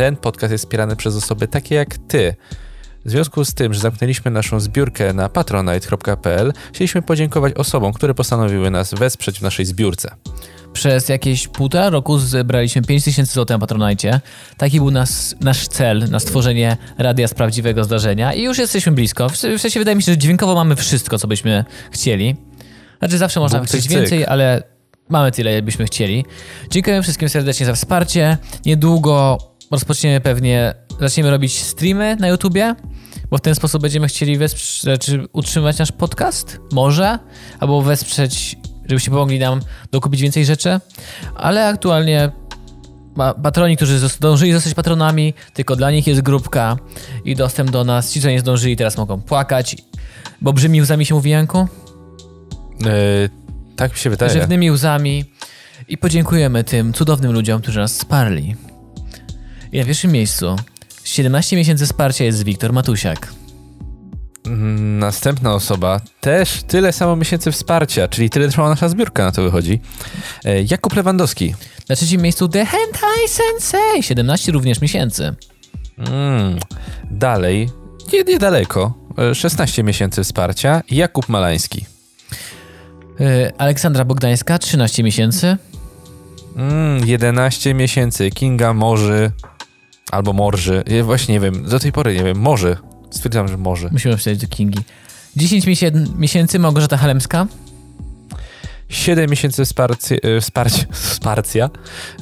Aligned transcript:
ten 0.00 0.16
podcast 0.16 0.52
jest 0.52 0.64
wspierany 0.64 0.96
przez 0.96 1.16
osoby 1.16 1.48
takie 1.48 1.74
jak 1.74 1.98
ty. 1.98 2.34
W 3.04 3.10
związku 3.10 3.44
z 3.44 3.54
tym, 3.54 3.74
że 3.74 3.80
zamknęliśmy 3.80 4.30
naszą 4.30 4.60
zbiórkę 4.60 5.12
na 5.12 5.28
patronite.pl, 5.28 6.52
chcieliśmy 6.72 7.02
podziękować 7.02 7.54
osobom, 7.54 7.92
które 7.92 8.14
postanowiły 8.14 8.70
nas 8.70 8.94
wesprzeć 8.94 9.38
w 9.38 9.42
naszej 9.42 9.66
zbiórce. 9.66 10.14
Przez 10.72 11.08
jakieś 11.08 11.48
półtora 11.48 11.90
roku 11.90 12.18
zebraliśmy 12.18 12.82
5000 12.82 13.34
zł 13.34 13.54
na 13.54 13.58
Patronite. 13.58 14.20
Taki 14.56 14.78
był 14.78 14.90
nas, 14.90 15.34
nasz 15.40 15.68
cel 15.68 16.10
na 16.10 16.20
stworzenie 16.20 16.76
radia 16.98 17.28
z 17.28 17.34
prawdziwego 17.34 17.84
zdarzenia 17.84 18.32
i 18.32 18.42
już 18.42 18.58
jesteśmy 18.58 18.92
blisko. 18.92 19.28
W 19.28 19.36
sensie 19.36 19.80
wydaje 19.80 19.96
mi 19.96 20.02
się, 20.02 20.12
że 20.12 20.18
dźwiękowo 20.18 20.54
mamy 20.54 20.76
wszystko, 20.76 21.18
co 21.18 21.28
byśmy 21.28 21.64
chcieli. 21.90 22.36
Znaczy 22.98 23.18
zawsze 23.18 23.40
można 23.40 23.64
chcieć 23.64 23.88
więcej, 23.88 24.26
ale 24.26 24.62
mamy 25.08 25.32
tyle, 25.32 25.62
byśmy 25.62 25.84
chcieli. 25.84 26.24
Dziękuję 26.70 27.02
wszystkim 27.02 27.28
serdecznie 27.28 27.66
za 27.66 27.74
wsparcie. 27.74 28.38
Niedługo 28.66 29.49
rozpoczniemy 29.70 30.20
pewnie, 30.20 30.74
zaczniemy 31.00 31.30
robić 31.30 31.58
streamy 31.58 32.16
na 32.16 32.28
YouTubie, 32.28 32.74
bo 33.30 33.38
w 33.38 33.40
ten 33.40 33.54
sposób 33.54 33.82
będziemy 33.82 34.08
chcieli 34.08 34.38
wesprzeć, 34.38 34.82
znaczy 34.82 35.26
utrzymać 35.32 35.78
nasz 35.78 35.92
podcast, 35.92 36.60
może, 36.72 37.18
albo 37.60 37.82
wesprzeć, 37.82 38.56
żebyście 38.86 39.10
pomogli 39.10 39.38
nam 39.38 39.60
dokupić 39.92 40.22
więcej 40.22 40.44
rzeczy, 40.44 40.80
ale 41.36 41.66
aktualnie 41.66 42.32
patroni, 43.42 43.76
którzy 43.76 43.98
zdążyli 43.98 44.52
zostać 44.52 44.74
patronami, 44.74 45.34
tylko 45.54 45.76
dla 45.76 45.90
nich 45.90 46.06
jest 46.06 46.20
grupka 46.20 46.76
i 47.24 47.36
dostęp 47.36 47.70
do 47.70 47.84
nas. 47.84 48.12
Ci, 48.12 48.20
co 48.20 48.30
nie 48.30 48.40
zdążyli, 48.40 48.76
teraz 48.76 48.96
mogą 48.96 49.20
płakać, 49.20 49.76
bo 50.40 50.52
brzmi 50.52 50.82
łzami 50.82 51.06
się 51.06 51.14
mówi, 51.14 51.30
Janku? 51.30 51.68
Yy, 52.80 53.30
tak 53.76 53.92
mi 53.92 53.98
się 53.98 54.10
wydaje. 54.10 54.32
Rzewnymi 54.32 54.70
łzami 54.70 55.24
i 55.88 55.98
podziękujemy 55.98 56.64
tym 56.64 56.92
cudownym 56.92 57.32
ludziom, 57.32 57.62
którzy 57.62 57.78
nas 57.78 57.92
wsparli. 57.92 58.56
I 59.72 59.78
na 59.78 59.84
pierwszym 59.84 60.12
miejscu 60.12 60.56
17 61.04 61.56
miesięcy 61.56 61.86
wsparcia 61.86 62.24
jest 62.24 62.42
Wiktor 62.42 62.72
Matusiak. 62.72 63.32
Mm, 64.46 64.98
następna 64.98 65.54
osoba, 65.54 66.00
też 66.20 66.62
tyle 66.62 66.92
samo 66.92 67.16
miesięcy 67.16 67.52
wsparcia, 67.52 68.08
czyli 68.08 68.30
tyle 68.30 68.48
trwała 68.48 68.68
nasza 68.68 68.88
zbiórka, 68.88 69.24
na 69.24 69.32
to 69.32 69.42
wychodzi. 69.42 69.80
E, 70.44 70.62
Jakub 70.62 70.96
Lewandowski. 70.96 71.54
Na 71.88 71.96
trzecim 71.96 72.22
miejscu 72.22 72.48
The 72.48 72.66
Hentai 72.66 73.28
Sensei, 73.28 74.02
17 74.02 74.52
również 74.52 74.80
miesięcy. 74.80 75.34
Mm, 75.98 76.58
dalej, 77.10 77.70
nie, 78.12 78.22
niedaleko, 78.22 78.94
16 79.34 79.82
e, 79.82 79.84
miesięcy 79.84 80.24
wsparcia, 80.24 80.82
Jakub 80.90 81.28
Malański. 81.28 81.86
E, 83.20 83.52
Aleksandra 83.58 84.04
Bogdańska, 84.04 84.58
13 84.58 85.02
miesięcy. 85.02 85.56
Mm, 86.56 87.06
11 87.06 87.74
miesięcy, 87.74 88.30
Kinga 88.30 88.74
Morzy, 88.74 89.30
albo 90.10 90.32
Morży, 90.32 90.84
ja 90.86 91.04
właśnie 91.04 91.34
nie 91.34 91.40
wiem, 91.40 91.64
do 91.64 91.78
tej 91.78 91.92
pory 91.92 92.14
nie 92.14 92.24
wiem, 92.24 92.38
Morzy. 92.38 92.76
Stwierdzam, 93.10 93.48
że 93.48 93.56
może. 93.56 93.88
Musimy 93.92 94.16
wstać 94.16 94.38
do 94.38 94.48
Kingi. 94.48 94.78
10 95.36 95.66
miesięcy 96.16 96.58
Małgorzata 96.58 96.96
Halemska. 96.96 97.46
7 98.88 99.30
miesięcy 99.30 99.64
wsparcie, 99.64 100.18
e, 100.22 100.40
wsparcia, 100.92 101.70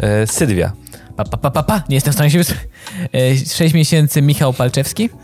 e, 0.00 0.26
Sylwia. 0.26 0.72
Pa, 1.16 1.24
pa, 1.24 1.36
pa, 1.36 1.50
pa, 1.50 1.62
pa, 1.62 1.82
nie 1.88 1.94
jestem 1.94 2.12
w 2.12 2.14
stanie 2.14 2.30
się 2.30 2.38
wysłuchać. 2.38 2.66
6 3.52 3.74
miesięcy 3.74 4.22
Michał 4.22 4.52
Palczewski. 4.52 5.10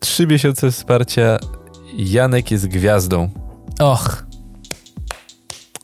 3 0.00 0.26
miesiące 0.26 0.70
wsparcia 0.70 1.38
Janek 1.96 2.50
jest 2.50 2.68
gwiazdą. 2.68 3.30
Och. 3.78 4.26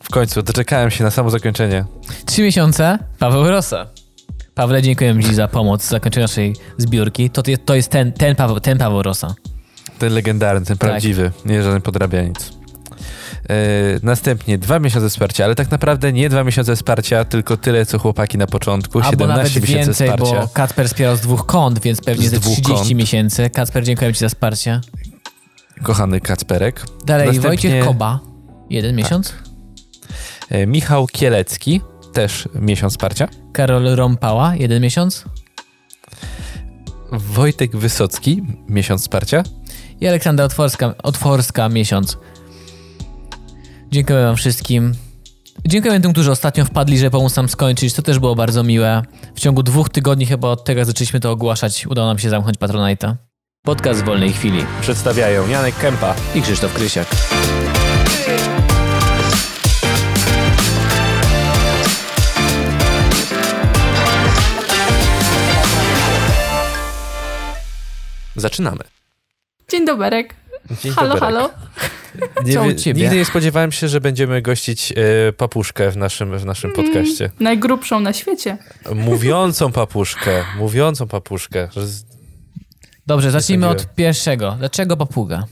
W 0.03 0.11
końcu, 0.11 0.43
doczekałem 0.43 0.91
się 0.91 1.05
na 1.05 1.11
samo 1.11 1.31
zakończenie. 1.31 1.85
3 2.27 2.43
miesiące 2.43 2.99
Paweł 3.19 3.49
Rosa. 3.49 3.87
Pawle, 4.55 4.83
dziękuję 4.83 5.23
Ci 5.23 5.35
za 5.35 5.49
pomoc 5.49 5.83
w 5.87 5.89
zakończeniu 5.89 6.25
naszej 6.25 6.57
zbiórki. 6.79 7.31
To, 7.31 7.43
to 7.65 7.75
jest 7.75 7.89
ten, 7.91 8.13
ten, 8.13 8.37
Paweł, 8.37 8.61
ten 8.61 8.79
Paweł 8.79 9.03
Rosa. 9.03 9.35
Ten 9.99 10.13
legendarny, 10.13 10.67
ten 10.67 10.79
tak. 10.79 10.91
prawdziwy, 10.91 11.33
nie 11.45 11.63
żaden 11.63 11.83
podrabianiec. 11.83 12.53
Yy, 13.49 13.57
następnie 14.03 14.59
dwa 14.59 14.79
miesiące 14.79 15.09
wsparcia, 15.11 15.45
ale 15.45 15.55
tak 15.55 15.71
naprawdę 15.71 16.13
nie 16.13 16.29
dwa 16.29 16.45
miesiące 16.45 16.77
wsparcia, 16.77 17.25
tylko 17.25 17.57
tyle, 17.57 17.87
co 17.87 17.99
chłopaki 17.99 18.39
na 18.39 18.47
początku. 18.47 18.99
Albo 19.01 19.25
17 19.25 19.29
nawet 19.29 19.55
miesięcy 19.57 19.77
więcej, 19.77 20.09
wsparcia. 20.09 20.41
bo 20.41 20.49
Kacper 20.49 20.89
wspierał 20.89 21.17
z 21.17 21.21
dwóch 21.21 21.47
kont, 21.47 21.79
więc 21.79 22.01
pewnie 22.01 22.29
z 22.29 22.31
ze 22.31 22.41
30 22.41 22.63
kont. 22.63 22.95
miesięcy. 22.95 23.51
Kacper, 23.51 23.85
dziękuję 23.85 24.13
Ci 24.13 24.21
za 24.21 24.29
wsparcie. 24.29 24.81
Kochany 25.83 26.21
Kacperek. 26.21 26.85
Dalej, 27.07 27.27
Następnie... 27.27 27.51
Wojciech 27.51 27.85
Koba. 27.85 28.21
Jeden 28.71 28.97
tak. 28.97 29.05
miesiąc. 29.05 29.35
Yy, 30.51 30.67
Michał 30.67 31.07
Kielecki 31.07 31.81
też 32.15 32.49
miesiąc 32.55 32.93
wsparcia. 32.93 33.29
Karol 33.53 33.85
Rąpała, 33.85 34.57
jeden 34.57 34.83
miesiąc. 34.83 35.25
Wojtek 37.13 37.77
Wysocki, 37.77 38.43
miesiąc 38.69 39.03
wsparcia. 39.03 39.43
I 40.01 40.09
Aleksandra 40.09 40.45
Otworska, 40.45 40.95
Otworska 41.03 41.69
miesiąc. 41.69 42.19
Dziękuję 43.91 44.25
wam 44.25 44.37
wszystkim. 44.37 44.95
Dziękuję 45.67 46.01
tym, 46.01 46.13
którzy 46.13 46.31
ostatnio 46.31 46.65
wpadli, 46.65 46.99
że 46.99 47.11
pomóc 47.11 47.37
nam 47.37 47.49
skończyć. 47.49 47.95
To 47.95 48.03
też 48.03 48.19
było 48.19 48.35
bardzo 48.35 48.63
miłe. 48.63 49.03
W 49.35 49.41
ciągu 49.41 49.63
dwóch 49.63 49.89
tygodni 49.89 50.27
chyba 50.27 50.49
od 50.49 50.65
tego, 50.65 50.79
jak 50.79 50.87
zaczęliśmy 50.87 51.21
to 51.21 51.31
ogłaszać, 51.31 51.87
udało 51.87 52.09
nam 52.09 52.19
się 52.19 52.31
zamknąć 52.31 52.59
Patronite'a. 52.59 53.15
Podcast 53.63 54.01
w 54.01 54.05
wolnej 54.05 54.33
chwili. 54.33 54.65
Przedstawiają 54.81 55.49
Janek 55.49 55.77
Kępa 55.79 56.15
i 56.35 56.43
Krzysztof 56.43 56.75
Krysiak. 56.75 57.07
Zaczynamy. 68.37 68.81
Dzień 69.71 69.87
doberek. 69.87 70.35
Dzień 70.83 70.93
halo, 70.93 71.15
doberek. 71.15 71.35
halo. 71.35 71.51
Nie, 72.45 72.77
ciebie? 72.77 73.03
Nigdy 73.03 73.17
nie 73.17 73.25
spodziewałem 73.25 73.73
się, 73.73 73.89
że 73.89 74.01
będziemy 74.01 74.43
gościć 74.43 74.93
e, 74.93 75.33
papuszkę 75.33 75.91
w 75.91 75.97
naszym, 75.97 76.39
w 76.39 76.45
naszym 76.45 76.71
mm, 76.71 76.85
podcaście. 76.85 77.31
Najgrubszą 77.41 78.01
na 78.01 78.13
świecie. 78.13 78.59
Mówiącą 78.95 79.73
papuszkę. 79.73 80.45
Mówiącą 80.59 81.09
papuszkę. 81.09 81.69
Dobrze, 83.07 83.31
zacznijmy 83.31 83.69
od 83.69 83.95
pierwszego. 83.95 84.57
Dlaczego 84.59 84.97
papuga? 84.97 85.45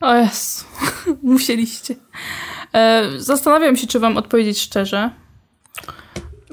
O 0.00 0.14
Jezu, 0.14 0.64
musieliście. 1.22 1.94
E, 2.74 3.04
zastanawiam 3.18 3.76
się, 3.76 3.86
czy 3.86 4.00
wam 4.00 4.16
odpowiedzieć 4.16 4.60
szczerze. 4.60 5.10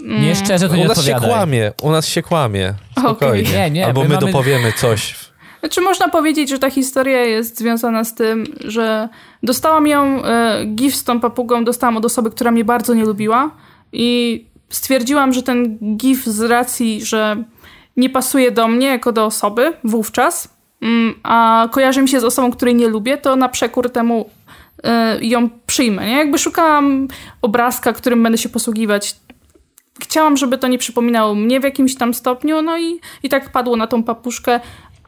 Nie 0.03 0.35
szczerze, 0.35 0.69
to 0.69 0.75
nie 0.75 0.85
U 0.85 0.87
nas 0.87 1.05
się 1.05 1.15
kłamie, 1.15 1.71
u 1.81 1.91
nas 1.91 2.07
się 2.07 2.21
kłamie. 2.21 2.73
Spokojnie. 2.99 3.49
Okay. 3.49 3.59
Nie, 3.59 3.71
nie, 3.71 3.85
Albo 3.85 4.01
my, 4.01 4.07
my 4.07 4.15
mamy... 4.15 4.27
dopowiemy 4.27 4.73
coś. 4.73 5.15
Znaczy 5.59 5.81
można 5.81 6.09
powiedzieć, 6.09 6.49
że 6.49 6.59
ta 6.59 6.69
historia 6.69 7.23
jest 7.23 7.57
związana 7.57 8.03
z 8.03 8.15
tym, 8.15 8.43
że 8.63 9.09
dostałam 9.43 9.87
ją, 9.87 10.25
e, 10.25 10.65
GIF 10.65 10.95
z 10.95 11.03
tą 11.03 11.19
papugą 11.19 11.63
dostałam 11.63 11.97
od 11.97 12.05
osoby, 12.05 12.31
która 12.31 12.51
mnie 12.51 12.65
bardzo 12.65 12.93
nie 12.93 13.05
lubiła 13.05 13.51
i 13.93 14.45
stwierdziłam, 14.69 15.33
że 15.33 15.43
ten 15.43 15.77
GIF 15.97 16.25
z 16.25 16.41
racji, 16.41 17.05
że 17.05 17.43
nie 17.97 18.09
pasuje 18.09 18.51
do 18.51 18.67
mnie 18.67 18.87
jako 18.87 19.11
do 19.11 19.25
osoby 19.25 19.73
wówczas, 19.83 20.49
mm, 20.81 21.13
a 21.23 21.67
kojarzy 21.71 22.01
mi 22.01 22.09
się 22.09 22.19
z 22.19 22.23
osobą, 22.23 22.51
której 22.51 22.75
nie 22.75 22.87
lubię, 22.87 23.17
to 23.17 23.35
na 23.35 23.49
przekór 23.49 23.89
temu 23.91 24.29
e, 24.83 25.25
ją 25.25 25.49
przyjmę. 25.65 26.05
Nie? 26.05 26.17
Jakby 26.17 26.37
szukałam 26.37 27.07
obrazka, 27.41 27.93
którym 27.93 28.23
będę 28.23 28.37
się 28.37 28.49
posługiwać 28.49 29.15
chciałam, 30.03 30.37
żeby 30.37 30.57
to 30.57 30.67
nie 30.67 30.77
przypominało 30.77 31.35
mnie 31.35 31.59
w 31.59 31.63
jakimś 31.63 31.95
tam 31.95 32.13
stopniu, 32.13 32.61
no 32.61 32.79
i, 32.79 32.99
i 33.23 33.29
tak 33.29 33.51
padło 33.51 33.75
na 33.75 33.87
tą 33.87 34.03
papuszkę. 34.03 34.59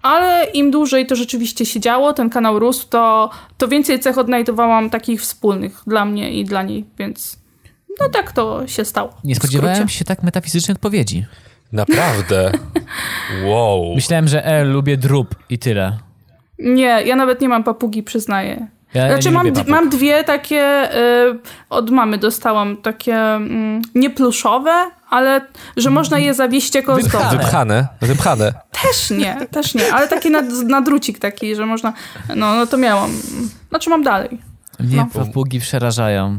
Ale 0.02 0.46
im 0.54 0.72
dłużej 0.72 1.06
to 1.06 1.16
rzeczywiście 1.16 1.66
się 1.66 1.80
działo, 1.80 2.14
ten 2.14 2.30
kanał 2.30 2.60
rósł, 2.60 2.88
to, 2.90 3.30
to 3.58 3.68
więcej 3.68 4.00
cech 4.00 4.18
odnajdowałam 4.18 4.90
takich 4.90 5.22
wspólnych 5.22 5.82
dla 5.88 6.06
mnie 6.06 6.34
i 6.34 6.46
dla 6.46 6.64
niej, 6.64 6.86
więc 6.98 7.40
no 8.00 8.10
tak 8.10 8.32
to 8.32 8.68
się 8.68 8.86
stało. 8.86 9.14
Nie 9.24 9.36
spodziewałem 9.36 9.90
się 9.90 10.06
tak 10.06 10.24
metafizycznej 10.24 10.76
odpowiedzi. 10.76 11.26
Naprawdę? 11.72 12.52
wow. 13.46 13.96
Myślałem, 13.96 14.28
że 14.28 14.46
e, 14.46 14.64
lubię 14.64 14.98
drób 14.98 15.36
i 15.50 15.60
tyle. 15.60 15.98
Nie, 16.60 17.04
ja 17.06 17.16
nawet 17.16 17.42
nie 17.42 17.50
mam 17.50 17.64
papugi, 17.64 18.04
przyznaję. 18.04 18.68
Ja 18.94 19.08
znaczy 19.08 19.32
mam, 19.32 19.48
mam 19.68 19.90
dwie 19.90 20.24
takie, 20.24 20.90
y, 21.30 21.40
od 21.70 21.90
mamy 21.90 22.18
dostałam, 22.18 22.78
takie 22.78 23.38
y, 23.38 23.40
niepluszowe, 23.96 24.92
ale 25.10 25.42
że 25.78 25.90
można 25.90 26.20
je 26.20 26.34
zawieść 26.34 26.76
jako 26.76 26.96
Wypchane. 26.96 27.38
Wypchane, 27.38 27.88
wypchane. 28.02 28.54
Też 28.84 29.10
nie, 29.10 29.48
też 29.52 29.76
nie, 29.76 29.94
ale 29.94 30.08
takie 30.08 30.30
na, 30.30 30.42
na 30.68 30.82
drucik 30.82 31.20
taki, 31.20 31.56
że 31.56 31.66
można, 31.66 31.94
no, 32.36 32.56
no 32.56 32.68
to 32.68 32.78
miałam. 32.78 33.12
Znaczy 33.70 33.90
mam 33.90 34.04
dalej. 34.04 34.30
Mnie 34.80 34.98
no. 34.98 35.26
papugi 35.26 35.60
przerażają. 35.60 36.38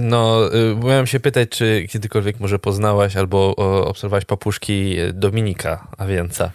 No, 0.00 0.54
y, 0.54 0.76
miałem 0.84 1.06
się 1.06 1.20
pytać, 1.20 1.48
czy 1.48 1.86
kiedykolwiek 1.90 2.40
może 2.40 2.58
poznałaś 2.58 3.16
albo 3.16 3.56
obserwowałaś 3.86 4.24
papuszki 4.24 4.96
Dominika 5.12 5.86
Awięca. 5.98 6.50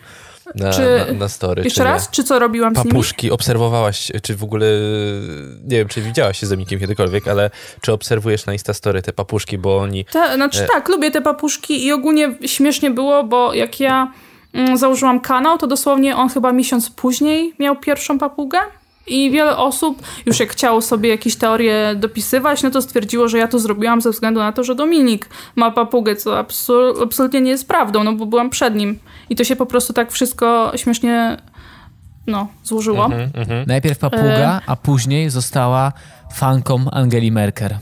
Na, 0.56 0.74
czy, 0.74 1.06
na, 1.07 1.13
na 1.13 1.30
story. 1.30 1.63
Jeszcze 1.63 1.84
raz? 1.84 2.10
Czy 2.10 2.24
co 2.24 2.40
robiłam 2.40 2.74
Papuszki, 2.74 2.81
z 2.81 2.94
nimi? 2.94 3.04
Papuszki, 3.04 3.31
obserwowałaś, 3.31 4.12
czy 4.24 4.36
w 4.36 4.44
ogóle, 4.44 4.66
nie 5.63 5.78
wiem, 5.78 5.88
czy 5.88 6.02
widziałaś 6.02 6.40
się 6.40 6.48
z 6.48 6.52
Emikiem 6.52 6.80
kiedykolwiek, 6.80 7.28
ale 7.28 7.50
czy 7.81 7.94
obserwujesz 7.94 8.46
na 8.46 8.54
Instastory 8.54 9.02
te 9.02 9.13
papuszki, 9.13 9.57
bo 9.57 9.78
oni... 9.78 10.06
Ta, 10.06 10.36
znaczy 10.36 10.63
e... 10.63 10.68
tak, 10.68 10.90
lubię 10.90 11.12
te 11.12 11.22
papuszki 11.22 11.86
i 11.86 11.92
ogólnie 11.92 12.36
śmiesznie 12.46 12.92
było, 12.92 13.24
bo 13.24 13.54
jak 13.54 13.80
ja 13.80 14.12
mm, 14.54 14.78
założyłam 14.78 15.19
kanał, 15.19 15.57
to 15.57 15.68
dosłownie 15.68 16.16
on 16.16 16.30
chyba 16.30 16.52
miesiąc 16.52 16.90
później 16.90 17.54
miał 17.60 17.75
pierwszą 17.75 18.19
papugę. 18.19 18.57
I 19.07 19.31
wiele 19.31 19.57
osób, 19.57 20.02
już 20.25 20.40
jak 20.40 20.50
chciało 20.50 20.81
sobie 20.81 21.10
jakieś 21.10 21.36
teorie 21.36 21.96
dopisywać, 21.96 22.63
no 22.63 22.72
to 22.72 22.81
stwierdziło, 22.81 23.28
że 23.28 23.38
ja 23.38 23.48
to 23.48 23.60
zrobiłam 23.60 24.02
ze 24.02 24.12
względu 24.12 24.40
na 24.40 24.52
to, 24.52 24.63
że 24.63 24.75
Dominik 24.75 25.30
ma 25.56 25.72
papugę, 25.72 26.16
co 26.16 26.40
absol 26.40 27.04
absolutnie 27.04 27.42
nie 27.42 27.52
jest 27.52 27.68
prawdą, 27.68 28.04
no 28.04 28.13
bo 28.13 28.25
byłam 28.25 28.50
przed 28.50 28.75
nim. 28.75 29.00
I 29.30 29.36
to 29.36 29.44
się 29.44 29.56
po 29.56 29.66
prostu 29.66 29.94
tak 29.94 30.12
wszystko 30.12 30.72
śmiesznie 30.75 31.38
no, 32.28 32.48
złożyło. 32.63 33.06
Mm 33.06 33.19
-hmm, 33.19 33.30
mm 33.36 33.48
-hmm. 33.48 33.68
Najpierw 33.68 33.98
papuga, 33.98 34.62
a 34.68 34.75
później 34.75 35.30
została 35.30 35.94
fanką 36.34 36.86
Angeli 36.92 37.31
Merkel 37.31 37.78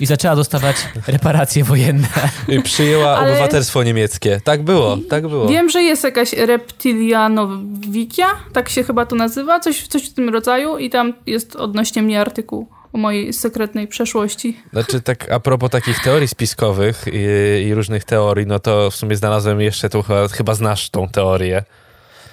i 0.00 0.06
zaczęła 0.06 0.36
dostawać 0.36 0.76
reparacje 1.06 1.64
wojenne. 1.64 2.08
I 2.48 2.62
przyjęła 2.62 3.16
Ale... 3.16 3.30
obywatelstwo 3.30 3.82
niemieckie. 3.82 4.40
Tak 4.44 4.62
było, 4.62 4.98
tak 5.08 5.28
było. 5.28 5.48
Wiem, 5.48 5.70
że 5.70 5.82
jest 5.82 6.04
jakaś 6.04 6.32
reptilianowikia, 6.32 8.26
tak 8.52 8.68
się 8.68 8.84
chyba 8.84 9.06
to 9.06 9.16
nazywa, 9.16 9.60
coś, 9.60 9.86
coś 9.86 10.10
w 10.10 10.14
tym 10.14 10.28
rodzaju 10.28 10.78
i 10.78 10.90
tam 10.90 11.12
jest 11.26 11.56
odnośnie 11.56 12.02
mnie 12.02 12.20
artykuł 12.20 12.68
o 12.92 12.98
mojej 12.98 13.32
sekretnej 13.32 13.88
przeszłości. 13.88 14.60
Znaczy 14.72 15.00
tak 15.00 15.32
a 15.32 15.40
propos 15.40 15.70
takich 15.70 16.02
teorii 16.02 16.28
spiskowych 16.28 17.04
i, 17.12 17.66
i 17.66 17.74
różnych 17.74 18.04
teorii, 18.04 18.46
no 18.46 18.58
to 18.58 18.90
w 18.90 18.96
sumie 18.96 19.16
znalazłem 19.16 19.60
jeszcze 19.60 19.90
tu, 19.90 20.02
chyba, 20.02 20.28
chyba 20.28 20.54
znasz 20.54 20.90
tą 20.90 21.08
teorię. 21.08 21.62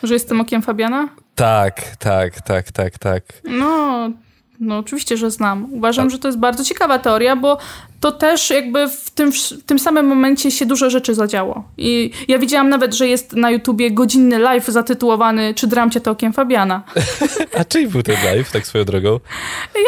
Że 0.03 0.13
jestem 0.13 0.41
okiem 0.41 0.61
Fabiana? 0.61 1.09
Tak, 1.35 1.97
tak, 1.97 2.41
tak, 2.41 2.71
tak, 2.71 2.97
tak. 2.97 3.23
No, 3.43 4.09
no 4.67 4.77
oczywiście, 4.77 5.17
że 5.17 5.31
znam. 5.31 5.73
Uważam, 5.73 6.05
tak. 6.05 6.11
że 6.11 6.19
to 6.19 6.27
jest 6.27 6.37
bardzo 6.37 6.63
ciekawa 6.63 6.99
teoria, 6.99 7.35
bo 7.35 7.57
to 7.99 8.11
też 8.11 8.49
jakby 8.49 8.89
w 8.89 9.09
tym, 9.09 9.31
w 9.31 9.63
tym 9.65 9.79
samym 9.79 10.05
momencie 10.05 10.51
się 10.51 10.65
dużo 10.65 10.89
rzeczy 10.89 11.15
zadziało. 11.15 11.63
I 11.77 12.11
ja 12.27 12.39
widziałam 12.39 12.69
nawet, 12.69 12.93
że 12.93 13.07
jest 13.07 13.33
na 13.33 13.51
YouTubie 13.51 13.91
godzinny 13.91 14.39
live 14.39 14.67
zatytułowany 14.67 15.53
Czy 15.53 15.67
dramcie 15.67 16.01
to 16.01 16.11
okiem 16.11 16.33
Fabiana. 16.33 16.83
A 17.59 17.65
czyj 17.65 17.87
był 17.87 18.03
ten 18.03 18.15
live, 18.25 18.51
tak 18.51 18.67
swoją 18.67 18.85
drogą? 18.85 19.19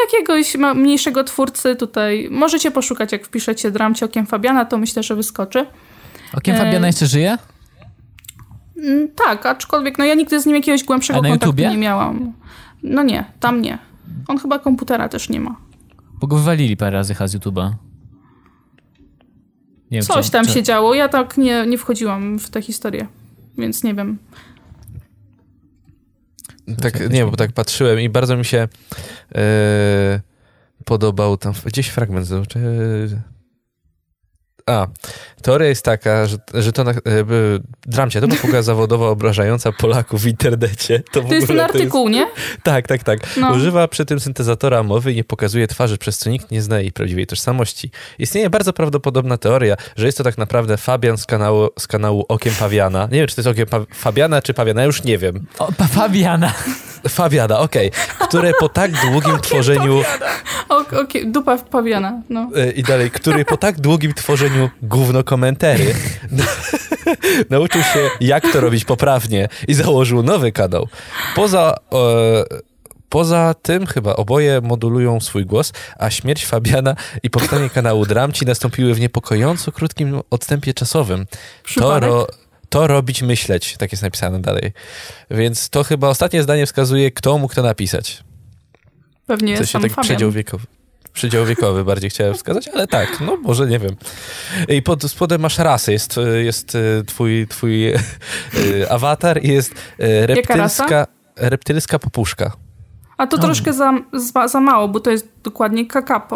Jakiegoś 0.04 0.56
mniejszego 0.76 1.24
twórcy 1.24 1.76
tutaj. 1.76 2.28
Możecie 2.32 2.72
poszukać, 2.72 3.12
jak 3.12 3.26
wpiszecie 3.26 3.72
dramcie 3.72 4.06
okiem 4.06 4.26
Fabiana, 4.26 4.66
to 4.66 4.78
myślę, 4.78 5.04
że 5.04 5.16
wyskoczy. 5.16 5.66
Okiem 6.34 6.58
Fabiana 6.58 6.88
jeszcze 6.88 7.06
żyje? 7.06 7.38
Mm, 8.78 9.08
tak, 9.26 9.46
aczkolwiek 9.46 9.98
no 9.98 10.06
ja 10.06 10.14
nigdy 10.14 10.42
z 10.42 10.46
nim 10.46 10.56
jakiegoś 10.56 10.84
głębszego 10.84 11.22
kontaktu 11.22 11.46
YouTubie? 11.46 11.70
nie 11.70 11.78
miałam. 11.78 12.34
No 12.84 13.04
nie, 13.04 13.26
tam 13.40 13.62
nie. 13.62 13.78
On 14.28 14.38
chyba 14.38 14.60
komputera 14.60 15.10
też 15.10 15.30
nie 15.30 15.40
ma. 15.40 15.56
Bo 16.20 16.28
go 16.28 16.38
wywalili 16.38 16.78
parę 16.78 16.98
razy 16.98 17.14
z 17.14 17.36
YouTube'a. 17.36 17.72
Nie 19.92 20.04
Coś 20.04 20.30
tam 20.30 20.46
czy... 20.46 20.52
się 20.52 20.64
działo. 20.64 20.94
Ja 20.94 21.10
tak 21.10 21.38
nie, 21.38 21.66
nie 21.68 21.78
wchodziłam 21.78 22.40
w 22.40 22.50
tę 22.50 22.62
historię, 22.62 23.08
więc 23.58 23.84
nie 23.84 23.94
wiem. 23.94 24.18
Tak, 26.82 27.10
nie, 27.10 27.26
bo 27.26 27.32
tak 27.32 27.52
patrzyłem 27.52 28.00
i 28.00 28.10
bardzo 28.10 28.38
mi 28.38 28.46
się 28.46 28.68
yy, 29.36 29.42
podobał 30.86 31.38
tam 31.38 31.54
gdzieś 31.66 31.88
fragment. 31.88 32.28
A, 34.70 34.88
teoria 35.42 35.68
jest 35.68 35.86
taka, 35.86 36.26
że, 36.26 36.38
że 36.54 36.72
to 36.72 36.84
na, 36.84 36.94
dramcie, 37.86 38.22
to 38.22 38.28
papuga 38.28 38.62
zawodowa 38.62 39.10
obrażająca 39.10 39.72
Polaków 39.72 40.22
w 40.22 40.28
internecie. 40.28 41.04
To, 41.12 41.22
to 41.22 41.34
jest 41.34 41.48
ten 41.48 41.60
artykuł, 41.60 42.10
jest, 42.10 42.20
nie? 42.20 42.28
Tak, 42.64 42.88
tak, 42.88 43.04
tak. 43.04 43.20
No. 43.38 43.54
Używa 43.54 43.88
przy 43.88 44.06
tym 44.06 44.20
syntezatora 44.20 44.84
mowy 44.84 45.12
i 45.12 45.16
nie 45.16 45.24
pokazuje 45.24 45.68
twarzy, 45.68 45.98
przez 45.98 46.18
co 46.18 46.30
nikt 46.30 46.52
nie 46.52 46.62
zna 46.62 46.80
jej 46.80 46.92
prawdziwej 46.92 47.28
tożsamości. 47.28 47.92
Istnieje 48.20 48.50
bardzo 48.50 48.74
prawdopodobna 48.74 49.38
teoria, 49.38 49.76
że 49.96 50.06
jest 50.06 50.18
to 50.18 50.24
tak 50.24 50.38
naprawdę 50.38 50.78
Fabian 50.78 51.18
z 51.18 51.26
kanału, 51.26 51.70
z 51.80 51.88
kanału 51.88 52.26
Okiem 52.28 52.54
Pawiana. 52.60 53.08
Nie 53.12 53.20
wiem, 53.20 53.28
czy 53.28 53.36
to 53.36 53.42
jest 53.42 53.50
Okiem 53.50 53.68
pa 53.68 53.80
Fabiana, 53.96 54.42
czy 54.42 54.54
Pawiana, 54.54 54.84
już 54.84 55.04
nie 55.04 55.18
wiem. 55.18 55.46
O, 55.60 55.72
pa 55.72 55.88
Fabiana. 55.88 56.54
Fabiana, 57.10 57.60
okej. 57.60 57.92
Okay. 57.92 58.28
Które 58.28 58.52
po 58.60 58.70
tak 58.70 58.92
długim 59.06 59.40
tworzeniu... 59.40 60.02
Okej, 60.70 61.00
okay, 61.00 61.26
dupa 61.26 61.58
Pawiana, 61.58 62.22
no. 62.30 62.50
E, 62.56 62.72
I 62.72 62.84
dalej, 62.84 63.12
który 63.12 63.46
po 63.46 63.58
tak 63.58 63.80
długim 63.80 64.14
tworzeniu 64.14 64.55
gówno 64.82 65.24
komentary 65.24 65.96
nauczył 67.50 67.82
się, 67.82 68.10
jak 68.22 68.52
to 68.52 68.62
robić 68.62 68.86
poprawnie 68.86 69.48
i 69.68 69.74
założył 69.74 70.24
nowy 70.24 70.52
kanał. 70.52 70.88
Poza... 71.36 71.76
E, 71.94 72.66
Poza 73.10 73.54
tym 73.62 73.86
chyba 73.86 74.16
oboje 74.16 74.62
modulują 74.62 75.20
swój 75.20 75.46
głos, 75.46 75.74
a 76.00 76.10
śmierć 76.10 76.46
Fabiana 76.46 76.96
i 77.24 77.30
powstanie 77.30 77.70
kanału 77.70 78.06
Dramci 78.06 78.46
nastąpiły 78.46 78.94
w 78.94 79.00
niepokojąco 79.00 79.72
krótkim 79.72 80.22
odstępie 80.30 80.74
czasowym. 80.74 81.26
To, 81.76 82.00
ro, 82.00 82.28
to 82.70 82.88
robić 82.88 83.22
myśleć, 83.22 83.76
tak 83.78 83.92
jest 83.92 84.04
napisane 84.04 84.40
dalej. 84.40 84.74
Więc 85.32 85.70
to 85.70 85.84
chyba 85.84 86.08
ostatnie 86.08 86.44
zdanie 86.44 86.66
wskazuje, 86.66 87.12
kto 87.12 87.38
mógł 87.38 87.56
to 87.56 87.64
napisać. 87.64 88.24
Pewnie 89.26 89.52
jest 89.52 89.72
się 89.72 89.80
tak 89.80 90.02
przedział 90.02 90.32
wiekowy. 90.32 90.66
Przedział 91.16 91.46
wiekowy 91.46 91.84
bardziej 91.84 92.10
chciałem 92.10 92.34
wskazać, 92.34 92.68
ale 92.68 92.88
tak, 92.88 93.22
no 93.22 93.38
może 93.38 93.68
nie 93.68 93.80
wiem. 93.80 93.96
I 94.70 94.82
pod 94.82 95.04
spodem 95.04 95.42
masz 95.42 95.58
rasę, 95.58 95.92
jest, 95.92 96.16
jest 96.44 96.76
e, 96.76 97.04
twój, 97.04 97.48
twój 97.48 97.88
e, 97.90 98.00
awatar 98.90 99.44
i 99.44 99.48
jest 99.48 99.76
e, 100.00 100.28
reptylska, 100.28 101.08
reptylska 101.36 102.00
popuszka. 102.00 102.52
A 103.18 103.28
to 103.28 103.38
troszkę 103.38 103.74
za, 103.74 103.94
za, 104.14 104.48
za, 104.48 104.60
mało, 104.60 104.88
bo 104.88 105.00
to 105.00 105.12
jest 105.12 105.28
dokładnie 105.44 105.86
kakapo. 105.86 106.36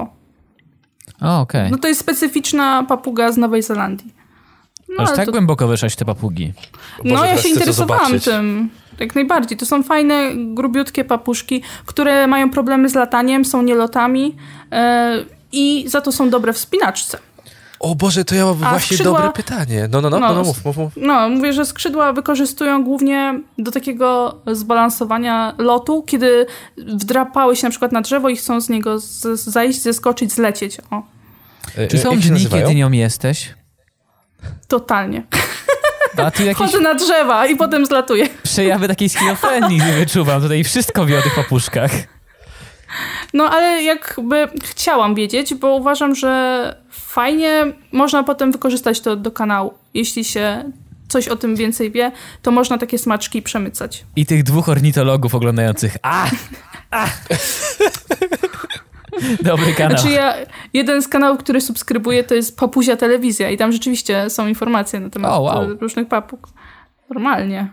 O, 1.21 1.39
okej. 1.41 1.61
Okay. 1.61 1.71
No 1.71 1.77
to 1.77 1.87
jest 1.87 1.99
specyficzna 1.99 2.83
papuga 2.83 3.31
z 3.31 3.37
Nowej 3.37 3.63
Zelandii. 3.63 4.18
No, 4.97 5.03
Aż 5.03 5.15
tak 5.15 5.25
to... 5.25 5.31
głęboko 5.31 5.67
wyszłaś 5.67 5.95
te 5.95 6.05
papugi. 6.05 6.53
Boże, 7.03 7.15
no 7.15 7.25
ja 7.25 7.37
się 7.37 7.49
interesowałam 7.49 8.19
tym. 8.19 8.69
Jak 8.99 9.15
najbardziej. 9.15 9.57
To 9.57 9.65
są 9.65 9.83
fajne, 9.83 10.31
grubiutkie 10.35 11.03
papuszki, 11.05 11.61
które 11.85 12.27
mają 12.27 12.49
problemy 12.49 12.89
z 12.89 12.95
lataniem, 12.95 13.45
są 13.45 13.61
nielotami 13.61 14.35
yy, 14.71 14.77
i 15.51 15.85
za 15.87 16.01
to 16.01 16.11
są 16.11 16.29
dobre 16.29 16.53
w 16.53 16.57
spinaczce. 16.57 17.17
O 17.79 17.95
Boże, 17.95 18.25
to 18.25 18.35
ja 18.35 18.45
mam 18.45 18.63
A 18.63 18.69
właśnie 18.69 18.97
skrzydła... 18.97 19.17
dobre 19.17 19.33
pytanie. 19.33 19.87
No, 19.91 20.01
no, 20.01 20.09
no, 20.09 20.19
no, 20.19 20.33
no 20.33 20.43
mów, 20.43 20.65
mów, 20.65 20.77
mów. 20.77 20.93
No, 20.95 21.29
mówię, 21.29 21.53
że 21.53 21.65
skrzydła 21.65 22.13
wykorzystują 22.13 22.83
głównie 22.83 23.39
do 23.57 23.71
takiego 23.71 24.37
zbalansowania 24.47 25.55
lotu, 25.57 26.03
kiedy 26.03 26.45
wdrapały 26.77 27.55
się 27.55 27.67
na 27.67 27.69
przykład 27.69 27.91
na 27.91 28.01
drzewo 28.01 28.29
i 28.29 28.35
chcą 28.35 28.61
z 28.61 28.69
niego 28.69 28.99
z, 28.99 29.39
zajść, 29.39 29.81
zeskoczyć, 29.81 30.31
zlecieć. 30.31 30.77
O. 30.91 31.03
Czy 31.89 31.97
są 31.97 32.19
dni, 32.19 32.45
kiedy 32.45 32.75
nią 32.75 32.91
jesteś? 32.91 33.53
Totalnie. 34.67 35.23
A 36.17 36.31
ty 36.31 36.43
jakieś... 36.43 36.57
Chodzę 36.57 36.79
na 36.79 36.95
drzewa 36.95 37.47
i 37.47 37.55
potem 37.55 37.85
zlatuję. 37.85 38.29
Przejawy 38.43 38.87
takiej 38.87 39.09
schizofrenii 39.09 39.81
wyczuwam. 39.81 40.41
Tutaj 40.41 40.63
wszystko 40.63 41.05
wie 41.05 41.19
o 41.19 41.21
tych 41.21 41.35
papuszkach. 41.35 41.91
No 43.33 43.49
ale 43.49 43.83
jakby 43.83 44.47
chciałam 44.63 45.15
wiedzieć, 45.15 45.53
bo 45.53 45.75
uważam, 45.75 46.15
że 46.15 46.75
fajnie 46.91 47.65
można 47.91 48.23
potem 48.23 48.51
wykorzystać 48.51 49.01
to 49.01 49.15
do 49.15 49.31
kanału. 49.31 49.73
Jeśli 49.93 50.25
się 50.25 50.71
coś 51.07 51.27
o 51.27 51.35
tym 51.35 51.55
więcej 51.55 51.91
wie, 51.91 52.11
to 52.41 52.51
można 52.51 52.77
takie 52.77 52.97
smaczki 52.97 53.41
przemycać. 53.41 54.05
I 54.15 54.25
tych 54.25 54.43
dwóch 54.43 54.69
ornitologów 54.69 55.35
oglądających. 55.35 55.97
A! 56.01 56.27
A! 56.91 57.07
Dobry 59.41 59.73
kanał. 59.73 59.97
Znaczy 59.97 60.13
ja, 60.15 60.33
jeden 60.73 61.01
z 61.01 61.07
kanałów, 61.07 61.39
który 61.39 61.61
subskrybuję, 61.61 62.23
to 62.23 62.35
jest 62.35 62.57
Papuzia 62.57 62.97
Telewizja 62.97 63.49
i 63.49 63.57
tam 63.57 63.71
rzeczywiście 63.71 64.29
są 64.29 64.47
informacje 64.47 64.99
na 64.99 65.09
temat 65.09 65.31
oh, 65.31 65.39
wow. 65.39 65.77
różnych 65.81 66.07
papug. 66.07 66.49
Normalnie. 67.09 67.67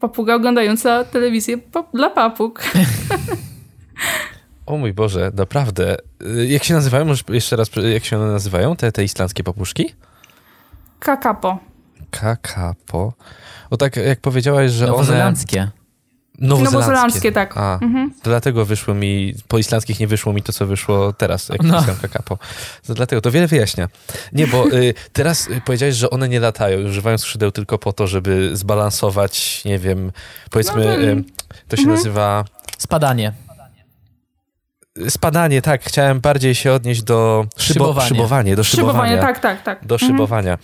Papuga 0.00 0.34
oglądająca 0.34 1.04
telewizję 1.04 1.58
dla 1.94 2.10
papug. 2.10 2.62
O 4.66 4.76
mój 4.76 4.92
Boże, 4.92 5.30
naprawdę. 5.34 5.96
Jak 6.46 6.64
się 6.64 6.74
nazywają? 6.74 7.04
Może 7.04 7.22
jeszcze 7.28 7.56
raz, 7.56 7.70
jak 7.92 8.04
się 8.04 8.18
one 8.18 8.32
nazywają, 8.32 8.76
te, 8.76 8.92
te 8.92 9.04
islandzkie 9.04 9.44
papuszki? 9.44 9.94
Kakapo. 10.98 11.58
Kakapo. 12.10 13.12
O 13.70 13.76
tak, 13.76 13.96
jak 13.96 14.20
powiedziałaś, 14.20 14.70
że 14.70 14.94
one... 14.94 15.32
Nowozelandzkie. 16.42 16.78
Nowozelandzkie, 16.78 17.32
tak. 17.32 17.56
A, 17.56 17.78
mhm. 17.82 18.12
dlatego 18.22 18.64
wyszło 18.64 18.94
mi, 18.94 19.34
po 19.48 19.58
islandzkich 19.58 20.00
nie 20.00 20.06
wyszło 20.06 20.32
mi 20.32 20.42
to, 20.42 20.52
co 20.52 20.66
wyszło 20.66 21.12
teraz, 21.12 21.48
jak 21.48 21.62
no. 21.62 21.78
pisałem 21.78 22.00
kakapo. 22.00 22.38
To 22.86 22.94
dlatego, 22.94 23.22
to 23.22 23.30
wiele 23.30 23.46
wyjaśnia. 23.46 23.88
Nie, 24.32 24.46
bo 24.46 24.66
y, 24.66 24.94
teraz 25.12 25.48
powiedziałeś, 25.64 25.94
że 25.94 26.10
one 26.10 26.28
nie 26.28 26.40
latają, 26.40 26.78
używają 26.78 27.18
skrzydeł 27.18 27.50
tylko 27.50 27.78
po 27.78 27.92
to, 27.92 28.06
żeby 28.06 28.56
zbalansować, 28.56 29.64
nie 29.64 29.78
wiem, 29.78 30.12
powiedzmy, 30.50 30.84
no, 30.84 30.94
y, 30.94 31.24
to 31.68 31.76
się 31.76 31.82
mhm. 31.82 31.96
nazywa... 31.96 32.44
Spadanie. 32.78 33.32
Spadanie, 35.08 35.62
tak. 35.62 35.84
Chciałem 35.84 36.20
bardziej 36.20 36.54
się 36.54 36.72
odnieść 36.72 37.02
do 37.02 37.46
szybo, 37.56 37.74
szybowanie. 37.74 38.08
szybowanie. 38.08 38.56
Do 38.56 38.64
szybowania. 38.64 38.92
Szybowanie, 38.92 39.22
tak, 39.22 39.38
tak, 39.38 39.62
tak. 39.62 39.86
Do 39.86 39.94
mhm. 39.94 40.10
szybowania. 40.10 40.58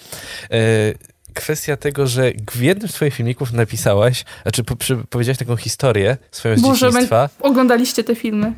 Y, 0.53 0.99
kwestia 1.38 1.76
tego, 1.76 2.07
że 2.07 2.33
w 2.50 2.61
jednym 2.61 2.88
z 2.88 2.92
twoich 2.92 3.14
filmików 3.14 3.52
napisałaś, 3.52 4.25
znaczy 4.42 4.64
po, 4.64 4.76
przy, 4.76 4.97
powiedziałaś 5.11 5.38
taką 5.38 5.57
historię 5.57 6.16
swoją 6.30 6.57
z 6.57 6.61
Boże, 6.61 6.87
dzieciństwa. 6.87 7.28
oglądaliście 7.40 8.04
te 8.04 8.14
filmy. 8.14 8.52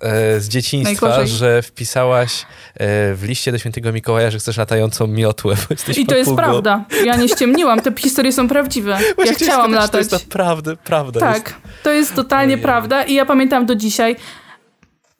E, 0.00 0.40
z 0.40 0.48
dzieciństwa, 0.48 1.08
Najgorzej. 1.08 1.36
że 1.36 1.62
wpisałaś 1.62 2.42
e, 2.42 3.14
w 3.14 3.24
liście 3.24 3.52
do 3.52 3.58
świętego 3.58 3.92
Mikołaja, 3.92 4.30
że 4.30 4.38
chcesz 4.38 4.56
latającą 4.56 5.06
miotłę. 5.06 5.56
I 5.96 6.06
to 6.06 6.16
jest 6.16 6.34
prawda. 6.34 6.84
Ja 7.04 7.16
nie 7.16 7.28
ściemniłam. 7.28 7.80
Te 7.80 7.92
historie 7.96 8.32
są 8.32 8.48
prawdziwe. 8.48 8.98
Właśnie 9.16 9.32
ja 9.32 9.38
chciałam 9.38 9.72
latać. 9.72 9.90
To 9.90 9.98
jest 9.98 10.12
naprawdę 10.12 10.76
prawda. 10.76 11.20
Tak, 11.20 11.48
jest. 11.64 11.82
to 11.82 11.90
jest 11.92 12.14
totalnie 12.14 12.58
prawda 12.58 13.02
i 13.04 13.14
ja 13.14 13.26
pamiętam 13.26 13.66
do 13.66 13.74
dzisiaj, 13.74 14.16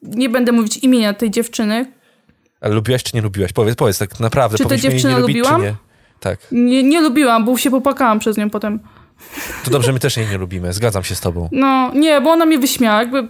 nie 0.01 0.29
będę 0.29 0.51
mówić 0.51 0.77
imienia 0.77 1.13
tej 1.13 1.31
dziewczyny. 1.31 1.91
Ale 2.61 2.75
lubiłaś 2.75 3.03
czy 3.03 3.11
nie 3.13 3.21
lubiłaś? 3.21 3.53
Powiedz, 3.53 3.75
powiedz 3.75 3.97
tak 3.97 4.19
naprawdę. 4.19 4.57
Czy 4.57 4.65
tę 4.65 4.77
dziewczynę 4.77 5.19
lubiłam? 5.19 5.61
Tak. 6.25 6.39
Nie, 6.51 6.83
nie 6.83 7.01
lubiłam, 7.01 7.45
bo 7.45 7.57
się 7.57 7.71
popłakałam 7.71 8.19
przez 8.19 8.37
nią 8.37 8.49
potem. 8.49 8.79
To 9.63 9.71
dobrze, 9.71 9.93
my 9.93 9.99
też 9.99 10.17
jej 10.17 10.27
nie 10.27 10.37
lubimy. 10.37 10.73
Zgadzam 10.73 11.03
się 11.03 11.15
z 11.15 11.19
tobą. 11.19 11.49
No, 11.51 11.91
nie, 11.93 12.21
bo 12.21 12.31
ona 12.31 12.45
mnie 12.45 12.59
wyśmiała. 12.59 12.99
Jakby 12.99 13.27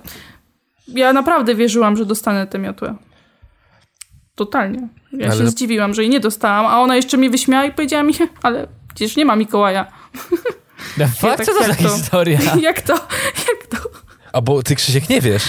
ja 0.87 1.13
naprawdę 1.13 1.55
wierzyłam, 1.55 1.97
że 1.97 2.05
dostanę 2.05 2.47
tę 2.47 2.59
miotłę. 2.59 2.95
Totalnie. 4.35 4.87
Ja 5.11 5.27
ale... 5.27 5.37
się 5.37 5.47
zdziwiłam, 5.47 5.93
że 5.93 6.01
jej 6.01 6.11
nie 6.11 6.19
dostałam, 6.19 6.65
a 6.65 6.81
ona 6.81 6.95
jeszcze 6.95 7.17
mnie 7.17 7.29
wyśmiała 7.29 7.65
i 7.65 7.71
powiedziała 7.71 8.03
mi, 8.03 8.13
ale 8.43 8.67
przecież 8.95 9.15
nie 9.15 9.25
ma 9.25 9.35
Mikołaja. 9.35 9.91
No, 10.97 11.05
ja 11.23 11.35
tak, 11.35 11.45
co 11.45 11.53
to 11.53 11.63
za 11.63 11.73
historia? 11.73 12.39
Jak 12.61 12.81
to? 12.81 12.93
Jak 13.37 13.67
to? 13.69 13.89
A 14.33 14.41
bo 14.41 14.63
ty, 14.63 14.75
Krzysiek, 14.75 15.09
nie 15.09 15.21
wiesz. 15.21 15.43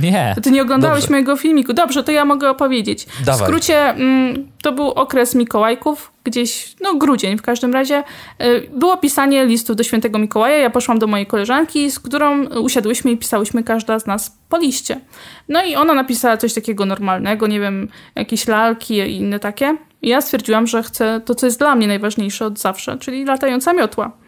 Nie. 0.00 0.34
Ty 0.42 0.50
nie 0.50 0.62
oglądałeś 0.62 1.00
Dobrze. 1.00 1.10
mojego 1.12 1.36
filmiku. 1.36 1.72
Dobrze, 1.72 2.04
to 2.04 2.12
ja 2.12 2.24
mogę 2.24 2.50
opowiedzieć. 2.50 3.06
Dawaj. 3.24 3.40
W 3.40 3.44
skrócie, 3.44 3.90
mm, 3.90 4.48
to 4.62 4.72
był 4.72 4.88
okres 4.90 5.34
Mikołajków, 5.34 6.12
gdzieś, 6.24 6.76
no 6.80 6.94
grudzień 6.94 7.38
w 7.38 7.42
każdym 7.42 7.72
razie. 7.72 8.02
Y, 8.42 8.70
było 8.76 8.96
pisanie 8.96 9.46
listów 9.46 9.76
do 9.76 9.82
świętego 9.82 10.18
Mikołaja. 10.18 10.56
Ja 10.56 10.70
poszłam 10.70 10.98
do 10.98 11.06
mojej 11.06 11.26
koleżanki, 11.26 11.90
z 11.90 12.00
którą 12.00 12.44
usiadłyśmy 12.46 13.10
i 13.10 13.16
pisałyśmy 13.16 13.62
każda 13.62 13.98
z 13.98 14.06
nas 14.06 14.38
po 14.48 14.58
liście. 14.58 15.00
No 15.48 15.64
i 15.64 15.74
ona 15.74 15.94
napisała 15.94 16.36
coś 16.36 16.54
takiego 16.54 16.86
normalnego, 16.86 17.46
nie 17.46 17.60
wiem, 17.60 17.88
jakieś 18.14 18.48
lalki 18.48 18.94
i 18.94 19.16
inne 19.16 19.38
takie. 19.38 19.76
I 20.02 20.08
ja 20.08 20.20
stwierdziłam, 20.20 20.66
że 20.66 20.82
chcę 20.82 21.20
to, 21.24 21.34
co 21.34 21.46
jest 21.46 21.58
dla 21.58 21.74
mnie 21.74 21.86
najważniejsze 21.86 22.46
od 22.46 22.58
zawsze, 22.58 22.98
czyli 22.98 23.24
latająca 23.24 23.72
miotła. 23.72 24.21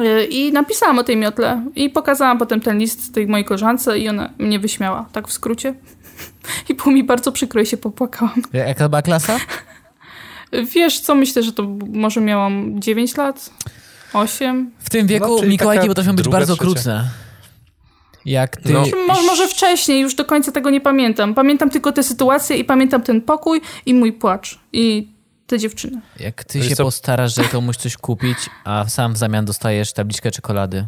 Y, 0.00 0.24
I 0.24 0.52
napisałam 0.52 0.98
o 0.98 1.04
tej 1.04 1.16
miotle 1.16 1.62
i 1.76 1.90
pokazałam 1.90 2.38
potem 2.38 2.60
ten 2.60 2.78
list 2.78 3.14
tej 3.14 3.26
mojej 3.26 3.44
koleżance 3.44 3.98
i 3.98 4.08
ona 4.08 4.30
mnie 4.38 4.58
wyśmiała, 4.58 5.06
tak 5.12 5.28
w 5.28 5.32
skrócie. 5.32 5.74
I 6.68 6.74
było 6.74 6.90
mi 6.90 7.04
bardzo 7.04 7.32
przykro 7.32 7.60
i 7.60 7.66
się 7.66 7.76
popłakałam. 7.76 8.42
Jaka 8.52 8.88
była 8.88 9.02
klasa? 9.02 9.36
Wiesz 10.74 11.00
co, 11.00 11.14
myślę, 11.14 11.42
że 11.42 11.52
to 11.52 11.62
może 11.92 12.20
miałam 12.20 12.80
9 12.80 13.16
lat, 13.16 13.50
8. 14.12 14.70
W 14.78 14.90
tym 14.90 15.06
wieku 15.06 15.38
no, 15.42 15.48
Mikołajki 15.48 15.88
potrafią 15.88 16.16
być 16.16 16.28
bardzo 16.28 16.54
okrutne. 16.54 17.10
Jak 18.24 18.56
ty... 18.56 18.72
No. 18.72 18.84
Może 19.26 19.48
wcześniej, 19.48 20.00
już 20.00 20.14
do 20.14 20.24
końca 20.24 20.52
tego 20.52 20.70
nie 20.70 20.80
pamiętam. 20.80 21.34
Pamiętam 21.34 21.70
tylko 21.70 21.92
tę 21.92 22.02
sytuację 22.02 22.56
i 22.56 22.64
pamiętam 22.64 23.02
ten 23.02 23.20
pokój 23.20 23.60
i 23.86 23.94
mój 23.94 24.12
płacz. 24.12 24.58
I 24.72 25.08
te 25.46 25.58
dziewczyny. 25.58 26.00
Jak 26.20 26.44
ty 26.44 26.62
się 26.62 26.76
co? 26.76 26.84
postarasz, 26.84 27.34
żeby 27.34 27.48
komuś 27.48 27.76
coś 27.76 27.96
kupić, 27.96 28.38
a 28.64 28.84
sam 28.88 29.12
w 29.12 29.16
zamian 29.16 29.44
dostajesz 29.44 29.92
tabliczkę 29.92 30.30
czekolady. 30.30 30.86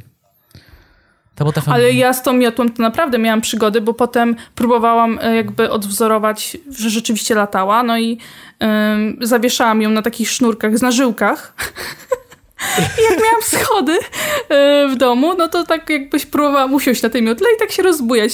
To 1.34 1.44
potrafią... 1.44 1.72
Ale 1.72 1.92
ja 1.92 2.12
z 2.12 2.22
tą 2.22 2.32
miotłą 2.32 2.68
to 2.68 2.82
naprawdę 2.82 3.18
miałam 3.18 3.40
przygody, 3.40 3.80
bo 3.80 3.94
potem 3.94 4.36
próbowałam 4.54 5.18
e, 5.22 5.36
jakby 5.36 5.70
odwzorować, 5.70 6.56
że 6.78 6.90
rzeczywiście 6.90 7.34
latała, 7.34 7.82
no 7.82 7.98
i 7.98 8.18
um, 8.60 9.18
zawieszałam 9.20 9.82
ją 9.82 9.90
na 9.90 10.02
takich 10.02 10.30
sznurkach, 10.30 10.82
na 10.82 10.90
żyłkach. 10.90 11.54
I 12.98 13.02
jak 13.10 13.24
miałam 13.24 13.42
schody 13.42 13.98
e, 14.48 14.88
w 14.88 14.96
domu, 14.96 15.34
no 15.34 15.48
to 15.48 15.64
tak 15.64 15.90
jakbyś 15.90 16.26
próbowała 16.26 16.66
usiąść 16.66 17.02
na 17.02 17.10
tej 17.10 17.22
miotle 17.22 17.46
i 17.56 17.58
tak 17.58 17.72
się 17.72 17.82
rozbujać 17.82 18.32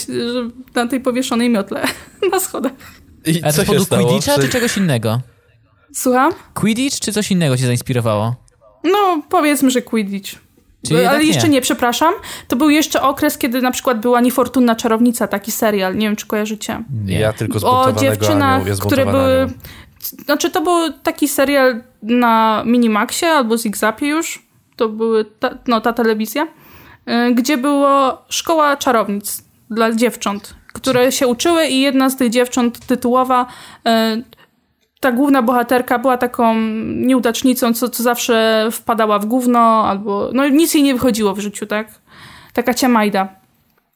na 0.75 0.87
tej 0.87 1.01
powieszonej 1.01 1.51
miotle 1.51 1.85
na 2.33 2.41
schodach. 2.41 2.73
I 3.27 3.43
A 3.43 3.53
to 3.53 3.85
z 3.85 3.89
Quidditcha 3.89 4.39
czy 4.39 4.49
czegoś 4.49 4.77
innego? 4.77 5.21
Słucham? 5.95 6.33
Quidditch 6.55 7.01
czy 7.01 7.13
coś 7.13 7.31
innego 7.31 7.57
cię 7.57 7.67
zainspirowało? 7.67 8.35
No, 8.85 9.23
powiedzmy, 9.29 9.71
że 9.71 9.83
Quidditch. 9.83 10.45
Czyli 10.89 11.05
Ale 11.07 11.25
jeszcze 11.25 11.49
nie. 11.49 11.55
nie. 11.55 11.61
przepraszam. 11.61 12.15
To 12.49 12.57
był 12.57 12.71
jeszcze 12.71 13.03
okres, 13.03 13.39
kiedy 13.39 13.63
na 13.63 13.71
przykład 13.71 14.01
była 14.01 14.21
Niefortunna 14.21 14.75
Czarownica, 14.75 15.29
taki 15.29 15.53
serial. 15.53 15.97
Nie 15.97 16.07
wiem, 16.07 16.17
czy 16.17 16.27
kojarzycie. 16.27 16.85
Nie. 17.05 17.19
Ja 17.19 17.33
tylko 17.33 17.59
z 17.59 17.65
O 17.65 17.93
dziewczynach, 17.93 18.63
które 18.87 19.07
były... 19.07 19.47
Znaczy, 20.25 20.51
to 20.51 20.61
był 20.61 20.93
taki 21.03 21.29
serial 21.29 21.83
na 22.03 22.63
Minimaxie 22.67 23.29
albo 23.29 23.59
Zigzapie 23.59 24.07
już. 24.07 24.47
To 24.77 24.89
były 24.89 25.25
ta, 25.25 25.59
no, 25.67 25.81
ta 25.81 25.93
telewizja. 25.93 26.43
Y, 27.29 27.35
gdzie 27.35 27.59
było 27.59 28.23
szkoła 28.29 28.77
czarownic 28.77 29.45
dla 29.71 29.93
dziewcząt, 29.93 30.55
które 30.73 31.13
się 31.13 31.27
uczyły 31.27 31.67
i 31.67 31.81
jedna 31.81 32.11
z 32.11 32.17
tych 32.17 32.31
dziewcząt 32.31 32.87
tytułowa 32.87 33.47
y, 33.89 34.25
ta 35.05 35.13
główna 35.13 35.43
bohaterka 35.43 35.99
była 35.99 36.19
taką 36.19 36.61
nieudacznicą, 36.85 37.75
co, 37.75 37.89
co 37.89 38.03
zawsze 38.03 38.69
wpadała 38.73 39.19
w 39.19 39.27
gówno, 39.27 39.61
albo 39.89 40.31
no 40.33 40.49
nic 40.49 40.75
jej 40.75 40.83
nie 40.83 40.95
wychodziło 40.95 41.35
w 41.35 41.39
życiu, 41.39 41.67
tak? 41.67 41.89
Taka 42.53 42.75
ciamajda. 42.75 43.29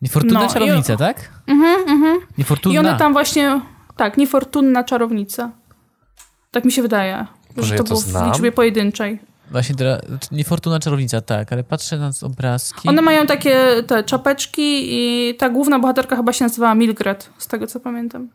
Niefortunna 0.03 0.41
no, 0.41 0.49
czarownica, 0.49 0.95
i... 0.95 0.97
tak? 0.97 1.31
Mhm, 1.47 1.89
mhm. 1.89 2.19
Niefortunna. 2.39 2.75
I 2.75 2.79
one 2.79 2.99
tam 2.99 3.13
właśnie, 3.13 3.61
tak, 3.97 4.17
niefortunna 4.17 4.85
czarownica. 4.85 5.51
Tak 6.51 6.65
mi 6.65 6.73
się 6.73 6.83
wydaje, 6.83 7.27
Może 7.57 7.69
że 7.69 7.75
to, 7.75 7.83
ja 7.83 7.85
to 7.85 7.89
było 7.89 8.01
znam? 8.01 8.25
w 8.25 8.33
liczbie 8.33 8.53
pojedynczej. 8.53 9.19
Właśnie, 9.51 9.75
niefortunna 10.33 10.81
czarownica, 10.81 11.21
tak, 11.21 11.53
ale 11.53 11.65
patrzę 11.65 11.99
na 11.99 12.11
obrazki. 12.23 12.89
One 12.89 13.03
mają 13.03 13.27
takie 13.27 13.83
te 13.87 14.05
czapeczki 14.05 14.87
i 14.89 15.35
ta 15.35 15.49
główna 15.49 15.79
bohaterka 15.79 16.17
chyba 16.17 16.33
się 16.33 16.45
nazywała 16.45 16.75
Milgret, 16.75 17.31
z 17.39 17.47
tego 17.47 17.67
co 17.67 17.81
pamiętam. 17.81 18.29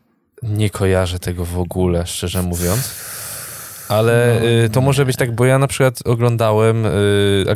Nie 0.48 0.70
kojarzę 0.70 1.18
tego 1.18 1.44
w 1.44 1.58
ogóle, 1.58 2.06
szczerze 2.06 2.42
mówiąc. 2.42 2.94
Ale 3.88 4.40
no. 4.40 4.46
y, 4.46 4.70
to 4.70 4.80
może 4.80 5.06
być 5.06 5.16
tak, 5.16 5.34
bo 5.34 5.44
ja 5.44 5.58
na 5.58 5.66
przykład 5.66 5.98
oglądałem 6.04 6.86
y, 6.86 6.90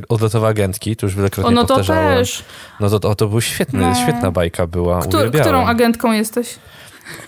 odlotowe 0.09 0.49
agentki, 0.49 0.97
to 0.97 1.07
już 1.07 1.14
wielokrotnie 1.14 1.50
o, 1.50 1.54
no 1.54 1.64
to. 1.64 1.85
Też. 1.85 2.45
No 2.80 2.90
to, 2.90 3.00
to, 3.00 3.14
to 3.14 3.28
był 3.28 3.40
świetny, 3.40 3.80
no. 3.80 3.95
świetna 3.95 4.30
bajka 4.30 4.66
była, 4.66 5.00
Któ 5.00 5.18
Którą 5.40 5.66
agentką 5.66 6.12
jesteś? 6.12 6.59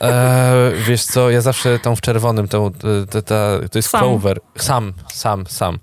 E, 0.00 0.73
wiesz 0.87 1.05
co, 1.05 1.31
ja 1.31 1.40
zawsze 1.40 1.79
tą 1.79 1.97
w 1.97 2.00
czerwonym, 2.00 2.49
tą, 2.49 2.71
ta, 3.11 3.23
ta, 3.23 3.59
to 3.71 3.79
jest 3.79 3.90
sam. 3.90 4.00
Clover. 4.00 4.40
Sam, 4.59 4.93
sam, 5.12 5.47
sam. 5.47 5.79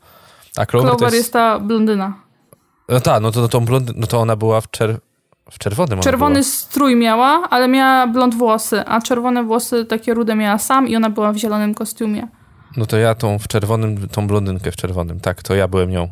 A 0.58 0.66
Clover, 0.66 0.90
Clover 0.90 1.06
jest... 1.06 1.16
jest... 1.16 1.34
ta 1.34 1.60
blondyna. 1.60 2.14
No 2.90 3.00
tak, 3.00 3.22
no 3.22 3.32
to, 3.32 3.42
no, 3.42 3.48
tą 3.48 3.66
blondyn, 3.66 3.96
no 3.98 4.08
to 4.08 4.20
ona 4.20 4.36
była 4.36 4.62
w, 4.62 4.72
czer 4.72 5.00
w 5.52 5.60
czerwonym 5.60 6.00
Czerwony 6.00 6.44
strój 6.44 6.96
miała, 6.96 7.50
ale 7.50 7.68
miała 7.68 8.08
blond 8.08 8.36
włosy, 8.36 8.84
a 8.86 9.02
czerwone 9.02 9.44
włosy 9.44 9.86
takie 9.86 10.14
rude 10.14 10.36
miała 10.36 10.58
sam 10.58 10.88
i 10.88 10.96
ona 10.96 11.10
była 11.10 11.34
w 11.34 11.38
zielonym 11.38 11.74
kostiumie. 11.74 12.28
No 12.78 12.86
to 12.86 12.98
ja 12.98 13.16
tą 13.16 13.40
w 13.40 13.48
czerwonym, 13.48 14.08
tą 14.10 14.28
blondynkę 14.28 14.72
w 14.72 14.76
czerwonym, 14.76 15.20
tak, 15.20 15.44
to 15.44 15.56
ja 15.56 15.68
byłem 15.68 15.90
nią. 15.90 16.10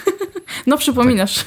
no 0.66 0.76
przypominasz. 0.76 1.44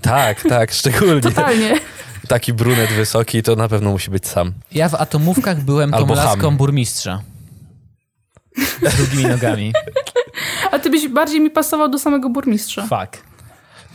Tak, 0.00 0.42
tak, 0.42 0.48
tak 0.48 0.72
szczególnie. 0.72 1.20
Totalnie. 1.20 1.74
Taki 2.28 2.52
brunet 2.52 2.92
wysoki 2.92 3.42
to 3.42 3.56
na 3.56 3.68
pewno 3.68 3.90
musi 3.90 4.10
być 4.10 4.26
sam. 4.26 4.52
Ja 4.72 4.88
w 4.88 4.94
atomówkach 4.94 5.60
byłem 5.60 5.90
tą 5.90 6.14
laską 6.14 6.56
burmistrza. 6.56 7.22
Z 8.82 8.96
drugimi 8.96 9.24
nogami. 9.24 9.72
A 10.72 10.78
ty 10.78 10.90
byś 10.90 11.08
bardziej 11.08 11.40
mi 11.40 11.50
pasował 11.50 11.88
do 11.88 11.98
samego 11.98 12.28
burmistrza. 12.28 12.82
Fuck. 12.82 13.22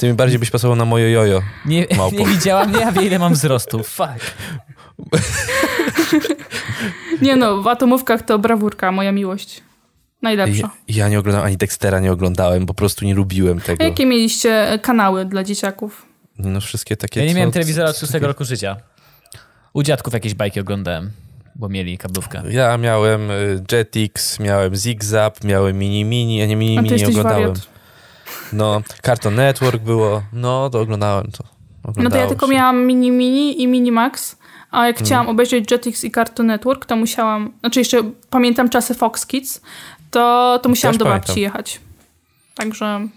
Ty 0.02 0.08
mi 0.08 0.14
bardziej 0.14 0.40
byś 0.40 0.50
pasował 0.50 0.76
na 0.76 0.86
moje 0.86 1.12
jojo. 1.12 1.42
Nie, 1.66 1.88
nie 2.20 2.26
widziałam, 2.26 2.72
nie, 2.72 2.88
a 2.88 2.92
wie 2.92 3.02
ile 3.02 3.20
mam 3.20 3.34
wzrostu. 3.34 3.84
Fuck. 3.98 4.36
nie 7.22 7.36
no, 7.36 7.62
w 7.62 7.68
atomówkach 7.68 8.22
to 8.22 8.40
brawurka, 8.40 8.92
moja 8.92 9.12
miłość. 9.12 9.62
Najlepsza. 10.22 10.72
Ja, 10.88 10.96
ja, 10.96 11.10
nie 11.10 11.20
oglądałem, 11.20 11.48
ani 11.48 11.58
Dextera 11.58 12.00
nie 12.00 12.12
oglądałem, 12.12 12.66
po 12.66 12.74
prostu 12.74 13.06
nie 13.06 13.16
lubiłem 13.16 13.62
tego. 13.62 13.84
A 13.84 13.88
jakie 13.88 14.06
mieliście 14.06 14.80
kanały 14.82 15.26
dla 15.26 15.44
dzieciaków? 15.44 16.06
No 16.38 16.62
wszystkie 16.62 16.98
takie... 16.98 17.20
Ja 17.20 17.26
nie 17.26 17.34
miałem 17.34 17.52
telewizora 17.52 17.90
od 17.90 17.98
6 17.98 18.14
roku 18.14 18.46
życia. 18.46 18.78
U 19.74 19.84
dziadków 19.84 20.14
jakieś 20.14 20.34
bajki 20.34 20.60
oglądałem, 20.60 21.12
bo 21.56 21.70
mieli 21.70 21.98
kablówkę. 21.98 22.44
Ja 22.50 22.78
miałem 22.78 23.32
y, 23.32 23.64
Jetix, 23.72 24.40
miałem 24.40 24.76
Zigzap, 24.76 25.44
miałem 25.44 25.78
Mini 25.78 26.06
Mini, 26.06 26.38
ja 26.38 26.46
nie 26.46 26.56
Mini 26.56 26.78
Mini 26.78 26.96
nie 26.96 27.08
oglądałem. 27.08 27.48
Wariat. 27.48 27.71
No, 28.54 28.82
Cartoon 29.02 29.36
Network 29.36 29.82
było, 29.82 30.24
no 30.34 30.70
to 30.70 30.80
oglądałem 30.80 31.32
to. 31.32 31.44
No 31.98 32.10
to 32.10 32.18
ja 32.18 32.28
tylko 32.28 32.48
się. 32.48 32.54
miałam 32.54 32.86
Mini 32.86 33.12
Mini 33.12 33.62
i 33.62 33.68
Mini 33.68 33.92
Max, 33.92 34.38
a 34.72 34.88
jak 34.88 34.96
hmm. 34.96 35.06
chciałam 35.06 35.30
obejrzeć 35.30 35.72
Jetix 35.72 36.04
i 36.04 36.12
Cartoon 36.12 36.48
Network, 36.48 36.86
to 36.86 36.96
musiałam, 36.96 37.52
znaczy 37.60 37.80
jeszcze 37.80 38.04
pamiętam 38.30 38.70
czasy 38.70 38.94
Fox 38.94 39.26
Kids, 39.26 39.62
to, 40.12 40.60
to 40.64 40.70
musiałam 40.70 40.94
Też 40.94 41.00
do 41.00 41.06
babci 41.06 41.28
pamiętam. 41.28 41.44
jechać. 41.44 41.80
Także 42.56 42.86
hmm. 42.86 43.10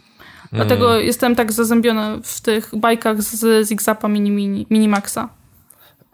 dlatego 0.52 0.98
jestem 0.98 1.36
tak 1.36 1.52
zazębiona 1.52 2.18
w 2.22 2.40
tych 2.40 2.70
bajkach 2.76 3.22
z 3.22 3.68
Zigzapa 3.68 4.08
Mini, 4.08 4.30
Mini, 4.30 4.66
Mini 4.70 4.88
Maxa. 4.88 5.28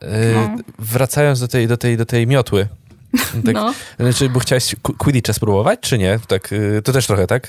Yy, 0.01 0.09
no. 0.35 0.57
Wracając 0.79 1.41
do 1.41 1.49
tej, 1.49 1.69
do, 1.69 1.77
tej, 1.77 1.97
do 1.97 2.07
tej 2.07 2.27
miotły, 2.27 2.69
Tak, 3.47 3.55
no. 3.55 3.75
Znaczy, 3.99 4.29
bo 4.29 4.41
chciałeś 4.41 4.77
Quidditcha 4.99 5.33
spróbować, 5.33 5.81
czy 5.81 5.99
nie? 5.99 6.19
Tak, 6.29 6.53
y, 6.53 6.83
to 6.85 6.93
też 6.93 7.07
trochę, 7.07 7.27
tak? 7.27 7.49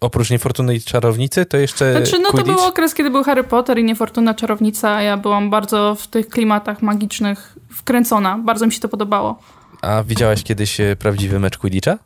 oprócz 0.00 0.30
Niefortunnej 0.30 0.80
Czarownicy, 0.80 1.46
to 1.46 1.56
jeszcze 1.56 1.92
Znaczy, 1.92 2.18
no 2.22 2.30
Quidditch? 2.30 2.56
to 2.56 2.62
był 2.62 2.68
okres, 2.68 2.94
kiedy 2.94 3.10
był 3.10 3.24
Harry 3.24 3.44
Potter 3.44 3.78
i 3.78 3.84
Niefortunna 3.84 4.34
Czarownica, 4.34 5.02
ja 5.02 5.16
byłam 5.16 5.50
bardzo 5.50 5.94
w 5.94 6.06
tych 6.06 6.28
klimatach 6.28 6.82
magicznych 6.82 7.56
wkręcona. 7.70 8.38
Bardzo 8.38 8.66
mi 8.66 8.72
się 8.72 8.80
to 8.80 8.88
podobało. 8.88 9.38
A 9.82 10.02
widziałaś 10.02 10.42
kiedyś 10.42 10.80
e, 10.80 10.96
prawdziwy 10.96 11.38
mecz 11.38 11.58
Quidditcha? 11.58 11.98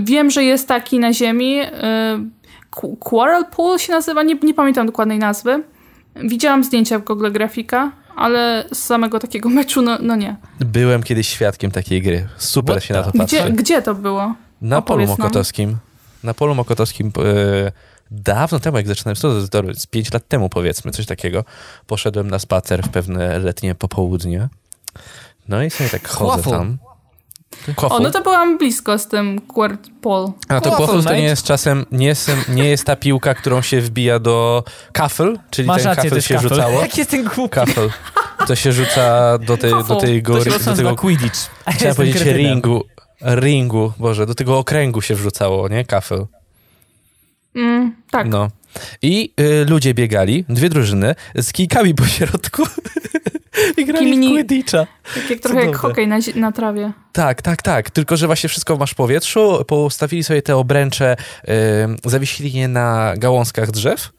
Wiem, 0.00 0.30
że 0.30 0.44
jest 0.44 0.68
taki 0.68 0.98
na 0.98 1.12
ziemi. 1.12 1.60
Y, 1.60 1.66
Quarrel 3.00 3.44
Pool 3.56 3.78
się 3.78 3.92
nazywa, 3.92 4.22
nie, 4.22 4.34
nie 4.34 4.54
pamiętam 4.54 4.86
dokładnej 4.86 5.18
nazwy. 5.18 5.62
Widziałam 6.16 6.64
zdjęcia 6.64 6.98
w 6.98 7.04
Google 7.04 7.32
Grafika, 7.32 7.92
ale 8.16 8.64
z 8.72 8.78
samego 8.78 9.18
takiego 9.18 9.48
meczu, 9.58 9.82
no, 9.82 9.98
no 10.02 10.16
nie. 10.16 10.36
Byłem 10.60 11.02
kiedyś 11.02 11.28
świadkiem 11.28 11.70
takiej 11.70 12.02
gry. 12.02 12.28
Super 12.36 12.76
What 12.76 12.84
się 12.84 12.94
na 12.94 13.02
to 13.02 13.12
patrzy. 13.12 13.36
Gdzie, 13.36 13.52
gdzie 13.52 13.82
to 13.82 13.94
było? 13.94 14.34
Na 14.60 14.82
polu 14.82 15.06
mokotowskim. 15.06 15.76
Na 16.24 16.34
polu 16.34 16.54
mokotowskim 16.54 17.12
e, 17.18 17.72
dawno 18.10 18.60
temu, 18.60 18.76
jak 18.76 18.86
zaczynałem, 18.86 19.16
z 19.74 19.86
5 19.86 20.12
lat 20.12 20.28
temu 20.28 20.48
powiedzmy, 20.48 20.90
coś 20.90 21.06
takiego, 21.06 21.44
poszedłem 21.86 22.30
na 22.30 22.38
spacer 22.38 22.82
w 22.82 22.88
pewne 22.88 23.38
letnie 23.38 23.74
popołudnie. 23.74 24.48
No 25.48 25.62
i 25.62 25.70
sobie 25.70 25.90
tak 25.90 26.08
chodzę 26.08 26.50
tam. 26.50 26.78
O, 27.76 28.00
no 28.00 28.10
to 28.10 28.22
byłam 28.22 28.58
blisko 28.58 28.98
z 28.98 29.06
tym 29.06 29.40
Quart 29.40 29.88
Pole. 30.02 30.32
A 30.48 30.60
to 30.60 30.70
Quaffle 30.70 31.02
to 31.02 31.12
nie 31.14 31.22
jest 31.22 31.42
czasem, 31.42 31.86
nie 31.92 32.06
jest, 32.06 32.30
nie 32.48 32.68
jest 32.68 32.84
ta 32.84 32.96
piłka, 32.96 33.34
którą 33.34 33.62
się 33.62 33.80
wbija 33.80 34.18
do 34.18 34.64
kafel, 34.92 35.38
czyli 35.50 35.68
Masz 35.68 35.82
ten 35.82 35.86
rację, 35.86 36.10
kafel 36.10 36.22
się 36.22 36.34
kafel. 36.34 36.50
rzucało. 36.50 36.80
Jak 36.82 36.98
jest 36.98 37.10
ten 37.10 37.24
głupi? 37.24 37.54
Kafel. 37.54 37.90
To 38.46 38.56
się 38.56 38.72
rzuca 38.72 39.38
do, 39.38 39.56
tej, 39.56 39.70
do 39.88 39.96
tej 39.96 40.22
góry. 40.22 40.50
Do 40.64 40.76
tego 40.76 40.96
Quidditch. 40.96 41.50
Chciałem 41.68 41.96
powiedzieć 41.96 42.22
ringu. 42.22 42.84
Ringu, 43.22 43.92
Boże, 43.98 44.26
do 44.26 44.34
tego 44.34 44.58
okręgu 44.58 45.00
się 45.00 45.14
wrzucało, 45.14 45.68
nie? 45.68 45.84
Kafel. 45.84 46.26
Mm, 47.54 47.96
tak. 48.10 48.28
No. 48.28 48.48
I 49.02 49.32
y, 49.40 49.64
ludzie 49.68 49.94
biegali, 49.94 50.44
dwie 50.48 50.68
drużyny, 50.68 51.14
z 51.34 51.52
kijkami 51.52 51.94
po 51.94 52.04
środku 52.06 52.62
i 53.80 53.84
grali 53.84 54.06
Kimini, 54.06 54.28
w 54.28 54.30
Quidditcha. 54.30 54.86
Tak 55.14 55.30
jak, 55.30 55.40
trochę 55.40 55.66
jak 55.66 55.76
hokej 55.76 56.08
na, 56.08 56.18
na, 56.34 56.52
trawie. 56.52 56.92
Tak, 57.12 57.42
tak, 57.42 57.62
tak. 57.62 57.90
Tylko, 57.90 58.16
że 58.16 58.26
właśnie 58.26 58.48
wszystko 58.48 58.76
masz 58.76 58.90
w 58.90 58.94
powietrzu. 58.94 59.64
Postawili 59.66 60.24
sobie 60.24 60.42
te 60.42 60.56
obręcze, 60.56 61.16
y, 61.48 62.10
zawiesili 62.10 62.52
je 62.52 62.68
na 62.68 63.14
gałązkach 63.16 63.70
drzew 63.70 64.10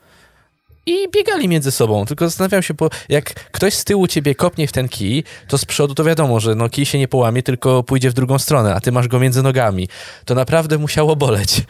i 0.86 1.08
biegali 1.12 1.48
między 1.48 1.72
sobą. 1.72 2.06
Tylko 2.06 2.26
zastanawiam 2.26 2.64
się, 2.64 2.74
bo 2.74 2.90
jak 3.10 3.34
ktoś 3.34 3.74
z 3.74 3.84
tyłu 3.84 4.08
ciebie 4.08 4.36
kopnie 4.36 4.68
w 4.68 4.72
ten 4.72 4.90
kij, 4.90 5.24
to 5.48 5.58
z 5.58 5.66
przodu 5.66 5.96
to 5.96 6.04
wiadomo, 6.04 6.40
że 6.40 6.56
no 6.56 6.70
kij 6.70 6.86
się 6.86 6.98
nie 6.98 7.08
połamie, 7.08 7.44
tylko 7.44 7.84
pójdzie 7.84 8.10
w 8.10 8.14
drugą 8.14 8.40
stronę, 8.40 8.76
a 8.76 8.80
ty 8.80 8.92
masz 8.92 9.08
go 9.08 9.20
między 9.20 9.44
nogami. 9.44 9.88
To 10.26 10.36
naprawdę 10.36 10.78
musiało 10.78 11.16
boleć. 11.16 11.62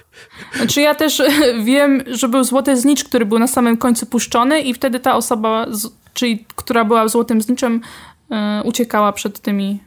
Znaczy 0.56 0.82
ja 0.82 0.96
też 0.96 1.22
wiem, 1.66 2.04
że 2.08 2.28
był 2.28 2.44
złoty 2.44 2.78
znicz, 2.78 3.04
który 3.04 3.26
był 3.26 3.40
na 3.40 3.48
samym 3.48 3.78
końcu 3.78 4.06
puszczony 4.06 4.62
i 4.62 4.74
wtedy 4.74 5.00
ta 5.00 5.16
osoba, 5.16 5.66
czyli 6.14 6.46
która 6.56 6.86
była 6.86 7.08
złotym 7.08 7.42
zniczem, 7.42 7.82
yy, 8.30 8.38
uciekała 8.64 9.12
przed 9.12 9.40
tymi 9.40 9.80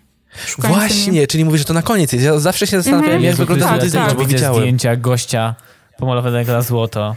Szukającymi. 0.46 0.88
Właśnie, 0.88 1.26
czyli 1.26 1.44
mówisz, 1.44 1.60
że 1.60 1.64
to 1.64 1.74
na 1.74 1.82
koniec 1.82 2.12
jest. 2.12 2.24
Ja 2.24 2.38
zawsze 2.38 2.66
się 2.66 2.76
zastanawiałem, 2.76 3.12
mm 3.12 3.22
-hmm. 3.22 3.26
jak 3.26 3.36
wygląda 3.36 3.68
tak, 3.68 3.80
znicz, 3.80 3.92
tak. 3.92 4.14
bo 4.14 4.24
widziałem. 4.24 4.60
zdjęcia 4.60 4.96
gościa 4.96 5.54
pomalowanego 5.98 6.52
na 6.52 6.62
złoto. 6.62 7.16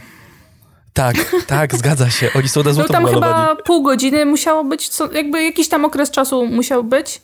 Tak, 0.92 1.16
tak, 1.46 1.76
zgadza 1.76 2.10
się. 2.10 2.30
Oni 2.34 2.48
są 2.48 2.62
na 2.62 2.72
złoto 2.72 2.92
No 2.92 2.94
tam 2.94 3.04
pomalowani. 3.04 3.48
chyba 3.48 3.62
pół 3.62 3.82
godziny 3.82 4.26
musiało 4.26 4.64
być, 4.64 4.88
co, 4.88 5.12
jakby 5.12 5.42
jakiś 5.42 5.68
tam 5.68 5.84
okres 5.84 6.10
czasu 6.10 6.46
musiał 6.46 6.84
być 6.84 7.20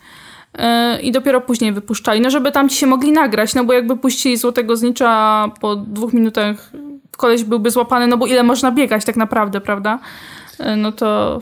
yy, 0.59 1.01
i 1.01 1.13
dopiero 1.13 1.41
później 1.41 1.73
wypuszczali. 1.73 2.21
No 2.21 2.31
żeby 2.31 2.53
tam 2.53 2.69
ci 2.69 2.77
się 2.77 2.87
mogli 2.87 3.13
nagrać, 3.13 3.55
no 3.55 3.65
bo 3.65 3.73
jakby 3.73 3.97
puścili 3.97 4.37
Złotego 4.37 4.77
Znicza 4.77 5.45
po 5.61 5.77
dwóch 5.77 6.13
minutach 6.13 6.71
koleś 7.17 7.45
byłby 7.45 7.71
złapany, 7.71 8.07
no 8.07 8.17
bo 8.17 8.27
ile 8.27 8.43
można 8.43 8.73
biegać 8.73 9.05
tak 9.05 9.17
naprawdę, 9.17 9.61
prawda? 9.61 9.99
Yy, 10.61 10.77
no 10.77 10.93
to... 10.93 11.41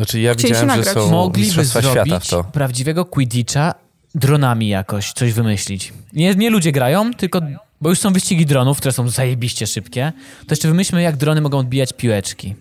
Znaczy 0.00 0.20
ja 0.20 0.34
widziałem, 0.34 0.84
że 0.84 0.84
są 0.84 1.10
Mogliby 1.10 1.64
zrobić 1.64 2.28
to. 2.28 2.44
prawdziwego 2.44 3.04
Quidditcha 3.04 3.74
dronami 4.14 4.68
jakoś, 4.68 5.12
coś 5.12 5.32
wymyślić. 5.32 5.92
Nie, 6.12 6.34
nie 6.34 6.50
ludzie 6.50 6.72
grają, 6.72 7.14
tylko 7.14 7.40
bo 7.80 7.88
już 7.88 7.98
są 7.98 8.12
wyścigi 8.12 8.46
dronów, 8.46 8.78
które 8.78 8.92
są 8.92 9.08
zajebiście 9.08 9.66
szybkie, 9.66 10.12
to 10.46 10.52
jeszcze 10.52 10.68
wymyślmy, 10.68 11.02
jak 11.02 11.16
drony 11.16 11.40
mogą 11.40 11.58
odbijać 11.58 11.92
piłeczki. 11.92 12.54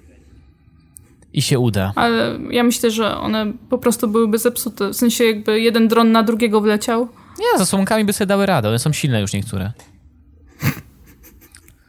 I 1.33 1.41
się 1.41 1.59
uda. 1.59 1.93
Ale 1.95 2.39
ja 2.51 2.63
myślę, 2.63 2.91
że 2.91 3.17
one 3.17 3.53
po 3.69 3.77
prostu 3.77 4.07
byłyby 4.07 4.37
zepsute. 4.37 4.89
W 4.89 4.95
sensie 4.95 5.23
jakby 5.23 5.61
jeden 5.61 5.87
dron 5.87 6.11
na 6.11 6.23
drugiego 6.23 6.61
wleciał. 6.61 7.09
Nie, 7.39 7.59
zasłonkami 7.59 8.05
by 8.05 8.13
sobie 8.13 8.25
dały 8.25 8.45
radę. 8.45 8.69
One 8.69 8.79
są 8.79 8.93
silne 8.93 9.21
już 9.21 9.33
niektóre. 9.33 9.71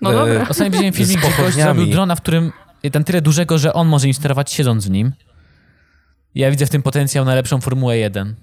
No 0.01 0.13
dobra. 0.13 0.47
Ostatnio 0.49 0.71
widziałem 0.71 0.93
filmik, 0.93 1.19
gdzie 1.19 1.31
ktoś 1.31 1.55
zrobił 1.55 1.87
drona, 1.87 2.15
w 2.15 2.21
którym 2.21 2.53
ten 2.93 3.05
tyle 3.05 3.23
dużego, 3.23 3.59
że 3.59 3.73
on 3.73 3.89
może 3.89 4.07
im 4.07 4.15
sterować 4.15 4.53
siedząc 4.53 4.87
w 4.87 4.91
nim. 4.91 5.13
Ja 6.35 6.51
widzę 6.51 6.67
w 6.67 6.71
tym 6.71 6.83
potencjał 6.83 7.25
na 7.25 7.35
lepszą 7.35 7.61
Formułę 7.61 7.99
1. 7.99 8.35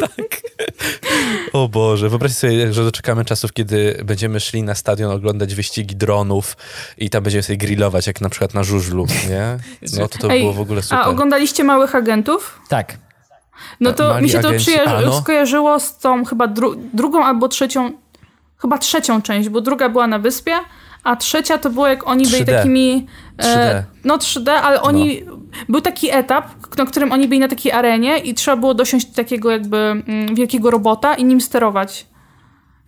tak. 0.00 0.42
O 1.52 1.68
Boże, 1.68 2.08
wyobraźcie 2.08 2.38
sobie, 2.38 2.72
że 2.72 2.84
doczekamy 2.84 3.24
czasów, 3.24 3.52
kiedy 3.52 4.00
będziemy 4.04 4.40
szli 4.40 4.62
na 4.62 4.74
stadion 4.74 5.10
oglądać 5.10 5.54
wyścigi 5.54 5.96
dronów 5.96 6.56
i 6.98 7.10
tam 7.10 7.22
będziemy 7.22 7.42
sobie 7.42 7.56
grillować, 7.56 8.06
jak 8.06 8.20
na 8.20 8.28
przykład 8.28 8.54
na 8.54 8.64
żużlu, 8.64 9.06
nie? 9.28 9.58
No 9.98 10.08
to 10.08 10.18
to 10.18 10.30
Ej, 10.30 10.40
było 10.40 10.52
w 10.52 10.60
ogóle 10.60 10.82
super. 10.82 10.98
A 10.98 11.06
oglądaliście 11.06 11.64
Małych 11.64 11.94
Agentów? 11.94 12.60
Tak. 12.68 12.98
No 13.80 13.92
to 13.92 14.08
Mali 14.08 14.22
mi 14.22 14.30
się 14.30 14.40
to 14.40 14.48
agenci, 14.48 14.70
skojarzyło 15.20 15.80
z 15.80 15.98
tą 15.98 16.24
chyba 16.24 16.46
dru 16.46 16.74
drugą 16.92 17.24
albo 17.24 17.48
trzecią, 17.48 17.92
chyba 18.58 18.78
trzecią 18.78 19.22
część, 19.22 19.48
bo 19.48 19.60
druga 19.60 19.88
była 19.88 20.06
na 20.06 20.18
wyspie, 20.18 20.52
a 21.04 21.16
trzecia 21.16 21.58
to 21.58 21.70
było 21.70 21.86
jak 21.88 22.08
oni 22.08 22.24
3D. 22.24 22.30
byli 22.30 22.44
takimi... 22.44 23.06
3D. 23.38 23.58
E, 23.58 23.84
no 24.04 24.18
3D, 24.18 24.50
ale 24.50 24.82
oni... 24.82 25.22
No. 25.26 25.42
Był 25.68 25.80
taki 25.80 26.10
etap, 26.10 26.46
na 26.78 26.86
którym 26.86 27.12
oni 27.12 27.28
byli 27.28 27.40
na 27.40 27.48
takiej 27.48 27.72
arenie 27.72 28.18
i 28.18 28.34
trzeba 28.34 28.56
było 28.56 28.74
dosiąść 28.74 29.06
takiego 29.06 29.50
jakby 29.50 29.76
mm, 29.76 30.34
wielkiego 30.34 30.70
robota 30.70 31.14
i 31.14 31.24
nim 31.24 31.40
sterować. 31.40 32.06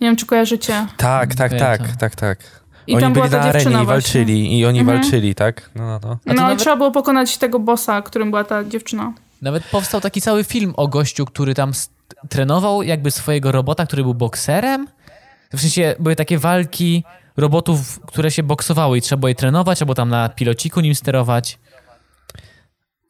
Nie 0.00 0.08
wiem, 0.08 0.16
czy 0.16 0.26
kojarzycie. 0.26 0.86
Tak, 0.96 1.34
tak, 1.34 1.58
tak, 1.58 1.96
tak, 1.96 2.16
tak. 2.16 2.38
I 2.86 2.96
oni 2.96 3.14
byli 3.14 3.30
na 3.30 3.40
arenie 3.40 3.82
i 3.82 3.86
walczyli, 3.86 4.58
i 4.58 4.66
oni 4.66 4.80
mhm. 4.80 4.98
walczyli, 4.98 5.34
tak? 5.34 5.70
No, 5.74 5.86
no, 5.86 5.98
no. 6.02 6.18
no 6.26 6.34
nawet... 6.34 6.58
trzeba 6.58 6.76
było 6.76 6.90
pokonać 6.90 7.38
tego 7.38 7.58
bossa, 7.58 8.02
którym 8.02 8.30
była 8.30 8.44
ta 8.44 8.64
dziewczyna. 8.64 9.12
Nawet 9.42 9.64
powstał 9.64 10.00
taki 10.00 10.20
cały 10.20 10.44
film 10.44 10.74
o 10.76 10.88
gościu, 10.88 11.26
który 11.26 11.54
tam 11.54 11.72
trenował 12.28 12.82
jakby 12.82 13.10
swojego 13.10 13.52
robota, 13.52 13.86
który 13.86 14.02
był 14.02 14.14
bokserem. 14.14 14.88
W 15.52 15.60
sensie 15.60 15.94
były 15.98 16.16
takie 16.16 16.38
walki 16.38 17.04
robotów, 17.36 18.00
które 18.06 18.30
się 18.30 18.42
boksowały 18.42 18.98
i 18.98 19.02
trzeba 19.02 19.20
było 19.20 19.28
je 19.28 19.34
trenować, 19.34 19.82
albo 19.82 19.94
tam 19.94 20.08
na 20.08 20.28
pilociku 20.28 20.80
nim 20.80 20.94
sterować. 20.94 21.58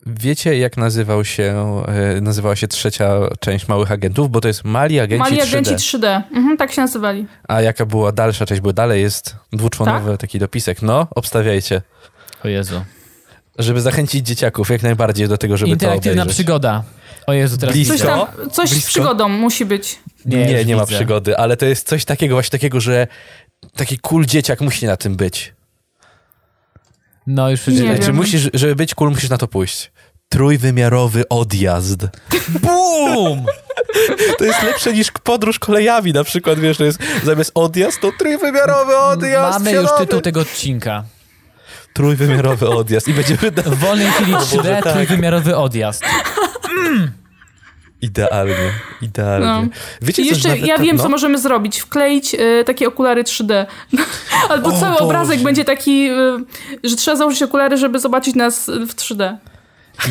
Wiecie, 0.07 0.59
jak 0.59 0.77
nazywał 0.77 1.25
się, 1.25 1.83
e, 2.17 2.21
nazywała 2.21 2.57
się 2.57 2.69
trzecia 2.69 3.15
część 3.41 3.69
Małych 3.69 3.93
Agentów? 3.93 4.31
Bo 4.31 4.41
to 4.41 4.49
jest 4.49 4.65
Mali 4.65 5.01
Agenci 5.01 5.25
3D. 5.25 5.31
Mali 5.31 5.43
Agenci 5.43 5.75
3D. 5.75 6.23
Mhm, 6.33 6.57
tak 6.57 6.73
się 6.73 6.81
nazywali. 6.81 7.27
A 7.49 7.61
jaka 7.61 7.87
była 7.87 8.13
dalsza 8.13 8.47
część? 8.47 8.61
Bo 8.61 8.73
dalej 8.73 9.03
jest 9.03 9.37
dwuczłonowy 9.53 10.11
tak? 10.11 10.21
taki 10.21 10.39
dopisek. 10.39 10.83
No, 10.83 11.07
obstawiajcie. 11.15 11.83
O 12.45 12.49
Jezu. 12.49 12.85
Żeby 13.59 13.81
zachęcić 13.81 14.27
dzieciaków 14.27 14.71
jak 14.71 14.83
najbardziej 14.83 15.29
do 15.29 15.39
tego, 15.39 15.57
żeby 15.57 15.71
to 15.71 15.87
obejrzeć. 15.87 15.97
Interaktywna 15.97 16.33
przygoda. 16.33 16.85
O 17.27 17.33
Jezu, 17.33 17.59
teraz 17.59 17.75
Blisko? 17.75 17.97
Coś, 17.97 18.07
tam, 18.07 18.51
coś 18.51 18.71
z 18.71 18.87
przygodą 18.87 19.29
musi 19.29 19.65
być. 19.65 19.99
Nie, 20.25 20.47
nie, 20.47 20.65
nie 20.65 20.77
ma 20.77 20.87
przygody, 20.87 21.37
ale 21.37 21.57
to 21.57 21.67
jest 21.67 21.89
coś 21.89 22.05
takiego 22.05 22.35
właśnie 22.35 22.51
takiego, 22.51 22.81
że 22.81 23.07
taki 23.77 23.99
cool 23.99 24.25
dzieciak 24.25 24.61
musi 24.61 24.87
na 24.87 24.97
tym 24.97 25.17
być. 25.17 25.55
No 27.27 27.51
już 27.51 27.61
przeczytałem. 27.61 27.99
Czy 28.03 28.13
musisz, 28.13 28.49
żeby 28.55 28.77
być 28.77 28.95
cool, 28.95 29.11
musisz 29.11 29.31
na 29.31 29.39
to 29.39 29.49
pójść. 29.49 29.93
Trójwymiarowy 30.29 31.29
odjazd. 31.29 32.07
Boom! 32.49 33.47
To 34.39 34.45
jest 34.45 34.63
lepsze 34.63 34.93
niż 34.93 35.11
podróż 35.11 35.59
kolejami 35.59 36.13
na 36.13 36.25
przykład, 36.25 36.59
wiesz, 36.61 36.77
to 36.77 36.85
jest 36.85 36.99
zamiast 37.25 37.51
odjazd, 37.55 38.01
to 38.01 38.13
trójwymiarowy 38.19 38.97
odjazd. 38.97 39.59
Mamy 39.59 39.73
już 39.73 39.91
tytuł 39.99 40.21
tego 40.21 40.41
odcinka. 40.41 41.05
Trójwymiarowy 41.93 42.69
odjazd 42.69 43.09
i 43.09 43.15
będziemy... 43.15 43.51
W 43.51 43.79
wolnej 43.79 44.11
chwili 44.11 44.35
3D, 44.45 44.83
tak. 44.83 44.93
trójwymiarowy 44.95 45.57
odjazd. 45.57 46.03
Mm. 46.79 47.24
Idealnie, 48.05 48.71
idealnie. 49.03 49.47
No. 49.47 49.63
Wiecie, 50.03 50.23
jeszcze 50.23 50.59
ja 50.59 50.79
wiem, 50.79 50.97
no? 50.97 51.03
co 51.03 51.09
możemy 51.09 51.39
zrobić. 51.39 51.79
Wkleić 51.79 52.35
y, 52.35 52.65
takie 52.67 52.89
okulary 52.89 53.23
3D. 53.23 53.67
Albo 54.51 54.69
o, 54.69 54.81
cały 54.81 54.93
Boże. 54.93 55.05
obrazek 55.05 55.43
będzie 55.43 55.65
taki, 55.65 56.11
y, 56.11 56.89
że 56.89 56.97
trzeba 56.97 57.17
założyć 57.17 57.43
okulary, 57.43 57.77
żeby 57.77 57.99
zobaczyć 57.99 58.35
nas 58.35 58.67
w 58.67 58.95
3D. 58.95 59.37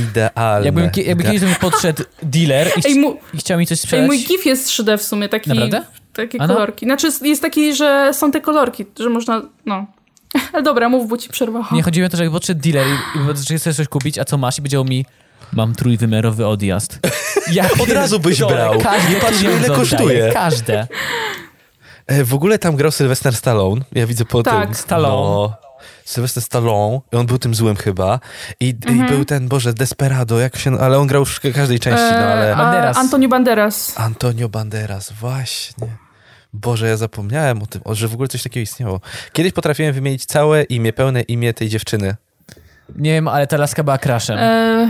Idealne. 0.10 0.66
Jakbym, 0.66 0.90
jakby 1.06 1.24
kiedyś 1.24 1.42
do 1.42 1.48
mnie 1.48 1.56
podszedł 1.62 2.04
dealer 2.24 2.68
i, 2.68 2.88
Ej, 2.88 3.00
mu, 3.00 3.18
i 3.34 3.38
chciał 3.38 3.60
mi 3.60 3.68
coś 3.68 3.80
sprzedać. 3.80 4.04
Ej, 4.04 4.08
mój 4.08 4.26
GIF 4.26 4.46
jest 4.46 4.68
3D 4.68 4.98
w 4.98 5.04
sumie, 5.04 5.30
taki, 5.30 5.50
Naprawdę? 5.50 5.82
takie 6.14 6.38
no. 6.38 6.48
kolorki. 6.48 6.86
Znaczy 6.86 7.08
jest 7.22 7.42
taki, 7.42 7.76
że 7.76 8.12
są 8.14 8.32
te 8.32 8.42
kolorki, 8.42 8.86
że 9.00 9.10
można, 9.10 9.42
no... 9.66 9.86
Ale 10.54 10.64
dobra, 10.64 10.90
mów, 10.90 11.10
bo 11.10 11.18
ci 11.18 11.30
przerwałam. 11.30 11.68
Nie, 11.72 11.84
chodziło 11.84 12.08
o 12.08 12.10
to, 12.10 12.18
że 12.18 12.24
jak 12.24 12.34
podszedł 12.34 12.62
dealer 12.62 12.88
i, 12.88 13.32
i 13.32 13.48
że 13.48 13.56
chcesz 13.56 13.76
coś 13.76 13.88
kupić, 13.88 14.20
a 14.20 14.26
co 14.26 14.38
masz? 14.38 14.58
I 14.58 14.62
powiedział 14.62 14.86
mi 14.86 15.06
Mam 15.54 15.76
trójwymiarowy 15.76 16.48
odjazd. 16.48 17.00
Ja 17.52 17.66
Od 17.80 17.90
razu 17.90 18.20
byś 18.20 18.40
brał. 18.40 18.74
Nie 19.10 19.16
patrz, 19.22 19.42
ile 19.42 19.68
kosztuje. 19.68 20.32
Każde. 20.34 20.88
E, 22.08 22.24
w 22.24 22.34
ogóle 22.34 22.60
tam 22.60 22.76
grał 22.76 22.92
Sylwester 22.92 23.36
Stallone. 23.36 23.82
Ja 23.92 24.08
widzę 24.08 24.26
po 24.26 24.44
tak. 24.44 24.66
tym. 24.66 24.76
Stallone. 24.76 25.30
No, 25.30 25.58
Sylwester 26.06 26.44
Stallone. 26.44 27.00
On 27.12 27.26
był 27.26 27.38
tym 27.38 27.56
złym 27.56 27.76
chyba. 27.76 28.20
I, 28.60 28.76
mhm. 28.86 29.08
i 29.08 29.12
był 29.12 29.26
ten, 29.26 29.48
Boże, 29.48 29.74
Desperado. 29.74 30.40
Jak 30.40 30.58
się, 30.58 30.80
ale 30.80 31.00
on 31.00 31.08
grał 31.08 31.26
w 31.26 31.40
każdej 31.40 31.80
części, 31.80 32.12
no 32.12 32.18
ale... 32.18 32.54
E, 32.54 32.56
Banderas. 32.56 32.98
Antonio 32.98 33.30
Banderas. 33.30 33.94
Antonio 33.96 34.50
Banderas, 34.50 35.12
właśnie. 35.12 35.88
Boże, 36.54 36.88
ja 36.88 36.98
zapomniałem 36.98 37.64
o 37.64 37.66
tym, 37.66 37.82
że 37.92 38.08
w 38.08 38.14
ogóle 38.14 38.30
coś 38.30 38.44
takiego 38.44 38.64
istniało. 38.64 39.02
Kiedyś 39.34 39.54
potrafiłem 39.54 39.94
wymienić 39.94 40.26
całe 40.26 40.64
imię, 40.64 40.94
pełne 40.94 41.22
imię 41.22 41.54
tej 41.54 41.70
dziewczyny. 41.70 42.16
Nie 42.96 43.12
wiem, 43.12 43.28
ale 43.28 43.48
ta 43.48 43.58
laska 43.58 43.84
była 43.84 43.98
crashem. 43.98 44.38
E... 44.40 44.90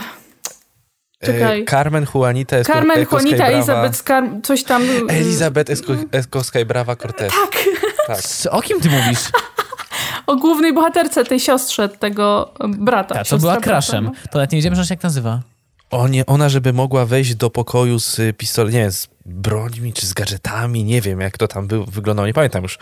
Czekaj. 1.25 1.65
Carmen 1.65 2.05
Juanita 2.13 2.57
Esko, 2.57 2.73
Carmen 2.73 3.05
Juanita 3.11 3.45
Elizabeth 3.45 3.95
Skar 3.95 4.23
coś 4.43 4.63
tam. 4.63 4.83
Elizabeth 5.09 5.71
Esko, 5.71 5.93
Eskowska 6.11 6.59
i 6.59 6.65
Brawa 6.65 6.95
Cortez. 6.95 7.33
Tak. 7.33 7.63
tak. 8.07 8.19
O 8.57 8.61
kim 8.61 8.81
ty 8.81 8.89
mówisz? 8.89 9.19
o 10.27 10.35
głównej 10.35 10.73
bohaterce, 10.73 11.25
tej 11.25 11.39
siostrze 11.39 11.89
tego 11.89 12.53
brata. 12.67 13.15
Tak, 13.15 13.27
to 13.27 13.37
była 13.37 13.57
crashem. 13.57 14.03
No. 14.03 14.11
To 14.31 14.37
nawet 14.37 14.51
nie 14.51 14.55
wiedziałem, 14.57 14.75
że 14.75 14.81
on 14.81 14.87
się 14.87 14.93
jak 14.93 15.03
nazywa. 15.03 15.39
Ona, 16.27 16.49
żeby 16.49 16.73
mogła 16.73 17.05
wejść 17.05 17.35
do 17.35 17.49
pokoju 17.49 17.99
z 17.99 18.37
pistoletem, 18.37 18.81
nie, 18.81 18.91
z 18.91 19.07
brońmi 19.25 19.93
czy 19.93 20.07
z 20.07 20.13
gadżetami, 20.13 20.83
nie 20.83 21.01
wiem 21.01 21.19
jak 21.19 21.37
to 21.37 21.47
tam 21.47 21.67
był, 21.67 21.85
wyglądało, 21.85 22.27
nie 22.27 22.33
pamiętam 22.33 22.63
już, 22.63 22.77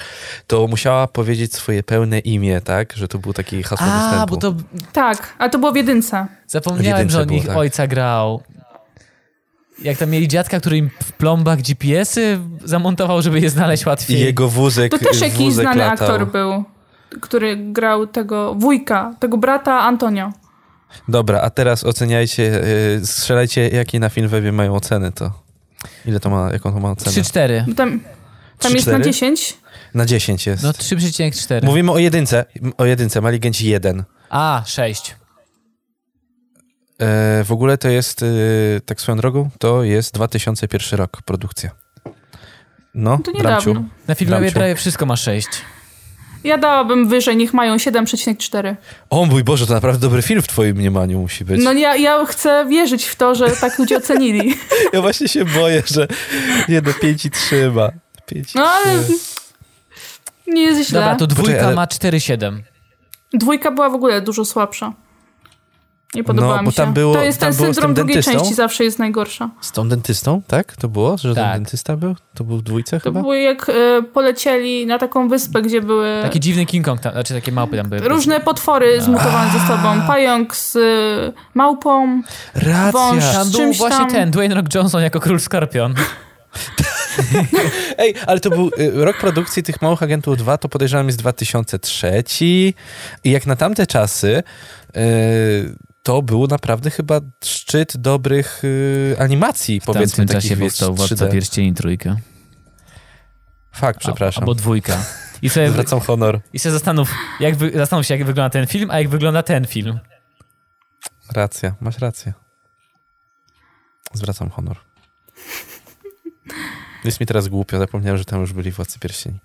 to 0.47 0.67
musiała 0.67 1.07
powiedzieć 1.07 1.53
swoje 1.53 1.83
pełne 1.83 2.19
imię, 2.19 2.61
tak? 2.61 2.93
Że 2.93 3.07
to 3.07 3.17
był 3.17 3.33
taki 3.33 3.63
hasło 3.63 3.87
a, 3.87 4.09
występu. 4.09 4.35
Bo 4.35 4.41
to... 4.41 4.55
Tak, 4.93 5.33
a 5.37 5.49
to 5.49 5.59
było 5.59 5.71
w 5.71 5.75
jedynce. 5.75 6.27
Zapomniałem, 6.47 6.83
w 6.83 6.99
jedynce 6.99 7.17
że 7.17 7.21
on 7.21 7.33
ich 7.33 7.47
tak. 7.47 7.57
ojca 7.57 7.87
grał. 7.87 8.43
Jak 9.81 9.97
tam 9.97 10.09
mieli 10.09 10.27
dziadka, 10.27 10.59
który 10.59 10.77
im 10.77 10.89
w 11.03 11.11
plombach 11.11 11.61
GPS-y 11.61 12.39
zamontował, 12.63 13.21
żeby 13.21 13.39
je 13.39 13.49
znaleźć 13.49 13.85
łatwiej. 13.85 14.17
I 14.17 14.19
jego 14.19 14.49
wózek 14.49 14.91
To 14.91 14.99
też 14.99 15.21
jakiś 15.21 15.53
znany 15.53 15.79
latał. 15.79 16.07
aktor 16.07 16.31
był, 16.31 16.63
który 17.21 17.57
grał 17.57 18.07
tego 18.07 18.55
wujka, 18.55 19.15
tego 19.19 19.37
brata 19.37 19.79
Antonio. 19.79 20.31
Dobra, 21.07 21.41
a 21.41 21.49
teraz 21.49 21.83
oceniajcie, 21.83 22.43
yy, 22.43 23.05
strzelajcie, 23.05 23.69
jakie 23.69 23.99
na 23.99 24.09
Filmwebie 24.09 24.51
mają 24.51 24.75
oceny 24.75 25.11
to. 25.11 25.43
Ile 26.05 26.19
to 26.19 26.29
ma, 26.29 26.49
jaką 26.53 26.73
to 26.73 26.79
ma 26.79 26.91
ocenę? 26.91 27.11
3-4. 27.11 27.75
Tam, 27.75 27.99
tam 28.59 28.73
jest 28.73 28.87
na 28.87 28.99
10? 28.99 29.57
Na 29.93 30.05
10 30.05 30.47
jest. 30.47 30.63
No 30.63 30.71
3,4. 30.71 31.65
Mówimy 31.65 31.91
o 31.91 31.97
jedynce, 31.97 32.45
o 32.77 32.85
jedynce, 32.85 33.21
Maligenci 33.21 33.67
1. 33.67 34.03
A, 34.29 34.63
6. 34.65 35.15
E, 36.99 37.43
w 37.43 37.51
ogóle 37.51 37.77
to 37.77 37.89
jest, 37.89 38.23
e, 38.23 38.25
tak 38.85 39.01
swoją 39.01 39.17
drogą, 39.17 39.49
to 39.59 39.83
jest 39.83 40.13
2001 40.13 40.99
rok 40.99 41.21
produkcja. 41.21 41.71
No, 42.95 43.17
to 43.17 43.31
niedawno. 43.31 43.83
Na 44.07 44.15
filmie 44.15 44.51
prawie 44.51 44.75
wszystko 44.75 45.05
ma 45.05 45.15
6. 45.15 45.47
Ja 46.43 46.57
dałabym 46.57 47.07
wyżej, 47.07 47.37
niech 47.37 47.53
mają 47.53 47.75
7,4. 47.75 48.75
O 49.09 49.25
mój 49.25 49.43
Boże, 49.43 49.67
to 49.67 49.73
naprawdę 49.73 50.01
dobry 50.01 50.21
film 50.21 50.41
w 50.41 50.47
twoim 50.47 50.75
mniemaniu 50.75 51.19
musi 51.19 51.45
być. 51.45 51.63
No 51.63 51.73
ja, 51.73 51.95
ja 51.95 52.25
chcę 52.25 52.65
wierzyć 52.69 53.05
w 53.05 53.15
to, 53.15 53.35
że 53.35 53.49
tak 53.49 53.79
ludzie 53.79 53.97
ocenili. 53.97 54.55
ja 54.93 55.01
właśnie 55.01 55.27
się 55.27 55.45
boję, 55.45 55.83
że 55.85 56.07
nie 56.69 56.81
do 56.81 56.93
5 56.93 57.25
i 57.25 57.31
trzyma. 57.31 57.89
5 58.25 58.53
no 58.55 58.69
ale 58.69 59.03
nie 60.47 60.63
jest 60.63 60.89
źle. 60.89 60.99
Dobra, 60.99 61.15
to 61.15 61.27
dwójka 61.27 61.51
Poczekaj, 61.51 61.67
ale... 61.67 61.75
ma 61.75 61.85
4,7. 61.85 62.59
Dwójka 63.33 63.71
była 63.71 63.89
w 63.89 63.95
ogóle 63.95 64.21
dużo 64.21 64.45
słabsza. 64.45 64.93
Nie 66.15 66.23
podobała 66.23 66.55
no, 66.55 66.63
mi 66.63 66.71
się. 66.71 66.93
Było, 66.93 67.13
to 67.13 67.23
jest 67.23 67.39
ten 67.39 67.53
syndrom 67.53 67.93
drugiej 67.93 68.23
części, 68.23 68.53
zawsze 68.53 68.83
jest 68.83 68.99
najgorsza. 68.99 69.49
Z 69.61 69.71
tą 69.71 69.89
dentystą, 69.89 70.41
tak? 70.47 70.75
To 70.75 70.87
było, 70.87 71.17
że 71.17 71.35
tak. 71.35 71.43
ten 71.43 71.53
dentysta 71.53 71.97
był? 71.97 72.15
To 72.33 72.43
był 72.43 72.57
w 72.57 72.61
dwójce 72.61 72.99
to 72.99 73.03
chyba? 73.03 73.19
To 73.19 73.21
było 73.21 73.33
jak 73.33 73.69
y, 73.69 74.03
polecieli 74.13 74.85
na 74.85 74.99
taką 74.99 75.29
wyspę, 75.29 75.61
gdzie 75.61 75.81
były... 75.81 76.19
Taki 76.21 76.39
dziwny 76.39 76.65
King 76.65 76.85
Kong, 76.85 77.01
tam, 77.01 77.11
znaczy 77.11 77.33
takie 77.33 77.51
małpy 77.51 77.77
tam 77.77 77.89
były. 77.89 78.01
Różne 78.01 78.39
potwory 78.39 78.95
no. 78.97 79.03
zmutowane 79.03 79.51
ze 79.51 79.67
sobą. 79.67 80.01
Pająk 80.07 80.55
z 80.55 80.75
y, 80.75 81.33
małpą, 81.53 82.21
Racja. 82.53 82.91
wąż 82.91 83.23
tam 83.33 83.51
był 83.51 83.73
właśnie 83.73 83.97
tam. 83.97 84.11
ten, 84.11 84.31
Dwayne 84.31 84.55
Rock 84.55 84.75
Johnson 84.75 85.01
jako 85.01 85.19
król 85.19 85.39
skorpion. 85.39 85.93
Ej, 87.97 88.15
ale 88.27 88.39
to 88.39 88.49
był 88.49 88.71
y, 88.79 89.05
rok 89.05 89.17
produkcji 89.17 89.63
tych 89.63 89.81
Małych 89.81 90.03
Agentów 90.03 90.37
2, 90.37 90.57
to 90.57 90.69
podejrzewam 90.69 91.05
jest 91.05 91.19
2003 91.19 92.23
i 92.43 92.73
jak 93.23 93.45
na 93.45 93.55
tamte 93.55 93.87
czasy... 93.87 94.43
Y, 94.97 95.90
to 96.03 96.21
był 96.21 96.47
naprawdę 96.47 96.89
chyba 96.91 97.19
szczyt 97.43 97.97
dobrych 97.97 98.63
y, 98.63 99.15
animacji, 99.19 99.81
w 99.81 99.85
powiedzmy. 99.85 100.25
W 100.25 100.27
tym 100.27 100.41
czasie 100.41 100.57
powstał 100.57 100.95
Władca 100.95 101.27
Pierścieni 101.27 101.73
trójkę. 101.73 102.15
Fakt, 103.71 103.99
przepraszam. 103.99 104.43
Albo 104.43 104.55
dwójka. 104.55 104.97
I 105.41 105.49
sobie, 105.49 105.69
Zwracam 105.69 105.99
honor. 105.99 106.39
I 106.53 106.59
sobie 106.59 106.73
zastanów, 106.73 107.13
jak 107.39 107.55
wy, 107.55 107.71
zastanów 107.75 108.05
się, 108.05 108.13
jak 108.13 108.25
wygląda 108.25 108.49
ten 108.49 108.67
film, 108.67 108.91
a 108.91 108.99
jak 108.99 109.09
wygląda 109.09 109.43
ten 109.43 109.67
film. 109.67 109.99
Racja, 111.33 111.75
masz 111.81 111.97
rację. 111.99 112.33
Zwracam 114.13 114.49
honor. 114.49 114.77
Jest 117.03 117.19
mi 117.19 117.25
teraz 117.25 117.47
głupio, 117.47 117.79
zapomniałem, 117.79 118.17
że 118.17 118.25
tam 118.25 118.41
już 118.41 118.53
byli 118.53 118.71
Władcy 118.71 118.99
Pierścieni. 118.99 119.39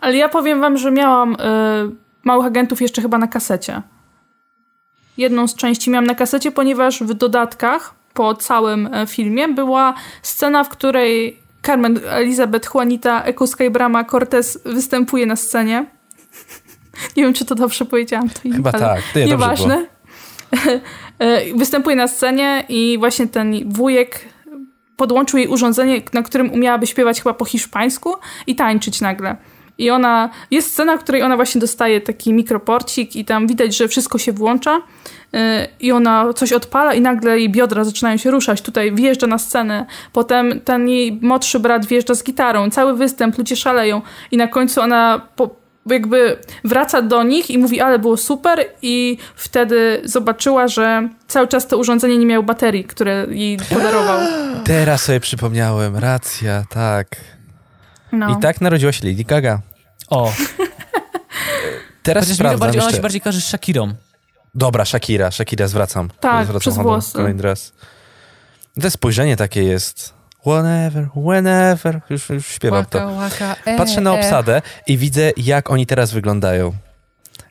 Ale 0.00 0.16
ja 0.16 0.28
powiem 0.28 0.60
wam, 0.60 0.78
że 0.78 0.90
miałam 0.90 1.34
y, 1.34 1.36
Małych 2.24 2.46
Agentów 2.46 2.82
jeszcze 2.82 3.02
chyba 3.02 3.18
na 3.18 3.28
kasecie 3.28 3.82
jedną 5.16 5.48
z 5.48 5.54
części 5.54 5.90
miałam 5.90 6.06
na 6.06 6.14
kasecie, 6.14 6.52
ponieważ 6.52 7.02
w 7.02 7.14
dodatkach 7.14 7.94
po 8.14 8.34
całym 8.34 8.94
e, 8.94 9.06
filmie 9.06 9.48
była 9.48 9.94
scena, 10.22 10.64
w 10.64 10.68
której 10.68 11.42
Carmen 11.66 12.00
Elizabeth 12.06 12.74
Juanita 12.74 13.22
Ekuska 13.22 13.64
i 13.64 13.70
Brama 13.70 14.04
Cortez 14.04 14.58
występuje 14.64 15.26
na 15.26 15.36
scenie. 15.36 15.86
Nie 17.16 17.22
wiem, 17.22 17.32
czy 17.32 17.44
to 17.44 17.54
dobrze 17.54 17.84
powiedziałam. 17.84 18.28
To 18.28 18.40
Chyba 18.42 18.70
ale 18.70 18.80
tak. 18.80 19.02
Nie, 19.16 19.24
nieważne. 19.24 19.86
E, 21.18 21.54
występuje 21.54 21.96
na 21.96 22.08
scenie 22.08 22.64
i 22.68 22.96
właśnie 22.98 23.26
ten 23.26 23.72
wujek 23.72 24.20
podłączył 24.96 25.38
jej 25.38 25.48
urządzenie, 25.48 26.02
na 26.12 26.22
którym 26.22 26.52
umiałaby 26.52 26.86
śpiewać 26.86 27.22
chyba 27.22 27.34
po 27.34 27.44
hiszpańsku 27.44 28.14
i 28.46 28.56
tańczyć 28.56 29.00
nagle. 29.00 29.36
I 29.78 29.90
ona, 29.90 30.30
jest 30.50 30.72
scena, 30.72 30.96
w 30.96 31.00
której 31.00 31.22
ona 31.22 31.36
właśnie 31.36 31.60
dostaje 31.60 32.00
taki 32.00 32.34
mikroporcik 32.34 33.16
i 33.16 33.24
tam 33.24 33.46
widać, 33.46 33.76
że 33.76 33.88
wszystko 33.88 34.18
się 34.18 34.32
włącza 34.32 34.76
y, 34.76 35.38
i 35.80 35.92
ona 35.92 36.32
coś 36.32 36.52
odpala 36.52 36.94
i 36.94 37.00
nagle 37.00 37.38
jej 37.38 37.50
biodra 37.50 37.84
zaczynają 37.84 38.16
się 38.16 38.30
ruszać. 38.30 38.62
Tutaj 38.62 38.94
wjeżdża 38.94 39.26
na 39.26 39.38
scenę, 39.38 39.86
potem 40.12 40.60
ten 40.60 40.88
jej 40.88 41.18
młodszy 41.22 41.60
brat 41.60 41.86
wjeżdża 41.86 42.14
z 42.14 42.24
gitarą, 42.24 42.70
cały 42.70 42.96
występ, 42.96 43.38
ludzie 43.38 43.56
szaleją 43.56 44.02
i 44.30 44.36
na 44.36 44.48
końcu 44.48 44.80
ona 44.80 45.26
po, 45.36 45.62
jakby 45.86 46.36
wraca 46.64 47.02
do 47.02 47.22
nich 47.22 47.50
i 47.50 47.58
mówi, 47.58 47.80
ale 47.80 47.98
było 47.98 48.16
super 48.16 48.64
i 48.82 49.18
wtedy 49.34 50.00
zobaczyła, 50.04 50.68
że 50.68 51.08
cały 51.28 51.48
czas 51.48 51.66
to 51.66 51.78
urządzenie 51.78 52.18
nie 52.18 52.26
miało 52.26 52.42
baterii, 52.42 52.84
które 52.84 53.26
jej 53.30 53.58
podarował. 53.74 54.20
Teraz 54.64 55.02
sobie 55.02 55.20
przypomniałem, 55.20 55.96
racja, 55.96 56.64
tak. 56.68 57.16
No. 58.12 58.38
I 58.38 58.40
tak 58.42 58.60
narodziła 58.60 58.92
się 58.92 59.08
Lady 59.08 59.24
Gaga. 59.24 59.60
O. 60.08 60.32
Teraz 62.02 62.24
Chociaż 62.24 62.36
sprawdzam 62.36 62.60
bardziej, 62.60 62.76
jeszcze. 62.76 62.88
Ona 62.88 62.96
się 62.96 63.02
bardziej 63.02 63.20
kojarzy 63.20 63.40
z 63.40 63.44
Shakirą. 63.44 63.94
Dobra, 64.54 64.84
Shakira, 64.84 65.30
Shakira, 65.30 65.68
zwracam. 65.68 66.10
Tak, 66.20 66.44
zwracam 66.44 66.60
przez 66.60 66.76
włosy. 66.76 67.12
Kolejny 67.12 67.42
raz. 67.42 67.72
To 68.80 68.90
spojrzenie 68.90 69.36
takie 69.36 69.62
jest. 69.62 70.14
Whenever, 70.46 71.08
whenever. 71.16 72.00
Już, 72.10 72.28
już 72.28 72.46
śpiewam 72.46 72.84
waka, 72.84 72.98
to. 72.98 73.14
Waka, 73.14 73.56
e, 73.64 73.76
Patrzę 73.76 74.00
na 74.00 74.10
e. 74.10 74.18
obsadę 74.18 74.62
i 74.86 74.98
widzę, 74.98 75.32
jak 75.36 75.70
oni 75.70 75.86
teraz 75.86 76.12
wyglądają. 76.12 76.72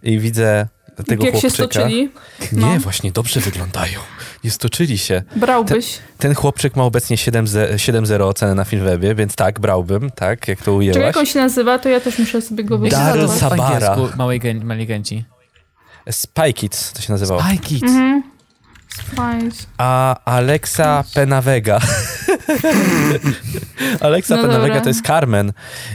I 0.04 0.20
widzę 0.20 0.68
tego 1.04 1.26
jak 1.26 1.32
chłopczyka. 1.32 1.58
się 1.58 1.64
stoczyli? 1.64 2.10
No. 2.52 2.74
Nie, 2.74 2.80
właśnie 2.80 3.12
dobrze 3.12 3.40
wyglądają. 3.40 4.00
Nie 4.44 4.52
stoczyli 4.52 4.98
się. 4.98 5.24
Brałbyś? 5.36 5.94
Ten, 5.94 6.02
ten 6.18 6.36
chłopczyk 6.36 6.76
ma 6.76 6.84
obecnie 6.84 7.18
7-0 7.18 8.22
ocenę 8.22 8.56
na 8.56 8.66
Filmwebie, 8.66 9.16
więc 9.16 9.36
tak, 9.36 9.60
brałbym, 9.60 10.12
tak, 10.12 10.48
jak 10.48 10.62
to 10.62 10.74
ujęłaś. 10.74 11.02
Czy 11.02 11.06
jak 11.06 11.18
on 11.18 11.26
się 11.26 11.40
nazywa, 11.40 11.80
to 11.80 11.90
ja 11.90 12.00
też 12.00 12.20
muszę 12.20 12.42
sobie 12.42 12.64
go 12.64 12.78
wybrać. 12.78 13.06
Daryl 13.06 13.30
Sabara. 13.30 13.98
Małej, 14.18 14.42
mali 14.64 14.88
gęci. 14.88 15.26
Spy 16.12 16.54
Kids 16.54 16.94
to 16.94 17.02
się 17.02 17.14
nazywało. 17.14 17.42
Spy 17.42 17.58
Kids. 17.58 17.84
Mhm. 17.84 18.24
Spice. 18.92 19.66
A 19.78 20.16
Alexa 20.26 21.04
Penavega. 21.14 21.80
Alexa 24.02 24.36
no 24.36 24.42
Penavega 24.42 24.68
dobra. 24.68 24.82
to 24.82 24.90
jest 24.90 25.06
Carmen. 25.06 25.54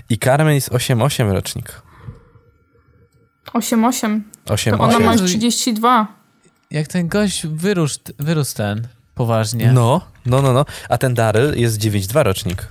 I 0.08 0.18
Carmen 0.18 0.54
jest 0.54 0.70
8-8 0.70 1.32
rocznik. 1.32 1.82
8-8. 3.54 4.20
8, 4.46 4.76
to 4.76 4.82
ona 4.82 4.98
ma 4.98 5.16
32. 5.16 6.06
Jak 6.70 6.88
ten 6.88 7.08
gość 7.08 7.46
wyrósł, 7.46 8.00
wyrósł 8.18 8.56
ten 8.56 8.88
poważnie. 9.14 9.72
No, 9.72 10.00
no, 10.26 10.42
no, 10.42 10.52
no. 10.52 10.64
A 10.88 10.98
ten 10.98 11.14
Daryl 11.14 11.60
jest 11.60 11.80
9-2 11.80 12.22
rocznik. 12.22 12.68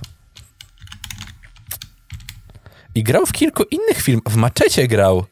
I 2.94 3.02
grał 3.02 3.26
w 3.26 3.32
kilku 3.32 3.62
innych 3.62 4.02
filmach. 4.02 4.32
W 4.32 4.36
Maczecie 4.36 4.88
grał. 4.88 5.24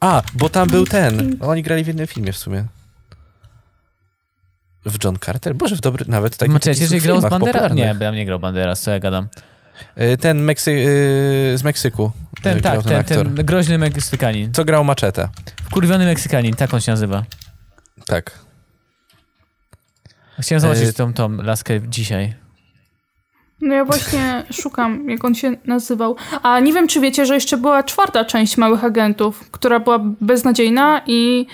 A, 0.00 0.22
bo 0.34 0.48
tam 0.48 0.68
był 0.68 0.86
ten. 0.86 1.36
Oni 1.40 1.62
grali 1.62 1.84
w 1.84 1.86
jednym 1.86 2.06
filmie 2.06 2.32
w 2.32 2.38
sumie. 2.38 2.64
W 4.86 5.04
John 5.04 5.18
Carter? 5.24 5.54
Boże, 5.54 5.76
w 5.76 5.80
dobry, 5.80 6.04
nawet 6.08 6.36
taki 6.36 6.50
Znaczy, 6.50 6.70
jeżeli 6.70 7.00
grał 7.00 7.20
z 7.20 7.30
Banderas? 7.30 7.72
Nie, 7.72 7.96
ja 8.00 8.10
nie 8.10 8.26
grał 8.26 8.38
Banderas, 8.38 8.80
co 8.80 8.90
ja 8.90 9.00
gadam. 9.00 9.28
Y, 10.00 10.16
ten 10.16 10.42
Meksy 10.42 10.70
y, 10.70 11.58
z 11.58 11.62
Meksyku. 11.62 12.10
Ten, 12.42 12.60
tak, 12.60 12.82
ten, 12.82 13.04
ten, 13.04 13.34
ten 13.34 13.34
groźny 13.34 13.78
Meksykanin. 13.78 14.52
Co 14.52 14.64
grał 14.64 14.84
Maczetę. 14.84 15.28
Wkurwiony 15.64 16.04
Meksykanin, 16.04 16.54
tak 16.54 16.74
on 16.74 16.80
się 16.80 16.92
nazywa. 16.92 17.22
Tak. 18.06 18.38
Chciałem 20.40 20.60
zobaczyć 20.60 20.88
y 20.88 20.92
tą, 20.92 21.12
tą 21.12 21.36
laskę 21.36 21.80
dzisiaj. 21.88 22.34
No 23.60 23.74
ja 23.74 23.84
właśnie 23.84 24.42
szukam, 24.62 25.10
jak 25.10 25.24
on 25.24 25.34
się 25.34 25.56
nazywał. 25.64 26.16
A 26.42 26.60
nie 26.60 26.72
wiem, 26.72 26.88
czy 26.88 27.00
wiecie, 27.00 27.26
że 27.26 27.34
jeszcze 27.34 27.56
była 27.56 27.82
czwarta 27.82 28.24
część 28.24 28.56
Małych 28.56 28.84
Agentów, 28.84 29.50
która 29.50 29.80
była 29.80 29.98
beznadziejna 30.20 31.02
i 31.06 31.46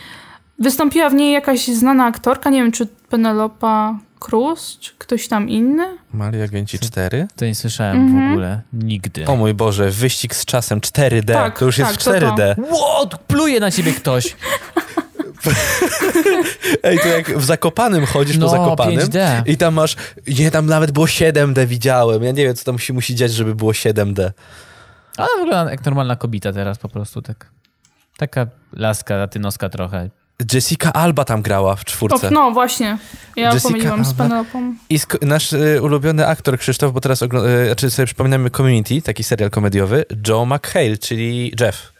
wystąpiła 0.58 1.10
w 1.10 1.14
niej 1.14 1.32
jakaś 1.32 1.66
znana 1.66 2.04
aktorka, 2.04 2.50
nie 2.50 2.62
wiem, 2.62 2.72
czy 2.72 2.86
Penelopa 2.86 3.98
Cruz, 4.18 4.78
czy 4.80 4.92
ktoś 4.98 5.28
tam 5.28 5.48
inny. 5.48 5.98
Mali 6.12 6.42
Agenci 6.42 6.78
4? 6.78 7.28
To 7.36 7.44
nie 7.44 7.54
słyszałem 7.54 7.96
mhm. 7.96 8.28
w 8.28 8.32
ogóle. 8.32 8.60
Nigdy. 8.72 9.26
O 9.26 9.36
mój 9.36 9.54
Boże, 9.54 9.90
wyścig 9.90 10.34
z 10.34 10.44
czasem 10.44 10.80
4D. 10.80 11.32
Tak, 11.32 11.58
to 11.58 11.64
już 11.64 11.76
tak, 11.76 11.86
jest 11.86 12.00
4D. 12.00 12.54
What? 12.64 13.20
Pluje 13.26 13.60
na 13.60 13.70
ciebie 13.70 13.92
ktoś. 13.92 14.36
Ej, 16.82 16.98
to 16.98 17.08
jak 17.08 17.38
w 17.38 17.44
Zakopanym 17.44 18.06
chodzisz 18.06 18.38
no, 18.38 18.46
po 18.46 18.50
Zakopanym 18.50 18.98
5D. 18.98 19.42
i 19.46 19.56
tam 19.56 19.74
masz, 19.74 19.96
nie, 20.38 20.50
tam 20.50 20.66
nawet 20.66 20.90
było 20.90 21.06
7D 21.06 21.66
widziałem. 21.66 22.22
Ja 22.22 22.32
nie 22.32 22.44
wiem, 22.44 22.54
co 22.54 22.64
tam 22.64 22.74
musi, 22.74 22.92
musi 22.92 23.14
dziać, 23.14 23.32
żeby 23.32 23.54
było 23.54 23.72
7D. 23.72 24.30
Ale 25.16 25.28
wygląda 25.38 25.70
jak 25.70 25.84
normalna 25.84 26.16
kobieta 26.16 26.52
teraz 26.52 26.78
po 26.78 26.88
prostu, 26.88 27.22
tak. 27.22 27.50
Taka 28.16 28.46
laska 28.72 29.16
latynoska 29.16 29.68
trochę. 29.68 30.10
Jessica 30.52 30.92
Alba 30.92 31.24
tam 31.24 31.42
grała 31.42 31.76
w 31.76 31.84
czwórce. 31.84 32.28
O, 32.28 32.30
no 32.30 32.50
właśnie, 32.50 32.98
ja 33.36 33.44
Jessica 33.52 33.68
pomyliłam 33.68 33.98
Alba. 34.00 34.10
z 34.10 34.14
Penelopą. 34.14 34.74
I 34.90 34.98
sk- 34.98 35.26
nasz 35.26 35.52
y, 35.52 35.82
ulubiony 35.82 36.26
aktor 36.26 36.58
Krzysztof, 36.58 36.92
bo 36.92 37.00
teraz 37.00 37.22
ogl- 37.22 37.46
y, 37.62 37.66
znaczy 37.66 37.90
sobie 37.90 38.06
przypominamy 38.06 38.50
Community, 38.50 39.02
taki 39.02 39.24
serial 39.24 39.50
komediowy, 39.50 40.04
Joe 40.28 40.46
McHale, 40.46 40.98
czyli 40.98 41.52
Jeff. 41.60 41.92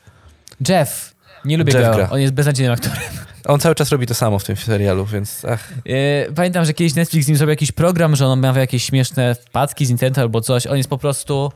Jeff. 0.68 1.14
Nie 1.44 1.58
lubię 1.58 1.72
Jeff 1.72 1.86
go, 1.90 1.94
gra. 1.96 2.10
on 2.10 2.20
jest 2.20 2.32
beznadziejnym 2.34 2.74
aktorem. 2.74 2.98
On 3.44 3.60
cały 3.60 3.74
czas 3.74 3.90
robi 3.90 4.06
to 4.06 4.14
samo 4.14 4.38
w 4.38 4.44
tym 4.44 4.56
serialu, 4.56 5.06
więc 5.06 5.44
ach. 5.44 5.68
E, 5.86 6.32
pamiętam, 6.32 6.64
że 6.64 6.74
kiedyś 6.74 6.94
Netflix 6.94 7.24
z 7.26 7.28
nim 7.28 7.36
zrobił 7.36 7.50
jakiś 7.50 7.72
program, 7.72 8.16
że 8.16 8.26
on 8.26 8.40
miał 8.40 8.56
jakieś 8.56 8.84
śmieszne 8.84 9.34
wpadki 9.34 9.86
z 9.86 9.90
internetu 9.90 10.20
albo 10.20 10.40
coś. 10.40 10.66
On 10.66 10.76
jest 10.76 10.88
po 10.88 10.98
prostu... 10.98 11.52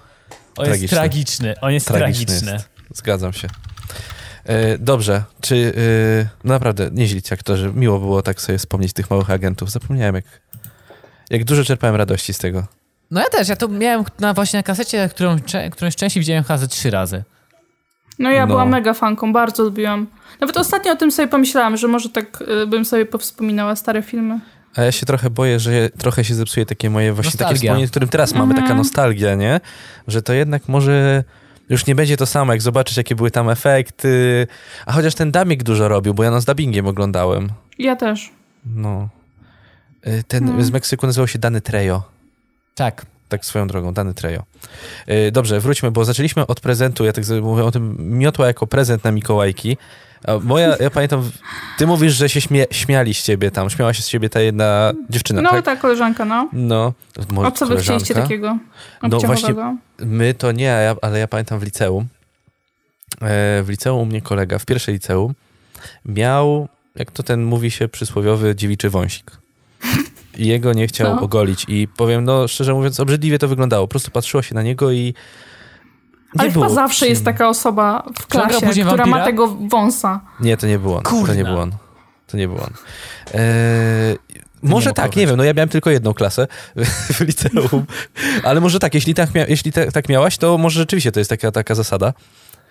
On 0.56 0.64
tragiczny. 0.64 0.82
jest 0.82 0.94
tragiczny. 0.94 1.54
On 1.60 1.72
jest 1.72 1.86
tragiczny. 1.86 2.26
tragiczny. 2.26 2.52
Jest. 2.52 2.68
Zgadzam 2.94 3.32
się. 3.32 3.48
E, 4.44 4.78
dobrze, 4.78 5.24
czy 5.40 5.72
e, 6.44 6.48
naprawdę 6.48 6.90
nieźli 6.92 7.22
aktorzy. 7.32 7.72
Miło 7.74 7.98
było 7.98 8.22
tak 8.22 8.40
sobie 8.40 8.58
wspomnieć 8.58 8.92
tych 8.92 9.10
małych 9.10 9.30
agentów. 9.30 9.70
Zapomniałem, 9.70 10.14
jak, 10.14 10.24
jak 11.30 11.44
dużo 11.44 11.64
czerpałem 11.64 11.96
radości 11.96 12.34
z 12.34 12.38
tego. 12.38 12.66
No 13.10 13.20
ja 13.20 13.28
też, 13.28 13.48
ja 13.48 13.56
to 13.56 13.68
miałem 13.68 14.04
na, 14.20 14.34
właśnie 14.34 14.58
na 14.58 14.62
kasecie, 14.62 15.08
którą, 15.08 15.36
którąś 15.72 15.96
częściej 15.96 16.20
widziałem 16.20 16.44
chyba 16.44 16.66
trzy 16.66 16.90
razy. 16.90 17.24
No 18.18 18.30
ja 18.30 18.40
no. 18.40 18.46
byłam 18.46 18.68
mega 18.68 18.94
fanką, 18.94 19.32
bardzo 19.32 19.62
lubiłam. 19.62 20.06
Nawet 20.40 20.56
ostatnio 20.56 20.92
o 20.92 20.96
tym 20.96 21.12
sobie 21.12 21.28
pomyślałam, 21.28 21.76
że 21.76 21.88
może 21.88 22.08
tak 22.08 22.42
y, 22.62 22.66
bym 22.66 22.84
sobie 22.84 23.06
powspominała 23.06 23.76
stare 23.76 24.02
filmy. 24.02 24.40
A 24.76 24.82
ja 24.82 24.92
się 24.92 25.06
trochę 25.06 25.30
boję, 25.30 25.60
że 25.60 25.90
trochę 25.90 26.24
się 26.24 26.34
zepsuje 26.34 26.66
takie 26.66 26.90
moje 26.90 27.12
właśnie 27.12 27.28
nostalgia. 27.28 27.48
takie 27.48 27.58
wspomnienie, 27.58 27.86
w 27.86 27.90
którym 27.90 28.08
teraz 28.08 28.34
mamy, 28.34 28.54
taka 28.54 28.60
mhm. 28.60 28.78
nostalgia, 28.78 29.34
nie? 29.34 29.60
Że 30.08 30.22
to 30.22 30.32
jednak 30.32 30.68
może 30.68 31.24
już 31.72 31.86
nie 31.86 31.94
będzie 31.94 32.16
to 32.16 32.26
samo, 32.26 32.52
jak 32.52 32.62
zobaczysz, 32.62 32.96
jakie 32.96 33.14
były 33.14 33.30
tam 33.30 33.50
efekty. 33.50 34.46
A 34.86 34.92
chociaż 34.92 35.14
ten 35.14 35.30
Damik 35.30 35.62
dużo 35.62 35.88
robił, 35.88 36.14
bo 36.14 36.22
ja 36.22 36.30
no 36.30 36.40
z 36.40 36.44
dubbingiem 36.44 36.86
oglądałem. 36.86 37.48
Ja 37.78 37.96
też. 37.96 38.30
No. 38.66 39.08
Y, 40.06 40.24
ten 40.28 40.56
no. 40.56 40.64
z 40.64 40.70
Meksyku 40.70 41.06
nazywał 41.06 41.28
się 41.28 41.38
Dany 41.38 41.60
Trejo. 41.60 42.02
Tak. 42.74 43.06
Tak 43.28 43.44
swoją 43.44 43.66
drogą, 43.66 43.94
Dany 43.94 44.14
Trejo. 44.14 44.42
Y, 45.08 45.32
dobrze, 45.32 45.60
wróćmy, 45.60 45.90
bo 45.90 46.04
zaczęliśmy 46.04 46.46
od 46.46 46.60
prezentu, 46.60 47.04
ja 47.04 47.12
tak 47.12 47.24
mówię 47.42 47.64
o 47.64 47.70
tym, 47.70 47.96
miotła 48.18 48.46
jako 48.46 48.66
prezent 48.66 49.04
na 49.04 49.12
Mikołajki. 49.12 49.76
Moja, 50.42 50.76
ja 50.80 50.90
pamiętam, 50.90 51.30
ty 51.78 51.86
mówisz, 51.86 52.14
że 52.14 52.28
się 52.28 52.40
śmie, 52.40 52.66
śmiali 52.70 53.14
z 53.14 53.22
ciebie 53.22 53.50
tam, 53.50 53.70
śmiała 53.70 53.94
się 53.94 54.02
z 54.02 54.08
ciebie 54.08 54.28
ta 54.28 54.40
jedna 54.40 54.92
dziewczyna, 55.10 55.42
No, 55.42 55.50
tak? 55.50 55.64
ta 55.64 55.76
koleżanka, 55.76 56.24
no. 56.24 56.48
No. 56.52 56.92
A 57.44 57.50
co 57.50 57.66
wy 57.66 57.76
chcieliście 57.76 58.14
takiego 58.14 58.58
No 59.02 59.18
właśnie, 59.18 59.54
my 59.98 60.34
to 60.34 60.52
nie, 60.52 60.94
ale 61.02 61.18
ja 61.18 61.28
pamiętam 61.28 61.58
w 61.58 61.62
liceum, 61.62 62.06
e, 63.22 63.62
w 63.62 63.66
liceum 63.68 64.00
u 64.00 64.04
mnie 64.04 64.22
kolega, 64.22 64.58
w 64.58 64.64
pierwszej 64.66 64.94
liceum, 64.94 65.34
miał, 66.06 66.68
jak 66.94 67.10
to 67.10 67.22
ten 67.22 67.44
mówi 67.44 67.70
się, 67.70 67.88
przysłowiowy 67.88 68.56
dziewiczy 68.56 68.90
wąsik. 68.90 69.30
I 70.38 70.46
jego 70.46 70.72
nie 70.72 70.86
chciał 70.86 71.14
no. 71.16 71.22
ogolić. 71.22 71.64
I 71.68 71.88
powiem, 71.96 72.24
no 72.24 72.48
szczerze 72.48 72.74
mówiąc, 72.74 73.00
obrzydliwie 73.00 73.38
to 73.38 73.48
wyglądało. 73.48 73.86
Po 73.86 73.90
prostu 73.90 74.10
patrzyło 74.10 74.42
się 74.42 74.54
na 74.54 74.62
niego 74.62 74.92
i 74.92 75.14
ale 76.38 76.50
chyba 76.52 76.68
zawsze 76.68 77.08
jest 77.08 77.24
taka 77.24 77.48
osoba 77.48 78.02
w 78.18 78.26
klasie, 78.26 78.56
która 78.56 78.84
wampira? 78.84 79.06
ma 79.06 79.24
tego 79.24 79.48
wąsa. 79.48 80.20
Nie, 80.40 80.56
to 80.56 80.66
nie 80.66 80.78
był 80.78 80.94
on. 80.94 81.02
Kurna. 81.02 81.26
To 81.26 81.34
nie 81.34 81.44
był 81.44 81.58
on. 81.58 81.72
To 82.26 82.36
nie 82.36 82.48
był 82.48 82.56
on. 82.56 82.70
Eee, 83.34 84.18
może 84.62 84.90
nie 84.90 84.94
tak, 84.94 85.16
nie 85.16 85.26
wiem, 85.26 85.36
no 85.36 85.44
ja 85.44 85.54
miałem 85.54 85.68
tylko 85.68 85.90
jedną 85.90 86.14
klasę 86.14 86.46
w 87.14 87.20
liceum, 87.20 87.84
ale 88.44 88.60
może 88.60 88.78
tak, 88.78 88.94
jeśli 88.94 89.14
tak, 89.14 89.34
mia 89.34 89.46
jeśli 89.46 89.72
te, 89.72 89.92
tak 89.92 90.08
miałaś, 90.08 90.38
to 90.38 90.58
może 90.58 90.80
rzeczywiście 90.80 91.12
to 91.12 91.20
jest 91.20 91.30
taka, 91.30 91.52
taka 91.52 91.74
zasada. 91.74 92.12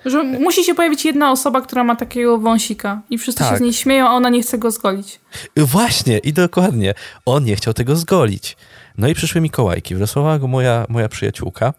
Że 0.06 0.24
musi 0.24 0.64
się 0.64 0.76
pojawić 0.76 1.06
jedna 1.06 1.32
osoba, 1.32 1.62
która 1.62 1.84
ma 1.84 1.96
takiego 1.96 2.38
wąsika 2.38 3.02
i 3.10 3.18
wszyscy 3.18 3.44
tak. 3.44 3.52
się 3.52 3.58
z 3.58 3.62
niej 3.62 3.74
śmieją, 3.74 4.08
a 4.08 4.12
ona 4.12 4.30
nie 4.30 4.42
chce 4.42 4.58
go 4.58 4.72
zgolić. 4.72 5.20
Właśnie, 5.58 6.18
i 6.18 6.34
dokładnie. 6.34 6.94
On 7.26 7.44
nie 7.44 7.56
chciał 7.56 7.74
tego 7.74 7.96
zgolić. 7.96 8.58
No 8.98 9.08
i 9.08 9.14
przyszły 9.14 9.42
Mikołajki. 9.42 9.96
Wrosłała 9.96 10.40
go 10.40 10.48
moja, 10.48 10.86
moja 10.90 11.10
przyjaciółka 11.10 11.74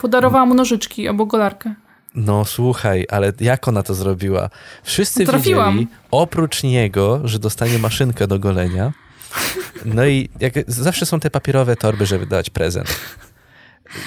Podarowała 0.00 0.46
mu 0.46 0.54
nożyczki 0.54 1.08
albo 1.08 1.26
golarkę. 1.26 1.74
No 2.14 2.44
słuchaj, 2.44 3.06
ale 3.10 3.32
jak 3.40 3.68
ona 3.68 3.82
to 3.82 3.94
zrobiła? 3.94 4.50
Wszyscy 4.82 5.26
Trafiłam. 5.26 5.78
wiedzieli, 5.78 5.96
oprócz 6.10 6.62
niego, 6.62 7.20
że 7.24 7.38
dostanie 7.38 7.78
maszynkę 7.78 8.26
do 8.26 8.38
golenia. 8.38 8.92
No 9.84 10.06
i 10.06 10.28
jak, 10.40 10.54
zawsze 10.66 11.06
są 11.06 11.20
te 11.20 11.30
papierowe 11.30 11.76
torby, 11.76 12.06
żeby 12.06 12.26
dać 12.26 12.50
prezent. 12.50 12.96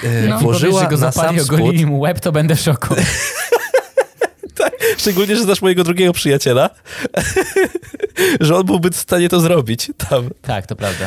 E, 0.04 0.28
no. 0.28 0.38
Włożyła 0.38 0.80
że 0.82 0.88
go 0.88 0.96
na 0.96 1.12
sam 1.12 1.38
ogolili 1.38 1.86
mu 1.86 2.00
łeb, 2.00 2.20
to 2.20 2.32
będę 2.32 2.56
w 2.56 2.60
szoku. 2.60 2.94
szczególnie, 5.02 5.36
że 5.36 5.42
znasz 5.42 5.62
mojego 5.62 5.84
drugiego 5.84 6.12
przyjaciela, 6.12 6.70
że 8.40 8.56
on 8.56 8.66
byłby 8.66 8.90
w 8.90 8.96
stanie 8.96 9.28
to 9.28 9.40
zrobić 9.40 9.90
tam. 9.96 10.30
Tak, 10.42 10.66
to 10.66 10.76
prawda. 10.76 11.06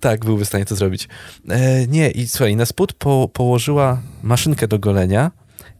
Tak, 0.00 0.24
byłby 0.24 0.44
w 0.44 0.48
stanie 0.48 0.64
to 0.64 0.76
zrobić. 0.76 1.08
E, 1.48 1.86
nie, 1.86 2.10
i 2.10 2.28
słuchaj, 2.28 2.56
na 2.56 2.66
spód 2.66 2.92
po, 2.92 3.28
położyła 3.32 4.02
maszynkę 4.22 4.68
do 4.68 4.78
golenia 4.78 5.30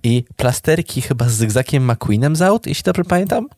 i 0.02 0.24
plasterki 0.36 1.02
chyba 1.02 1.28
z 1.28 1.32
zygzakiem 1.32 1.90
McQueenem 1.90 2.36
z 2.36 2.42
aut, 2.42 2.66
jeśli 2.66 2.82
dobrze 2.82 3.04
pamiętam. 3.04 3.48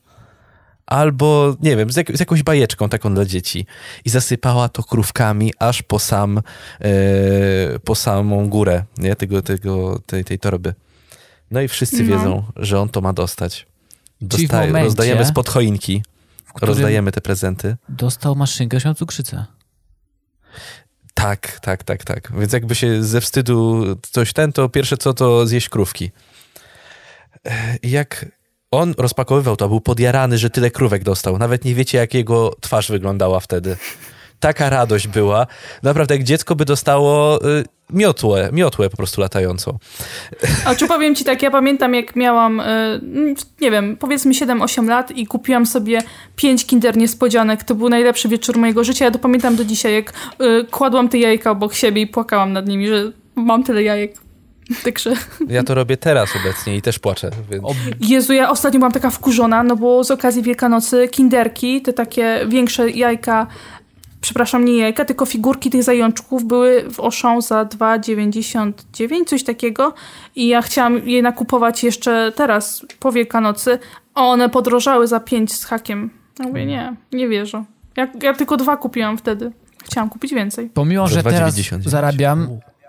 Albo, 0.86 1.56
nie 1.60 1.76
wiem, 1.76 1.92
z, 1.92 1.96
jak, 1.96 2.16
z 2.16 2.20
jakąś 2.20 2.42
bajeczką 2.42 2.88
taką 2.88 3.14
dla 3.14 3.24
dzieci. 3.24 3.66
I 4.04 4.10
zasypała 4.10 4.68
to 4.68 4.82
krówkami 4.82 5.52
aż 5.58 5.82
po 5.82 5.98
sam, 5.98 6.38
e, 6.80 6.90
po 7.84 7.94
samą 7.94 8.48
górę, 8.48 8.84
nie? 8.98 9.16
Tego, 9.16 9.42
tego, 9.42 9.98
tej, 10.06 10.24
tej 10.24 10.38
torby. 10.38 10.74
No 11.50 11.60
i 11.60 11.68
wszyscy 11.68 12.02
no. 12.02 12.16
wiedzą, 12.16 12.44
że 12.56 12.80
on 12.80 12.88
to 12.88 13.00
ma 13.00 13.12
dostać. 13.12 13.67
Dostaje, 14.20 14.72
rozdajemy 14.72 15.24
spod 15.24 15.48
choinki. 15.48 16.02
Rozdajemy 16.60 17.12
te 17.12 17.20
prezenty. 17.20 17.76
Dostał 17.88 18.36
maszynkę 18.36 18.80
się 18.80 18.94
cukrzycę. 18.94 19.44
Tak, 21.14 21.60
tak, 21.60 21.84
tak, 21.84 22.04
tak. 22.04 22.32
Więc 22.38 22.52
jakby 22.52 22.74
się 22.74 23.04
ze 23.04 23.20
wstydu 23.20 23.84
coś 24.12 24.32
ten, 24.32 24.52
to 24.52 24.68
pierwsze 24.68 24.96
co 24.96 25.14
to 25.14 25.46
zjeść 25.46 25.68
krówki. 25.68 26.10
Jak 27.82 28.26
on 28.70 28.94
rozpakowywał 28.98 29.56
to, 29.56 29.68
był 29.68 29.80
podjarany, 29.80 30.38
że 30.38 30.50
tyle 30.50 30.70
krówek 30.70 31.04
dostał. 31.04 31.38
Nawet 31.38 31.64
nie 31.64 31.74
wiecie, 31.74 31.98
jak 31.98 32.14
jego 32.14 32.56
twarz 32.60 32.90
wyglądała 32.90 33.40
wtedy 33.40 33.76
taka 34.40 34.70
radość 34.70 35.08
była. 35.08 35.46
Naprawdę, 35.82 36.14
jak 36.14 36.24
dziecko 36.24 36.56
by 36.56 36.64
dostało 36.64 37.44
y, 37.48 37.64
miotłę, 37.90 38.50
miotłę 38.52 38.90
po 38.90 38.96
prostu 38.96 39.20
latającą. 39.20 39.78
A 40.64 40.74
czy 40.74 40.88
powiem 40.88 41.14
ci 41.14 41.24
tak, 41.24 41.42
ja 41.42 41.50
pamiętam 41.50 41.94
jak 41.94 42.16
miałam, 42.16 42.60
y, 42.60 42.64
nie 43.60 43.70
wiem, 43.70 43.96
powiedzmy 43.96 44.32
7-8 44.32 44.88
lat 44.88 45.10
i 45.10 45.26
kupiłam 45.26 45.66
sobie 45.66 46.02
5 46.36 46.66
kinder 46.66 46.96
niespodzianek. 46.96 47.64
To 47.64 47.74
był 47.74 47.88
najlepszy 47.88 48.28
wieczór 48.28 48.58
mojego 48.58 48.84
życia. 48.84 49.04
Ja 49.04 49.10
to 49.10 49.18
pamiętam 49.18 49.56
do 49.56 49.64
dzisiaj, 49.64 49.94
jak 49.94 50.12
y, 50.12 50.64
kładłam 50.70 51.08
te 51.08 51.18
jajka 51.18 51.50
obok 51.50 51.74
siebie 51.74 52.02
i 52.02 52.06
płakałam 52.06 52.52
nad 52.52 52.68
nimi, 52.68 52.88
że 52.88 53.12
mam 53.34 53.64
tyle 53.64 53.82
jajek. 53.82 54.14
Także... 54.84 55.12
Ja 55.48 55.62
to 55.62 55.74
robię 55.74 55.96
teraz 55.96 56.36
obecnie 56.36 56.76
i 56.76 56.82
też 56.82 56.98
płaczę. 56.98 57.30
Więc... 57.50 57.64
Jezu, 58.00 58.32
ja 58.32 58.50
ostatnio 58.50 58.78
byłam 58.78 58.92
taka 58.92 59.10
wkurzona, 59.10 59.62
no 59.62 59.76
bo 59.76 60.04
z 60.04 60.10
okazji 60.10 60.42
Wielkanocy 60.42 61.08
kinderki, 61.08 61.82
te 61.82 61.92
takie 61.92 62.46
większe 62.48 62.90
jajka 62.90 63.46
przepraszam, 64.20 64.64
nie 64.64 64.76
jajka, 64.76 65.04
tylko 65.04 65.26
figurki 65.26 65.70
tych 65.70 65.82
zajączków 65.82 66.44
były 66.44 66.84
w 66.90 67.00
Auchan 67.00 67.42
za 67.42 67.64
2,99, 67.64 69.24
coś 69.26 69.44
takiego 69.44 69.94
i 70.36 70.48
ja 70.48 70.62
chciałam 70.62 71.08
je 71.08 71.22
nakupować 71.22 71.84
jeszcze 71.84 72.32
teraz, 72.36 72.86
po 73.00 73.12
Wielkanocy, 73.12 73.78
a 74.14 74.26
one 74.26 74.48
podrożały 74.48 75.06
za 75.06 75.20
5 75.20 75.52
z 75.54 75.64
hakiem. 75.64 76.10
Ja 76.38 76.46
mówię, 76.46 76.66
nie, 76.66 76.96
nie 77.12 77.28
wierzę. 77.28 77.64
Ja, 77.96 78.08
ja 78.22 78.34
tylko 78.34 78.56
dwa 78.56 78.76
kupiłam 78.76 79.18
wtedy. 79.18 79.52
Chciałam 79.84 80.10
kupić 80.10 80.34
więcej. 80.34 80.70
Pomimo, 80.74 81.08
że 81.08 81.22
teraz 81.22 81.54
zarabiam 81.80 82.48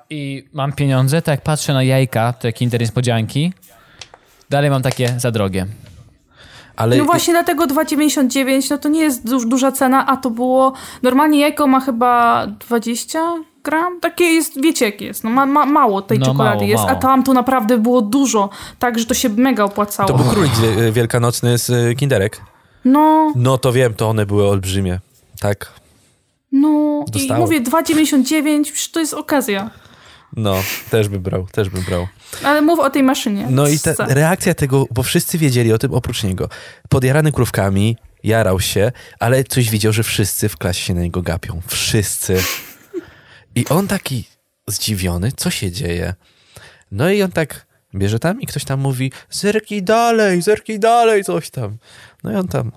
i 0.10 0.44
mam 0.54 0.74
pieniądze, 0.74 1.22
to 1.22 1.32
jak 1.32 1.42
patrzę 1.42 1.74
na 1.74 1.84
jajka, 1.84 2.34
to 2.34 2.48
jak 2.48 2.56
Kinder 2.56 2.82
Niespodzianki, 2.82 3.54
dalej 4.50 4.70
mam 4.70 4.82
takie 4.82 5.20
za 5.20 5.32
drogie. 5.32 5.66
Ale... 6.80 6.98
No 6.98 7.06
właśnie 7.06 7.34
dlatego 7.34 7.68
2,99 7.68 8.72
no 8.72 8.78
to 8.78 8.90
nie 8.90 9.02
jest 9.02 9.30
duż, 9.30 9.46
duża 9.46 9.72
cena, 9.72 10.08
a 10.08 10.18
to 10.18 10.30
było... 10.30 10.74
Normalnie 11.04 11.40
jajko 11.40 11.68
ma 11.68 11.80
chyba 11.80 12.48
20 12.48 13.20
gram? 13.64 14.00
Takie 14.00 14.24
jest, 14.24 14.62
wiecie 14.62 14.86
jak 14.86 15.02
jest, 15.02 15.24
no 15.24 15.30
ma, 15.30 15.46
ma 15.46 15.66
mało 15.66 16.02
tej 16.02 16.20
no, 16.20 16.26
czekolady 16.26 16.56
mało, 16.56 16.70
jest, 16.70 16.84
mało. 16.84 16.98
a 16.98 17.02
tam 17.02 17.24
to 17.24 17.34
naprawdę 17.34 17.78
było 17.78 18.02
dużo, 18.02 18.50
tak, 18.80 19.00
że 19.00 19.06
to 19.06 19.14
się 19.14 19.30
mega 19.30 19.64
opłacało. 19.64 20.10
To 20.10 20.18
był 20.18 20.26
królik 20.26 20.52
wielkanocny 20.92 21.58
z 21.58 21.70
y, 21.70 21.96
Kinderek? 21.96 22.42
No. 22.86 23.34
No 23.36 23.58
to 23.58 23.74
wiem, 23.74 23.94
to 23.94 24.10
one 24.10 24.26
były 24.26 24.50
olbrzymie, 24.50 25.00
tak. 25.40 25.74
No 26.52 27.06
Dostało. 27.08 27.40
i 27.40 27.42
mówię 27.42 27.62
2,99, 27.62 28.92
to 28.92 29.00
jest 29.00 29.14
okazja. 29.14 29.70
No, 30.36 30.56
też 30.92 31.10
bym 31.10 31.22
brał, 31.22 31.48
też 31.52 31.70
bym 31.70 31.84
brał. 31.84 32.08
Ale 32.44 32.62
mów 32.62 32.80
o 32.80 32.90
tej 32.90 33.04
maszynie. 33.04 33.48
No 33.50 33.68
i 33.68 33.80
ta 33.80 33.94
reakcja 34.08 34.54
tego, 34.54 34.86
bo 34.92 35.04
wszyscy 35.04 35.38
wiedzieli 35.38 35.74
o 35.74 35.78
tym 35.78 35.94
oprócz 35.94 36.24
niego. 36.24 36.50
Podjarany 36.90 37.32
krówkami, 37.32 37.98
jarał 38.24 38.60
się, 38.60 38.92
ale 39.20 39.44
coś 39.44 39.70
widział, 39.70 39.94
że 39.94 40.04
wszyscy 40.04 40.50
w 40.50 40.58
klasie 40.58 40.82
się 40.82 40.94
na 40.94 41.02
niego 41.02 41.22
gapią. 41.22 41.62
Wszyscy. 41.68 42.44
I 43.56 43.68
on 43.68 43.88
taki 43.88 44.24
zdziwiony, 44.68 45.32
co 45.38 45.50
się 45.50 45.72
dzieje. 45.72 46.14
No 46.92 47.10
i 47.10 47.22
on 47.24 47.32
tak 47.32 47.66
bierze 47.96 48.20
tam 48.20 48.42
i 48.42 48.46
ktoś 48.46 48.64
tam 48.64 48.80
mówi 48.80 49.12
zerkij 49.30 49.84
dalej, 49.84 50.42
zerkij 50.42 50.80
dalej, 50.80 51.24
coś 51.24 51.50
tam. 51.50 51.78
No 52.24 52.32
i 52.32 52.36
on 52.36 52.48
tam 52.48 52.72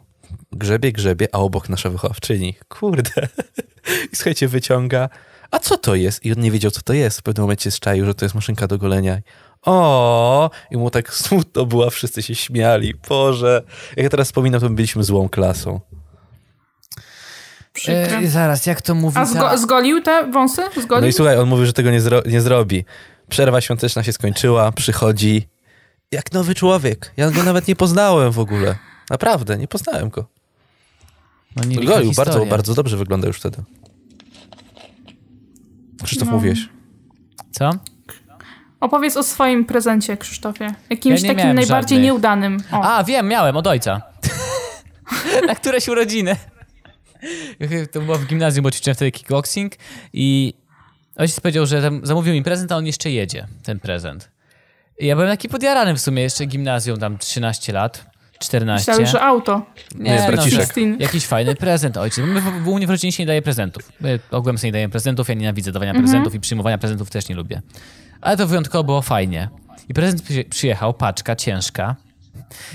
grzebie, 0.53 0.93
grzebie, 0.93 1.29
a 1.33 1.39
obok 1.39 1.69
nasza 1.69 1.91
wychowawczyni. 1.91 2.55
Kurde. 2.69 3.29
I 4.13 4.17
słuchajcie, 4.17 4.49
wyciąga 4.49 5.09
a 5.53 5.59
co 5.59 5.79
to 5.79 5.95
jest? 5.95 6.25
I 6.25 6.33
on 6.33 6.41
nie 6.41 6.51
wiedział, 6.51 6.71
co 6.71 6.81
to 6.83 6.93
jest. 6.93 7.19
W 7.19 7.23
pewnym 7.23 7.43
momencie 7.43 7.71
szczaił, 7.71 8.07
że 8.07 8.15
to 8.15 8.25
jest 8.25 8.35
maszynka 8.35 8.67
do 8.67 8.79
golenia. 8.79 9.19
O, 9.63 10.51
i 10.71 10.77
mu 10.77 10.91
tak 10.91 11.15
smutno 11.25 11.67
było, 11.67 11.91
wszyscy 11.91 12.23
się 12.23 12.35
śmiali. 12.35 12.95
Boże, 13.09 13.63
jak 13.97 14.05
ja 14.05 14.11
teraz 14.11 14.27
wspominam, 14.27 14.61
to 14.61 14.69
my 14.69 14.75
byliśmy 14.75 15.05
złą 15.05 15.29
klasą. 15.29 15.81
E, 17.89 18.27
zaraz, 18.27 18.67
jak 18.67 18.83
to 18.83 18.95
mówi? 18.95 19.19
A 19.19 19.25
zgo 19.25 19.59
zgolił 19.59 20.03
te 20.03 20.31
wąsy? 20.31 20.63
Zgolił? 20.83 21.01
No 21.01 21.07
i 21.07 21.13
słuchaj, 21.13 21.39
on 21.39 21.49
mówił, 21.49 21.67
że 21.67 21.73
tego 21.73 21.91
nie, 21.91 22.01
zro 22.01 22.23
nie 22.27 22.41
zrobi. 22.41 22.85
Przerwa 23.29 23.61
świąteczna 23.61 24.03
się 24.03 24.13
skończyła, 24.13 24.73
przychodzi 24.73 25.49
jak 26.13 26.33
nowy 26.33 26.55
człowiek. 26.55 27.13
Ja 27.17 27.31
go 27.31 27.43
nawet 27.43 27.69
nie 27.69 27.77
poznałem 27.77 28.33
w 28.33 28.39
ogóle. 28.39 28.77
Naprawdę, 29.11 29.59
nie 29.59 29.69
poznałem 29.69 30.09
go. 30.09 30.27
No, 31.57 31.63
Golił, 31.85 32.13
bardzo, 32.13 32.47
bardzo 32.47 32.75
dobrze 32.75 32.97
wygląda 32.97 33.27
już 33.27 33.37
wtedy. 33.37 33.63
Krzysztof, 36.03 36.29
no. 36.29 36.35
mówiłeś. 36.35 36.69
Co? 37.51 37.71
Opowiedz 38.81 39.17
o 39.17 39.23
swoim 39.23 39.65
prezencie, 39.65 40.17
Krzysztofie. 40.17 40.75
Jakimś 40.91 41.23
ja 41.23 41.35
takim 41.35 41.55
najbardziej 41.55 41.97
żadnych. 41.97 42.05
nieudanym. 42.05 42.63
O. 42.73 42.83
A, 42.83 43.05
wiem, 43.05 43.29
miałem, 43.29 43.57
od 43.57 43.67
ojca. 43.67 44.03
Na 45.47 45.55
któreś 45.55 45.89
urodziny. 45.89 46.37
To 47.93 48.01
było 48.01 48.19
w 48.19 48.27
gimnazjum, 48.27 48.63
bo 48.63 48.71
ćwiczyłem 48.71 48.95
wtedy 48.95 49.11
kickboxing 49.11 49.73
i 50.13 50.55
ojciec 51.17 51.41
powiedział, 51.41 51.67
że 51.67 51.91
zamówił 52.03 52.35
mi 52.35 52.43
prezent, 52.43 52.73
a 52.73 52.77
on 52.77 52.87
jeszcze 52.87 53.11
jedzie, 53.11 53.47
ten 53.63 53.81
prezent. 53.81 54.31
I 54.99 55.07
ja 55.07 55.17
byłem 55.17 55.31
taki 55.31 55.49
podjarany 55.49 55.95
w 55.95 56.01
sumie, 56.01 56.23
jeszcze 56.23 56.47
gimnazjum, 56.47 56.99
tam 56.99 57.19
13 57.19 57.73
lat. 57.73 58.12
14. 58.43 58.91
Myślałem, 58.91 59.13
że 59.13 59.21
auto. 59.21 59.67
Nie, 59.95 60.11
nie 60.11 60.27
braciszek. 60.27 60.77
No, 60.77 60.97
jakiś 60.99 61.27
fajny 61.27 61.55
prezent 61.55 61.97
ojciec. 61.97 62.25
My 62.27 62.41
w, 62.41 62.45
w 62.45 62.69
Unii 62.69 62.87
w 62.87 62.91
rodzinie 62.91 63.13
się 63.13 63.23
nie 63.23 63.27
daje 63.27 63.43
prezentów. 63.43 63.93
My 64.01 64.19
ogółem 64.31 64.59
sobie 64.59 64.69
nie 64.69 64.73
dajemy 64.73 64.91
prezentów, 64.91 65.29
ja 65.29 65.35
nienawidzę 65.35 65.73
dawania 65.73 65.91
mhm. 65.91 66.05
prezentów 66.05 66.35
i 66.35 66.41
przyjmowania 66.41 66.79
prezentów 66.79 67.11
też 67.11 67.29
nie 67.29 67.35
lubię. 67.35 67.63
Ale 68.21 68.37
to 68.37 68.47
wyjątkowo 68.47 68.85
było 68.85 69.03
fajnie. 69.03 69.49
I 69.89 69.95
prezent 69.95 70.23
przyjechał, 70.51 70.95
paczka 70.95 71.37
ciężka. 71.37 71.97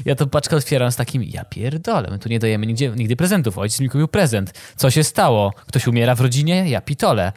Ja 0.05 0.15
to 0.15 0.27
paczkę 0.27 0.55
otwieram 0.55 0.91
z 0.91 0.95
takim, 0.95 1.23
ja 1.23 1.45
pierdolę, 1.45 2.09
my 2.11 2.19
tu 2.19 2.29
nie 2.29 2.39
dajemy 2.39 2.65
nigdzie, 2.65 2.89
nigdy 2.95 3.15
prezentów. 3.15 3.57
Ojciec 3.57 3.79
mi 3.79 3.89
kupił 3.89 4.07
prezent. 4.07 4.53
Co 4.75 4.91
się 4.91 5.03
stało? 5.03 5.53
Ktoś 5.67 5.87
umiera 5.87 6.15
w 6.15 6.21
rodzinie? 6.21 6.69
Ja 6.69 6.81
pitole. 6.81 7.31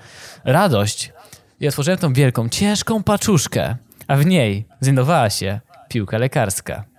Radość. 0.44 1.12
I 1.60 1.68
otworzyłem 1.68 1.98
tą 1.98 2.12
wielką, 2.12 2.48
ciężką 2.48 3.02
paczuszkę, 3.02 3.76
a 4.06 4.16
w 4.16 4.26
niej 4.26 4.64
znajdowała 4.80 5.30
się 5.30 5.60
piłka 5.88 6.18
lekarska. 6.18 6.89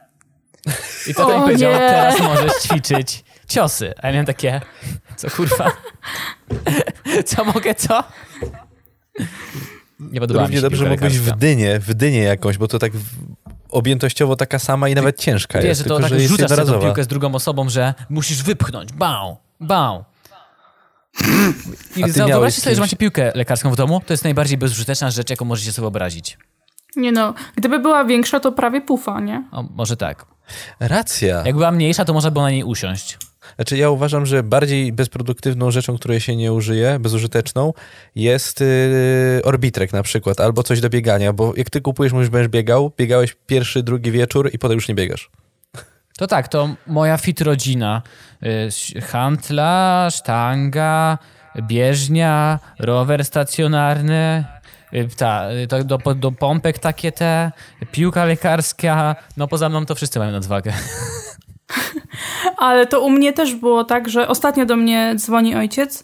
I 1.07 1.13
to 1.13 1.37
mi 1.37 1.43
powiedział, 1.43 1.71
teraz 1.71 2.19
możesz 2.19 2.53
ćwiczyć 2.53 3.23
ciosy. 3.47 3.93
A 4.01 4.07
ja 4.07 4.13
miałem 4.13 4.25
takie, 4.25 4.61
co 5.15 5.29
kurwa? 5.29 5.71
co 7.25 7.45
mogę, 7.45 7.75
co? 7.75 8.03
Nie 9.99 10.19
podoba 10.19 10.39
Równie 10.39 10.55
mi 10.55 10.57
się 10.57 10.61
dobrze 10.61 10.89
mogłeś 10.89 11.17
w 11.19 11.37
dynie, 11.37 11.79
w 11.79 11.93
dynie 11.93 12.23
jakąś, 12.23 12.57
bo 12.57 12.67
to 12.67 12.79
tak 12.79 12.91
objętościowo 13.69 14.35
taka 14.35 14.59
sama 14.59 14.89
i 14.89 14.95
nawet 14.95 15.19
ciężka 15.19 15.59
Wiesz, 15.59 15.65
jest. 15.65 15.81
że 15.81 15.87
to 15.87 15.95
tylko, 15.95 16.09
tak 16.09 16.19
że 16.19 16.27
rzucasz 16.27 16.49
tę 16.49 16.79
piłkę 16.81 17.03
z 17.03 17.07
drugą 17.07 17.35
osobą, 17.35 17.69
że 17.69 17.93
musisz 18.09 18.43
wypchnąć. 18.43 18.93
Bał, 18.93 19.37
bał. 19.59 20.03
I 21.95 22.11
wyobraźcie 22.11 22.61
sobie, 22.61 22.75
że 22.75 22.81
macie 22.81 22.95
piłkę 22.97 23.31
lekarską 23.35 23.71
w 23.71 23.75
domu, 23.75 24.01
to 24.05 24.13
jest 24.13 24.23
najbardziej 24.23 24.57
bezużyteczna 24.57 25.11
rzecz, 25.11 25.29
jaką 25.29 25.45
możecie 25.45 25.71
sobie 25.71 25.83
wyobrazić. 25.83 26.37
Nie 26.95 27.11
no, 27.11 27.33
gdyby 27.55 27.79
była 27.79 28.05
większa, 28.05 28.39
to 28.39 28.51
prawie 28.51 28.81
pufa, 28.81 29.19
nie? 29.19 29.43
O, 29.51 29.63
może 29.63 29.97
tak. 29.97 30.25
Racja. 30.79 31.43
Jak 31.45 31.55
była 31.55 31.71
mniejsza, 31.71 32.05
to 32.05 32.13
można 32.13 32.31
było 32.31 32.45
na 32.45 32.51
niej 32.51 32.63
usiąść. 32.63 33.17
Znaczy 33.55 33.77
ja 33.77 33.89
uważam, 33.89 34.25
że 34.25 34.43
bardziej 34.43 34.93
bezproduktywną 34.93 35.71
rzeczą, 35.71 35.97
której 35.97 36.19
się 36.19 36.35
nie 36.35 36.53
użyje, 36.53 36.99
bezużyteczną, 36.99 37.73
jest 38.15 38.59
yy, 38.59 39.41
orbitrek 39.43 39.93
na 39.93 40.03
przykład, 40.03 40.39
albo 40.39 40.63
coś 40.63 40.81
do 40.81 40.89
biegania, 40.89 41.33
bo 41.33 41.53
jak 41.57 41.69
ty 41.69 41.81
kupujesz, 41.81 42.13
mówisz, 42.13 42.29
będziesz 42.29 42.49
biegał, 42.49 42.91
biegałeś 42.97 43.35
pierwszy, 43.47 43.83
drugi 43.83 44.11
wieczór 44.11 44.49
i 44.53 44.59
potem 44.59 44.75
już 44.75 44.87
nie 44.87 44.95
biegasz. 44.95 45.29
To 46.17 46.27
tak, 46.27 46.47
to 46.47 46.75
moja 46.87 47.17
fit 47.17 47.41
rodzina. 47.41 48.01
Yy, 48.41 49.01
hantla, 49.01 50.07
sztanga, 50.11 51.17
bieżnia, 51.67 52.59
rower 52.79 53.25
stacjonarny, 53.25 54.43
Y, 54.60 54.60
ta, 55.17 55.51
y, 55.51 55.67
to 55.67 55.83
do, 55.83 55.97
do 56.15 56.31
pompek 56.31 56.79
takie 56.79 57.11
te, 57.11 57.51
piłka 57.91 58.25
lekarska, 58.25 59.15
no 59.37 59.47
poza 59.47 59.69
mną 59.69 59.85
to 59.85 59.95
wszyscy 59.95 60.19
mają 60.19 60.31
nadwagę. 60.31 60.73
Ale 62.57 62.87
to 62.87 63.01
u 63.01 63.09
mnie 63.09 63.33
też 63.33 63.55
było 63.55 63.83
tak, 63.83 64.09
że 64.09 64.27
ostatnio 64.27 64.65
do 64.65 64.75
mnie 64.75 65.13
dzwoni 65.15 65.55
ojciec, 65.55 66.03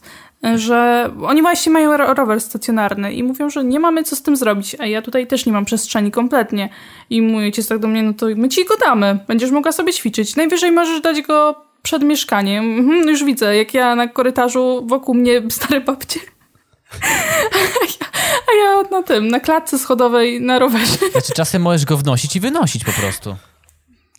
że 0.56 1.10
oni 1.24 1.42
właśnie 1.42 1.72
mają 1.72 1.98
rower 1.98 2.42
stacjonarny 2.42 3.14
i 3.14 3.24
mówią, 3.24 3.50
że 3.50 3.64
nie 3.64 3.80
mamy 3.80 4.04
co 4.04 4.16
z 4.16 4.22
tym 4.22 4.36
zrobić, 4.36 4.76
a 4.80 4.86
ja 4.86 5.02
tutaj 5.02 5.28
też 5.28 5.46
nie 5.46 5.52
mam 5.52 5.66
przestrzeni 5.66 6.12
kompletnie. 6.12 6.70
I 7.10 7.22
mój 7.22 7.44
ojciec 7.44 7.68
tak 7.68 7.80
do 7.80 7.88
mnie, 7.88 8.04
no 8.04 8.14
to 8.14 8.26
my 8.36 8.50
ci 8.50 8.66
go 8.66 8.78
damy, 8.78 9.20
będziesz 9.28 9.52
mogła 9.52 9.72
sobie 9.72 9.94
ćwiczyć. 9.94 10.36
Najwyżej 10.36 10.72
możesz 10.72 11.02
dać 11.02 11.22
go 11.22 11.56
przed 11.82 12.04
mieszkaniem. 12.04 12.80
Mhm, 12.80 13.10
już 13.10 13.24
widzę, 13.24 13.56
jak 13.58 13.74
ja 13.74 13.96
na 13.96 14.08
korytarzu 14.08 14.84
wokół 14.88 15.16
mnie 15.16 15.42
stare 15.50 15.82
babcie. 15.82 16.20
A 18.48 18.56
ja 18.56 18.90
na 18.92 19.04
tym, 19.04 19.28
na 19.28 19.40
klatce 19.40 19.80
schodowej 19.80 20.42
na 20.42 20.60
rowerze. 20.60 20.98
Znaczy 21.12 21.34
czasem 21.36 21.62
możesz 21.62 21.86
go 21.86 21.98
wnosić 21.98 22.36
i 22.36 22.40
wynosić 22.40 22.86
po 22.86 22.92
prostu. 22.92 23.36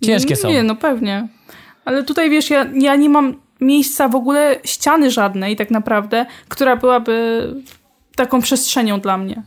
Ciężkie 0.05 0.37
są. 0.37 0.49
Nie, 0.49 0.63
no 0.63 0.77
pewnie. 0.77 1.29
Ale 1.85 2.05
tutaj 2.05 2.31
wiesz, 2.31 2.51
ja, 2.51 2.67
ja 2.75 2.97
nie 2.97 3.09
mam 3.09 3.35
miejsca 3.61 4.09
w 4.09 4.15
ogóle, 4.15 4.61
ściany 4.65 5.11
żadnej 5.11 5.57
tak 5.57 5.71
naprawdę, 5.71 6.27
która 6.49 6.77
byłaby 6.77 7.49
taką 8.17 8.41
przestrzenią 8.41 9.01
dla 9.01 9.19
mnie. 9.19 9.43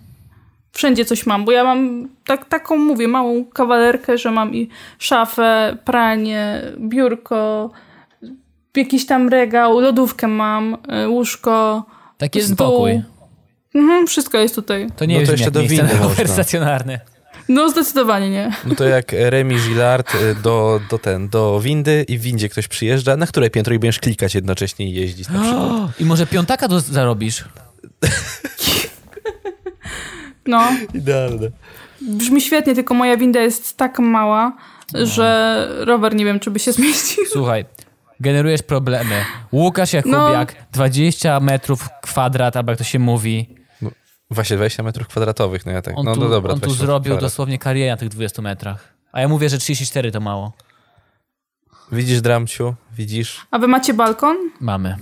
Wszędzie 0.72 1.06
coś 1.06 1.26
mam, 1.26 1.46
bo 1.46 1.52
ja 1.52 1.64
mam 1.64 2.10
tak, 2.26 2.46
taką, 2.46 2.78
mówię, 2.78 3.08
małą 3.08 3.46
kawalerkę, 3.46 4.18
że 4.18 4.32
mam 4.32 4.56
i 4.56 4.70
szafę, 5.00 5.78
pranie, 5.86 6.62
biurko, 6.78 7.72
jakiś 8.76 9.06
tam 9.06 9.30
regał, 9.30 9.80
lodówkę 9.80 10.28
mam, 10.28 10.78
y, 11.04 11.10
łóżko. 11.10 11.86
Taki 12.18 12.40
jest 12.40 12.54
spokój. 12.54 13.02
Mhm, 13.76 14.08
wszystko 14.08 14.38
jest 14.38 14.56
tutaj. 14.56 14.88
To 14.96 15.06
nie 15.06 15.16
no 15.16 15.20
jest 15.20 15.30
to 15.30 15.34
jeszcze 15.34 15.52
do 15.52 15.62
windy 15.64 15.98
rower 15.98 16.28
stacjonarny. 16.28 17.00
No 17.50 17.70
zdecydowanie 17.70 18.30
nie. 18.30 18.52
No 18.66 18.76
to 18.76 18.84
jak 18.84 19.12
Remi 19.12 19.56
Gillard 19.56 20.16
y, 20.16 20.36
do, 20.36 20.82
do, 20.90 21.00
ten, 21.00 21.30
do 21.30 21.60
windy 21.60 22.06
i 22.08 22.18
w 22.18 22.22
windzie 22.22 22.50
ktoś 22.50 22.68
przyjeżdża, 22.68 23.18
na 23.18 23.28
które 23.28 23.50
piętro 23.50 23.74
i 23.74 23.80
będziesz 23.80 24.00
klikać 24.00 24.36
jednocześnie 24.36 24.86
i 24.86 24.94
jeździć 24.94 25.30
na 25.30 25.42
przykład. 25.42 26.00
I 26.00 26.06
może 26.06 26.28
piątaka 26.28 26.68
do, 26.68 26.80
zarobisz. 26.80 27.46
No. 30.46 30.72
Idealne. 30.94 31.48
Brzmi 32.02 32.42
świetnie, 32.42 32.76
tylko 32.76 32.94
moja 32.94 33.18
winda 33.18 33.40
jest 33.40 33.78
tak 33.78 34.00
mała, 34.00 34.58
no. 34.94 35.06
że 35.06 35.68
rower 35.80 36.16
nie 36.16 36.26
wiem, 36.26 36.40
czy 36.40 36.52
by 36.52 36.60
się 36.60 36.72
zmieścił. 36.78 37.26
Słuchaj, 37.32 37.66
generujesz 38.20 38.62
problemy. 38.62 39.16
Łukasz 39.52 39.94
Jakubiak, 39.94 40.56
no. 40.60 40.66
20 40.72 41.40
metrów 41.40 41.90
kwadrat, 42.02 42.58
albo 42.58 42.72
jak 42.72 42.78
to 42.78 42.84
się 42.84 43.00
mówi. 43.00 43.61
No, 44.32 44.36
właśnie 44.36 44.58
20 44.58 44.84
metrów 44.84 45.08
kwadratowych, 45.08 45.66
no 45.66 45.72
ja 45.72 45.82
tak, 45.82 45.98
on 45.98 46.06
no, 46.06 46.14
tu, 46.14 46.20
no 46.22 46.30
dobra. 46.30 46.54
On 46.54 46.60
tu 46.60 46.72
zrobił 46.72 47.12
kwadrat. 47.12 47.32
dosłownie 47.32 47.58
karierę 47.60 47.92
na 47.92 47.98
tych 47.98 48.10
20 48.10 48.42
metrach. 48.42 48.94
A 49.12 49.22
ja 49.22 49.28
mówię, 49.28 49.50
że 49.50 49.58
34 49.58 50.12
to 50.12 50.20
mało. 50.20 50.54
Widzisz, 51.92 52.22
Dramciu? 52.22 52.76
Widzisz? 52.98 53.48
A 53.52 53.60
wy 53.60 53.68
macie 53.68 53.94
balkon? 53.94 54.38
Mamy. 54.60 54.98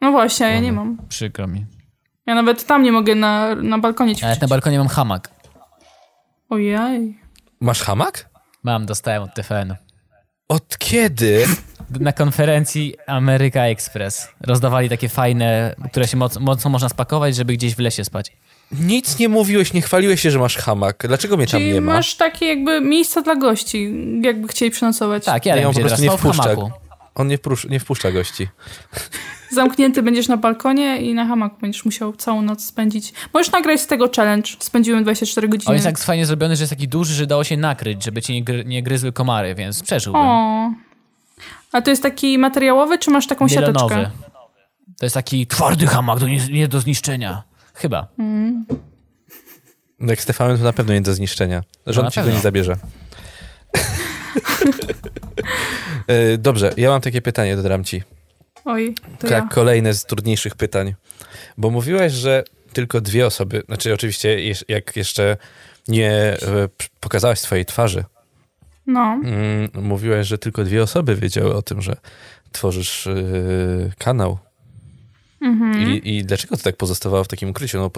No 0.00 0.10
właśnie, 0.10 0.46
ja 0.46 0.60
nie 0.60 0.72
mam. 0.72 0.98
Przykro 1.08 1.46
mi. 1.46 1.66
Ja 2.26 2.34
nawet 2.34 2.66
tam 2.66 2.82
nie 2.82 2.92
mogę 2.92 3.14
na, 3.14 3.54
na 3.54 3.78
balkonie 3.78 4.14
ćwiczyć. 4.14 4.24
Ale 4.24 4.36
na 4.40 4.48
balkonie 4.48 4.78
mam 4.78 4.88
hamak. 4.88 5.30
Ojej. 6.50 7.20
Masz 7.60 7.82
hamak? 7.82 8.28
Mam, 8.62 8.86
dostałem 8.86 9.22
od 9.22 9.34
TFN. 9.34 9.74
Od 10.48 10.78
kiedy? 10.78 11.46
Na 12.00 12.12
konferencji 12.12 12.94
America 13.06 13.60
Express 13.66 14.28
rozdawali 14.40 14.88
takie 14.88 15.08
fajne, 15.08 15.74
które 15.90 16.08
się 16.08 16.16
moc, 16.16 16.38
mocno 16.38 16.70
można 16.70 16.88
spakować, 16.88 17.36
żeby 17.36 17.52
gdzieś 17.52 17.74
w 17.74 17.78
lesie 17.78 18.04
spać. 18.04 18.32
Nic 18.72 19.18
nie 19.18 19.28
mówiłeś, 19.28 19.72
nie 19.72 19.82
chwaliłeś 19.82 20.20
się, 20.20 20.30
że 20.30 20.38
masz 20.38 20.56
hamak. 20.56 21.04
Dlaczego 21.08 21.36
mnie 21.36 21.46
tam 21.46 21.60
Czyli 21.60 21.72
nie 21.72 21.80
ma? 21.80 21.92
masz 21.92 22.14
takie 22.16 22.46
jakby 22.46 22.80
miejsca 22.80 23.22
dla 23.22 23.36
gości, 23.36 23.94
jakby 24.22 24.48
chcieli 24.48 24.70
przenocować. 24.70 25.24
Tak, 25.24 25.46
ja 25.46 25.56
Ja 25.56 25.62
ją 25.62 25.72
po 25.72 25.80
prostu 25.80 26.02
nie 26.02 26.10
w 26.10 26.14
wpuszczę. 26.16 26.42
hamaku. 26.42 26.70
On 27.14 27.28
nie, 27.28 27.38
wpusz- 27.38 27.70
nie 27.70 27.80
wpuszcza 27.80 28.12
gości. 28.12 28.48
Zamknięty 29.56 30.02
będziesz 30.02 30.28
na 30.28 30.36
balkonie 30.36 31.02
i 31.02 31.14
na 31.14 31.26
hamaku 31.26 31.56
będziesz 31.60 31.84
musiał 31.84 32.12
całą 32.12 32.42
noc 32.42 32.64
spędzić. 32.64 33.12
Możesz 33.34 33.52
nagrać 33.52 33.80
z 33.80 33.86
tego 33.86 34.10
challenge. 34.16 34.50
Spędziłem 34.58 35.02
24 35.02 35.48
godziny. 35.48 35.68
On 35.68 35.74
jest 35.74 35.86
tak 35.86 35.98
fajnie 35.98 36.26
zrobiony, 36.26 36.56
że 36.56 36.62
jest 36.62 36.72
taki 36.72 36.88
duży, 36.88 37.14
że 37.14 37.26
dało 37.26 37.44
się 37.44 37.56
nakryć, 37.56 38.04
żeby 38.04 38.22
cię 38.22 38.32
nie, 38.32 38.44
gry, 38.44 38.64
nie 38.64 38.82
gryzły 38.82 39.12
komary, 39.12 39.54
więc 39.54 39.82
przeżyłbym. 39.82 40.22
O. 40.22 40.70
A 41.72 41.82
to 41.82 41.90
jest 41.90 42.02
taki 42.02 42.38
materiałowy, 42.38 42.98
czy 42.98 43.10
masz 43.10 43.26
taką 43.26 43.48
siateczkę? 43.48 43.72
Nylonowy. 43.72 44.10
To 44.98 45.06
jest 45.06 45.14
taki 45.14 45.46
twardy 45.46 45.86
hamak, 45.86 46.18
do 46.18 46.28
nie, 46.28 46.46
nie 46.46 46.68
do 46.68 46.80
zniszczenia. 46.80 47.42
Chyba. 47.74 48.06
No 50.00 50.10
Jak 50.10 50.20
Stefanem 50.20 50.58
to 50.58 50.64
na 50.64 50.72
pewno 50.72 50.92
nie 50.94 51.00
do 51.00 51.14
zniszczenia. 51.14 51.62
No 51.86 51.92
Rząd 51.92 52.04
na 52.04 52.10
ci 52.10 52.20
go 52.20 52.30
nie 52.30 52.40
zabierze. 52.40 52.76
E, 56.06 56.38
Dobrze, 56.38 56.72
ja 56.76 56.90
mam 56.90 57.00
takie 57.00 57.22
pytanie, 57.22 57.56
dodam 57.56 57.84
ci. 57.84 58.02
Oj, 58.66 58.94
to 59.18 59.28
Tak, 59.28 59.30
ja. 59.44 59.48
kolejne 59.50 59.94
z 59.94 60.04
trudniejszych 60.04 60.54
pytań. 60.54 60.94
Bo 61.58 61.70
mówiłaś, 61.70 62.12
że 62.12 62.44
tylko 62.72 63.00
dwie 63.00 63.26
osoby, 63.26 63.62
znaczy 63.66 63.94
oczywiście 63.94 64.38
jak 64.68 64.96
jeszcze 64.96 65.36
nie 65.88 66.10
e, 66.12 66.38
pokazałaś 67.00 67.38
swojej 67.38 67.64
twarzy, 67.64 68.04
No. 68.86 69.20
mm, 69.24 69.68
mówiłaś, 69.74 70.26
że 70.26 70.38
tylko 70.38 70.64
dwie 70.64 70.82
osoby 70.82 71.16
wiedziały 71.16 71.54
o 71.54 71.62
tym, 71.62 71.82
że 71.82 71.96
tworzysz 72.52 73.06
e, 73.06 73.14
kanał. 73.98 74.38
Mhm. 75.40 75.92
I, 75.92 76.16
I 76.16 76.24
dlaczego 76.24 76.56
to 76.56 76.62
tak 76.62 76.76
pozostawało 76.76 77.24
w 77.24 77.28
takim 77.28 77.50
ukryciu? 77.50 77.78
No, 77.78 77.90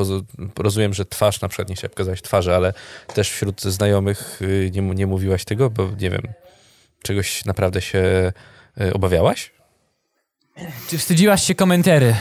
rozumiem, 0.59 0.95
że 0.95 1.05
twarz, 1.07 1.41
na 1.41 1.49
przykład 1.49 1.69
nie 1.69 1.75
chciałem 1.75 1.91
pokazać 1.91 2.23
twarzy, 2.23 2.55
ale 2.55 2.73
też 3.14 3.31
wśród 3.31 3.62
znajomych 3.62 4.43
y, 4.43 4.71
nie, 4.75 4.83
nie 4.83 5.07
mówiłaś 5.07 5.45
tego, 5.45 5.71
bo 5.71 5.91
nie 6.01 6.11
wiem, 6.11 6.23
czegoś 7.03 7.45
naprawdę 7.45 7.81
się 7.81 8.33
y, 8.81 8.93
obawiałaś? 8.95 9.58
Czy 10.91 10.99
wstydziłaś 10.99 11.43
się 11.43 11.55
komentary? 11.55 12.15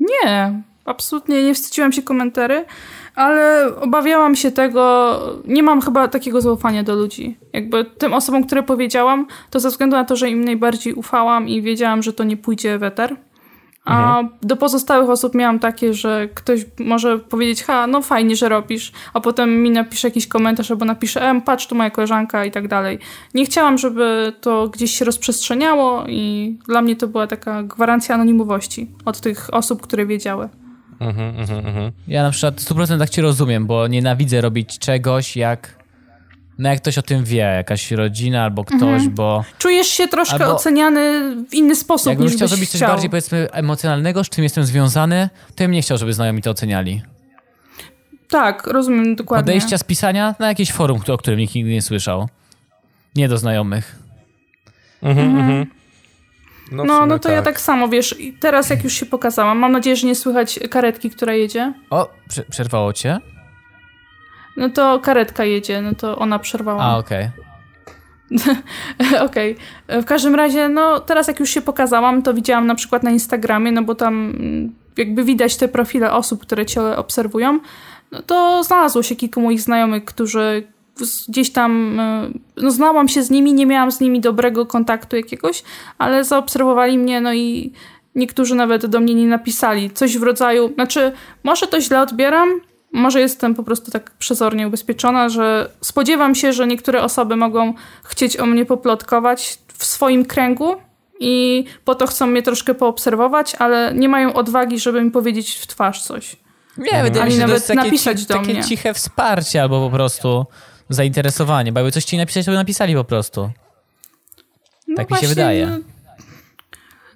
Nie, 0.00 0.62
absolutnie 0.84 1.42
nie 1.42 1.54
wstydziłam 1.54 1.92
się 1.92 2.02
komentarzy, 2.02 2.64
ale 3.14 3.70
obawiałam 3.80 4.36
się 4.36 4.52
tego. 4.52 5.18
Nie 5.44 5.62
mam 5.62 5.80
chyba 5.80 6.08
takiego 6.08 6.40
zaufania 6.40 6.82
do 6.82 6.94
ludzi. 6.94 7.38
Jakby 7.52 7.84
tym 7.84 8.12
osobom, 8.12 8.44
które 8.44 8.62
powiedziałam, 8.62 9.26
to 9.50 9.60
ze 9.60 9.68
względu 9.68 9.96
na 9.96 10.04
to, 10.04 10.16
że 10.16 10.30
im 10.30 10.44
najbardziej 10.44 10.94
ufałam 10.94 11.48
i 11.48 11.62
wiedziałam, 11.62 12.02
że 12.02 12.12
to 12.12 12.24
nie 12.24 12.36
pójdzie 12.36 12.78
w 12.78 12.82
eter. 12.82 13.16
A 13.84 14.22
do 14.42 14.56
pozostałych 14.56 15.10
osób 15.10 15.34
miałam 15.34 15.58
takie, 15.58 15.94
że 15.94 16.28
ktoś 16.34 16.60
może 16.78 17.18
powiedzieć, 17.18 17.62
ha, 17.64 17.86
no 17.86 18.02
fajnie, 18.02 18.36
że 18.36 18.48
robisz, 18.48 18.92
a 19.14 19.20
potem 19.20 19.62
mi 19.62 19.70
napisze 19.70 20.08
jakiś 20.08 20.26
komentarz 20.26 20.70
albo 20.70 20.84
napisze, 20.84 21.22
em, 21.22 21.42
patrz, 21.42 21.66
tu 21.66 21.74
moja 21.74 21.90
koleżanka 21.90 22.44
i 22.44 22.50
tak 22.50 22.68
dalej. 22.68 22.98
Nie 23.34 23.44
chciałam, 23.44 23.78
żeby 23.78 24.32
to 24.40 24.68
gdzieś 24.68 24.90
się 24.90 25.04
rozprzestrzeniało 25.04 26.04
i 26.08 26.56
dla 26.66 26.82
mnie 26.82 26.96
to 26.96 27.08
była 27.08 27.26
taka 27.26 27.62
gwarancja 27.62 28.14
anonimowości 28.14 28.90
od 29.04 29.20
tych 29.20 29.54
osób, 29.54 29.82
które 29.82 30.06
wiedziały. 30.06 30.48
Mhm, 31.00 31.40
mhm, 31.40 31.66
mhm. 31.66 31.92
Ja 32.08 32.22
na 32.22 32.30
przykład 32.30 32.60
w 32.60 32.64
100% 32.64 32.98
tak 32.98 33.10
cię 33.10 33.22
rozumiem, 33.22 33.66
bo 33.66 33.86
nienawidzę 33.86 34.40
robić 34.40 34.78
czegoś, 34.78 35.36
jak... 35.36 35.83
No 36.58 36.68
jak 36.68 36.78
ktoś 36.80 36.98
o 36.98 37.02
tym 37.02 37.24
wie, 37.24 37.36
jakaś 37.36 37.90
rodzina 37.90 38.44
albo 38.44 38.64
ktoś, 38.64 38.80
Mhm. 38.82 39.14
bo 39.14 39.44
Czujesz 39.58 39.86
się 39.88 40.08
troszkę 40.08 40.34
Albo- 40.34 40.54
oceniany 40.54 41.34
w 41.50 41.54
inny 41.54 41.76
sposób 41.76 42.06
jakbym 42.08 42.26
niż 42.26 42.36
chciał 42.36 42.48
zrobić 42.48 42.70
coś 42.70 42.78
chciał. 42.78 42.90
bardziej 42.90 43.10
powiedzmy 43.10 43.48
emocjonalnego, 43.52 44.24
z 44.24 44.28
czym 44.28 44.44
jestem 44.44 44.64
związany, 44.64 45.28
to 45.54 45.64
bym 45.64 45.70
nie 45.70 45.82
chciał, 45.82 45.98
żeby 45.98 46.12
znajomi 46.12 46.42
to 46.42 46.50
oceniali. 46.50 47.02
Tak, 48.30 48.66
rozumiem 48.66 49.16
dokładnie. 49.16 49.42
Podejścia 49.44 49.78
z 49.78 49.84
pisania 49.84 50.34
na 50.38 50.48
jakieś 50.48 50.72
forum, 50.72 51.00
o 51.08 51.16
którym 51.18 51.40
nikt 51.40 51.54
nigdy 51.54 51.70
nie 51.70 51.82
słyszał. 51.82 52.28
Nie 53.16 53.28
do 53.28 53.38
znajomych. 53.38 53.98
Mhm, 55.02 55.28
mhm. 55.38 55.66
w 56.66 56.72
No, 56.72 56.84
sumie 56.96 57.06
no 57.06 57.18
to 57.18 57.30
ja 57.30 57.42
tak 57.42 57.60
samo, 57.60 57.88
wiesz, 57.88 58.14
teraz 58.40 58.70
jak 58.70 58.84
już 58.84 58.92
się 58.92 59.06
pokazałam, 59.06 59.58
mam 59.58 59.72
nadzieję, 59.72 59.96
że 59.96 60.06
nie 60.06 60.14
słychać 60.14 60.60
karetki, 60.70 61.10
która 61.10 61.32
jedzie. 61.34 61.72
O, 61.90 62.10
prze- 62.28 62.42
przerwało 62.50 62.92
cię? 62.92 63.18
No 64.56 64.70
to 64.70 65.00
karetka 65.00 65.44
jedzie, 65.44 65.82
no 65.82 65.94
to 65.94 66.18
ona 66.18 66.38
przerwała. 66.38 66.82
A, 66.82 66.98
okej. 66.98 67.28
Okej. 69.26 69.56
W 69.88 70.04
każdym 70.04 70.34
razie, 70.34 70.68
no 70.68 71.00
teraz 71.00 71.28
jak 71.28 71.40
już 71.40 71.50
się 71.50 71.62
pokazałam, 71.62 72.22
to 72.22 72.34
widziałam 72.34 72.66
na 72.66 72.74
przykład 72.74 73.02
na 73.02 73.10
Instagramie, 73.10 73.72
no 73.72 73.82
bo 73.82 73.94
tam 73.94 74.14
mm, 74.14 74.74
jakby 74.96 75.24
widać 75.24 75.56
te 75.56 75.68
profile 75.68 76.12
osób, 76.12 76.42
które 76.42 76.66
cię 76.66 76.82
obserwują, 76.82 77.60
no 78.12 78.22
to 78.22 78.62
znalazło 78.64 79.02
się 79.02 79.16
kilku 79.16 79.40
moich 79.40 79.60
znajomych, 79.60 80.04
którzy 80.04 80.66
gdzieś 81.28 81.52
tam, 81.52 82.00
e, 82.00 82.30
no 82.56 82.70
znałam 82.70 83.08
się 83.08 83.22
z 83.22 83.30
nimi, 83.30 83.52
nie 83.52 83.66
miałam 83.66 83.92
z 83.92 84.00
nimi 84.00 84.20
dobrego 84.20 84.66
kontaktu 84.66 85.16
jakiegoś, 85.16 85.62
ale 85.98 86.24
zaobserwowali 86.24 86.98
mnie, 86.98 87.20
no 87.20 87.34
i 87.34 87.72
niektórzy 88.14 88.54
nawet 88.54 88.86
do 88.86 89.00
mnie 89.00 89.14
nie 89.14 89.26
napisali. 89.26 89.90
Coś 89.90 90.18
w 90.18 90.22
rodzaju, 90.22 90.74
znaczy, 90.74 91.12
może 91.44 91.66
to 91.66 91.80
źle 91.80 92.02
odbieram, 92.02 92.48
może 92.94 93.20
jestem 93.20 93.54
po 93.54 93.62
prostu 93.62 93.90
tak 93.90 94.10
przezornie 94.10 94.68
ubezpieczona, 94.68 95.28
że 95.28 95.70
spodziewam 95.80 96.34
się, 96.34 96.52
że 96.52 96.66
niektóre 96.66 97.02
osoby 97.02 97.36
mogą 97.36 97.74
chcieć 98.04 98.36
o 98.36 98.46
mnie 98.46 98.66
poplotkować 98.66 99.58
w 99.78 99.84
swoim 99.84 100.24
kręgu 100.24 100.76
i 101.20 101.64
po 101.84 101.94
to 101.94 102.06
chcą 102.06 102.26
mnie 102.26 102.42
troszkę 102.42 102.74
poobserwować, 102.74 103.54
ale 103.54 103.92
nie 103.94 104.08
mają 104.08 104.34
odwagi, 104.34 104.78
żeby 104.78 105.04
mi 105.04 105.10
powiedzieć 105.10 105.54
w 105.54 105.66
twarz 105.66 106.02
coś. 106.02 106.36
Nie, 106.78 107.02
wydaje 107.02 107.24
mi 107.24 107.30
się, 107.30 107.36
że 107.36 107.42
to 107.42 107.46
nawet 107.46 107.54
jest 107.54 107.68
takie, 107.68 107.84
napisać 107.84 108.20
ci, 108.20 108.26
do 108.26 108.34
takie 108.34 108.52
mnie. 108.52 108.64
ciche 108.64 108.94
wsparcie 108.94 109.62
albo 109.62 109.90
po 109.90 109.96
prostu 109.96 110.46
zainteresowanie. 110.88 111.72
Bo 111.72 111.80
jakby 111.80 111.92
coś 111.92 112.04
ci 112.04 112.16
napisać, 112.16 112.44
to 112.44 112.50
by 112.50 112.56
napisali 112.56 112.94
po 112.94 113.04
prostu. 113.04 113.50
No 114.88 114.96
Tak 114.96 115.10
mi 115.10 115.16
się 115.16 115.26
wydaje. 115.26 115.78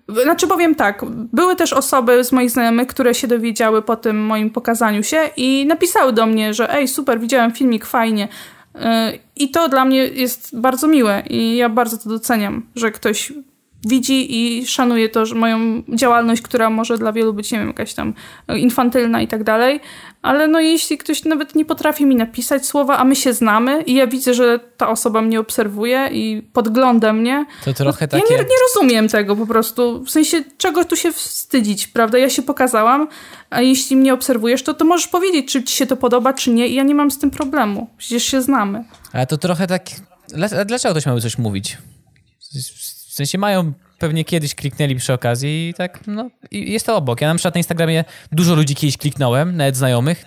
Znaczy 0.09 0.47
powiem 0.47 0.75
tak, 0.75 1.05
były 1.33 1.57
też 1.57 1.73
osoby 1.73 2.25
z 2.25 2.33
moich 2.33 2.51
znajomych, 2.51 2.89
które 2.89 3.15
się 3.15 3.29
dowiedziały 3.29 3.83
po 3.83 3.97
tym 3.97 4.27
moim 4.27 4.51
pokazaniu 4.51 5.03
się 5.03 5.31
i 5.37 5.67
napisały 5.67 6.13
do 6.13 6.27
mnie, 6.27 6.55
że 6.55 6.75
ej, 6.75 6.89
super, 6.89 7.21
widziałem 7.21 7.53
filmik, 7.53 7.87
fajnie. 7.87 8.29
Yy, 8.75 8.81
I 9.37 9.51
to 9.51 9.69
dla 9.69 9.85
mnie 9.85 10.05
jest 10.05 10.61
bardzo 10.61 10.87
miłe 10.87 11.23
i 11.31 11.57
ja 11.57 11.69
bardzo 11.69 11.99
to 11.99 12.09
doceniam, 12.09 12.67
że 12.75 12.91
ktoś 12.91 13.33
widzi 13.87 14.27
i 14.37 14.67
szanuje 14.67 15.09
to, 15.09 15.27
że 15.27 15.35
moją 15.35 15.83
działalność, 15.95 16.43
która 16.43 16.71
może 16.71 16.99
dla 16.99 17.13
wielu 17.13 17.35
być, 17.35 17.53
nie 17.53 17.59
wiem, 17.59 17.69
jakaś 17.69 17.95
tam 17.95 18.15
infantylna 18.57 19.23
i 19.23 19.29
tak 19.29 19.45
dalej, 19.45 19.81
ale 20.23 20.49
no 20.49 20.61
jeśli 20.61 20.99
ktoś 20.99 21.25
nawet 21.25 21.55
nie 21.55 21.65
potrafi 21.65 22.07
mi 22.07 22.17
napisać 22.17 22.67
słowa, 22.67 22.97
a 22.99 23.05
my 23.05 23.17
się 23.17 23.33
znamy 23.33 23.83
i 23.83 23.95
ja 23.95 24.07
widzę, 24.07 24.35
że 24.35 24.59
ta 24.77 24.89
osoba 24.89 25.23
mnie 25.23 25.41
obserwuje 25.41 26.09
i 26.13 26.43
podgląda 26.53 27.13
mnie, 27.13 27.47
To 27.65 27.73
trochę 27.75 28.05
ja 28.05 28.09
takie... 28.09 28.35
nie, 28.35 28.41
nie 28.41 28.57
rozumiem 28.75 29.09
tego 29.09 29.37
po 29.37 29.47
prostu. 29.47 30.05
W 30.05 30.11
sensie, 30.11 30.45
czego 30.59 30.85
tu 30.85 30.97
się 30.97 31.13
wstydzić, 31.13 31.87
prawda? 31.87 32.19
Ja 32.19 32.31
się 32.31 32.43
pokazałam, 32.43 33.09
a 33.51 33.61
jeśli 33.61 33.97
mnie 33.97 34.15
obserwujesz, 34.15 34.63
to, 34.63 34.75
to 34.75 34.85
możesz 34.85 35.09
powiedzieć, 35.09 35.53
czy 35.53 35.65
ci 35.65 35.77
się 35.77 35.87
to 35.87 35.97
podoba, 35.97 36.33
czy 36.33 36.51
nie 36.51 36.69
i 36.69 36.75
ja 36.75 36.83
nie 36.83 36.95
mam 36.95 37.11
z 37.11 37.19
tym 37.19 37.31
problemu. 37.31 37.91
Przecież 37.99 38.23
się 38.25 38.43
znamy. 38.43 38.85
Ale 39.13 39.27
to 39.27 39.39
trochę 39.39 39.67
tak... 39.67 39.83
Dla- 40.29 40.65
Dlaczego 40.65 40.95
ktoś 40.95 41.07
miałby 41.07 41.21
coś 41.21 41.39
mówić? 41.39 41.79
Sensie 43.19 43.39
mają... 43.39 43.73
Pewnie 43.99 44.25
kiedyś 44.25 44.55
kliknęli 44.55 44.97
przy 44.97 45.13
okazji 45.13 45.69
i 45.69 45.75
tak, 45.75 46.01
no, 46.07 46.31
i 46.51 46.73
jest 46.73 46.87
to 46.87 46.97
obok. 46.97 47.21
Ja 47.21 47.29
na 47.29 47.35
przykład 47.35 47.55
na 47.55 47.59
Instagramie 47.59 48.05
dużo 48.33 48.55
ludzi 48.55 48.75
kiedyś 48.75 48.97
kliknąłem, 48.97 49.57
nawet 49.57 49.77
znajomych. 49.77 50.25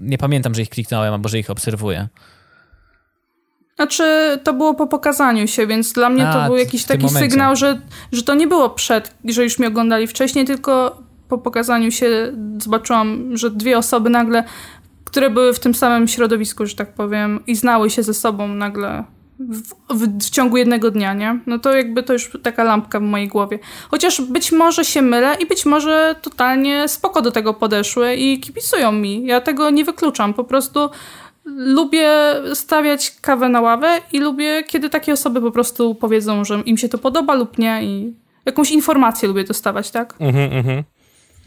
Nie 0.00 0.18
pamiętam, 0.18 0.54
że 0.54 0.62
ich 0.62 0.68
kliknąłem, 0.68 1.14
albo 1.14 1.28
że 1.28 1.38
ich 1.38 1.50
obserwuję. 1.50 2.08
Znaczy, 3.76 4.38
to 4.44 4.52
było 4.52 4.74
po 4.74 4.86
pokazaniu 4.86 5.46
się, 5.46 5.66
więc 5.66 5.92
dla 5.92 6.08
mnie 6.08 6.28
A, 6.28 6.32
to 6.32 6.46
był 6.46 6.56
jakiś 6.56 6.84
taki 6.84 7.04
momencie. 7.04 7.30
sygnał, 7.30 7.56
że, 7.56 7.80
że 8.12 8.22
to 8.22 8.34
nie 8.34 8.46
było 8.46 8.70
przed, 8.70 9.14
że 9.24 9.44
już 9.44 9.58
mnie 9.58 9.68
oglądali 9.68 10.06
wcześniej, 10.06 10.44
tylko 10.44 11.02
po 11.28 11.38
pokazaniu 11.38 11.90
się 11.90 12.32
zobaczyłam, 12.58 13.36
że 13.36 13.50
dwie 13.50 13.78
osoby 13.78 14.10
nagle, 14.10 14.44
które 15.04 15.30
były 15.30 15.54
w 15.54 15.60
tym 15.60 15.74
samym 15.74 16.08
środowisku, 16.08 16.66
że 16.66 16.74
tak 16.74 16.94
powiem, 16.94 17.40
i 17.46 17.54
znały 17.54 17.90
się 17.90 18.02
ze 18.02 18.14
sobą 18.14 18.48
nagle 18.48 19.04
w, 19.38 19.74
w, 19.94 20.26
w 20.26 20.30
ciągu 20.30 20.56
jednego 20.56 20.90
dnia, 20.90 21.14
nie? 21.14 21.38
No 21.46 21.58
to 21.58 21.72
jakby 21.72 22.02
to 22.02 22.12
już 22.12 22.30
taka 22.42 22.64
lampka 22.64 23.00
w 23.00 23.02
mojej 23.02 23.28
głowie. 23.28 23.58
Chociaż 23.90 24.20
być 24.20 24.52
może 24.52 24.84
się 24.84 25.02
mylę 25.02 25.36
i 25.40 25.46
być 25.46 25.66
może 25.66 26.14
totalnie 26.22 26.88
spoko 26.88 27.22
do 27.22 27.30
tego 27.30 27.54
podeszły 27.54 28.14
i 28.14 28.40
kibicują 28.40 28.92
mi. 28.92 29.26
Ja 29.26 29.40
tego 29.40 29.70
nie 29.70 29.84
wykluczam. 29.84 30.34
Po 30.34 30.44
prostu 30.44 30.90
lubię 31.56 32.10
stawiać 32.54 33.16
kawę 33.20 33.48
na 33.48 33.60
ławę 33.60 34.00
i 34.12 34.18
lubię, 34.18 34.64
kiedy 34.68 34.90
takie 34.90 35.12
osoby 35.12 35.40
po 35.40 35.50
prostu 35.50 35.94
powiedzą, 35.94 36.44
że 36.44 36.60
im 36.60 36.78
się 36.78 36.88
to 36.88 36.98
podoba 36.98 37.34
lub 37.34 37.58
nie 37.58 37.84
i 37.84 38.14
jakąś 38.46 38.70
informację 38.70 39.28
lubię 39.28 39.44
dostawać, 39.44 39.90
tak? 39.90 40.14
Mhm, 40.20 40.52
mhm. 40.52 40.84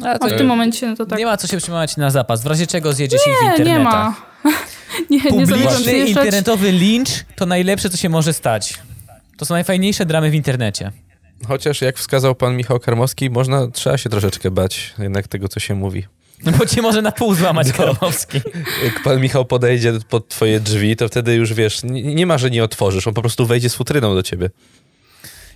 A, 0.06 0.28
w 0.28 0.38
tym 0.38 0.48
momencie 0.48 0.88
no 0.88 0.96
to 0.96 1.06
tak. 1.06 1.20
Nie 1.20 1.26
ma 1.26 1.38
co 1.38 1.48
się 1.48 1.58
przejmować 1.58 1.98
na 1.98 2.10
zapas, 2.10 2.44
w 2.44 2.48
razie 2.48 2.68
czego 2.68 2.94
zjedzie 2.94 3.18
się 3.18 3.32
w 3.32 3.44
internetach. 3.44 3.66
Nie, 3.66 3.80
ma. 3.80 4.16
nie, 5.10 5.22
Publiczny 5.22 5.94
nie 5.94 6.06
internetowy 6.06 6.72
lincz 6.72 7.10
to 7.36 7.46
najlepsze, 7.46 7.89
co 7.89 7.98
się 7.98 8.10
może 8.10 8.34
stać. 8.34 8.80
To 9.38 9.46
są 9.46 9.54
najfajniejsze 9.54 10.06
dramy 10.06 10.30
w 10.30 10.36
internecie. 10.36 10.92
Chociaż 11.48 11.82
jak 11.82 11.98
wskazał 11.98 12.36
pan 12.36 12.56
Michał 12.56 12.80
Karmowski, 12.80 13.30
można, 13.30 13.68
trzeba 13.68 13.98
się 13.98 14.10
troszeczkę 14.10 14.52
bać 14.52 14.94
jednak 15.00 15.28
tego, 15.28 15.48
co 15.48 15.60
się 15.60 15.76
mówi. 15.76 16.06
No 16.46 16.52
bo 16.52 16.66
cię 16.66 16.82
może 16.82 17.02
na 17.02 17.12
pół 17.12 17.36
złamać 17.36 17.68
no, 17.68 17.74
Karmowski. 17.74 18.42
Jak 18.84 19.04
pan 19.04 19.22
Michał 19.22 19.46
podejdzie 19.46 19.94
pod 20.10 20.28
twoje 20.28 20.60
drzwi, 20.60 20.96
to 20.96 21.08
wtedy 21.08 21.36
już 21.36 21.54
wiesz, 21.54 21.84
nie, 21.84 22.16
nie 22.16 22.26
ma, 22.26 22.38
że 22.38 22.50
nie 22.50 22.64
otworzysz, 22.64 23.08
on 23.08 23.14
po 23.14 23.22
prostu 23.22 23.46
wejdzie 23.46 23.70
z 23.70 23.76
futryną 23.76 24.16
do 24.16 24.24
ciebie. 24.24 24.50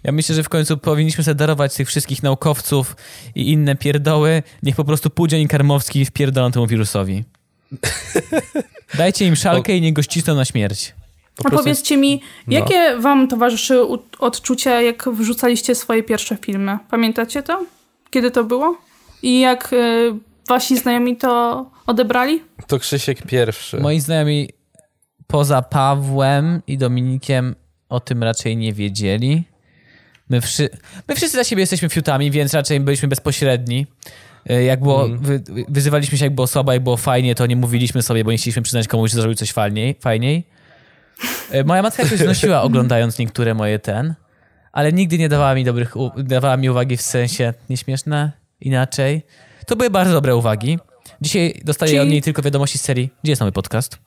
Ja 0.03 0.11
myślę, 0.11 0.35
że 0.35 0.43
w 0.43 0.49
końcu 0.49 0.77
powinniśmy 0.77 1.23
sobie 1.23 1.35
darować 1.35 1.75
tych 1.75 1.87
wszystkich 1.87 2.23
naukowców 2.23 2.95
i 3.35 3.51
inne 3.51 3.75
pierdoły. 3.75 4.43
Niech 4.63 4.75
po 4.75 4.83
prostu 4.83 5.09
i 5.41 5.47
Karmowski 5.47 6.05
wpierdolą 6.05 6.51
temu 6.51 6.67
wirusowi. 6.67 7.23
Dajcie 8.97 9.25
im 9.25 9.35
szalkę 9.35 9.77
i 9.77 9.81
niech 9.81 9.93
go 9.93 10.01
ścisną 10.03 10.35
na 10.35 10.45
śmierć. 10.45 10.95
Po 11.35 11.47
A 11.47 11.51
powiedzcie 11.51 11.97
mi, 11.97 12.21
no. 12.47 12.53
jakie 12.53 12.97
wam 12.97 13.27
towarzyszy 13.27 13.79
odczucia, 14.19 14.81
jak 14.81 15.09
wrzucaliście 15.09 15.75
swoje 15.75 16.03
pierwsze 16.03 16.37
filmy? 16.37 16.77
Pamiętacie 16.89 17.43
to? 17.43 17.65
Kiedy 18.09 18.31
to 18.31 18.43
było? 18.43 18.77
I 19.21 19.39
jak 19.39 19.73
y, 19.73 20.13
wasi 20.47 20.77
znajomi 20.77 21.17
to 21.17 21.65
odebrali? 21.87 22.43
To 22.67 22.79
Krzysiek 22.79 23.21
pierwszy. 23.21 23.77
Moi 23.77 23.99
znajomi 23.99 24.49
poza 25.27 25.61
Pawłem 25.61 26.61
i 26.67 26.77
Dominikiem 26.77 27.55
o 27.89 27.99
tym 27.99 28.23
raczej 28.23 28.57
nie 28.57 28.73
wiedzieli. 28.73 29.43
My, 30.29 30.41
wszy 30.41 30.69
my 31.07 31.15
wszyscy 31.15 31.37
za 31.37 31.43
siebie 31.43 31.61
jesteśmy 31.61 31.89
fiutami, 31.89 32.31
więc 32.31 32.53
raczej 32.53 32.79
byliśmy 32.79 33.07
bezpośredni. 33.07 33.87
Y, 34.51 34.63
jak 34.63 34.79
było, 34.79 35.05
mm. 35.05 35.19
wy 35.19 35.43
wyzywaliśmy 35.67 36.17
się, 36.17 36.25
jak 36.25 36.35
było 36.35 36.47
słabo, 36.47 36.73
jak 36.73 36.83
było 36.83 36.97
fajnie, 36.97 37.35
to 37.35 37.45
nie 37.45 37.55
mówiliśmy 37.55 38.01
sobie, 38.01 38.23
bo 38.23 38.31
nie 38.31 38.37
chcieliśmy 38.37 38.61
przyznać 38.61 38.87
komuś, 38.87 39.11
że 39.11 39.15
zrobił 39.15 39.35
coś 39.35 39.51
fajniej. 39.51 39.95
fajniej. 39.99 40.47
E, 41.51 41.63
moja 41.63 41.81
matka 41.81 42.03
jakoś 42.03 42.19
znosiła 42.19 42.61
oglądając 42.67 43.19
niektóre 43.19 43.53
moje 43.53 43.79
ten, 43.79 44.15
ale 44.71 44.93
nigdy 44.93 45.17
nie 45.17 45.29
dawała 45.29 45.55
mi 45.55 45.63
dobrych, 45.63 45.93
dawała 46.17 46.57
mi 46.57 46.69
uwagi 46.69 46.97
w 46.97 47.01
sensie 47.01 47.53
nieśmieszne, 47.69 48.31
inaczej. 48.61 49.21
To 49.67 49.75
były 49.75 49.89
bardzo 49.89 50.13
dobre 50.13 50.35
uwagi. 50.35 50.79
Dzisiaj 51.21 51.61
dostaję 51.63 51.89
Czyli... 51.89 51.99
od 51.99 52.09
niej 52.09 52.21
tylko 52.21 52.41
wiadomości 52.41 52.77
z 52.77 52.81
serii, 52.81 53.09
gdzie 53.23 53.31
jest 53.31 53.39
nowy 53.39 53.51
podcast? 53.51 54.04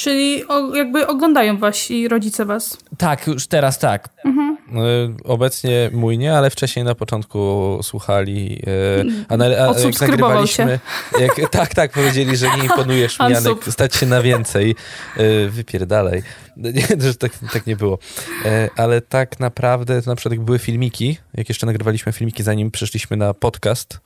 Czyli 0.00 0.48
o, 0.48 0.74
jakby 0.74 1.06
oglądają 1.06 1.58
wasi 1.58 2.08
rodzice 2.08 2.44
was? 2.44 2.78
Tak, 2.98 3.26
już 3.26 3.46
teraz 3.46 3.78
tak. 3.78 4.08
Mhm. 4.24 4.56
No, 4.72 4.82
obecnie 5.24 5.90
mój 5.92 6.18
nie, 6.18 6.36
ale 6.36 6.50
wcześniej 6.50 6.84
na 6.84 6.94
początku 6.94 7.78
słuchali. 7.82 8.62
E, 8.66 9.24
a, 9.28 9.36
na, 9.36 9.44
a 9.44 9.48
jak 9.48 10.00
nagrywaliśmy. 10.00 10.78
Jak, 11.20 11.50
tak, 11.50 11.74
tak, 11.74 11.92
powiedzieli, 11.92 12.36
że 12.36 12.46
nie 12.56 12.62
imponujesz 12.62 13.20
mi, 13.20 13.30
Janek, 13.30 13.64
stać 13.70 13.94
się 13.94 14.06
na 14.06 14.22
więcej. 14.22 14.74
E, 15.16 15.48
wypierdalaj. 15.48 16.22
Nie, 16.56 16.86
że 17.06 17.14
tak, 17.14 17.32
tak 17.52 17.66
nie 17.66 17.76
było. 17.76 17.98
E, 18.44 18.70
ale 18.76 19.00
tak 19.00 19.40
naprawdę, 19.40 20.02
to 20.02 20.10
na 20.10 20.16
przykład 20.16 20.32
jak 20.32 20.44
były 20.44 20.58
filmiki, 20.58 21.16
jak 21.34 21.48
jeszcze 21.48 21.66
nagrywaliśmy 21.66 22.12
filmiki, 22.12 22.42
zanim 22.42 22.70
przeszliśmy 22.70 23.16
na 23.16 23.34
podcast, 23.34 24.00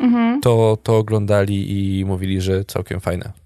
mhm. 0.00 0.40
to, 0.40 0.78
to 0.82 0.96
oglądali 0.96 1.98
i 1.98 2.04
mówili, 2.04 2.40
że 2.40 2.64
całkiem 2.64 3.00
fajne. 3.00 3.43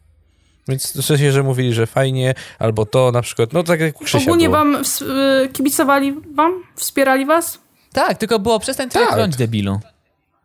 Więc 0.69 0.97
w 0.97 1.05
sensie, 1.05 1.33
że 1.33 1.43
mówili, 1.43 1.73
że 1.73 1.87
fajnie, 1.87 2.35
albo 2.59 2.87
to 2.87 3.13
na 3.13 3.23
przykład, 3.23 3.53
no 3.53 3.63
tak 3.63 3.81
jak 3.81 3.99
Krzysia 3.99 4.25
Ogólnie 4.25 4.49
było. 4.49 4.59
wam 4.59 4.75
y, 4.75 5.49
kibicowali 5.53 6.15
wam? 6.35 6.63
Wspierali 6.77 7.27
was? 7.27 7.59
Tak, 7.93 8.19
tylko 8.19 8.39
było 8.39 8.61
przestań 8.61 8.91
tak. 8.91 9.15
trąć 9.15 9.37
debilu. 9.37 9.81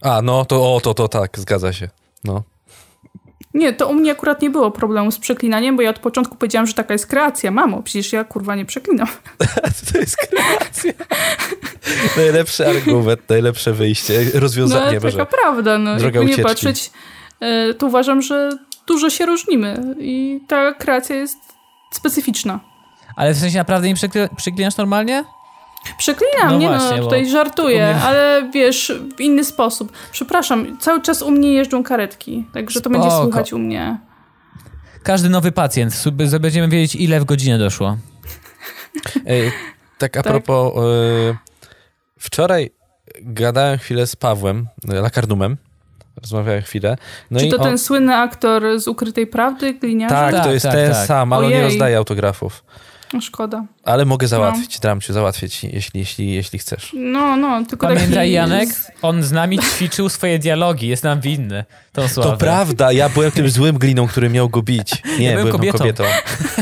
A, 0.01 0.21
no 0.21 0.45
to 0.45 0.75
o, 0.75 0.81
to, 0.81 0.93
to 0.93 1.07
tak, 1.07 1.39
zgadza 1.39 1.73
się. 1.73 1.89
No. 2.23 2.43
Nie, 3.53 3.73
to 3.73 3.87
u 3.87 3.93
mnie 3.93 4.11
akurat 4.11 4.41
nie 4.41 4.49
było 4.49 4.71
problemu 4.71 5.11
z 5.11 5.19
przeklinaniem, 5.19 5.75
bo 5.75 5.81
ja 5.81 5.89
od 5.89 5.99
początku 5.99 6.35
powiedziałam, 6.35 6.67
że 6.67 6.73
taka 6.73 6.93
jest 6.93 7.07
kreacja. 7.07 7.51
Mamo, 7.51 7.83
przecież 7.83 8.13
ja 8.13 8.23
kurwa 8.23 8.55
nie 8.55 8.65
przeklinam. 8.65 9.07
to 9.91 9.97
jest 9.97 10.17
kreacja. 10.17 10.93
Najlepszy 12.17 12.67
argument, 12.67 13.29
najlepsze 13.29 13.73
wyjście, 13.73 14.25
rozwiązanie. 14.33 14.99
No, 15.03 15.11
taka 15.11 15.25
prawda. 15.25 15.77
No. 15.77 15.95
Droga 15.95 16.19
Jakby 16.19 16.37
nie 16.37 16.43
patrzeć, 16.43 16.91
y, 17.69 17.73
to 17.73 17.87
uważam, 17.87 18.21
że 18.21 18.57
dużo 18.87 19.09
się 19.09 19.25
różnimy 19.25 19.95
i 19.99 20.41
ta 20.47 20.73
kreacja 20.73 21.15
jest 21.15 21.37
specyficzna. 21.91 22.59
Ale 23.15 23.33
w 23.33 23.37
sensie 23.37 23.57
naprawdę 23.57 23.87
nie 23.87 23.95
przeklinasz 24.37 24.77
normalnie? 24.77 25.23
Przeklinam, 25.97 26.49
no 26.49 26.57
nie 26.57 26.69
no, 26.69 26.77
właśnie, 26.77 26.97
no, 26.97 27.03
tutaj 27.03 27.29
żartuję, 27.29 27.93
mnie... 27.93 28.03
ale 28.03 28.49
wiesz, 28.53 28.93
w 29.17 29.21
inny 29.21 29.43
sposób. 29.43 29.91
Przepraszam, 30.11 30.77
cały 30.79 31.01
czas 31.01 31.21
u 31.21 31.31
mnie 31.31 31.53
jeżdżą 31.53 31.83
karetki, 31.83 32.45
także 32.53 32.81
to 32.81 32.89
będzie 32.89 33.11
słychać 33.11 33.53
u 33.53 33.59
mnie. 33.59 33.99
Każdy 35.03 35.29
nowy 35.29 35.51
pacjent, 35.51 36.03
będziemy 36.39 36.67
wiedzieć 36.67 36.95
ile 36.95 37.19
w 37.19 37.25
godzinę 37.25 37.59
doszło. 37.59 37.97
Ej, 39.25 39.51
tak 39.97 40.17
a 40.17 40.23
tak? 40.23 40.31
propos, 40.31 40.73
y, 40.77 41.37
wczoraj 42.19 42.71
gadałem 43.21 43.77
chwilę 43.77 44.07
z 44.07 44.15
Pawłem, 44.15 44.67
Lakardumem, 44.87 45.57
rozmawiałem 46.23 46.61
chwilę. 46.61 46.97
No 47.31 47.39
Czy 47.39 47.47
to 47.47 47.57
on... 47.57 47.63
ten 47.63 47.77
słynny 47.77 48.15
aktor 48.15 48.79
z 48.79 48.87
Ukrytej 48.87 49.27
Prawdy, 49.27 49.73
gliniarza? 49.73 50.15
Tak, 50.15 50.33
tak, 50.33 50.43
to 50.43 50.51
jest 50.51 50.65
tak, 50.65 50.73
ten 50.73 50.91
tak. 50.91 51.07
sam, 51.07 51.33
ale 51.33 51.45
Ojej. 51.45 51.57
on 51.57 51.63
nie 51.63 51.69
rozdaje 51.69 51.97
autografów. 51.97 52.63
No, 53.13 53.21
szkoda. 53.21 53.65
Ale 53.83 54.05
mogę 54.05 54.27
załatwić, 54.27 54.75
no. 54.75 54.81
dam 54.81 55.01
ci 55.01 55.13
załatwić, 55.13 55.63
jeśli, 55.63 55.99
jeśli, 55.99 56.33
jeśli 56.33 56.59
chcesz. 56.59 56.91
No, 56.93 57.37
no, 57.37 57.65
tylko 57.65 57.87
Pamiętaj, 57.87 58.13
taki... 58.13 58.31
Janek, 58.31 58.69
on 59.01 59.23
z 59.23 59.31
nami 59.31 59.59
ćwiczył 59.59 60.09
swoje 60.09 60.39
dialogi, 60.39 60.87
jest 60.87 61.03
nam 61.03 61.21
winny. 61.21 61.65
Tą 61.91 62.07
sławę. 62.07 62.31
To 62.31 62.37
prawda, 62.37 62.91
ja 62.91 63.09
byłem 63.09 63.31
tym 63.31 63.49
złym 63.49 63.77
gliną, 63.77 64.07
który 64.07 64.29
miał 64.29 64.49
go 64.49 64.61
bić. 64.61 65.03
Nie, 65.19 65.25
ja 65.25 65.31
byłem, 65.31 65.47
byłem 65.47 65.51
kobietą. 65.51 65.77
kobietą. 65.77 66.03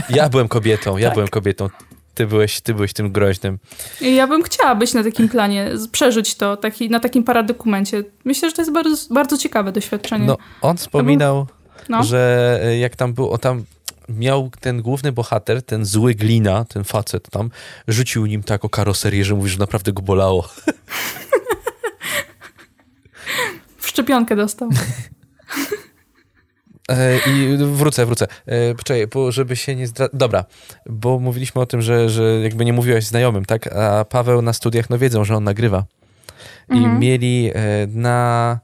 Ja 0.10 0.30
byłem 0.30 0.48
kobietą, 0.48 0.98
ja 0.98 1.08
tak. 1.08 1.14
byłem 1.14 1.28
kobietą. 1.28 1.70
Ty 2.14 2.28
byłeś, 2.28 2.62
ty 2.62 2.74
byłeś 2.74 2.94
tym 2.94 3.12
groźnym. 3.12 3.60
Ja 4.02 4.28
bym 4.28 4.44
chciała 4.44 4.76
być 4.76 4.94
na 4.94 5.04
takim 5.04 5.30
planie, 5.30 5.70
przeżyć 5.92 6.36
to 6.36 6.58
taki, 6.58 6.90
na 6.90 7.00
takim 7.00 7.24
paradokumencie. 7.24 8.04
Myślę, 8.26 8.50
że 8.50 8.56
to 8.56 8.62
jest 8.62 8.72
bardzo, 8.72 9.14
bardzo 9.14 9.38
ciekawe 9.38 9.72
doświadczenie. 9.72 10.26
No, 10.26 10.38
on 10.62 10.78
wspominał, 10.78 11.48
no. 11.90 12.04
że 12.04 12.60
e, 12.64 12.78
jak 12.78 12.96
tam 12.96 13.14
był, 13.14 13.30
o 13.30 13.38
tam 13.38 13.64
miał 14.10 14.52
ten 14.60 14.82
główny 14.82 15.12
bohater, 15.12 15.64
ten 15.64 15.86
zły 15.86 16.16
glina, 16.16 16.66
ten 16.66 16.84
facet 16.84 17.30
tam, 17.30 17.50
rzucił 17.88 18.26
nim 18.26 18.44
tak 18.44 18.66
o 18.66 18.70
karoserię, 18.70 19.26
że 19.26 19.36
mówi, 19.36 19.50
że 19.50 19.60
naprawdę 19.60 19.94
go 19.94 20.02
bolało. 20.02 20.50
W 23.78 23.88
szczepionkę 23.92 24.36
dostał. 24.36 24.70
E, 26.92 27.18
I 27.30 27.58
wrócę, 27.58 28.06
wrócę. 28.06 28.28
E, 28.46 28.76
poczekaj, 28.76 29.08
bo 29.08 29.32
żeby 29.32 29.56
się 29.56 29.76
nie 29.76 29.88
zdra... 29.88 30.10
Dobra, 30.14 30.46
bo 30.86 31.20
mówiliśmy 31.20 31.62
o 31.62 31.66
tym, 31.66 31.82
że, 31.82 32.10
że 32.10 32.40
jakby 32.44 32.66
nie 32.66 32.74
mówiłeś 32.74 33.06
znajomym, 33.06 33.46
tak? 33.46 33.68
A 33.68 34.06
Paweł 34.06 34.42
na 34.42 34.54
studiach, 34.54 34.90
no 34.90 34.98
wiedzą, 34.98 35.24
że 35.24 35.36
on 35.36 35.44
nagrywa. 35.44 35.86
I 36.70 36.78
mhm. 36.78 37.00
mieli 37.00 37.52
e, 37.54 37.88
na 37.88 38.60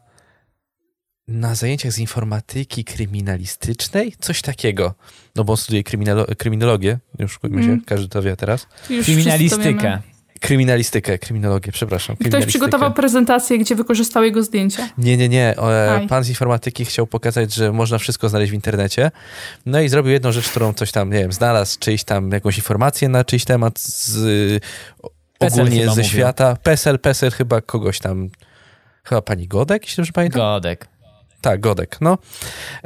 na 1.27 1.55
zajęciach 1.55 1.91
z 1.91 1.99
informatyki 1.99 2.83
kryminalistycznej, 2.83 4.13
coś 4.19 4.41
takiego. 4.41 4.93
No 5.35 5.43
bo 5.43 5.53
on 5.53 5.57
studiuje 5.57 5.83
kryminolo 5.83 6.25
kryminologię, 6.37 6.99
już 7.19 7.33
się, 7.33 7.77
każdy 7.85 8.07
to 8.07 8.21
wie 8.21 8.35
teraz. 8.35 8.67
Już 8.89 9.05
Kryminalistykę. 9.05 10.01
Kryminalistykę, 10.41 11.17
kryminologię, 11.17 11.71
przepraszam. 11.71 12.15
Ktoś 12.15 12.45
przygotował 12.45 12.93
prezentację, 12.93 13.57
gdzie 13.57 13.75
wykorzystał 13.75 14.23
jego 14.23 14.43
zdjęcia. 14.43 14.89
Nie, 14.97 15.17
nie, 15.17 15.29
nie. 15.29 15.55
pan 16.09 16.23
z 16.23 16.29
informatyki 16.29 16.85
chciał 16.85 17.07
pokazać, 17.07 17.53
że 17.53 17.71
można 17.71 17.97
wszystko 17.97 18.29
znaleźć 18.29 18.51
w 18.51 18.55
internecie. 18.55 19.11
No 19.65 19.81
i 19.81 19.89
zrobił 19.89 20.11
jedną 20.11 20.31
rzecz, 20.31 20.49
którą 20.49 20.73
coś 20.73 20.91
tam, 20.91 21.09
nie 21.09 21.19
wiem, 21.19 21.31
znalazł 21.31 21.79
czyjś 21.79 22.03
tam 22.03 22.31
jakąś 22.31 22.57
informację 22.57 23.09
na 23.09 23.23
czyjś 23.23 23.45
temat 23.45 23.79
z, 23.79 24.63
ogólnie 25.39 25.89
ze 25.89 26.03
świata. 26.03 26.57
PESEL, 26.63 26.99
PESEL 26.99 27.31
chyba 27.31 27.61
kogoś 27.61 27.99
tam, 27.99 28.29
chyba 29.03 29.21
pani 29.21 29.47
Godek, 29.47 29.83
jeśli 29.83 30.01
dobrze 30.01 30.13
pamiętam? 30.13 30.39
Godek. 30.39 30.87
Tak, 31.47 31.59
Godek, 31.59 31.97
no. 32.01 32.17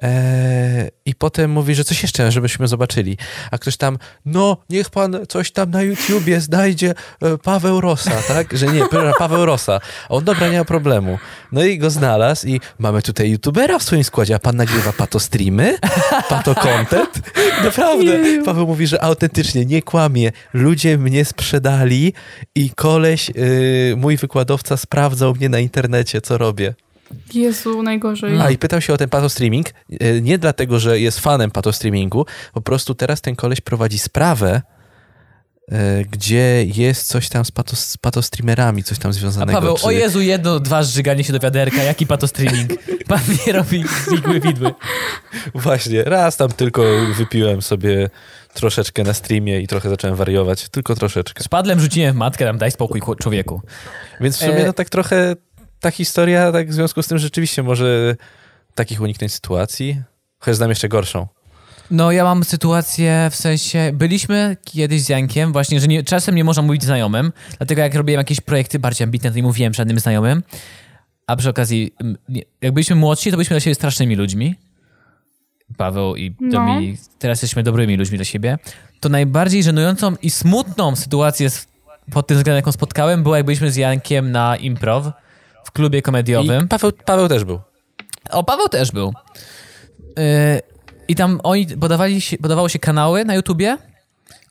Eee, 0.01 0.89
I 1.05 1.15
potem 1.15 1.51
mówi, 1.51 1.75
że 1.75 1.83
coś 1.83 2.01
jeszcze, 2.01 2.31
żebyśmy 2.31 2.67
zobaczyli. 2.67 3.17
A 3.51 3.57
ktoś 3.57 3.77
tam, 3.77 3.97
no, 4.25 4.57
niech 4.69 4.89
pan 4.89 5.17
coś 5.29 5.51
tam 5.51 5.71
na 5.71 5.81
YouTubie 5.81 6.41
znajdzie 6.41 6.93
e, 7.21 7.37
Paweł 7.37 7.81
Rosa, 7.81 8.11
tak? 8.27 8.57
Że 8.57 8.67
nie, 8.67 8.83
Paweł 9.19 9.45
Rosa. 9.45 9.79
A 10.09 10.13
on, 10.13 10.23
dobra, 10.23 10.49
nie 10.49 10.57
ma 10.57 10.65
problemu. 10.65 11.17
No 11.51 11.63
i 11.63 11.77
go 11.77 11.89
znalazł 11.89 12.47
i 12.47 12.59
mamy 12.79 13.01
tutaj 13.01 13.31
YouTubera 13.31 13.79
w 13.79 13.83
swoim 13.83 14.03
składzie, 14.03 14.35
a 14.35 14.39
pan 14.39 14.55
nagrywa 14.55 14.93
pato 14.93 15.19
streamy? 15.19 15.77
Pato 16.29 16.55
content? 16.55 17.21
Naprawdę. 17.63 18.43
Paweł 18.45 18.67
mówi, 18.67 18.87
że 18.87 19.03
autentycznie, 19.03 19.65
nie 19.65 19.81
kłamie. 19.81 20.31
Ludzie 20.53 20.97
mnie 20.97 21.25
sprzedali 21.25 22.13
i 22.55 22.69
koleś, 22.69 23.29
yy, 23.29 23.95
mój 23.97 24.17
wykładowca 24.17 24.77
sprawdzał 24.77 25.35
mnie 25.35 25.49
na 25.49 25.59
internecie, 25.59 26.21
co 26.21 26.37
robię. 26.37 26.73
Jezu, 27.33 27.83
najgorzej. 27.83 28.41
A 28.41 28.49
i 28.49 28.57
pytał 28.57 28.81
się 28.81 28.93
o 28.93 28.97
ten 28.97 29.09
pato 29.09 29.29
streaming, 29.29 29.67
e, 29.99 30.21
nie 30.21 30.37
dlatego, 30.37 30.79
że 30.79 30.99
jest 30.99 31.19
fanem 31.19 31.51
pato 31.51 31.73
streamingu, 31.73 32.25
po 32.53 32.61
prostu 32.61 32.95
teraz 32.95 33.21
ten 33.21 33.35
koleś 33.35 33.61
prowadzi 33.61 33.99
sprawę 33.99 34.61
e, 35.71 36.03
gdzie 36.03 36.65
jest 36.75 37.07
coś 37.07 37.29
tam 37.29 37.45
z, 37.45 37.51
pato, 37.51 37.75
z 37.75 37.97
patostreamerami, 37.97 38.83
coś 38.83 38.99
tam 38.99 39.13
związanego. 39.13 39.57
A 39.57 39.61
Paweł, 39.61 39.77
czy... 39.77 39.85
o 39.85 39.91
Jezu, 39.91 40.21
jedno, 40.21 40.59
dwa 40.59 40.83
zżyganie 40.83 41.23
się 41.23 41.33
do 41.33 41.39
wiaderka, 41.39 41.83
jaki 41.83 42.07
patostreaming? 42.07 42.71
Pan 43.07 43.21
nie 43.47 43.53
robi 43.53 43.83
znikły 44.07 44.39
widły. 44.39 44.73
Właśnie, 45.55 46.03
raz 46.03 46.37
tam 46.37 46.51
tylko 46.51 46.83
wypiłem 47.17 47.61
sobie 47.61 48.09
troszeczkę 48.53 49.03
na 49.03 49.13
streamie 49.13 49.61
i 49.61 49.67
trochę 49.67 49.89
zacząłem 49.89 50.15
wariować, 50.15 50.69
tylko 50.69 50.95
troszeczkę. 50.95 51.43
Spadłem, 51.43 51.79
rzuciłem 51.79 52.13
w 52.13 52.17
matkę, 52.17 52.45
tam 52.45 52.57
daj 52.57 52.71
spokój 52.71 53.01
człowieku. 53.19 53.61
Więc 54.21 54.37
w 54.37 54.39
sumie 54.39 54.63
e... 54.63 54.65
no 54.65 54.73
tak 54.73 54.89
trochę 54.89 55.35
ta 55.81 55.91
historia, 55.91 56.51
tak 56.51 56.69
w 56.69 56.73
związku 56.73 57.03
z 57.03 57.07
tym 57.07 57.17
rzeczywiście 57.17 57.63
może 57.63 58.15
takich 58.75 59.01
uniknąć 59.01 59.33
sytuacji, 59.33 60.01
chociaż 60.39 60.55
znam 60.55 60.69
jeszcze 60.69 60.89
gorszą. 60.89 61.27
No 61.91 62.11
ja 62.11 62.23
mam 62.23 62.43
sytuację, 62.43 63.27
w 63.31 63.35
sensie, 63.35 63.91
byliśmy 63.93 64.57
kiedyś 64.63 65.01
z 65.01 65.09
Jankiem, 65.09 65.51
właśnie, 65.51 65.79
że 65.79 65.87
nie, 65.87 66.03
czasem 66.03 66.35
nie 66.35 66.43
można 66.43 66.63
mówić 66.63 66.83
znajomym, 66.83 67.31
dlatego 67.57 67.81
jak 67.81 67.95
robiłem 67.95 68.19
jakieś 68.19 68.41
projekty 68.41 68.79
bardziej 68.79 69.05
ambitne, 69.05 69.29
to 69.29 69.35
nie 69.35 69.43
mówiłem 69.43 69.73
żadnym 69.73 69.99
znajomym, 69.99 70.43
a 71.27 71.35
przy 71.35 71.49
okazji, 71.49 71.93
jak 72.61 72.73
byliśmy 72.73 72.95
młodsi, 72.95 73.31
to 73.31 73.37
byliśmy 73.37 73.53
dla 73.53 73.59
siebie 73.59 73.75
strasznymi 73.75 74.15
ludźmi, 74.15 74.55
Paweł 75.77 76.15
i 76.15 76.35
no. 76.39 76.51
Dominik, 76.51 76.99
teraz 77.19 77.41
jesteśmy 77.41 77.63
dobrymi 77.63 77.97
ludźmi 77.97 78.17
dla 78.17 78.25
siebie, 78.25 78.57
to 78.99 79.09
najbardziej 79.09 79.63
żenującą 79.63 80.15
i 80.21 80.29
smutną 80.29 80.95
sytuację 80.95 81.49
pod 82.11 82.27
tym 82.27 82.37
względem, 82.37 82.55
jaką 82.55 82.71
spotkałem, 82.71 83.23
była 83.23 83.37
jak 83.37 83.45
byliśmy 83.45 83.71
z 83.71 83.75
Jankiem 83.75 84.31
na 84.31 84.57
improv 84.57 85.11
w 85.63 85.71
klubie 85.71 86.01
komediowym. 86.01 86.65
I 86.65 86.67
Paweł, 86.67 86.91
Paweł 87.05 87.27
też 87.27 87.43
był. 87.43 87.59
O, 88.31 88.43
Paweł 88.43 88.67
też 88.67 88.91
był. 88.91 89.13
Yy, 90.17 90.23
I 91.07 91.15
tam 91.15 91.39
oni 91.43 91.67
podawali 91.67 92.21
się, 92.21 92.37
podawało 92.37 92.69
się 92.69 92.79
kanały 92.79 93.25
na 93.25 93.35
YouTubie. 93.35 93.77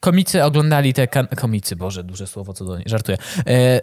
Komicy 0.01 0.45
oglądali 0.45 0.95
te 0.95 1.07
kan- 1.09 1.27
komicy, 1.37 1.77
Boże, 1.77 2.05
duże 2.05 2.27
słowo 2.27 2.53
co 2.55 2.65
do 2.65 2.77
niej, 2.77 2.85
żartuję. 2.89 3.19
E, 3.47 3.81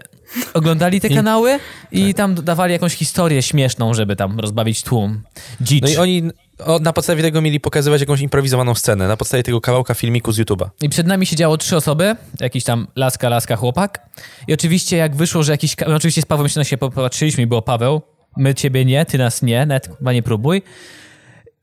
oglądali 0.54 1.02
te 1.02 1.10
kanały 1.10 1.60
i 1.92 2.14
tam 2.14 2.36
dawali 2.36 2.74
jakąś 2.74 2.94
historię 2.94 3.42
śmieszną, 3.42 3.94
żeby 3.94 4.16
tam 4.16 4.40
rozbawić 4.40 4.84
tłum. 4.84 5.22
Dzicz. 5.62 5.84
No 5.84 5.90
i 5.90 5.98
oni 5.98 6.32
o, 6.66 6.80
na 6.80 6.94
podstawie 6.94 7.24
tego 7.24 7.42
mieli 7.42 7.60
pokazywać 7.60 8.02
jakąś 8.02 8.22
improwizowaną 8.22 8.76
scenę, 8.76 9.08
na 9.08 9.18
podstawie 9.18 9.44
tego 9.44 9.62
kawałka 9.62 9.94
filmiku 9.94 10.32
z 10.32 10.40
YouTube'a. 10.40 10.70
I 10.82 10.90
przed 10.90 11.08
nami 11.08 11.26
siedziało 11.26 11.58
trzy 11.58 11.76
osoby, 11.76 12.16
jakiś 12.40 12.64
tam 12.64 12.88
laska, 12.96 13.30
laska, 13.30 13.56
chłopak. 13.56 14.10
I 14.48 14.54
oczywiście 14.54 14.98
jak 14.98 15.16
wyszło, 15.16 15.44
że 15.44 15.52
jakiś, 15.52 15.76
no 15.88 15.96
oczywiście 15.96 16.22
z 16.22 16.26
Pawłem 16.26 16.50
się 16.50 16.60
na 16.60 16.64
siebie 16.64 16.80
popatrzyliśmy 16.80 17.44
i 17.44 17.48
było 17.48 17.62
Paweł, 17.62 18.02
my 18.38 18.56
ciebie 18.56 18.86
nie, 18.86 19.06
ty 19.06 19.18
nas 19.18 19.42
nie, 19.42 19.66
nawet 19.66 19.98
chyba 19.98 20.14
nie 20.14 20.24
próbuj. 20.24 20.62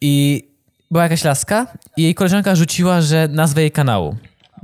I 0.00 0.44
była 0.90 1.02
jakaś 1.02 1.24
laska 1.24 1.66
i 1.96 2.02
jej 2.02 2.14
koleżanka 2.14 2.56
rzuciła, 2.56 3.00
że 3.00 3.28
nazwę 3.28 3.60
jej 3.60 3.70
kanału, 3.70 4.16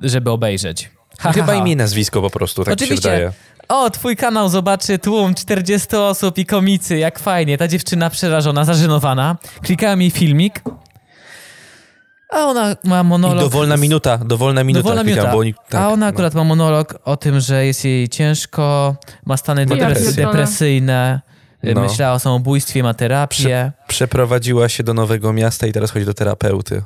żeby 0.02 0.30
obejrzeć. 0.30 0.90
Ha, 1.18 1.32
Chyba 1.32 1.46
ha, 1.46 1.52
ha. 1.52 1.58
imię 1.58 1.76
nazwisko 1.76 2.22
po 2.22 2.30
prostu, 2.30 2.64
tak 2.64 2.74
Oczywiście. 2.74 2.96
się 3.02 3.10
wydaje. 3.10 3.32
O, 3.70 3.90
twój 3.90 4.16
kanał 4.16 4.48
zobaczy 4.48 4.98
tłum 4.98 5.34
40 5.34 5.96
osób 5.96 6.38
i 6.38 6.46
komicy, 6.46 6.98
jak 6.98 7.18
fajnie. 7.18 7.58
Ta 7.58 7.68
dziewczyna 7.68 8.10
przerażona, 8.10 8.64
zażenowana. 8.64 9.36
Klikałem 9.62 10.00
jej 10.00 10.10
filmik. 10.10 10.62
A 12.30 12.38
ona 12.38 12.76
ma 12.84 13.02
monolog. 13.02 13.36
I 13.36 13.40
dowolna 13.40 13.76
minuta, 13.76 14.18
dowolna 14.18 14.64
minuta. 14.64 14.82
Dowolna 14.82 15.04
minuta. 15.04 15.34
Oni, 15.34 15.54
tak, 15.54 15.80
a 15.80 15.88
ona 15.88 15.96
no. 15.96 16.06
akurat 16.06 16.34
no. 16.34 16.40
ma 16.40 16.48
monolog 16.48 16.98
o 17.04 17.16
tym, 17.16 17.40
że 17.40 17.66
jest 17.66 17.84
jej 17.84 18.08
ciężko, 18.08 18.96
ma 19.26 19.36
stany 19.36 19.66
depres 19.66 20.14
depresyjne. 20.14 21.20
No. 21.62 21.80
Myślała 21.80 22.14
o 22.14 22.18
samobójstwie, 22.18 22.82
ma 22.82 22.94
terapię. 22.94 23.34
Prze 23.36 23.72
przeprowadziła 23.88 24.68
się 24.68 24.82
do 24.82 24.94
nowego 24.94 25.32
miasta 25.32 25.66
i 25.66 25.72
teraz 25.72 25.90
chodzi 25.90 26.06
do 26.06 26.14
terapeuty. 26.14 26.82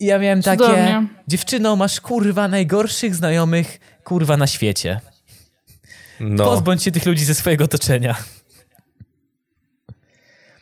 I 0.00 0.06
ja 0.06 0.18
miałem 0.18 0.42
takie, 0.42 0.64
Cudownie. 0.64 1.06
dziewczyno, 1.28 1.76
masz 1.76 2.00
kurwa 2.00 2.48
najgorszych 2.48 3.14
znajomych 3.14 3.80
kurwa 4.04 4.36
na 4.36 4.46
świecie. 4.46 5.00
No. 6.20 6.44
Pozbądź 6.44 6.82
się 6.82 6.92
tych 6.92 7.06
ludzi 7.06 7.24
ze 7.24 7.34
swojego 7.34 7.64
otoczenia. 7.64 8.16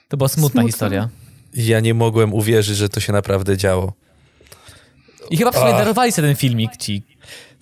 To 0.08 0.16
była 0.16 0.28
smutna 0.28 0.60
Smutne. 0.62 0.72
historia. 0.72 1.08
Ja 1.54 1.80
nie 1.80 1.94
mogłem 1.94 2.34
uwierzyć, 2.34 2.76
że 2.76 2.88
to 2.88 3.00
się 3.00 3.12
naprawdę 3.12 3.56
działo. 3.56 3.92
I 5.30 5.36
chyba 5.36 5.52
w 5.52 5.54
sumie 5.54 5.70
darowali 5.72 6.12
sobie 6.12 6.28
ten 6.28 6.36
filmik 6.36 6.76
ci. 6.76 7.02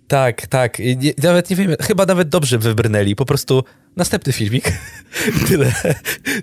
Tak, 0.09 0.47
tak. 0.47 0.79
nawet 1.23 1.51
nie 1.51 1.57
wiem, 1.57 1.75
chyba 1.81 2.07
nawet 2.07 2.29
dobrze 2.29 2.59
wybrnęli. 2.59 3.17
Po 3.17 3.25
prostu 3.25 3.65
następny 3.97 4.33
filmik. 4.33 4.65
Tyle. 5.49 5.73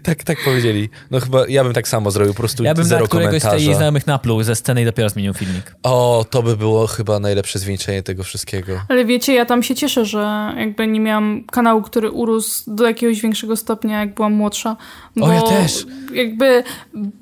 tak, 0.03 0.23
tak 0.23 0.37
powiedzieli. 0.45 0.89
No 1.11 1.19
chyba 1.19 1.47
ja 1.47 1.63
bym 1.63 1.73
tak 1.73 1.87
samo 1.87 2.11
zrobił, 2.11 2.33
po 2.33 2.39
prostu 2.39 2.63
Ja 2.63 2.73
bym 2.73 2.85
zero 2.85 3.01
na 3.01 3.07
któregoś 3.07 3.41
z 3.41 3.61
jej 3.61 3.75
znajomych 3.75 4.07
napluł 4.07 4.43
ze 4.43 4.55
sceny 4.55 4.81
i 4.81 4.85
dopiero 4.85 5.09
zmienił 5.09 5.33
filmik. 5.33 5.75
O, 5.83 6.25
to 6.29 6.43
by 6.43 6.57
było 6.57 6.87
chyba 6.87 7.19
najlepsze 7.19 7.59
zwieńczenie 7.59 8.03
tego 8.03 8.23
wszystkiego. 8.23 8.81
Ale 8.89 9.05
wiecie, 9.05 9.33
ja 9.33 9.45
tam 9.45 9.63
się 9.63 9.75
cieszę, 9.75 10.05
że 10.05 10.53
jakby 10.57 10.87
nie 10.87 10.99
miałam 10.99 11.43
kanału, 11.51 11.81
który 11.81 12.11
urósł 12.11 12.75
do 12.75 12.87
jakiegoś 12.87 13.21
większego 13.21 13.55
stopnia, 13.55 13.99
jak 13.99 14.13
byłam 14.13 14.33
młodsza. 14.33 14.77
Bo 15.15 15.25
o, 15.25 15.33
ja 15.33 15.41
też. 15.41 15.85
Jakby 16.13 16.63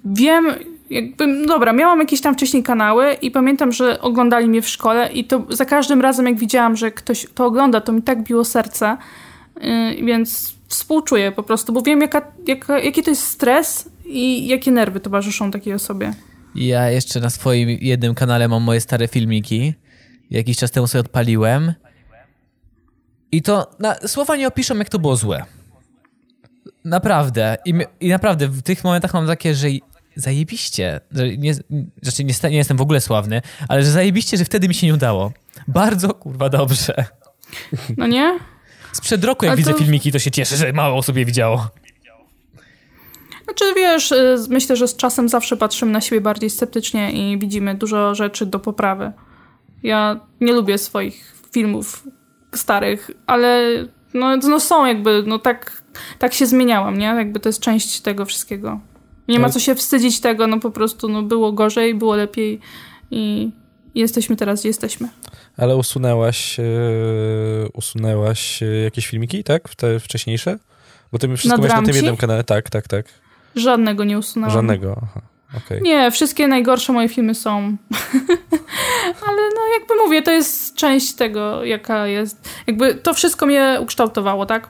wiem 0.05 0.55
jakby, 0.89 1.45
dobra, 1.45 1.73
miałam 1.73 1.99
jakieś 1.99 2.21
tam 2.21 2.33
wcześniej 2.33 2.63
kanały 2.63 3.13
i 3.13 3.31
pamiętam, 3.31 3.71
że 3.71 4.01
oglądali 4.01 4.47
mnie 4.47 4.61
w 4.61 4.69
szkole 4.69 5.09
i 5.13 5.23
to 5.23 5.45
za 5.49 5.65
każdym 5.65 6.01
razem, 6.01 6.25
jak 6.25 6.37
widziałam, 6.37 6.75
że 6.75 6.91
ktoś 6.91 7.27
to 7.35 7.45
ogląda, 7.45 7.81
to 7.81 7.91
mi 7.91 8.01
tak 8.01 8.23
biło 8.23 8.45
serce, 8.45 8.97
yy, 9.61 10.05
więc 10.05 10.55
współczuję 10.67 11.31
po 11.31 11.43
prostu, 11.43 11.73
bo 11.73 11.81
wiem, 11.81 12.01
jaka, 12.01 12.31
jaka, 12.47 12.79
jaki 12.79 13.03
to 13.03 13.09
jest 13.09 13.23
stres 13.23 13.89
i 14.05 14.47
jakie 14.47 14.71
nerwy 14.71 14.99
towarzyszą 14.99 15.51
takiej 15.51 15.73
osobie. 15.73 16.13
Ja 16.55 16.89
jeszcze 16.89 17.19
na 17.19 17.29
swoim 17.29 17.69
jednym 17.69 18.15
kanale 18.15 18.47
mam 18.47 18.63
moje 18.63 18.81
stare 18.81 19.07
filmiki. 19.07 19.73
Jakiś 20.29 20.57
czas 20.57 20.71
temu 20.71 20.87
sobie 20.87 20.99
odpaliłem. 20.99 21.73
I 23.31 23.41
to 23.41 23.71
na, 23.79 23.95
słowa 23.95 24.35
nie 24.35 24.47
opiszą, 24.47 24.77
jak 24.77 24.89
to 24.89 24.99
było 24.99 25.15
złe. 25.15 25.45
Naprawdę. 26.85 27.57
I, 27.65 27.73
I 27.99 28.09
naprawdę 28.09 28.47
w 28.47 28.61
tych 28.61 28.83
momentach 28.83 29.13
mam 29.13 29.27
takie, 29.27 29.55
że 29.55 29.67
zajebiście, 30.15 31.01
że 31.11 31.37
nie, 31.37 31.53
znaczy 32.01 32.23
nie, 32.23 32.33
nie 32.49 32.57
jestem 32.57 32.77
w 32.77 32.81
ogóle 32.81 33.01
sławny, 33.01 33.41
ale 33.67 33.83
że 33.83 33.91
zajebiście, 33.91 34.37
że 34.37 34.45
wtedy 34.45 34.67
mi 34.67 34.73
się 34.73 34.87
nie 34.87 34.93
udało. 34.93 35.31
Bardzo 35.67 36.13
kurwa 36.13 36.49
dobrze. 36.49 37.05
No 37.97 38.07
nie? 38.07 38.39
Sprzed 38.91 39.23
roku, 39.23 39.45
jak 39.45 39.57
widzę 39.57 39.73
filmiki, 39.73 40.11
to 40.11 40.19
się 40.19 40.31
cieszę, 40.31 40.57
że 40.57 40.73
mało 40.73 40.97
osób 40.97 41.17
je 41.17 41.25
widziało. 41.25 41.67
Znaczy, 43.43 43.73
wiesz, 43.75 44.11
y, 44.11 44.35
myślę, 44.49 44.75
że 44.75 44.87
z 44.87 44.95
czasem 44.95 45.29
zawsze 45.29 45.57
patrzymy 45.57 45.91
na 45.91 46.01
siebie 46.01 46.21
bardziej 46.21 46.49
sceptycznie 46.49 47.11
i 47.11 47.39
widzimy 47.39 47.75
dużo 47.75 48.15
rzeczy 48.15 48.45
do 48.45 48.59
poprawy. 48.59 49.11
Ja 49.83 50.19
nie 50.41 50.53
lubię 50.53 50.77
swoich 50.77 51.35
filmów 51.51 52.03
starych, 52.55 53.11
ale 53.27 53.63
no, 54.13 54.37
no 54.37 54.59
są 54.59 54.85
jakby, 54.85 55.23
no 55.27 55.39
tak, 55.39 55.83
tak 56.19 56.33
się 56.33 56.45
zmieniałam, 56.45 56.97
nie? 56.97 57.05
Jakby 57.05 57.39
to 57.39 57.49
jest 57.49 57.61
część 57.61 58.01
tego 58.01 58.25
wszystkiego. 58.25 58.79
Nie 59.29 59.39
ma 59.39 59.49
co 59.49 59.59
się 59.59 59.75
wstydzić 59.75 60.19
tego, 60.19 60.47
no 60.47 60.59
po 60.59 60.71
prostu 60.71 61.09
no 61.09 61.23
było 61.23 61.51
gorzej, 61.51 61.95
było 61.95 62.15
lepiej 62.15 62.59
i 63.11 63.51
jesteśmy 63.95 64.35
teraz, 64.35 64.59
gdzie 64.59 64.69
jesteśmy. 64.69 65.09
Ale 65.57 65.75
usunęłaś, 65.75 66.57
yy, 66.57 66.65
usunęłaś 67.73 68.61
yy, 68.61 68.83
jakieś 68.83 69.07
filmiki, 69.07 69.43
tak? 69.43 69.75
Te 69.75 69.99
wcześniejsze? 69.99 70.59
Bo 71.11 71.19
ty 71.19 71.27
mi 71.27 71.37
wszystko 71.37 71.61
masz 71.61 71.71
na 71.71 71.81
tym 71.81 71.95
jednym 71.95 72.17
kanale. 72.17 72.43
Tak, 72.43 72.69
tak, 72.69 72.87
tak. 72.87 73.05
Żadnego 73.55 74.03
nie 74.03 74.17
usunęłam. 74.17 74.53
Żadnego, 74.53 74.99
aha. 75.03 75.21
Okay. 75.57 75.81
Nie, 75.81 76.11
wszystkie 76.11 76.47
najgorsze 76.47 76.93
moje 76.93 77.09
filmy 77.09 77.35
są. 77.35 77.57
Ale 79.27 79.41
no 79.55 79.61
jakby 79.79 79.95
mówię, 80.05 80.21
to 80.21 80.31
jest 80.31 80.75
część 80.75 81.13
tego, 81.13 81.63
jaka 81.63 82.07
jest. 82.07 82.49
Jakby 82.67 82.95
to 82.95 83.13
wszystko 83.13 83.45
mnie 83.45 83.77
ukształtowało, 83.81 84.45
tak? 84.45 84.67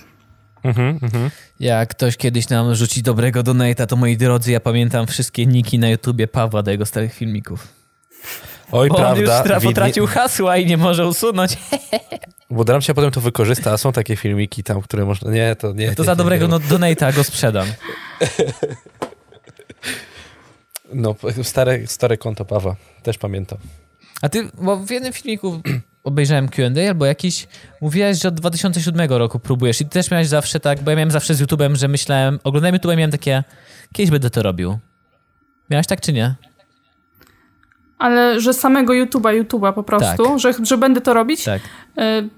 Mhm, 0.63 0.99
mhm. 1.01 1.29
Jak 1.59 1.89
ktoś 1.89 2.17
kiedyś 2.17 2.49
nam 2.49 2.75
rzuci 2.75 3.03
dobrego 3.03 3.43
donata, 3.43 3.87
to 3.87 3.95
moi 3.95 4.17
drodzy, 4.17 4.51
ja 4.51 4.59
pamiętam 4.59 5.07
wszystkie 5.07 5.45
niki 5.45 5.79
na 5.79 5.89
YouTubie 5.89 6.27
Pawła 6.27 6.63
do 6.63 6.71
jego 6.71 6.85
starych 6.85 7.13
filmików. 7.13 7.67
Oj, 8.71 8.89
Bo 8.89 8.95
prawda. 8.95 9.43
On 9.43 9.49
już 9.53 9.63
potracił 9.63 10.07
hasła 10.07 10.57
i 10.57 10.65
nie 10.65 10.77
może 10.77 11.07
usunąć. 11.07 11.57
Bo 12.51 12.63
Dram 12.63 12.81
się 12.81 12.93
potem 12.93 13.11
to 13.11 13.21
wykorzysta, 13.21 13.71
a 13.71 13.77
są 13.77 13.91
takie 13.91 14.15
filmiki 14.15 14.63
tam, 14.63 14.81
które 14.81 15.05
można... 15.05 15.31
Nie, 15.31 15.55
to 15.55 15.73
nie. 15.73 15.95
To 15.95 16.03
nie, 16.03 16.05
za 16.05 16.11
nie, 16.11 16.15
dobrego 16.15 16.45
nie. 16.45 16.51
No, 16.51 16.59
donata 16.59 17.11
go 17.11 17.23
sprzedam. 17.23 17.67
No, 20.93 21.15
stare, 21.43 21.87
stare 21.87 22.17
konto 22.17 22.45
Pawła, 22.45 22.75
też 23.03 23.17
pamiętam. 23.17 23.57
A 24.21 24.29
ty, 24.29 24.49
bo 24.61 24.77
w 24.77 24.91
jednym 24.91 25.13
filmiku 25.13 25.61
obejrzałem 26.03 26.49
Q&A 26.49 26.89
albo 26.89 27.05
jakiś, 27.05 27.47
mówiłeś, 27.81 28.21
że 28.21 28.27
od 28.27 28.35
2007 28.35 29.09
roku 29.09 29.39
próbujesz 29.39 29.81
i 29.81 29.85
ty 29.85 29.91
też 29.91 30.11
miałeś 30.11 30.27
zawsze 30.27 30.59
tak, 30.59 30.83
bo 30.83 30.91
ja 30.91 30.97
miałem 30.97 31.11
zawsze 31.11 31.35
z 31.35 31.41
YouTube'em, 31.41 31.75
że 31.75 31.87
myślałem, 31.87 32.39
oglądałem 32.43 32.75
YouTube 32.75 32.95
miałem 32.95 33.11
takie, 33.11 33.43
kiedyś 33.93 34.11
będę 34.11 34.29
to 34.29 34.43
robił. 34.43 34.79
Miałeś 35.69 35.87
tak 35.87 36.01
czy 36.01 36.13
nie? 36.13 36.35
Ale 37.97 38.41
że 38.41 38.53
samego 38.53 38.93
YouTube'a, 38.93 39.43
YouTube'a 39.43 39.73
po 39.73 39.83
prostu, 39.83 40.23
tak. 40.23 40.39
że, 40.39 40.53
że 40.63 40.77
będę 40.77 41.01
to 41.01 41.13
robić? 41.13 41.43
Tak. 41.43 41.61
Y 41.61 42.29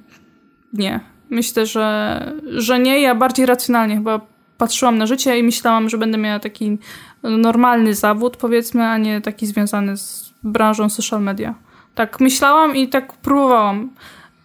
nie. 0.74 0.99
Myślę, 1.30 1.66
że, 1.66 2.20
że 2.57 2.80
nie. 2.80 3.01
Ja 3.01 3.16
bardziej 3.16 3.45
racjonalnie 3.45 3.95
chyba 3.95 4.22
patrzyłam 4.57 4.97
na 4.97 5.05
życie 5.05 5.39
i 5.39 5.43
myślałam, 5.43 5.89
że 5.89 5.97
będę 5.97 6.18
miała 6.18 6.39
taki 6.39 6.78
normalny 7.24 7.95
zawód, 7.95 8.38
powiedzmy, 8.38 8.84
a 8.84 8.97
nie 8.97 9.22
taki 9.22 9.47
związany 9.47 9.97
z 9.97 10.34
branżą 10.43 10.89
social 10.89 11.22
media. 11.22 11.55
Tak 11.96 12.20
myślałam 12.20 12.76
i 12.76 12.88
tak 12.88 13.14
próbowałam. 13.14 13.89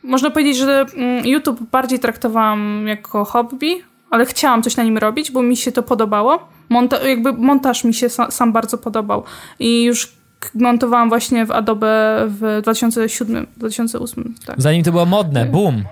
można 0.07 0.31
powiedzieć, 0.31 0.57
że 0.57 0.87
mm, 0.97 1.27
YouTube 1.27 1.61
bardziej 1.71 1.99
traktowałam 1.99 2.89
jako 2.89 3.25
hobby, 3.25 3.83
ale 4.11 4.27
chciałam 4.27 4.63
coś 4.63 4.77
na 4.77 4.83
nim 4.83 4.99
robić, 4.99 5.31
bo 5.31 5.43
mi 5.43 5.57
się 5.57 5.73
to 5.73 5.83
podobało. 5.83 6.49
Monta 6.69 7.09
jakby 7.09 7.33
montaż 7.33 7.85
mi 7.85 7.95
się 7.95 8.09
sa 8.09 8.31
sam 8.31 8.53
bardzo 8.53 8.79
podobał 8.79 9.25
i 9.59 9.85
już 9.85 10.13
montowałam 10.55 11.09
właśnie 11.09 11.47
w 11.47 11.51
Adobe 11.51 12.25
w 12.29 12.61
2007, 12.63 13.47
2008. 13.57 14.35
Tak. 14.47 14.57
Zanim 14.59 14.83
to 14.83 14.93
było 14.93 15.07
modne, 15.07 15.47
boom. 15.55 15.85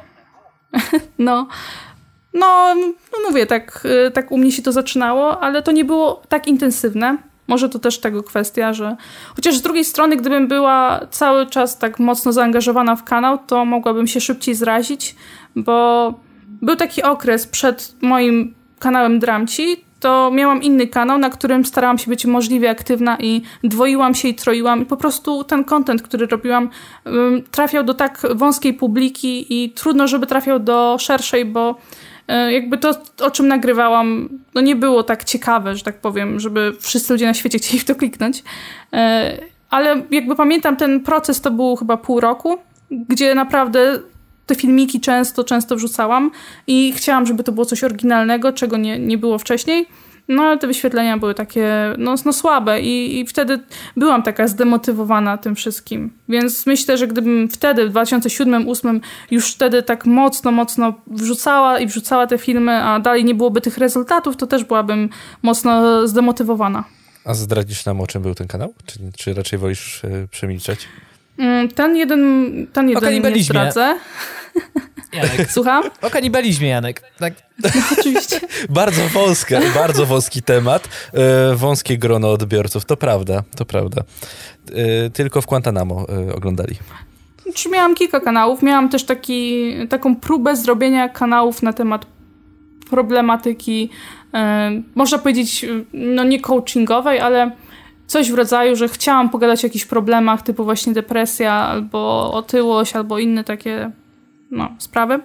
no, 1.18 1.46
no, 2.34 2.74
no 3.12 3.30
mówię, 3.30 3.46
tak, 3.46 3.86
y, 4.08 4.10
tak 4.10 4.32
u 4.32 4.38
mnie 4.38 4.52
się 4.52 4.62
to 4.62 4.72
zaczynało, 4.72 5.40
ale 5.42 5.62
to 5.62 5.72
nie 5.72 5.84
było 5.84 6.22
tak 6.28 6.48
intensywne. 6.48 7.16
Może 7.48 7.68
to 7.68 7.78
też 7.78 7.98
tego 7.98 8.22
kwestia, 8.22 8.72
że 8.72 8.96
chociaż 9.36 9.56
z 9.56 9.62
drugiej 9.62 9.84
strony, 9.84 10.16
gdybym 10.16 10.48
była 10.48 11.00
cały 11.10 11.46
czas 11.46 11.78
tak 11.78 11.98
mocno 11.98 12.32
zaangażowana 12.32 12.96
w 12.96 13.04
kanał, 13.04 13.38
to 13.46 13.64
mogłabym 13.64 14.06
się 14.06 14.20
szybciej 14.20 14.54
zrazić, 14.54 15.16
bo 15.56 16.14
był 16.46 16.76
taki 16.76 17.02
okres 17.02 17.46
przed 17.46 17.94
moim 18.02 18.54
kanałem 18.78 19.18
Dramci, 19.18 19.84
to 20.00 20.30
miałam 20.34 20.62
inny 20.62 20.86
kanał, 20.86 21.18
na 21.18 21.30
którym 21.30 21.64
starałam 21.64 21.98
się 21.98 22.10
być 22.10 22.26
możliwie 22.26 22.70
aktywna 22.70 23.18
i 23.20 23.42
dwoiłam 23.62 24.14
się 24.14 24.28
i 24.28 24.34
troiłam. 24.34 24.82
I 24.82 24.86
po 24.86 24.96
prostu 24.96 25.44
ten 25.44 25.64
content, 25.64 26.02
który 26.02 26.26
robiłam 26.26 26.70
trafiał 27.50 27.84
do 27.84 27.94
tak 27.94 28.22
wąskiej 28.34 28.74
publiki 28.74 29.64
i 29.64 29.70
trudno, 29.70 30.08
żeby 30.08 30.26
trafiał 30.26 30.58
do 30.58 30.96
szerszej, 31.00 31.44
bo 31.44 31.78
jakby 32.28 32.78
to, 32.78 32.94
o 33.20 33.30
czym 33.30 33.48
nagrywałam, 33.48 34.28
no 34.54 34.60
nie 34.60 34.76
było 34.76 35.02
tak 35.02 35.24
ciekawe, 35.24 35.76
że 35.76 35.84
tak 35.84 36.00
powiem, 36.00 36.40
żeby 36.40 36.72
wszyscy 36.80 37.12
ludzie 37.12 37.26
na 37.26 37.34
świecie 37.34 37.58
chcieli 37.58 37.78
w 37.78 37.84
to 37.84 37.94
kliknąć. 37.94 38.42
E, 38.92 39.38
ale 39.70 40.02
jakby 40.10 40.36
pamiętam 40.36 40.76
ten 40.76 41.00
proces, 41.00 41.40
to 41.40 41.50
był 41.50 41.76
chyba 41.76 41.96
pół 41.96 42.20
roku, 42.20 42.58
gdzie 42.90 43.34
naprawdę 43.34 43.98
te 44.46 44.54
filmiki 44.54 45.00
często, 45.00 45.44
często 45.44 45.76
wrzucałam 45.76 46.30
i 46.66 46.92
chciałam, 46.96 47.26
żeby 47.26 47.44
to 47.44 47.52
było 47.52 47.64
coś 47.66 47.84
oryginalnego, 47.84 48.52
czego 48.52 48.76
nie, 48.76 48.98
nie 48.98 49.18
było 49.18 49.38
wcześniej. 49.38 49.86
No 50.28 50.42
ale 50.42 50.58
te 50.58 50.66
wyświetlenia 50.66 51.18
były 51.18 51.34
takie 51.34 51.94
no, 51.98 52.14
no 52.24 52.32
słabe 52.32 52.80
i, 52.80 53.20
i 53.20 53.26
wtedy 53.26 53.60
byłam 53.96 54.22
taka 54.22 54.48
zdemotywowana 54.48 55.38
tym 55.38 55.54
wszystkim. 55.54 56.12
Więc 56.28 56.66
myślę, 56.66 56.98
że 56.98 57.06
gdybym 57.06 57.48
wtedy, 57.48 57.90
w 57.90 57.92
2007-2008 57.92 59.00
już 59.30 59.52
wtedy 59.52 59.82
tak 59.82 60.06
mocno, 60.06 60.50
mocno 60.50 60.94
wrzucała 61.06 61.78
i 61.78 61.86
wrzucała 61.86 62.26
te 62.26 62.38
filmy, 62.38 62.72
a 62.72 63.00
dalej 63.00 63.24
nie 63.24 63.34
byłoby 63.34 63.60
tych 63.60 63.78
rezultatów, 63.78 64.36
to 64.36 64.46
też 64.46 64.64
byłabym 64.64 65.08
mocno 65.42 66.08
zdemotywowana. 66.08 66.84
A 67.24 67.34
zdradzisz 67.34 67.84
nam, 67.84 68.00
o 68.00 68.06
czym 68.06 68.22
był 68.22 68.34
ten 68.34 68.48
kanał? 68.48 68.74
Czy, 68.86 68.98
czy 69.16 69.34
raczej 69.34 69.58
wolisz 69.58 70.02
yy, 70.04 70.28
przemilczeć? 70.30 70.88
Mm, 71.38 71.68
ten 71.68 71.96
jeden, 71.96 72.52
ten 72.72 72.88
jeden 72.88 73.32
nie 73.32 73.42
zdradzę. 73.44 73.96
Janek. 75.14 75.50
Słucham? 75.52 75.84
O 76.02 76.10
kanibalizmie, 76.10 76.68
Janek. 76.68 77.02
Tak. 77.18 77.34
No, 77.62 77.70
oczywiście. 77.98 78.40
bardzo 78.68 79.08
wąska, 79.08 79.60
bardzo 79.74 80.06
wąski 80.06 80.42
temat. 80.42 80.88
E, 81.12 81.54
wąskie 81.54 81.98
grono 81.98 82.32
odbiorców, 82.32 82.84
to 82.84 82.96
prawda, 82.96 83.42
to 83.56 83.64
prawda. 83.64 84.02
E, 84.72 85.10
tylko 85.10 85.42
w 85.42 85.46
Guantanamo 85.46 86.06
e, 86.28 86.34
oglądali. 86.34 86.76
Czy 87.54 87.68
miałam 87.68 87.94
kilka 87.94 88.20
kanałów. 88.20 88.62
Miałam 88.62 88.88
też 88.88 89.04
taki, 89.04 89.72
taką 89.88 90.16
próbę 90.16 90.56
zrobienia 90.56 91.08
kanałów 91.08 91.62
na 91.62 91.72
temat 91.72 92.06
problematyki, 92.90 93.90
można 94.94 95.18
powiedzieć, 95.18 95.66
no 95.92 96.24
nie 96.24 96.40
coachingowej, 96.40 97.20
ale 97.20 97.50
coś 98.06 98.30
w 98.30 98.34
rodzaju, 98.34 98.76
że 98.76 98.88
chciałam 98.88 99.30
pogadać 99.30 99.64
o 99.64 99.66
jakichś 99.66 99.84
problemach, 99.84 100.42
typu 100.42 100.64
właśnie 100.64 100.92
depresja, 100.92 101.52
albo 101.52 102.32
otyłość, 102.32 102.96
albo 102.96 103.18
inne 103.18 103.44
takie 103.44 103.90
no, 104.50 104.68
sprawy. 104.78 105.20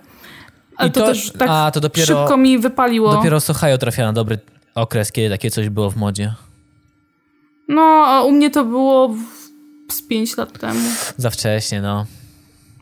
Ale 0.78 0.89
to, 0.89 0.99
to, 0.99 1.07
też 1.07 1.32
tak 1.32 1.49
a, 1.51 1.72
to 1.72 1.80
dopiero, 1.80 2.05
szybko 2.05 2.38
mi 2.38 2.59
wypaliło. 2.59 3.13
Dopiero 3.13 3.39
Sohajo 3.39 3.78
trafia 3.78 4.05
na 4.05 4.13
dobry 4.13 4.38
okres, 4.76 5.11
kiedy 5.11 5.30
takie 5.30 5.51
coś 5.51 5.70
było 5.70 5.89
w 5.89 5.95
modzie. 5.95 6.34
No, 7.67 7.82
a 7.82 8.24
u 8.24 8.32
mnie 8.32 8.49
to 8.49 8.65
było 8.65 9.15
z 9.89 10.01
5 10.01 10.38
lat 10.38 10.59
temu. 10.59 10.89
Za 11.17 11.30
wcześnie, 11.30 11.82
no. 11.82 12.05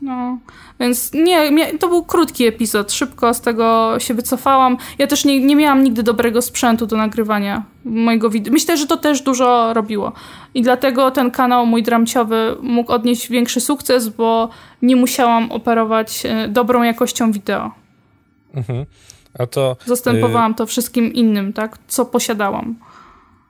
No, 0.02 0.38
więc 0.80 1.12
nie, 1.14 1.78
to 1.78 1.88
był 1.88 2.04
krótki 2.04 2.46
epizod. 2.46 2.92
Szybko 2.92 3.34
z 3.34 3.40
tego 3.40 3.94
się 3.98 4.14
wycofałam. 4.14 4.76
Ja 4.98 5.06
też 5.06 5.24
nie, 5.24 5.40
nie 5.40 5.56
miałam 5.56 5.84
nigdy 5.84 6.02
dobrego 6.02 6.42
sprzętu 6.42 6.86
do 6.86 6.96
nagrywania 6.96 7.62
mojego 7.84 8.30
wideo. 8.30 8.52
Myślę, 8.52 8.76
że 8.76 8.86
to 8.86 8.96
też 8.96 9.22
dużo 9.22 9.74
robiło. 9.74 10.12
I 10.54 10.62
dlatego 10.62 11.10
ten 11.10 11.30
kanał 11.30 11.66
mój 11.66 11.82
dramciowy 11.82 12.56
mógł 12.62 12.92
odnieść 12.92 13.28
większy 13.28 13.60
sukces, 13.60 14.08
bo 14.08 14.48
nie 14.82 14.96
musiałam 14.96 15.52
operować 15.52 16.26
e, 16.26 16.48
dobrą 16.48 16.82
jakością 16.82 17.32
wideo. 17.32 17.70
Mhm. 18.54 18.86
A 19.38 19.46
to... 19.46 19.76
Zastępowałam 19.86 20.52
y... 20.52 20.54
to 20.54 20.66
wszystkim 20.66 21.12
innym, 21.12 21.52
tak? 21.52 21.78
Co 21.88 22.04
posiadałam. 22.04 22.76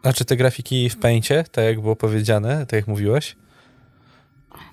A 0.03 0.13
czy 0.13 0.25
te 0.25 0.37
grafiki 0.37 0.91
w 0.91 0.97
Paincie, 0.97 1.45
tak 1.53 1.65
jak 1.65 1.81
było 1.81 1.97
powiedziane, 1.97 2.67
tak 2.67 2.73
jak 2.73 2.87
mówiłaś? 2.87 3.37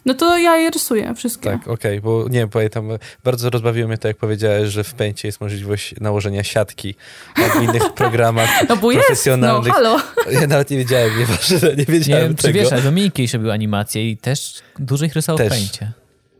No 0.06 0.14
to 0.14 0.38
ja 0.38 0.56
je 0.56 0.70
rysuję 0.70 1.14
wszystkie. 1.16 1.50
Tak, 1.50 1.62
okej, 1.62 1.74
okay, 1.74 2.02
bo 2.02 2.26
nie 2.30 2.48
pamiętam, 2.48 2.90
bardzo 3.24 3.50
rozbawiło 3.50 3.88
mnie 3.88 3.98
to, 3.98 4.08
jak 4.08 4.18
powiedziałeś, 4.18 4.70
że 4.70 4.84
w 4.84 4.94
pęcie 4.94 5.28
jest 5.28 5.42
możliwość 5.42 5.96
nałożenia 6.02 6.44
siatki, 6.44 6.96
a 7.36 7.42
w 7.42 7.64
innych 7.64 7.94
programach 8.02 8.50
no 8.70 8.78
bo 8.78 8.92
profesjonalnych. 8.92 9.66
Jest, 9.66 9.80
no, 9.84 9.98
halo. 9.98 10.42
Ja 10.42 10.48
nawet 10.48 10.70
nie 10.70 10.78
wiedziałem, 10.78 11.20
nieważne, 11.20 11.76
nie 11.76 11.86
wiedziałem 11.86 12.30
nie, 12.30 12.36
tego. 12.36 12.48
Czy 12.48 12.54
wiesz, 12.54 12.72
ale 12.72 12.82
Dominik 12.82 13.20
jeszcze 13.20 13.38
robił 13.38 13.52
animacje 13.52 14.10
i 14.10 14.18
też 14.18 14.62
dużo 14.80 15.06
ich 15.06 15.14
rysował 15.14 15.38
też. 15.38 15.48
w 15.48 15.52
pęcie. 15.52 15.92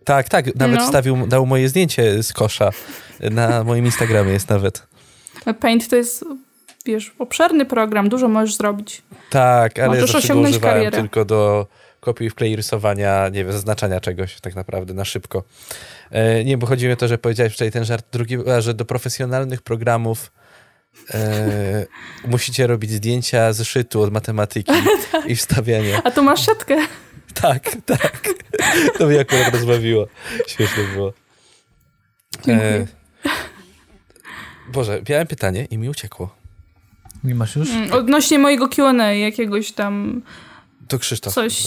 Tak, 0.04 0.30
tak, 0.30 0.56
nawet 0.56 0.80
no. 0.80 0.88
stawił, 0.88 1.28
dał 1.28 1.46
moje 1.46 1.70
zdjęcie 1.70 2.24
z 2.24 2.34
kosza. 2.34 2.70
Na 3.20 3.64
moim 3.64 3.86
Instagramie 3.86 4.32
jest 4.32 4.50
nawet. 4.50 4.88
Paint 5.60 5.90
to 5.90 5.96
jest, 5.96 6.26
wiesz, 6.86 7.14
obszerny 7.20 7.66
program, 7.66 8.10
dużo 8.10 8.28
możesz 8.28 8.56
zrobić. 8.56 9.02
Tak, 9.30 9.80
ale 9.80 9.88
możesz 9.88 10.14
ja 10.14 10.18
osiągnąć 10.18 10.60
karierę. 10.60 10.98
tylko 10.98 11.26
do 11.26 11.68
kopiuj 12.06 12.30
wklej 12.30 12.56
rysowania, 12.56 13.30
nie 13.30 13.44
wiem, 13.44 13.54
zaznaczania 13.54 14.00
czegoś 14.00 14.42
tak 14.42 14.56
naprawdę 14.56 14.94
na 14.94 15.06
szybko. 15.06 15.44
E, 16.12 16.44
nie, 16.44 16.58
bo 16.58 16.68
chodzi 16.68 16.88
mi 16.88 16.94
o 16.94 16.96
to, 16.96 17.08
że 17.08 17.18
powiedziałeś 17.18 17.54
wczoraj 17.54 17.72
ten 17.72 17.86
żart 17.86 18.06
drugi, 18.12 18.38
że 18.60 18.74
do 18.74 18.86
profesjonalnych 18.86 19.62
programów 19.62 20.32
e, 21.14 21.86
musicie 22.36 22.68
robić 22.68 22.92
zdjęcia 22.92 23.54
zeszytu 23.54 24.02
od 24.02 24.14
matematyki 24.14 24.74
tak. 25.12 25.30
i 25.30 25.36
wstawianie. 25.36 26.02
A 26.04 26.12
tu 26.12 26.24
masz 26.24 26.46
siatkę. 26.46 26.78
Tak, 27.42 27.78
tak. 27.86 28.30
To 28.98 29.08
mnie 29.08 29.20
akurat 29.20 29.54
rozbawiło. 29.54 30.08
Świetnie 30.48 30.84
było. 30.94 31.14
E, 32.48 32.86
Boże, 34.72 35.02
miałem 35.10 35.28
pytanie 35.28 35.66
i 35.66 35.78
mi 35.78 35.90
uciekło. 35.90 36.36
Nie 37.24 37.36
masz 37.36 37.56
już? 37.56 37.70
Mm, 37.70 37.94
odnośnie 37.94 38.40
mojego 38.40 38.68
Q&A 38.68 39.14
jakiegoś 39.14 39.72
tam 39.72 40.22
to 40.88 41.00
Krzysztof 41.00 41.34
Coś... 41.34 41.64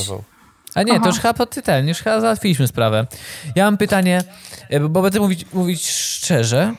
A 0.74 0.82
nie, 0.82 0.92
Aha. 0.92 1.02
to 1.02 1.08
już 1.08 1.18
chyba 1.18 1.46
ty 1.46 1.62
ten, 1.62 1.88
już 1.88 1.98
chyba 1.98 2.20
załatwiliśmy 2.20 2.68
sprawę. 2.68 3.06
Ja 3.54 3.64
mam 3.64 3.76
pytanie, 3.76 4.22
e, 4.68 4.80
bo 4.80 5.02
będę 5.02 5.20
mówić, 5.20 5.46
mówić 5.52 5.90
szczerze, 5.90 6.74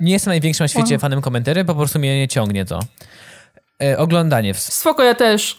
nie 0.00 0.12
jestem 0.12 0.30
największym 0.30 0.64
na 0.64 0.68
świecie 0.68 0.98
fanem 0.98 1.20
komentarzy, 1.20 1.64
po 1.64 1.74
prostu 1.74 1.98
mnie 1.98 2.18
nie 2.18 2.28
ciągnie 2.28 2.64
to. 2.64 2.80
E, 3.82 3.98
oglądanie. 3.98 4.54
W... 4.54 4.60
Spoko, 4.60 5.02
ja 5.02 5.14
też. 5.14 5.56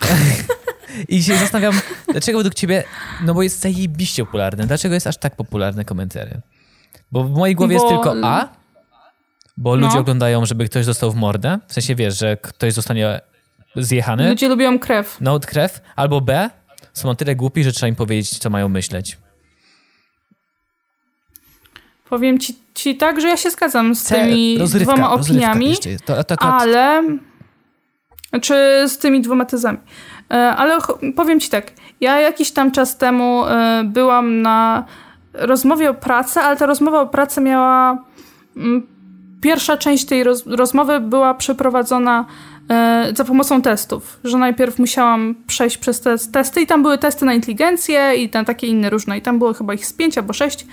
I 1.10 1.24
się 1.24 1.38
zastanawiam, 1.38 1.82
dlaczego 2.12 2.38
według 2.38 2.56
ciebie, 2.56 2.84
no 3.26 3.34
bo 3.34 3.44
jest 3.44 3.60
zajebiście 3.60 4.26
popularne, 4.26 4.68
dlaczego 4.68 4.94
jest 4.94 5.08
aż 5.08 5.18
tak 5.18 5.36
popularne 5.36 5.86
komentary? 5.86 6.42
Bo 7.12 7.24
w 7.24 7.32
mojej 7.32 7.56
głowie 7.56 7.78
bo... 7.78 7.84
jest 7.84 7.96
tylko 7.96 8.28
A, 8.28 8.50
bo 9.58 9.76
no. 9.76 9.88
ludzie 9.88 10.00
oglądają, 10.00 10.46
żeby 10.46 10.66
ktoś 10.66 10.86
został 10.86 11.12
w 11.12 11.16
mordę, 11.16 11.60
w 11.68 11.74
sensie 11.74 11.96
wiesz, 11.96 12.20
że 12.20 12.38
ktoś 12.38 12.74
zostanie 12.74 13.22
zjechany. 13.76 14.30
Ludzie 14.30 14.50
lubią 14.50 14.80
krew. 14.80 15.18
No, 15.22 15.40
krew. 15.40 15.82
Albo 15.96 16.22
B, 16.22 16.50
są 16.94 17.08
na 17.08 17.16
tyle 17.16 17.36
głupi, 17.36 17.64
że 17.64 17.72
trzeba 17.72 17.88
im 17.88 17.96
powiedzieć, 17.96 18.38
co 18.38 18.50
mają 18.50 18.70
myśleć. 18.70 19.18
Powiem 22.10 22.40
ci, 22.40 22.56
ci 22.74 22.98
tak, 22.98 23.22
że 23.22 23.28
ja 23.28 23.38
się 23.38 23.50
zgadzam 23.50 23.96
z 23.96 24.04
tymi 24.04 24.58
rozrywka, 24.58 24.94
dwoma 24.94 25.12
opiniami, 25.12 25.76
to, 26.06 26.24
to, 26.24 26.38
to, 26.38 26.46
ale... 26.46 27.04
Czy 28.42 28.86
z 28.88 28.98
tymi 28.98 29.22
dwoma 29.22 29.46
tezami. 29.46 29.78
E, 30.32 30.36
ale 30.36 30.78
powiem 31.16 31.40
ci 31.40 31.50
tak, 31.50 31.72
ja 32.02 32.20
jakiś 32.20 32.52
tam 32.52 32.72
czas 32.72 32.98
temu 32.98 33.46
e, 33.46 33.84
byłam 33.86 34.42
na 34.42 34.86
rozmowie 35.34 35.90
o 35.90 35.94
pracy, 35.94 36.40
ale 36.40 36.58
ta 36.58 36.66
rozmowa 36.66 37.02
o 37.02 37.08
pracy 37.08 37.42
miała... 37.42 38.04
Mm, 38.58 38.88
pierwsza 39.42 39.78
część 39.78 40.06
tej 40.06 40.24
roz 40.24 40.46
rozmowy 40.46 41.00
była 41.00 41.34
przeprowadzona 41.34 42.26
za 43.14 43.26
pomocą 43.26 43.62
testów, 43.62 44.20
że 44.24 44.38
najpierw 44.38 44.80
musiałam 44.80 45.36
przejść 45.48 45.78
przez 45.78 46.02
te 46.02 46.16
testy 46.32 46.62
i 46.62 46.68
tam 46.68 46.82
były 46.82 46.98
testy 46.98 47.26
na 47.26 47.34
inteligencję 47.34 48.16
i 48.16 48.30
na 48.34 48.44
takie 48.46 48.68
inne 48.68 48.90
różne 48.90 49.18
i 49.18 49.22
tam 49.22 49.40
było 49.40 49.54
chyba 49.54 49.74
ich 49.74 49.86
z 49.86 49.94
pięć 49.94 50.18
albo 50.18 50.34
sześć 50.34 50.66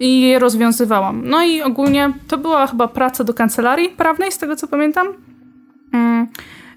i 0.00 0.20
je 0.20 0.38
rozwiązywałam. 0.38 1.22
No 1.24 1.44
i 1.44 1.62
ogólnie 1.62 2.12
to 2.28 2.38
była 2.38 2.66
chyba 2.66 2.88
praca 2.88 3.24
do 3.24 3.34
kancelarii 3.34 3.88
prawnej, 3.88 4.32
z 4.32 4.38
tego 4.38 4.56
co 4.56 4.68
pamiętam. 4.68 5.06
Mm. 5.92 6.26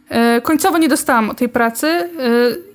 E, 0.09 0.41
końcowo 0.41 0.77
nie 0.77 0.89
dostałam 0.89 1.35
tej 1.35 1.49
pracy 1.49 1.87
e, 1.87 2.09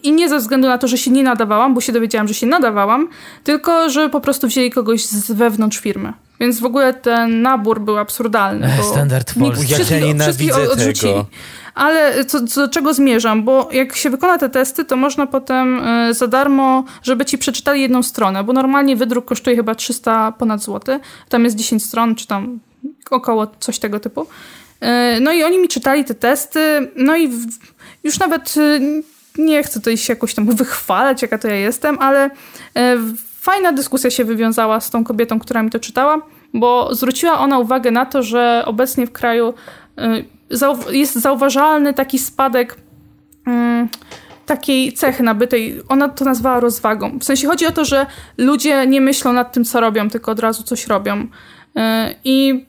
i 0.02 0.12
nie 0.12 0.28
ze 0.28 0.38
względu 0.38 0.68
na 0.68 0.78
to, 0.78 0.88
że 0.88 0.98
się 0.98 1.10
nie 1.10 1.22
nadawałam, 1.22 1.74
bo 1.74 1.80
się 1.80 1.92
dowiedziałam, 1.92 2.28
że 2.28 2.34
się 2.34 2.46
nadawałam, 2.46 3.08
tylko 3.44 3.90
że 3.90 4.08
po 4.08 4.20
prostu 4.20 4.46
wzięli 4.46 4.70
kogoś 4.70 5.04
z 5.04 5.32
wewnątrz 5.32 5.78
firmy. 5.78 6.12
Więc 6.40 6.60
w 6.60 6.64
ogóle 6.64 6.94
ten 6.94 7.42
nabór 7.42 7.80
był 7.80 7.98
absurdalny. 7.98 8.66
Ech, 8.66 8.84
standard 8.84 9.34
polski. 9.38 9.72
Ja 9.90 10.00
nienawidzę 10.00 10.76
tego. 10.76 11.26
Ale 11.74 12.24
co, 12.24 12.46
co, 12.46 12.60
do 12.60 12.68
czego 12.68 12.94
zmierzam? 12.94 13.44
Bo 13.44 13.68
jak 13.72 13.96
się 13.96 14.10
wykona 14.10 14.38
te 14.38 14.48
testy, 14.48 14.84
to 14.84 14.96
można 14.96 15.26
potem 15.26 15.80
e, 15.84 16.14
za 16.14 16.26
darmo, 16.26 16.84
żeby 17.02 17.24
ci 17.24 17.38
przeczytali 17.38 17.80
jedną 17.80 18.02
stronę, 18.02 18.44
bo 18.44 18.52
normalnie 18.52 18.96
wydruk 18.96 19.24
kosztuje 19.24 19.56
chyba 19.56 19.74
300 19.74 20.32
ponad 20.32 20.62
złoty. 20.62 21.00
Tam 21.28 21.44
jest 21.44 21.56
10 21.56 21.84
stron, 21.84 22.14
czy 22.14 22.26
tam 22.26 22.60
około 23.10 23.46
coś 23.60 23.78
tego 23.78 24.00
typu. 24.00 24.26
E, 24.80 25.20
no 25.20 25.32
i 25.32 25.44
oni 25.44 25.58
mi 25.58 25.68
czytali 25.68 26.04
te 26.04 26.14
testy, 26.14 26.90
no 26.96 27.16
i 27.16 27.30
już 28.04 28.18
nawet 28.18 28.54
e, 28.56 28.80
nie 29.38 29.62
chcę 29.62 29.80
tutaj 29.80 29.96
się 29.96 30.12
jakoś 30.12 30.34
tam 30.34 30.46
wychwalać, 30.56 31.22
jaka 31.22 31.38
to 31.38 31.48
ja 31.48 31.56
jestem, 31.56 31.98
ale 31.98 32.30
fajna 33.46 33.72
dyskusja 33.72 34.10
się 34.10 34.24
wywiązała 34.24 34.80
z 34.80 34.90
tą 34.90 35.04
kobietą, 35.04 35.38
która 35.38 35.62
mi 35.62 35.70
to 35.70 35.78
czytała, 35.78 36.18
bo 36.54 36.94
zwróciła 36.94 37.38
ona 37.38 37.58
uwagę 37.58 37.90
na 37.90 38.06
to, 38.06 38.22
że 38.22 38.62
obecnie 38.66 39.06
w 39.06 39.12
kraju 39.12 39.54
jest 40.90 41.14
zauważalny 41.14 41.94
taki 41.94 42.18
spadek 42.18 42.76
mm, 43.46 43.88
takiej 44.46 44.92
cechy 44.92 45.22
nabytej. 45.22 45.82
Ona 45.88 46.08
to 46.08 46.24
nazwała 46.24 46.60
rozwagą. 46.60 47.18
W 47.18 47.24
sensie 47.24 47.48
chodzi 47.48 47.66
o 47.66 47.72
to, 47.72 47.84
że 47.84 48.06
ludzie 48.38 48.86
nie 48.86 49.00
myślą 49.00 49.32
nad 49.32 49.52
tym, 49.52 49.64
co 49.64 49.80
robią, 49.80 50.10
tylko 50.10 50.32
od 50.32 50.40
razu 50.40 50.62
coś 50.62 50.86
robią. 50.86 51.20
Y, 51.20 51.26
I 52.24 52.66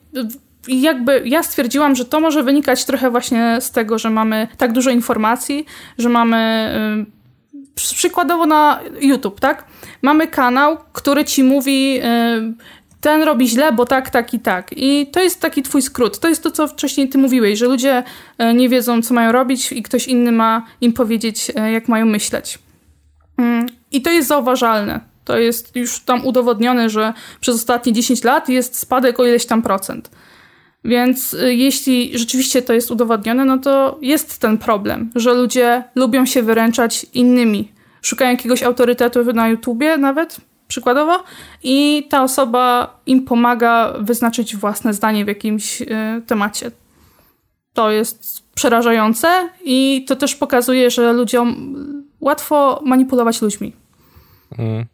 jakby 0.68 1.22
ja 1.24 1.42
stwierdziłam, 1.42 1.94
że 1.94 2.04
to 2.04 2.20
może 2.20 2.42
wynikać 2.42 2.84
trochę 2.84 3.10
właśnie 3.10 3.56
z 3.60 3.70
tego, 3.70 3.98
że 3.98 4.10
mamy 4.10 4.48
tak 4.58 4.72
dużo 4.72 4.90
informacji, 4.90 5.66
że 5.98 6.08
mamy 6.08 6.70
y, 7.08 7.17
przykładowo 7.94 8.46
na 8.46 8.80
YouTube, 9.00 9.40
tak? 9.40 9.64
Mamy 10.02 10.26
kanał, 10.26 10.78
który 10.92 11.24
ci 11.24 11.42
mówi 11.42 12.00
y, 12.00 12.78
ten 13.00 13.22
robi 13.22 13.48
źle, 13.48 13.72
bo 13.72 13.86
tak, 13.86 14.10
tak 14.10 14.34
i 14.34 14.40
tak. 14.40 14.70
I 14.76 15.06
to 15.06 15.22
jest 15.22 15.40
taki 15.40 15.62
twój 15.62 15.82
skrót. 15.82 16.18
To 16.18 16.28
jest 16.28 16.42
to, 16.42 16.50
co 16.50 16.68
wcześniej 16.68 17.08
ty 17.08 17.18
mówiłeś, 17.18 17.58
że 17.58 17.66
ludzie 17.66 18.02
e, 18.38 18.54
nie 18.54 18.68
wiedzą, 18.68 19.02
co 19.02 19.14
mają 19.14 19.32
robić 19.32 19.72
i 19.72 19.82
ktoś 19.82 20.08
inny 20.08 20.32
ma 20.32 20.66
im 20.80 20.92
powiedzieć, 20.92 21.52
e, 21.54 21.72
jak 21.72 21.88
mają 21.88 22.06
myśleć. 22.06 22.58
Mm, 23.36 23.66
I 23.90 24.02
to 24.02 24.10
jest 24.10 24.28
zauważalne. 24.28 25.00
To 25.24 25.38
jest 25.38 25.76
już 25.76 26.00
tam 26.00 26.26
udowodnione, 26.26 26.90
że 26.90 27.12
przez 27.40 27.54
ostatnie 27.54 27.92
10 27.92 28.24
lat 28.24 28.48
jest 28.48 28.78
spadek 28.78 29.20
o 29.20 29.26
ileś 29.26 29.46
tam 29.46 29.62
procent. 29.62 30.10
Więc 30.84 31.34
e, 31.34 31.54
jeśli 31.54 32.18
rzeczywiście 32.18 32.62
to 32.62 32.72
jest 32.72 32.90
udowodnione, 32.90 33.44
no 33.44 33.58
to 33.58 33.98
jest 34.02 34.38
ten 34.38 34.58
problem, 34.58 35.10
że 35.14 35.34
ludzie 35.34 35.84
lubią 35.94 36.26
się 36.26 36.42
wyręczać 36.42 37.06
innymi. 37.14 37.72
Szukają 38.02 38.30
jakiegoś 38.30 38.62
autorytetu 38.62 39.32
na 39.32 39.48
YouTubie 39.48 39.96
nawet, 39.96 40.36
przykładowo, 40.68 41.24
i 41.62 42.06
ta 42.10 42.22
osoba 42.22 42.94
im 43.06 43.22
pomaga 43.22 43.94
wyznaczyć 44.00 44.56
własne 44.56 44.94
zdanie 44.94 45.24
w 45.24 45.28
jakimś 45.28 45.82
y, 45.82 45.86
temacie. 46.26 46.70
To 47.72 47.90
jest 47.90 48.42
przerażające 48.54 49.48
i 49.64 50.04
to 50.08 50.16
też 50.16 50.34
pokazuje, 50.34 50.90
że 50.90 51.12
ludziom 51.12 51.74
łatwo 52.20 52.82
manipulować 52.86 53.42
ludźmi. 53.42 53.72
Mm. 54.58 54.84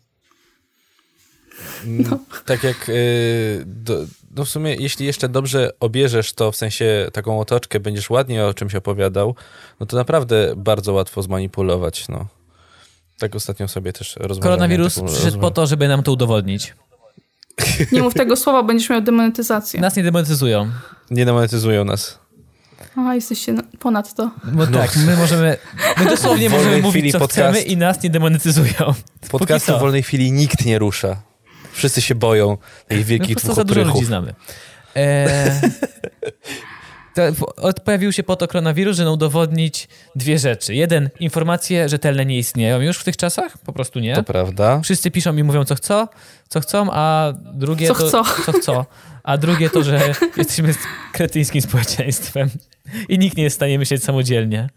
No. 1.86 2.18
Tak 2.44 2.64
jak 2.64 2.88
y, 2.88 3.64
do, 3.66 4.04
no 4.36 4.44
w 4.44 4.48
sumie, 4.48 4.74
jeśli 4.74 5.06
jeszcze 5.06 5.28
dobrze 5.28 5.70
obierzesz 5.80 6.32
to, 6.32 6.52
w 6.52 6.56
sensie 6.56 7.08
taką 7.12 7.40
otoczkę, 7.40 7.80
będziesz 7.80 8.10
ładnie 8.10 8.44
o 8.44 8.54
czymś 8.54 8.74
opowiadał, 8.74 9.34
no 9.80 9.86
to 9.86 9.96
naprawdę 9.96 10.52
bardzo 10.56 10.92
łatwo 10.92 11.22
zmanipulować. 11.22 12.08
No. 12.08 12.26
Tak 13.18 13.36
ostatnio 13.36 13.68
sobie 13.68 13.92
też 13.92 14.16
rozmawiałem. 14.16 14.42
Koronawirus 14.42 15.00
przyszedł 15.00 15.38
po 15.38 15.50
to, 15.50 15.66
żeby 15.66 15.88
nam 15.88 16.02
to 16.02 16.12
udowodnić. 16.12 16.74
Nie 17.92 18.02
mów 18.02 18.14
tego 18.14 18.36
słowa, 18.36 18.62
będziesz 18.62 18.90
miał 18.90 19.00
demonetyzację. 19.00 19.80
Nas 19.80 19.96
nie 19.96 20.02
demonetyzują. 20.02 20.70
Nie 21.10 21.24
demonetyzują 21.24 21.84
nas. 21.84 22.18
A, 22.96 23.14
jesteście 23.14 23.54
ponad 23.78 24.14
to. 24.14 24.30
No, 24.44 24.66
no 24.70 24.78
tak, 24.78 24.96
my 24.96 25.16
możemy, 25.16 25.56
my 25.98 26.04
dosłownie 26.04 26.50
możemy 26.50 26.82
mówić, 26.82 27.12
co 27.12 27.18
podcast, 27.18 27.58
chcemy 27.58 27.60
i 27.60 27.76
nas 27.76 28.02
nie 28.02 28.10
demonetyzują. 28.10 28.94
Podcastu 29.30 29.76
w 29.76 29.80
wolnej 29.80 30.02
chwili 30.02 30.32
nikt 30.32 30.64
nie 30.64 30.78
rusza. 30.78 31.22
Wszyscy 31.74 32.02
się 32.02 32.14
boją 32.14 32.58
tych 32.88 33.04
wielkich 33.04 33.36
no, 33.36 33.40
dwóch 33.42 33.54
za 33.54 33.64
dużo 33.64 33.82
ludzi 33.82 34.04
znamy. 34.04 34.34
Eee, 34.94 35.60
pojawił 37.84 38.12
się 38.12 38.22
po 38.22 38.36
to 38.36 38.48
koronawirus, 38.48 38.96
żeby 38.96 39.10
udowodnić 39.10 39.88
dwie 40.16 40.38
rzeczy. 40.38 40.74
Jeden, 40.74 41.10
informacje 41.20 41.88
rzetelne 41.88 42.24
nie 42.24 42.38
istnieją 42.38 42.80
już 42.80 42.98
w 42.98 43.04
tych 43.04 43.16
czasach, 43.16 43.58
po 43.58 43.72
prostu 43.72 44.00
nie. 44.00 44.14
To 44.14 44.22
prawda. 44.22 44.80
Wszyscy 44.80 45.10
piszą 45.10 45.36
i 45.36 45.42
mówią 45.42 45.64
co 45.64 45.74
chcą, 45.74 46.08
co 46.48 46.60
chcą, 46.60 46.88
a 46.92 47.32
drugie 47.54 47.88
co 47.88 47.94
to... 47.94 48.24
Chcą. 48.24 48.42
Co 48.44 48.52
chcą. 48.52 48.84
A 49.22 49.38
drugie 49.38 49.70
to, 49.70 49.82
że 49.82 50.00
jesteśmy 50.36 50.74
kretyńskim 51.12 51.62
społeczeństwem 51.62 52.50
i 53.08 53.18
nikt 53.18 53.36
nie 53.36 53.42
jest 53.44 53.54
w 53.54 53.58
stanie 53.58 53.78
myśleć 53.78 54.04
samodzielnie. 54.04 54.68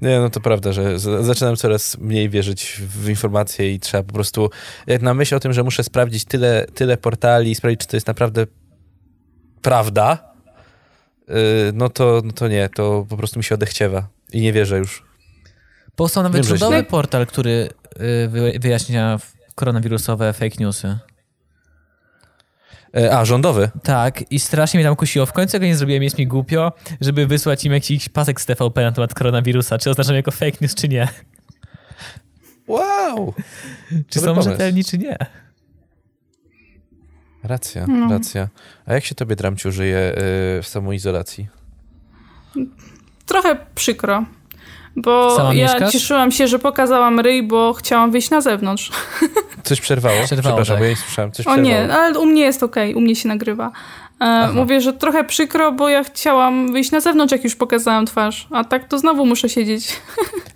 Nie, 0.00 0.18
no 0.18 0.30
to 0.30 0.40
prawda, 0.40 0.72
że 0.72 0.98
zaczynam 0.98 1.56
coraz 1.56 1.98
mniej 1.98 2.30
wierzyć 2.30 2.80
w 2.80 3.08
informacje 3.08 3.74
i 3.74 3.80
trzeba 3.80 4.02
po 4.02 4.12
prostu, 4.12 4.50
jak 4.86 5.02
na 5.02 5.14
myśl 5.14 5.34
o 5.34 5.40
tym, 5.40 5.52
że 5.52 5.62
muszę 5.62 5.84
sprawdzić 5.84 6.24
tyle, 6.24 6.66
tyle 6.74 6.96
portali, 6.96 7.54
sprawdzić, 7.54 7.80
czy 7.80 7.86
to 7.86 7.96
jest 7.96 8.06
naprawdę 8.06 8.46
prawda, 9.62 10.30
Y, 11.30 11.72
no 11.74 11.88
to, 11.88 12.22
no 12.24 12.32
to 12.32 12.48
nie, 12.48 12.68
to 12.68 13.06
po 13.08 13.16
prostu 13.16 13.38
mi 13.38 13.44
się 13.44 13.54
odechciewa 13.54 14.08
i 14.32 14.40
nie 14.40 14.52
wierzę 14.52 14.78
już. 14.78 15.04
Powstał 15.96 16.22
nawet 16.22 16.44
rządowy 16.44 16.82
portal, 16.84 17.26
który 17.26 17.68
y, 18.54 18.58
wyjaśnia 18.60 19.18
koronawirusowe 19.54 20.32
fake 20.32 20.56
newsy. 20.58 20.98
E, 22.96 23.18
a, 23.18 23.24
rządowy? 23.24 23.70
Tak, 23.82 24.32
i 24.32 24.40
strasznie 24.40 24.78
mnie 24.78 24.84
tam 24.84 24.96
kusiło. 24.96 25.26
W 25.26 25.32
końcu 25.32 25.60
go 25.60 25.66
nie 25.66 25.76
zrobiłem, 25.76 26.02
jest 26.02 26.18
mi 26.18 26.26
głupio, 26.26 26.72
żeby 27.00 27.26
wysłać 27.26 27.64
im 27.64 27.72
jakiś 27.72 28.08
pasek 28.08 28.40
z 28.40 28.46
TVP 28.46 28.82
na 28.82 28.92
temat 28.92 29.14
koronawirusa. 29.14 29.78
Czy 29.78 29.90
oznaczam 29.90 30.16
jako 30.16 30.30
fake 30.30 30.58
news, 30.60 30.74
czy 30.74 30.88
nie. 30.88 31.08
Wow! 32.66 33.34
Czy 33.88 34.20
Dobry 34.20 34.20
są 34.20 34.34
pomysł. 34.34 34.50
rzetelni, 34.50 34.84
czy 34.84 34.98
nie. 34.98 35.16
Racja, 37.42 37.86
no. 37.86 38.08
racja. 38.10 38.48
A 38.86 38.94
jak 38.94 39.04
się 39.04 39.14
tobie, 39.14 39.36
Dramciu, 39.36 39.72
żyje 39.72 40.14
yy, 40.56 40.62
w 40.62 40.66
samoizolacji? 40.66 41.48
Trochę 43.26 43.56
przykro. 43.74 44.24
Bo 45.02 45.36
Sama 45.36 45.54
ja 45.54 45.66
mieszkasz? 45.66 45.92
cieszyłam 45.92 46.32
się, 46.32 46.48
że 46.48 46.58
pokazałam 46.58 47.20
ryj, 47.20 47.42
bo 47.42 47.72
chciałam 47.72 48.10
wyjść 48.10 48.30
na 48.30 48.40
zewnątrz. 48.40 48.90
Coś 49.64 49.80
przerwało? 49.80 50.24
przerwało 50.24 50.56
Przepraszam, 50.56 50.74
tak. 50.74 50.78
bo 50.78 50.84
ja 50.84 50.90
nie 50.90 50.96
słyszałem. 50.96 51.32
Coś 51.32 51.46
o 51.46 51.50
przerwało. 51.50 51.68
nie, 51.68 51.94
ale 51.94 52.18
u 52.18 52.26
mnie 52.26 52.42
jest 52.42 52.62
okej, 52.62 52.90
okay, 52.90 52.98
u 52.98 53.00
mnie 53.00 53.16
się 53.16 53.28
nagrywa. 53.28 53.72
E, 54.20 54.52
mówię, 54.52 54.80
że 54.80 54.92
trochę 54.92 55.24
przykro, 55.24 55.72
bo 55.72 55.88
ja 55.88 56.04
chciałam 56.04 56.72
wyjść 56.72 56.90
na 56.90 57.00
zewnątrz, 57.00 57.32
jak 57.32 57.44
już 57.44 57.56
pokazałam 57.56 58.06
twarz, 58.06 58.46
a 58.50 58.64
tak 58.64 58.88
to 58.88 58.98
znowu 58.98 59.26
muszę 59.26 59.48
siedzieć. 59.48 59.88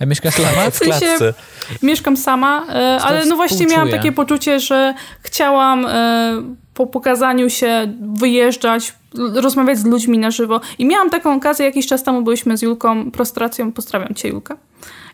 A 0.00 0.06
mieszkasz 0.06 0.34
sama? 0.34 0.70
W 0.70 0.76
sensie, 0.76 1.34
mieszkam 1.82 2.16
sama, 2.16 2.66
e, 2.68 2.98
ale 3.02 3.26
no 3.26 3.36
właśnie 3.36 3.66
miałam 3.66 3.90
takie 3.90 4.12
poczucie, 4.12 4.60
że 4.60 4.94
chciałam 5.20 5.86
e, 5.86 6.42
po 6.74 6.86
pokazaniu 6.86 7.50
się 7.50 7.94
wyjeżdżać, 8.18 8.94
rozmawiać 9.34 9.78
z 9.78 9.84
ludźmi 9.84 10.18
na 10.18 10.30
żywo. 10.30 10.60
I 10.78 10.86
miałam 10.86 11.10
taką 11.10 11.34
okazję, 11.34 11.66
jakiś 11.66 11.86
czas 11.86 12.02
temu 12.02 12.22
byliśmy 12.22 12.56
z 12.56 12.62
Julką, 12.62 13.10
prostracją, 13.10 13.72
pozdrawiam 13.72 14.14
cię 14.14 14.28
Julka, 14.28 14.56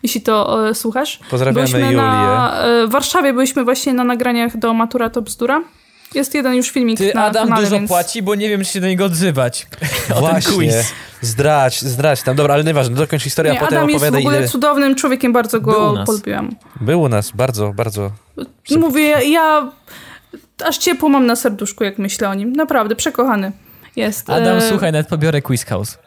jeśli 0.03 0.21
to 0.21 0.69
e, 0.69 0.75
słuchasz. 0.75 1.19
Pozdrawiamy 1.29 1.67
byliśmy 1.67 1.79
Julię. 1.79 1.97
Na, 1.97 2.63
e, 2.63 2.87
w 2.87 2.91
Warszawie 2.91 3.33
byliśmy 3.33 3.63
właśnie 3.63 3.93
na 3.93 4.03
nagraniach 4.03 4.57
do 4.57 4.73
Matura 4.73 5.09
to 5.09 5.21
bzdura. 5.21 5.61
Jest 6.15 6.33
jeden 6.33 6.53
już 6.55 6.69
filmik 6.69 6.97
Ty, 6.97 7.11
na 7.15 7.23
Adam 7.23 7.43
kanale, 7.43 7.63
dużo 7.63 7.75
więc... 7.75 7.89
płaci, 7.89 8.21
bo 8.21 8.35
nie 8.35 8.49
wiem, 8.49 8.63
czy 8.63 8.71
się 8.71 8.81
do 8.81 8.87
niego 8.87 9.05
odzywać. 9.05 9.67
Właśnie. 10.19 10.83
Zdrać, 11.21 11.81
zdrać 11.81 12.23
tam. 12.23 12.35
Dobra, 12.35 12.53
ale 12.53 12.63
nieważne, 12.63 12.95
dokończ 12.95 13.23
historię, 13.23 13.51
nie, 13.51 13.59
a 13.59 13.63
potem 13.63 13.77
Adam 13.77 13.89
opowiadaj. 13.89 14.11
jest 14.11 14.23
w 14.23 14.27
ogóle 14.27 14.37
ile... 14.37 14.47
cudownym 14.47 14.95
człowiekiem, 14.95 15.33
bardzo 15.33 15.61
go 15.61 16.03
polubiłam. 16.05 16.55
Był 16.81 17.01
u 17.01 17.09
nas, 17.09 17.31
bardzo, 17.31 17.73
bardzo. 17.73 18.11
Mówię, 18.77 19.07
ja, 19.07 19.21
ja 19.21 19.71
aż 20.61 20.77
ciepło 20.77 21.09
mam 21.09 21.25
na 21.25 21.35
serduszku, 21.35 21.83
jak 21.83 21.97
myślę 21.97 22.29
o 22.29 22.33
nim. 22.33 22.53
Naprawdę, 22.53 22.95
przekochany 22.95 23.51
jest. 23.95 24.29
Adam, 24.29 24.57
e... 24.57 24.69
słuchaj, 24.69 24.91
nawet 24.91 25.07
pobiorę 25.07 25.41
Quiz 25.41 25.65
House. 25.65 25.97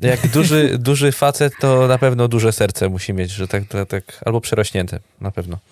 Jak 0.00 0.28
duży, 0.28 0.70
duży 0.78 1.12
facet, 1.12 1.52
to 1.60 1.86
na 1.86 1.98
pewno 1.98 2.28
duże 2.28 2.52
serce 2.52 2.88
musi 2.88 3.12
mieć, 3.12 3.30
że 3.30 3.48
tak, 3.48 3.62
tak, 3.68 3.88
tak 3.88 4.04
albo 4.26 4.40
przerośnięte, 4.40 4.98
na 5.20 5.30
pewno. 5.30 5.58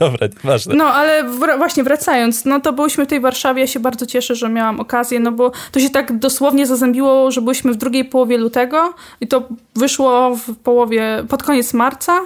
Dobra, 0.00 0.28
ważne. 0.44 0.74
No, 0.74 0.84
ale 0.84 1.24
wr 1.24 1.58
właśnie 1.58 1.84
wracając, 1.84 2.44
no 2.44 2.60
to 2.60 2.72
byliśmy 2.72 3.04
w 3.04 3.08
tej 3.08 3.20
Warszawie, 3.20 3.60
ja 3.60 3.66
się 3.66 3.80
bardzo 3.80 4.06
cieszę, 4.06 4.34
że 4.34 4.48
miałam 4.48 4.80
okazję, 4.80 5.20
no 5.20 5.32
bo 5.32 5.52
to 5.72 5.80
się 5.80 5.90
tak 5.90 6.18
dosłownie 6.18 6.66
zazębiło, 6.66 7.30
że 7.30 7.42
byliśmy 7.42 7.72
w 7.72 7.76
drugiej 7.76 8.04
połowie 8.04 8.38
lutego 8.38 8.94
i 9.20 9.26
to 9.26 9.48
wyszło 9.76 10.36
w 10.36 10.56
połowie, 10.56 11.24
pod 11.28 11.42
koniec 11.42 11.74
marca 11.74 12.20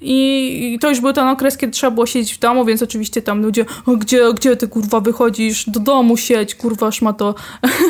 I 0.00 0.78
to 0.80 0.88
już 0.88 1.00
był 1.00 1.12
ten 1.12 1.28
okres, 1.28 1.56
kiedy 1.56 1.72
trzeba 1.72 1.90
było 1.90 2.06
siedzieć 2.06 2.34
w 2.34 2.38
domu, 2.38 2.64
więc 2.64 2.82
oczywiście 2.82 3.22
tam 3.22 3.42
ludzie, 3.42 3.64
gdzie, 3.98 4.20
gdzie 4.34 4.56
ty 4.56 4.68
kurwa 4.68 5.00
wychodzisz? 5.00 5.70
Do 5.70 5.80
domu 5.80 6.16
siedź, 6.16 6.54
kurwa 6.54 6.92
szmato. 6.92 7.34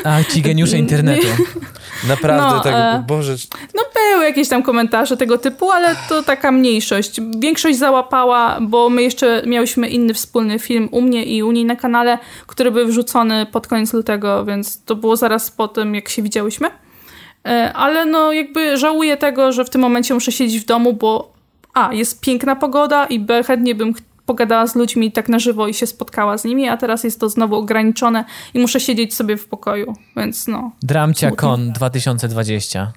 A, 0.04 0.24
ci 0.24 0.42
geniusze 0.42 0.78
internetu. 0.86 1.26
Naprawdę, 2.08 2.56
no, 2.56 2.60
tak, 2.60 2.74
e, 2.74 3.04
Boże. 3.08 3.34
No 3.74 3.82
były 3.94 4.24
jakieś 4.24 4.48
tam 4.48 4.62
komentarze 4.62 5.16
tego 5.16 5.38
typu, 5.38 5.70
ale 5.70 5.96
to 6.08 6.22
taka 6.22 6.52
mniejszość. 6.52 7.20
Większość 7.38 7.78
załapała, 7.78 8.58
bo 8.60 8.90
my 8.90 9.02
jeszcze 9.02 9.42
miałyśmy 9.46 9.88
inny 9.88 10.14
wspólny 10.14 10.58
film 10.58 10.88
u 10.92 11.02
mnie 11.02 11.24
i 11.24 11.42
u 11.42 11.52
niej 11.52 11.64
na 11.64 11.76
kanale, 11.76 12.18
który 12.46 12.70
był 12.70 12.86
wrzucony 12.86 13.46
pod 13.46 13.66
koniec 13.66 13.92
lutego, 13.92 14.44
więc 14.44 14.84
to 14.84 14.96
było 14.96 15.16
zaraz 15.16 15.50
po 15.50 15.68
tym, 15.68 15.94
jak 15.94 16.08
się 16.08 16.22
widziałyśmy. 16.22 16.68
E, 17.46 17.72
ale 17.72 18.04
no 18.04 18.32
jakby 18.32 18.76
żałuję 18.76 19.16
tego, 19.16 19.52
że 19.52 19.64
w 19.64 19.70
tym 19.70 19.80
momencie 19.80 20.14
muszę 20.14 20.32
siedzieć 20.32 20.62
w 20.62 20.66
domu, 20.66 20.92
bo 20.92 21.35
a, 21.76 21.92
jest 21.92 22.20
piękna 22.20 22.56
pogoda 22.56 23.06
i 23.06 23.20
b, 23.20 23.44
chętnie 23.44 23.74
bym 23.74 23.94
pogadała 24.26 24.66
z 24.66 24.74
ludźmi 24.74 25.12
tak 25.12 25.28
na 25.28 25.38
żywo 25.38 25.68
i 25.68 25.74
się 25.74 25.86
spotkała 25.86 26.38
z 26.38 26.44
nimi, 26.44 26.68
a 26.68 26.76
teraz 26.76 27.04
jest 27.04 27.20
to 27.20 27.28
znowu 27.28 27.56
ograniczone 27.56 28.24
i 28.54 28.58
muszę 28.58 28.80
siedzieć 28.80 29.14
sobie 29.14 29.36
w 29.36 29.48
pokoju, 29.48 29.94
więc 30.16 30.46
no. 30.46 30.72
Dramcia 30.82 31.30
Con 31.30 31.72
2020. 31.72 32.92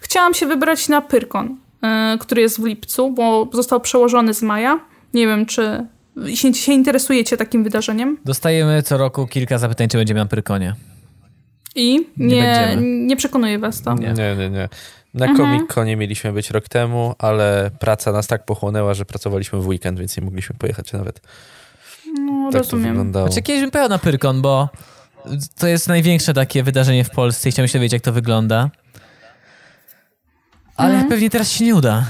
Chciałam 0.00 0.34
się 0.34 0.46
wybrać 0.46 0.88
na 0.88 1.00
Pyrkon, 1.00 1.56
yy, 1.82 1.88
który 2.18 2.42
jest 2.42 2.60
w 2.60 2.64
lipcu, 2.64 3.10
bo 3.10 3.48
został 3.52 3.80
przełożony 3.80 4.34
z 4.34 4.42
maja. 4.42 4.80
Nie 5.14 5.26
wiem, 5.26 5.46
czy 5.46 5.86
się, 6.34 6.54
się 6.54 6.72
interesujecie 6.72 7.36
takim 7.36 7.64
wydarzeniem. 7.64 8.18
Dostajemy 8.24 8.82
co 8.82 8.98
roku 8.98 9.26
kilka 9.26 9.58
zapytań, 9.58 9.88
czy 9.88 9.98
będziemy 9.98 10.20
na 10.20 10.26
Pyrkonie. 10.26 10.74
I 11.74 12.06
nie, 12.16 12.76
nie, 12.76 12.76
nie 12.80 13.16
przekonuje 13.16 13.58
was 13.58 13.82
to. 13.82 13.94
Nie, 13.94 14.12
nie, 14.12 14.36
nie. 14.38 14.50
nie. 14.50 14.68
Na 15.14 15.26
mhm. 15.26 15.36
Comic-Conie 15.36 15.96
mieliśmy 15.96 16.32
być 16.32 16.50
rok 16.50 16.68
temu, 16.68 17.14
ale 17.18 17.70
praca 17.78 18.12
nas 18.12 18.26
tak 18.26 18.44
pochłonęła, 18.44 18.94
że 18.94 19.04
pracowaliśmy 19.04 19.60
w 19.60 19.66
weekend, 19.66 19.98
więc 19.98 20.16
nie 20.16 20.24
mogliśmy 20.24 20.56
pojechać 20.58 20.92
nawet. 20.92 21.20
No, 22.18 22.50
tak 22.52 22.62
rozumiem. 22.62 22.84
to 22.84 22.88
wyglądało. 22.88 23.26
Znaczy, 23.26 23.42
kiedyś 23.42 23.62
bym 23.62 23.70
pojechał 23.70 23.88
na 23.90 23.98
Pyrkon, 23.98 24.42
bo 24.42 24.68
to 25.58 25.66
jest 25.66 25.88
największe 25.88 26.34
takie 26.34 26.62
wydarzenie 26.62 27.04
w 27.04 27.10
Polsce 27.10 27.48
i 27.48 27.52
chciałem 27.52 27.68
się 27.68 27.78
dowiedzieć, 27.78 27.92
jak 27.92 28.02
to 28.02 28.12
wygląda. 28.12 28.70
Ale 30.76 30.90
mhm. 30.90 31.08
pewnie 31.08 31.30
teraz 31.30 31.50
się 31.50 31.64
nie 31.64 31.74
uda. 31.74 32.04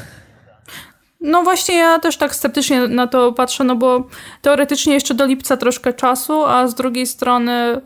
No 1.20 1.42
właśnie, 1.42 1.74
ja 1.74 1.98
też 1.98 2.16
tak 2.16 2.34
sceptycznie 2.34 2.88
na 2.88 3.06
to 3.06 3.32
patrzę, 3.32 3.64
no 3.64 3.76
bo 3.76 4.06
teoretycznie 4.42 4.94
jeszcze 4.94 5.14
do 5.14 5.26
lipca 5.26 5.56
troszkę 5.56 5.92
czasu, 5.92 6.44
a 6.44 6.68
z 6.68 6.74
drugiej 6.74 7.06
strony, 7.06 7.80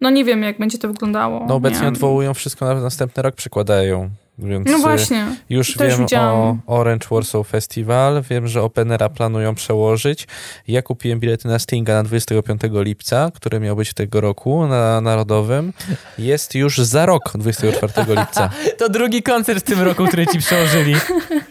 no 0.00 0.10
nie 0.10 0.24
wiem, 0.24 0.42
jak 0.42 0.58
będzie 0.58 0.78
to 0.78 0.88
wyglądało. 0.88 1.46
No 1.48 1.54
obecnie 1.54 1.88
odwołują 1.88 2.34
wszystko 2.34 2.64
na 2.64 2.74
następny 2.74 3.22
rok, 3.22 3.34
przekładają. 3.34 4.10
Więc 4.42 4.70
no 4.70 4.78
właśnie. 4.78 5.26
Już 5.50 5.78
wiem 5.78 5.98
widziałam. 6.00 6.60
o 6.66 6.78
Orange 6.78 7.06
Warsaw 7.10 7.46
Festival, 7.46 8.22
wiem, 8.30 8.48
że 8.48 8.62
Openera 8.62 9.08
planują 9.08 9.54
przełożyć. 9.54 10.26
Ja 10.68 10.82
kupiłem 10.82 11.20
bilety 11.20 11.48
na 11.48 11.58
Stinga 11.58 11.94
na 11.94 12.02
25 12.02 12.60
lipca, 12.72 13.30
który 13.34 13.60
miał 13.60 13.76
być 13.76 13.94
tego 13.94 14.20
roku 14.20 14.66
na 14.66 15.00
Narodowym. 15.00 15.72
Jest 16.18 16.54
już 16.54 16.78
za 16.78 17.06
rok, 17.06 17.32
24 17.34 17.92
lipca. 18.20 18.50
to 18.78 18.88
drugi 18.88 19.22
koncert 19.22 19.60
w 19.60 19.66
tym 19.66 19.80
roku, 19.80 20.06
który 20.06 20.26
ci 20.26 20.38
przełożyli. 20.38 20.94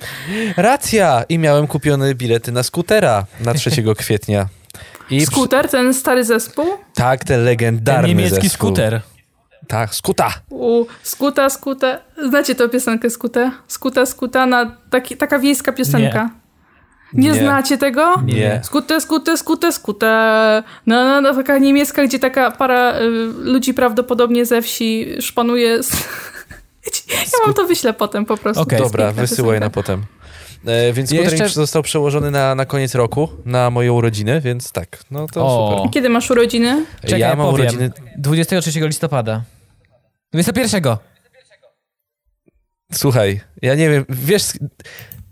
Racja! 0.57 1.23
I 1.29 1.37
miałem 1.37 1.67
kupione 1.67 2.15
bilety 2.15 2.51
na 2.51 2.63
skutera 2.63 3.25
na 3.39 3.53
3 3.53 3.71
kwietnia. 3.97 4.47
I 5.09 5.25
Skuter, 5.25 5.69
ten 5.69 5.93
stary 5.93 6.23
zespół? 6.23 6.65
Tak, 6.93 7.23
ten 7.23 7.43
legendarny 7.43 8.07
ten 8.07 8.17
niemiecki 8.17 8.49
zespół. 8.49 8.69
skuter. 8.69 9.01
Tak, 9.69 9.95
skuta. 9.95 10.33
U, 10.49 10.85
skuta, 11.03 11.49
skuta. 11.49 11.97
Znacie 12.29 12.55
tę 12.55 12.69
piosenkę 12.69 13.09
skutę? 13.09 13.51
Skuta, 13.67 14.05
skuta, 14.05 14.45
na 14.45 14.75
taki, 14.89 15.17
taka 15.17 15.39
wiejska 15.39 15.71
piosenka. 15.71 16.23
Nie. 17.13 17.29
Nie, 17.29 17.29
Nie. 17.29 17.39
znacie 17.39 17.77
tego? 17.77 18.21
Nie. 18.25 18.61
Skutę, 18.63 19.01
skutę, 19.01 19.37
skutę, 19.37 19.71
skutę. 19.71 20.07
No, 20.87 21.05
no, 21.05 21.21
no, 21.21 21.33
taka 21.35 21.57
niemiecka, 21.57 22.03
gdzie 22.03 22.19
taka 22.19 22.51
para 22.51 22.99
y, 22.99 23.09
ludzi 23.37 23.73
prawdopodobnie 23.73 24.45
ze 24.45 24.61
wsi 24.61 25.07
szpanuje. 25.19 25.83
Z... 25.83 25.91
ja 27.33 27.45
mam 27.45 27.53
to 27.53 27.65
wyślę 27.65 27.93
potem 27.93 28.25
po 28.25 28.37
prostu. 28.37 28.63
Okay. 28.63 28.79
Dobra, 28.79 29.11
wysyłaj 29.11 29.59
na 29.59 29.69
potem. 29.69 30.03
E, 30.65 30.93
więc 30.93 31.11
jeszcze... 31.11 31.49
został 31.49 31.83
przełożony 31.83 32.31
na, 32.31 32.55
na 32.55 32.65
koniec 32.65 32.95
roku, 32.95 33.29
na 33.45 33.69
moje 33.69 33.93
urodziny, 33.93 34.41
więc 34.41 34.71
tak, 34.71 34.99
no 35.11 35.27
to 35.27 35.45
o. 35.45 35.75
super. 35.75 35.91
Kiedy 35.91 36.09
masz 36.09 36.31
urodziny? 36.31 36.85
Czekaj, 37.01 37.19
ja 37.19 37.35
mam 37.35 37.51
powiem. 37.51 37.53
urodziny... 37.53 37.91
23 38.17 38.79
listopada. 38.79 39.41
21. 40.33 40.97
Słuchaj, 42.93 43.41
ja 43.61 43.75
nie 43.75 43.89
wiem, 43.89 44.05
wiesz, 44.09 44.43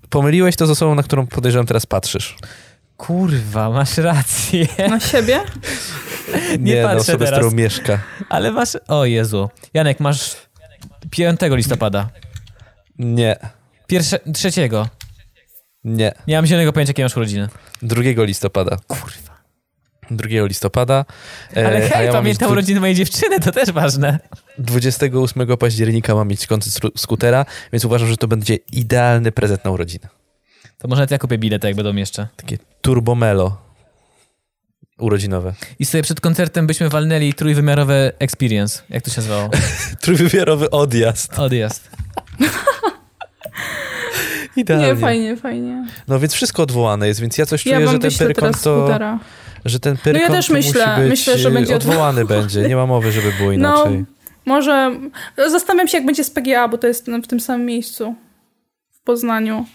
pomyliłeś 0.09 0.55
to 0.55 0.67
z 0.67 0.69
osobą, 0.69 0.95
na 0.95 1.03
którą 1.03 1.27
podejrzewam 1.27 1.65
teraz 1.65 1.85
patrzysz. 1.85 2.37
Kurwa, 2.97 3.69
masz 3.69 3.97
rację. 3.97 4.67
Na 4.89 4.99
siebie? 4.99 5.39
nie, 6.59 6.73
nie 6.75 6.83
na 6.83 6.93
osobę, 6.93 7.25
teraz. 7.25 7.39
z 7.39 7.43
którą 7.43 7.51
mieszka. 7.51 7.99
Ale 8.29 8.51
masz... 8.51 8.77
O 8.87 9.05
Jezu. 9.05 9.49
Janek, 9.73 9.99
masz 9.99 10.35
5 11.09 11.39
listopada. 11.41 12.09
Nie. 12.99 13.35
Pierwsze... 13.87 14.19
Trzeciego. 14.33 14.87
Nie. 15.83 16.11
Nie 16.27 16.35
mam 16.35 16.45
zielonego 16.45 16.73
pojęcia, 16.73 16.89
jakie 16.89 17.03
masz 17.03 17.17
urodziny. 17.17 17.49
2 17.81 18.01
listopada. 18.23 18.77
Kurwa. 18.87 19.26
2 20.11 20.27
listopada. 20.45 21.05
E, 21.57 21.67
Ale 21.67 21.89
hej, 21.89 22.05
ja 22.05 22.11
pamiętam 22.11 22.51
urodziny 22.51 22.79
mojej 22.79 22.95
dziewczyny, 22.95 23.39
to 23.39 23.51
też 23.51 23.71
ważne. 23.71 24.19
28 24.57 25.57
października 25.57 26.15
mam 26.15 26.27
mieć 26.27 26.47
koncert 26.47 26.99
skutera, 26.99 27.45
więc 27.73 27.85
uważam, 27.85 28.07
że 28.07 28.17
to 28.17 28.27
będzie 28.27 28.55
idealny 28.71 29.31
prezent 29.31 29.65
na 29.65 29.71
urodziny. 29.71 30.07
To 30.77 30.87
może 30.87 31.07
ja 31.11 31.17
kupię 31.17 31.37
bilet, 31.37 31.63
jak 31.63 31.75
będą 31.75 31.95
jeszcze. 31.95 32.27
Takie 32.35 32.57
turbomelo 32.81 33.67
urodzinowe. 34.99 35.53
I 35.79 35.85
sobie 35.85 36.03
przed 36.03 36.21
koncertem 36.21 36.67
byśmy 36.67 36.89
walnęli 36.89 37.33
trójwymiarowy 37.33 38.11
experience. 38.19 38.81
Jak 38.89 39.03
to 39.03 39.11
się 39.11 39.17
nazywało? 39.17 39.49
trójwymiarowy 40.01 40.69
odjazd. 40.69 41.39
Odjazd. 41.39 41.89
Idealnie. 44.55 44.87
Nie, 44.87 44.95
fajnie, 44.95 45.37
fajnie. 45.37 45.87
No 46.07 46.19
więc 46.19 46.33
wszystko 46.33 46.63
odwołane 46.63 47.07
jest, 47.07 47.19
więc 47.19 47.37
ja 47.37 47.45
coś 47.45 47.63
czuję, 47.63 47.79
ja 47.79 47.91
że 47.91 47.99
ten 47.99 48.11
Pyrkon 48.11 48.53
to... 48.53 48.99
Że 49.67 49.79
ten 49.79 49.97
Pyrkon 49.97 50.21
no 50.21 50.27
ja 50.27 50.35
też 50.35 50.49
myślę, 50.49 50.87
musi 50.87 51.01
być 51.01 51.09
myślę, 51.09 51.37
że 51.37 51.51
będzie 51.51 51.75
odwołany 51.75 52.25
będzie. 52.25 52.61
Nie 52.61 52.75
ma 52.75 52.85
mowy, 52.85 53.11
żeby 53.11 53.31
było 53.31 53.47
no, 53.49 53.53
inaczej. 53.53 53.99
No, 53.99 54.05
może... 54.45 54.99
Zastanawiam 55.51 55.87
się, 55.87 55.97
jak 55.97 56.05
będzie 56.05 56.23
z 56.23 56.29
PGA, 56.29 56.67
bo 56.67 56.77
to 56.77 56.87
jest 56.87 57.07
w 57.23 57.27
tym 57.27 57.39
samym 57.39 57.65
miejscu. 57.65 58.15
W 58.91 59.01
Poznaniu. 59.01 59.65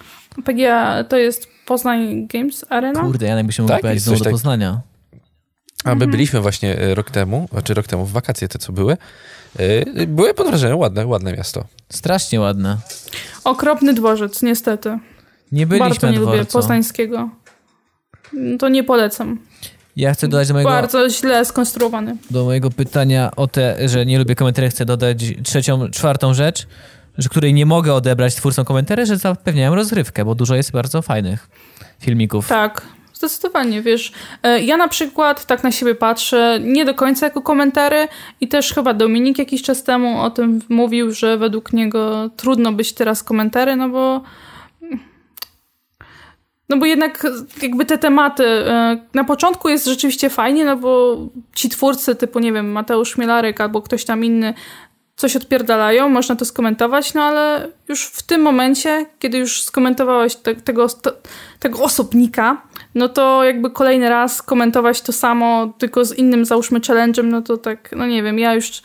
PGA 0.45 1.05
to 1.05 1.17
jest 1.17 1.49
Poznań 1.67 2.27
Games 2.27 2.65
Arena? 2.69 3.01
Kurde, 3.01 3.27
ja 3.27 3.45
byśmy 3.45 3.63
mogli 3.63 3.75
tak, 3.75 3.81
pojechać 3.81 4.03
znowu 4.03 4.19
do 4.19 4.25
tak... 4.25 4.33
Poznania. 4.33 4.81
A 5.85 5.89
my 5.89 5.93
mhm. 5.93 6.11
byliśmy 6.11 6.41
właśnie 6.41 6.79
e, 6.79 6.95
rok 6.95 7.11
temu, 7.11 7.49
znaczy 7.53 7.75
rok 7.75 7.87
temu, 7.87 8.07
w 8.07 8.13
wakacje 8.13 8.49
te, 8.49 8.59
co 8.59 8.73
były. 8.73 8.97
E, 9.59 10.07
były 10.07 10.35
pod 10.35 10.47
wrażeniem 10.47 10.79
ładne, 10.79 11.07
ładne 11.07 11.33
miasto. 11.33 11.65
Strasznie 11.89 12.41
ładne. 12.41 12.77
Okropny 13.45 13.95
dworzec, 13.95 14.43
niestety. 14.43 14.99
Nie 15.53 15.67
byliśmy 15.67 15.89
Bardzo 15.89 16.11
nie 16.11 16.19
dworcu. 16.19 16.39
lubię 16.39 16.53
poznańskiego. 16.53 17.31
To 18.59 18.69
nie 18.69 18.85
polecam. 18.85 19.39
Ja 19.97 20.15
chcę 20.15 20.29
dodać 20.29 20.49
do 20.49 20.55
mojego... 20.55 20.71
Bardzo 20.71 21.11
źle 21.11 21.45
skonstruowany. 21.45 22.17
Do 22.31 22.45
mojego 22.45 22.71
pytania 22.71 23.31
o 23.37 23.47
te, 23.47 23.89
że 23.89 24.07
nie 24.07 24.19
lubię 24.19 24.35
komentarzy, 24.35 24.69
chcę 24.69 24.85
dodać 24.85 25.19
trzecią, 25.43 25.91
czwartą 25.91 26.35
rzecz, 26.35 26.67
że 27.19 27.29
której 27.29 27.55
nie 27.55 27.67
mogę 27.67 27.95
odebrać 27.95 28.35
twórcom 28.35 28.65
komentarzy, 28.65 29.07
że 29.07 29.17
zapewniają 29.17 29.75
rozrywkę, 29.75 30.25
bo 30.25 30.35
dużo 30.35 30.55
jest 30.55 30.73
bardzo 30.73 31.03
fajnych 31.03 31.49
filmików. 32.01 32.49
Tak, 32.49 32.83
Zdecydowanie, 33.23 33.83
wiesz, 33.83 34.13
e, 34.43 34.61
ja 34.61 34.77
na 34.77 34.89
przykład 34.89 35.47
tak 35.47 35.65
na 35.65 35.73
siebie 35.73 35.95
patrzę, 35.95 36.59
nie 36.63 36.85
do 36.85 36.95
końca 36.95 37.27
jako 37.27 37.43
komentary 37.43 38.09
i 38.41 38.49
też 38.49 38.75
chyba 38.75 38.95
Dominik 38.95 39.39
jakiś 39.39 39.63
czas 39.63 39.83
temu 39.83 40.21
o 40.21 40.31
tym 40.31 40.61
mówił, 40.69 41.13
że 41.13 41.39
według 41.39 41.73
niego 41.73 42.31
trudno 42.37 42.73
być 42.73 42.93
teraz 42.93 43.23
komentary, 43.23 43.77
no 43.77 43.89
bo 43.89 44.23
no 46.73 46.79
bo 46.79 46.87
jednak 46.87 47.27
jakby 47.63 47.85
te 47.85 47.99
tematy 47.99 48.45
e, 48.47 48.99
na 49.15 49.25
początku 49.25 49.69
jest 49.69 49.87
rzeczywiście 49.87 50.31
fajnie, 50.31 50.65
no 50.65 50.77
bo 50.77 51.19
ci 51.55 51.69
twórcy 51.69 52.15
typu, 52.15 52.39
nie 52.39 52.53
wiem, 52.53 52.73
Mateusz 52.73 53.19
Mielarek 53.19 53.61
albo 53.61 53.83
ktoś 53.83 54.05
tam 54.05 54.25
inny 54.25 54.55
coś 55.17 55.37
odpierdalają, 55.37 56.09
można 56.09 56.37
to 56.37 56.45
skomentować, 56.45 57.15
no 57.15 57.23
ale 57.23 57.69
już 57.89 58.07
w 58.07 58.23
tym 58.23 58.41
momencie, 58.41 59.07
kiedy 59.19 59.39
już 59.39 59.63
skomentowałeś 59.63 60.37
te, 60.37 60.55
tego, 60.55 60.89
te, 60.89 61.11
tego 61.59 61.83
osobnika, 61.83 62.63
no 62.95 63.09
to 63.09 63.45
jakby 63.45 63.71
kolejny 63.71 64.09
raz 64.09 64.43
komentować 64.43 65.01
to 65.01 65.13
samo, 65.13 65.73
tylko 65.79 66.05
z 66.05 66.19
innym 66.19 66.45
załóżmy 66.45 66.81
challenge'em, 66.81 67.25
no 67.25 67.43
to 67.43 67.57
tak, 67.57 67.95
no 67.97 68.07
nie 68.07 68.23
wiem, 68.23 68.39
ja 68.39 68.55
już 68.55 68.83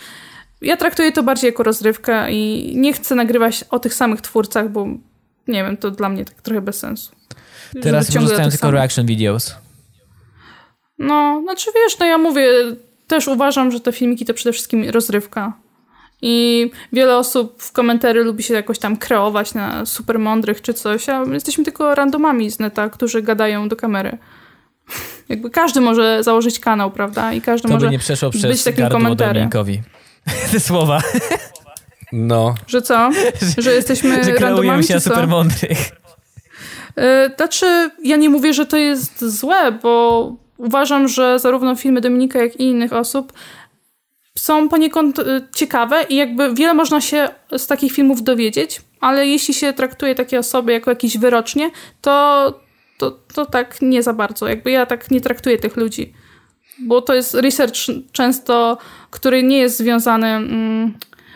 ja 0.61 0.77
traktuję 0.77 1.11
to 1.11 1.23
bardziej 1.23 1.47
jako 1.47 1.63
rozrywkę 1.63 2.31
i 2.31 2.73
nie 2.75 2.93
chcę 2.93 3.15
nagrywać 3.15 3.65
o 3.69 3.79
tych 3.79 3.93
samych 3.93 4.21
twórcach, 4.21 4.69
bo 4.69 4.87
nie 5.47 5.63
wiem, 5.63 5.77
to 5.77 5.91
dla 5.91 6.09
mnie 6.09 6.25
tak 6.25 6.41
trochę 6.41 6.61
bez 6.61 6.79
sensu. 6.79 7.11
Teraz 7.81 8.11
pozostają 8.13 8.49
tylko 8.49 8.71
reaction 8.71 9.05
videos. 9.05 9.55
No, 10.99 11.41
znaczy 11.43 11.71
wiesz, 11.75 11.99
no 11.99 12.05
ja 12.05 12.17
mówię, 12.17 12.47
też 13.07 13.27
uważam, 13.27 13.71
że 13.71 13.79
te 13.79 13.91
filmiki 13.91 14.25
to 14.25 14.33
przede 14.33 14.53
wszystkim 14.53 14.89
rozrywka. 14.89 15.53
I 16.21 16.71
wiele 16.93 17.17
osób 17.17 17.63
w 17.63 17.71
komentarzy 17.71 18.23
lubi 18.23 18.43
się 18.43 18.53
jakoś 18.53 18.79
tam 18.79 18.97
kreować 18.97 19.53
na 19.53 19.85
super 19.85 20.19
mądrych 20.19 20.61
czy 20.61 20.73
coś, 20.73 21.09
a 21.09 21.25
my 21.25 21.33
jesteśmy 21.33 21.63
tylko 21.63 21.95
randomami 21.95 22.51
z 22.51 22.59
neta, 22.59 22.89
którzy 22.89 23.21
gadają 23.21 23.69
do 23.69 23.75
kamery. 23.75 24.17
Jakby 25.29 25.49
każdy 25.49 25.81
może 25.81 26.23
założyć 26.23 26.59
kanał, 26.59 26.91
prawda? 26.91 27.33
I 27.33 27.41
każdy 27.41 27.67
to 27.67 27.73
może 27.73 27.85
by 27.85 27.91
nie 27.91 27.99
przeszło 27.99 28.29
być 28.29 28.41
przez 28.41 28.63
takim 28.63 28.89
komentarzem. 28.89 29.49
Te 30.51 30.59
słowa. 30.59 31.01
No. 32.11 32.55
Że 32.67 32.81
co? 32.81 33.09
Że 33.57 33.73
jesteśmy 33.73 34.23
że 34.23 34.33
randomami, 34.33 34.83
się 34.83 34.93
na 34.93 34.99
super 34.99 35.27
mądrych. 35.27 35.91
Yy, 36.97 37.03
znaczy, 37.35 37.89
ja 38.03 38.15
nie 38.15 38.29
mówię, 38.29 38.53
że 38.53 38.65
to 38.65 38.77
jest 38.77 39.25
złe, 39.25 39.71
bo 39.71 40.35
uważam, 40.57 41.07
że 41.07 41.39
zarówno 41.39 41.75
filmy 41.75 42.01
Dominika, 42.01 42.39
jak 42.39 42.55
i 42.55 42.63
innych 42.63 42.93
osób 42.93 43.33
są 44.37 44.69
poniekąd 44.69 45.19
y, 45.19 45.23
ciekawe 45.55 46.03
i 46.09 46.15
jakby 46.15 46.53
wiele 46.53 46.73
można 46.73 47.01
się 47.01 47.29
z 47.57 47.67
takich 47.67 47.93
filmów 47.93 48.23
dowiedzieć, 48.23 48.81
ale 48.99 49.27
jeśli 49.27 49.53
się 49.53 49.73
traktuje 49.73 50.15
takie 50.15 50.39
osoby 50.39 50.71
jako 50.71 50.91
jakieś 50.91 51.17
wyrocznie, 51.17 51.71
to, 52.01 52.53
to, 52.97 53.11
to 53.11 53.45
tak 53.45 53.81
nie 53.81 54.03
za 54.03 54.13
bardzo. 54.13 54.47
Jakby 54.47 54.71
ja 54.71 54.85
tak 54.85 55.11
nie 55.11 55.21
traktuję 55.21 55.57
tych 55.57 55.77
ludzi. 55.77 56.13
Bo 56.79 57.01
to 57.01 57.13
jest 57.13 57.33
research 57.33 57.77
często, 58.11 58.77
który 59.11 59.43
nie 59.43 59.57
jest 59.57 59.77
związany. 59.77 60.27
Mm, 60.27 60.93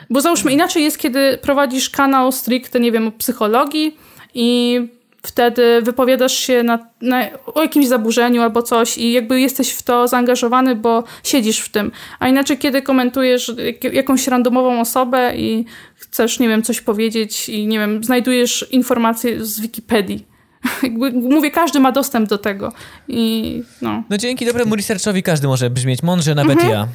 bo 0.10 0.22
załóżmy, 0.22 0.52
inaczej 0.52 0.84
jest, 0.84 0.98
kiedy 0.98 1.38
prowadzisz 1.42 1.90
kanał 1.90 2.32
stricte, 2.32 2.80
nie 2.80 2.92
wiem, 2.92 3.08
o 3.08 3.12
psychologii 3.12 3.98
i 4.34 4.80
wtedy 5.22 5.82
wypowiadasz 5.82 6.34
się 6.34 6.64
na, 6.64 6.80
na, 7.02 7.26
o 7.46 7.62
jakimś 7.62 7.88
zaburzeniu 7.88 8.42
albo 8.42 8.64
coś 8.64 8.98
i 8.98 9.12
jakby 9.12 9.42
jesteś 9.42 9.72
w 9.72 9.82
to 9.84 10.08
zaangażowany, 10.08 10.76
bo 10.76 11.04
siedzisz 11.24 11.60
w 11.60 11.70
tym. 11.70 11.92
A 12.20 12.28
inaczej, 12.28 12.58
kiedy 12.58 12.82
komentujesz 12.82 13.52
jakąś 13.94 14.28
randomową 14.28 14.82
osobę 14.82 15.34
i 15.36 15.66
chcesz, 15.96 16.40
nie 16.40 16.48
wiem, 16.48 16.64
coś 16.64 16.82
powiedzieć 16.82 17.50
i, 17.50 17.68
nie 17.68 17.80
wiem, 17.80 18.04
znajdujesz 18.04 18.68
informacje 18.72 19.46
z 19.46 19.60
Wikipedii. 19.60 20.26
Jakby, 20.84 21.12
mówię, 21.12 21.52
każdy 21.52 21.80
ma 21.80 21.92
dostęp 21.92 22.30
do 22.30 22.38
tego. 22.38 22.74
I 23.08 23.64
no. 23.82 24.04
No 24.10 24.18
dzięki 24.18 24.46
dobremu 24.46 24.76
researchowi 24.76 25.24
każdy 25.24 25.48
może 25.48 25.70
brzmieć 25.70 26.04
mądrze, 26.04 26.36
nawet 26.36 26.58
mhm. 26.58 26.72
ja. 26.72 26.88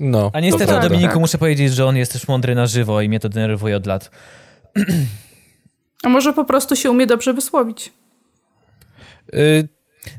No. 0.00 0.30
A 0.32 0.40
niestety 0.40 0.76
o 0.76 0.80
Dominiku 0.80 1.12
tak. 1.12 1.20
muszę 1.20 1.38
powiedzieć, 1.38 1.74
że 1.74 1.86
on 1.86 1.96
jest 1.96 2.12
też 2.12 2.28
mądry 2.28 2.54
na 2.54 2.66
żywo 2.66 3.00
i 3.00 3.08
mnie 3.08 3.20
to 3.20 3.28
denerwuje 3.28 3.76
od 3.76 3.86
lat. 3.86 4.10
A 6.02 6.08
może 6.08 6.32
po 6.32 6.44
prostu 6.44 6.76
się 6.76 6.90
umie 6.90 7.06
dobrze 7.06 7.34
wysłowić? 7.34 7.92
Y 9.34 9.68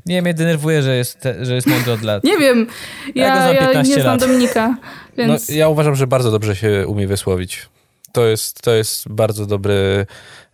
nie, 0.06 0.22
mnie 0.22 0.34
denerwuje, 0.34 0.82
że 0.82 0.96
jest, 0.96 1.28
że 1.42 1.54
jest 1.54 1.66
mądry 1.66 1.92
od 1.92 2.02
lat. 2.02 2.24
nie 2.24 2.38
wiem, 2.38 2.66
ja, 3.14 3.52
ja, 3.52 3.72
ja 3.72 3.82
nie 3.82 4.00
znam 4.00 4.18
Dominika, 4.18 4.76
więc... 5.16 5.48
No, 5.48 5.54
ja 5.54 5.68
uważam, 5.68 5.94
że 5.94 6.06
bardzo 6.06 6.30
dobrze 6.30 6.56
się 6.56 6.84
umie 6.86 7.06
wysłowić. 7.06 7.68
To 8.12 8.26
jest, 8.26 8.62
to 8.62 8.70
jest 8.74 9.08
bardzo 9.08 9.46
dobry, 9.46 10.06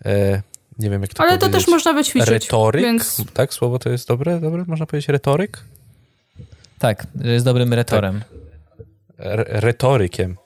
e, 0.04 0.42
nie 0.78 0.90
wiem 0.90 1.02
jak 1.02 1.14
to 1.14 1.22
Ale 1.22 1.30
powiedzieć. 1.30 1.52
to 1.52 1.58
też 1.58 1.68
można 1.68 1.92
wyćwiczyć. 1.92 2.28
Retoryk? 2.28 2.82
Więc... 2.82 3.24
Tak, 3.34 3.54
słowo 3.54 3.78
to 3.78 3.90
jest 3.90 4.08
dobre? 4.08 4.40
dobre? 4.40 4.64
Można 4.66 4.86
powiedzieć 4.86 5.08
retoryk? 5.08 5.60
Tak, 6.78 7.06
że 7.20 7.32
jest 7.32 7.44
dobrym 7.44 7.74
retorem. 7.74 8.20
Tak. 8.20 9.26
Retorykiem. 9.48 10.36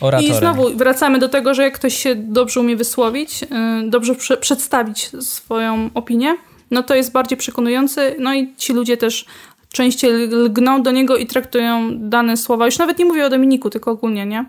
Oratorem. 0.00 0.36
I 0.36 0.38
znowu 0.38 0.76
wracamy 0.76 1.18
do 1.18 1.28
tego, 1.28 1.54
że 1.54 1.62
jak 1.62 1.74
ktoś 1.74 1.94
się 1.94 2.14
dobrze 2.14 2.60
umie 2.60 2.76
wysłowić, 2.76 3.42
y, 3.42 3.46
dobrze 3.90 4.14
prze 4.14 4.36
przedstawić 4.36 5.10
swoją 5.20 5.90
opinię, 5.94 6.36
no 6.70 6.82
to 6.82 6.94
jest 6.94 7.12
bardziej 7.12 7.38
przekonujący, 7.38 8.16
no 8.18 8.34
i 8.34 8.54
ci 8.56 8.72
ludzie 8.72 8.96
też 8.96 9.26
częściej 9.72 10.12
lgną 10.28 10.82
do 10.82 10.90
niego 10.90 11.16
i 11.16 11.26
traktują 11.26 11.90
dane 11.98 12.36
słowa. 12.36 12.66
Już 12.66 12.78
nawet 12.78 12.98
nie 12.98 13.04
mówię 13.04 13.26
o 13.26 13.30
Dominiku, 13.30 13.70
tylko 13.70 13.90
ogólnie, 13.90 14.26
nie? 14.26 14.44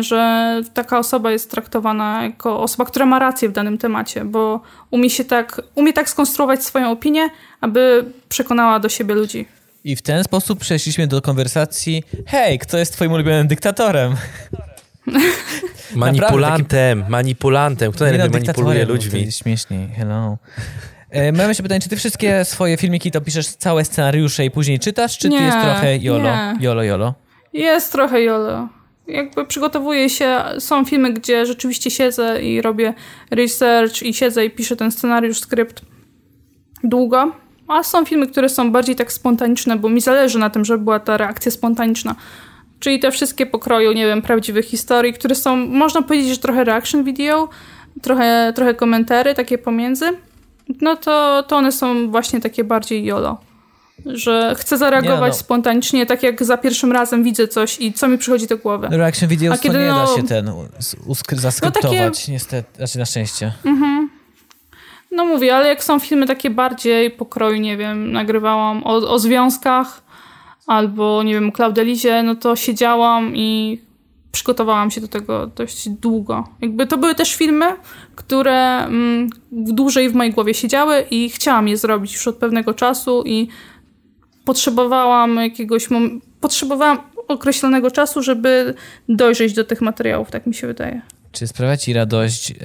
Że 0.00 0.60
taka 0.74 0.98
osoba 0.98 1.30
jest 1.30 1.50
traktowana 1.50 2.22
jako 2.22 2.60
osoba, 2.60 2.84
która 2.84 3.06
ma 3.06 3.18
rację 3.18 3.48
w 3.48 3.52
danym 3.52 3.78
temacie, 3.78 4.24
bo 4.24 4.60
umie 4.90 5.10
się 5.10 5.24
tak, 5.24 5.62
umie 5.74 5.92
tak 5.92 6.08
skonstruować 6.08 6.64
swoją 6.64 6.90
opinię, 6.90 7.28
aby 7.60 8.04
przekonała 8.28 8.80
do 8.80 8.88
siebie 8.88 9.14
ludzi. 9.14 9.46
I 9.84 9.96
w 9.96 10.02
ten 10.02 10.24
sposób 10.24 10.60
przeszliśmy 10.60 11.06
do 11.06 11.22
konwersacji 11.22 12.02
hej, 12.26 12.58
kto 12.58 12.78
jest 12.78 12.92
twoim 12.92 13.12
ulubionym 13.12 13.48
dyktatorem? 13.48 14.14
Manipulantem, 15.94 17.04
manipulantem. 17.08 17.92
Kto 17.92 18.04
najlepiej 18.04 18.30
no, 18.30 18.38
manipuluje 18.38 18.84
ludźmi? 18.84 19.24
To 19.24 19.30
śmieszniej, 19.30 19.88
hello. 19.88 20.38
E, 21.10 21.32
mam 21.32 21.48
jeszcze 21.48 21.62
pytanie, 21.62 21.80
czy 21.80 21.88
ty 21.88 21.96
wszystkie 21.96 22.44
swoje 22.44 22.76
filmiki 22.76 23.10
to 23.10 23.20
piszesz 23.20 23.46
całe 23.48 23.84
scenariusze 23.84 24.44
i 24.44 24.50
później 24.50 24.78
czytasz, 24.78 25.18
czy 25.18 25.28
nie, 25.28 25.38
ty 25.38 25.44
jest 25.44 25.58
trochę 25.58 25.96
jolo, 25.96 26.22
nie. 26.22 26.54
jolo, 26.60 26.82
jolo? 26.82 27.14
Jest 27.52 27.92
trochę 27.92 28.22
jolo. 28.22 28.68
Jakby 29.06 29.46
przygotowuję 29.46 30.10
się, 30.10 30.38
są 30.58 30.84
filmy, 30.84 31.12
gdzie 31.12 31.46
rzeczywiście 31.46 31.90
siedzę 31.90 32.42
i 32.42 32.62
robię 32.62 32.94
research 33.30 34.02
i 34.02 34.14
siedzę 34.14 34.44
i 34.44 34.50
piszę 34.50 34.76
ten 34.76 34.90
scenariusz, 34.92 35.40
skrypt 35.40 35.82
długo, 36.84 37.32
a 37.68 37.82
są 37.82 38.04
filmy, 38.04 38.26
które 38.26 38.48
są 38.48 38.72
bardziej 38.72 38.96
tak 38.96 39.12
spontaniczne, 39.12 39.76
bo 39.76 39.88
mi 39.88 40.00
zależy 40.00 40.38
na 40.38 40.50
tym, 40.50 40.64
żeby 40.64 40.84
była 40.84 41.00
ta 41.00 41.16
reakcja 41.16 41.50
spontaniczna. 41.50 42.14
Czyli 42.80 42.98
te 42.98 43.10
wszystkie 43.10 43.46
pokroju, 43.46 43.92
nie 43.92 44.06
wiem, 44.06 44.22
prawdziwych 44.22 44.66
historii, 44.66 45.12
które 45.12 45.34
są, 45.34 45.56
można 45.56 46.02
powiedzieć, 46.02 46.28
że 46.28 46.38
trochę 46.38 46.64
reaction 46.64 47.04
video, 47.04 47.48
trochę, 48.02 48.52
trochę 48.56 48.74
komentary, 48.74 49.34
takie 49.34 49.58
pomiędzy. 49.58 50.04
No 50.80 50.96
to, 50.96 51.42
to 51.48 51.56
one 51.56 51.72
są 51.72 52.10
właśnie 52.10 52.40
takie 52.40 52.64
bardziej 52.64 53.04
YOLO. 53.04 53.38
Że 54.06 54.54
chcę 54.58 54.78
zareagować 54.78 55.32
no. 55.32 55.38
spontanicznie, 55.38 56.06
tak 56.06 56.22
jak 56.22 56.44
za 56.44 56.56
pierwszym 56.56 56.92
razem 56.92 57.24
widzę 57.24 57.48
coś 57.48 57.80
i 57.80 57.92
co 57.92 58.08
mi 58.08 58.18
przychodzi 58.18 58.46
do 58.46 58.58
głowy. 58.58 58.88
Reaction 58.90 59.28
video 59.28 59.56
to 59.56 59.68
nie 59.68 59.78
no, 59.78 60.06
da 60.06 60.16
się 60.16 60.28
ten 60.28 60.52
zaskryptować, 61.32 61.92
no 61.92 62.10
takie... 62.10 62.32
niestety, 62.32 62.76
znaczy 62.76 62.98
na 62.98 63.04
szczęście. 63.04 63.52
Mhm. 63.64 64.10
No 65.10 65.24
mówię, 65.24 65.56
ale 65.56 65.68
jak 65.68 65.84
są 65.84 65.98
filmy 65.98 66.26
takie 66.26 66.50
bardziej 66.50 67.10
pokroju, 67.10 67.56
nie 67.56 67.76
wiem, 67.76 68.12
nagrywałam 68.12 68.82
o, 68.84 68.96
o 68.96 69.18
związkach, 69.18 70.02
albo 70.70 71.22
nie 71.22 71.34
wiem, 71.34 71.48
o 71.48 71.52
Claudelizie, 71.52 72.22
no 72.22 72.34
to 72.34 72.56
siedziałam 72.56 73.36
i 73.36 73.80
przygotowałam 74.32 74.90
się 74.90 75.00
do 75.00 75.08
tego 75.08 75.46
dość 75.46 75.88
długo. 75.88 76.48
Jakby 76.60 76.86
to 76.86 76.98
były 76.98 77.14
też 77.14 77.34
filmy, 77.34 77.66
które 78.14 78.84
mm, 78.84 79.30
dłużej 79.52 80.10
w 80.10 80.14
mojej 80.14 80.32
głowie 80.32 80.54
siedziały 80.54 81.04
i 81.10 81.30
chciałam 81.30 81.68
je 81.68 81.76
zrobić 81.76 82.12
już 82.12 82.28
od 82.28 82.36
pewnego 82.36 82.74
czasu 82.74 83.22
i 83.26 83.48
potrzebowałam 84.44 85.36
jakiegoś 85.36 85.88
potrzebowałam 86.40 86.98
określonego 87.28 87.90
czasu, 87.90 88.22
żeby 88.22 88.74
dojrzeć 89.08 89.52
do 89.52 89.64
tych 89.64 89.80
materiałów, 89.80 90.30
tak 90.30 90.46
mi 90.46 90.54
się 90.54 90.66
wydaje. 90.66 91.02
Czy 91.32 91.46
sprawia 91.46 91.76
ci 91.76 91.92
radość 91.92 92.50
yy, 92.50 92.56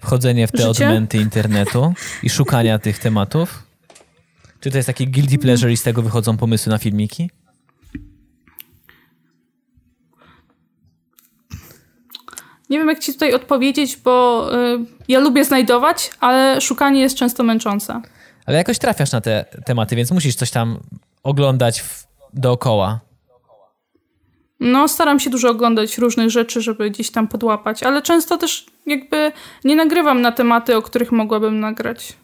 wchodzenie 0.00 0.46
w 0.46 0.52
te 0.52 0.58
Życie? 0.58 0.86
odmęty 0.86 1.18
internetu 1.18 1.94
i 2.22 2.30
szukania 2.30 2.78
tych 2.78 2.98
tematów? 2.98 3.65
Czy 4.60 4.70
to 4.70 4.76
jest 4.76 4.86
taki 4.86 5.08
guilty 5.08 5.38
pleasure 5.38 5.72
i 5.72 5.76
z 5.76 5.82
tego 5.82 6.02
wychodzą 6.02 6.36
pomysły 6.36 6.70
na 6.70 6.78
filmiki? 6.78 7.30
Nie 12.70 12.78
wiem, 12.78 12.88
jak 12.88 12.98
ci 12.98 13.12
tutaj 13.12 13.34
odpowiedzieć, 13.34 13.96
bo 13.96 14.46
y, 14.54 14.78
ja 15.08 15.20
lubię 15.20 15.44
znajdować, 15.44 16.10
ale 16.20 16.60
szukanie 16.60 17.00
jest 17.00 17.16
często 17.16 17.42
męczące. 17.44 18.00
Ale 18.46 18.56
jakoś 18.58 18.78
trafiasz 18.78 19.12
na 19.12 19.20
te 19.20 19.44
tematy, 19.64 19.96
więc 19.96 20.10
musisz 20.10 20.34
coś 20.34 20.50
tam 20.50 20.78
oglądać 21.22 21.80
w, 21.80 22.06
dookoła. 22.34 23.00
No, 24.60 24.88
staram 24.88 25.20
się 25.20 25.30
dużo 25.30 25.50
oglądać 25.50 25.98
różnych 25.98 26.30
rzeczy, 26.30 26.60
żeby 26.60 26.90
gdzieś 26.90 27.10
tam 27.10 27.28
podłapać, 27.28 27.82
ale 27.82 28.02
często 28.02 28.38
też 28.38 28.66
jakby 28.86 29.32
nie 29.64 29.76
nagrywam 29.76 30.20
na 30.20 30.32
tematy, 30.32 30.76
o 30.76 30.82
których 30.82 31.12
mogłabym 31.12 31.60
nagrać. 31.60 32.16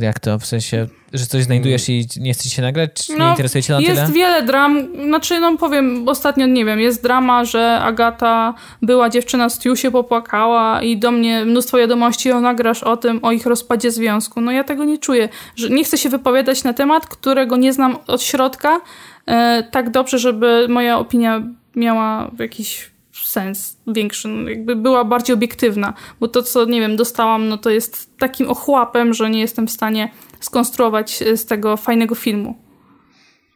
Jak 0.00 0.20
to? 0.20 0.38
W 0.38 0.46
sensie, 0.46 0.86
że 1.12 1.26
coś 1.26 1.42
znajdujesz 1.44 1.88
i 1.88 2.06
nie 2.16 2.34
chcesz 2.34 2.52
się 2.52 2.62
nagrać? 2.62 2.90
Czy 3.06 3.16
no, 3.16 3.24
nie 3.24 3.30
interesuje 3.30 3.62
cię 3.62 3.72
na 3.72 3.80
jest 3.80 3.90
tyle? 3.90 4.00
Jest 4.00 4.12
wiele 4.12 4.42
dram. 4.42 4.88
Znaczy, 5.04 5.40
no 5.40 5.56
powiem, 5.56 6.08
ostatnio, 6.08 6.46
nie 6.46 6.64
wiem, 6.64 6.80
jest 6.80 7.02
drama, 7.02 7.44
że 7.44 7.80
Agata 7.80 8.54
była 8.82 9.08
dziewczyna 9.08 9.48
z 9.48 9.58
Tiu 9.58 9.76
się 9.76 9.90
popłakała 9.90 10.82
i 10.82 10.96
do 10.96 11.10
mnie 11.10 11.44
mnóstwo 11.44 11.78
wiadomości 11.78 12.32
o 12.32 12.40
nagrasz 12.40 12.82
o 12.82 12.96
tym, 12.96 13.20
o 13.22 13.32
ich 13.32 13.46
rozpadzie 13.46 13.90
związku. 13.90 14.40
No 14.40 14.52
ja 14.52 14.64
tego 14.64 14.84
nie 14.84 14.98
czuję. 14.98 15.28
Że 15.56 15.70
nie 15.70 15.84
chcę 15.84 15.98
się 15.98 16.08
wypowiadać 16.08 16.64
na 16.64 16.72
temat, 16.72 17.06
którego 17.06 17.56
nie 17.56 17.72
znam 17.72 17.96
od 18.06 18.22
środka 18.22 18.80
e, 19.26 19.62
tak 19.70 19.90
dobrze, 19.90 20.18
żeby 20.18 20.66
moja 20.68 20.98
opinia 20.98 21.42
miała 21.76 22.30
jakiś 22.38 22.93
sens 23.34 23.76
większy, 23.86 24.28
no 24.28 24.50
jakby 24.50 24.76
była 24.76 25.04
bardziej 25.04 25.34
obiektywna, 25.34 25.94
bo 26.20 26.28
to, 26.28 26.42
co, 26.42 26.64
nie 26.64 26.80
wiem, 26.80 26.96
dostałam, 26.96 27.48
no 27.48 27.58
to 27.58 27.70
jest 27.70 28.18
takim 28.18 28.50
ochłapem, 28.50 29.14
że 29.14 29.30
nie 29.30 29.40
jestem 29.40 29.66
w 29.66 29.70
stanie 29.70 30.10
skonstruować 30.40 31.22
e, 31.22 31.36
z 31.36 31.46
tego 31.46 31.76
fajnego 31.76 32.14
filmu. 32.14 32.54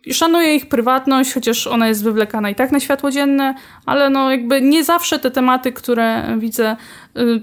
I 0.04 0.14
szanuję 0.14 0.54
ich 0.54 0.68
prywatność, 0.68 1.34
chociaż 1.34 1.66
ona 1.66 1.88
jest 1.88 2.04
wywlekana 2.04 2.50
i 2.50 2.54
tak 2.54 2.72
na 2.72 2.80
światło 2.80 3.10
dzienne, 3.10 3.54
ale 3.86 4.10
no 4.10 4.30
jakby 4.30 4.62
nie 4.62 4.84
zawsze 4.84 5.18
te 5.18 5.30
tematy, 5.30 5.72
które 5.72 6.36
widzę, 6.38 6.76
y, 7.16 7.42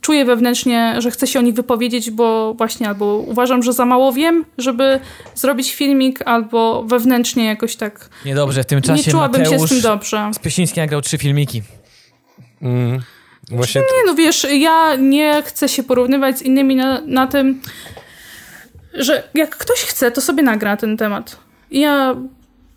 czuję 0.00 0.24
wewnętrznie, 0.24 0.94
że 0.98 1.10
chcę 1.10 1.26
się 1.26 1.38
o 1.38 1.42
nich 1.42 1.54
wypowiedzieć, 1.54 2.10
bo 2.10 2.54
właśnie 2.54 2.88
albo 2.88 3.16
uważam, 3.16 3.62
że 3.62 3.72
za 3.72 3.84
mało 3.84 4.12
wiem, 4.12 4.44
żeby 4.58 5.00
zrobić 5.34 5.74
filmik, 5.74 6.22
albo 6.24 6.84
wewnętrznie 6.84 7.44
jakoś 7.44 7.76
tak. 7.76 8.08
Niedobrze, 8.24 8.62
w 8.62 8.66
tym 8.66 8.82
czasie 8.82 9.02
nie 9.06 9.12
czułabym 9.12 9.42
Mateusz 9.42 9.60
się 9.60 9.66
z 9.66 9.70
tym 9.70 9.80
dobrze. 9.80 10.30
Spiesiński 10.34 10.80
nagrał 10.80 11.00
trzy 11.00 11.18
filmiki. 11.18 11.62
Mm. 12.62 13.00
Właśnie... 13.50 13.80
Nie, 13.80 14.06
no 14.06 14.14
wiesz, 14.14 14.46
ja 14.52 14.96
nie 14.96 15.42
chcę 15.42 15.68
się 15.68 15.82
porównywać 15.82 16.38
z 16.38 16.42
innymi 16.42 16.76
na, 16.76 17.00
na 17.00 17.26
tym, 17.26 17.60
że 18.94 19.22
jak 19.34 19.56
ktoś 19.56 19.78
chce, 19.78 20.10
to 20.10 20.20
sobie 20.20 20.42
nagra 20.42 20.76
ten 20.76 20.96
temat. 20.96 21.36
Ja 21.70 22.16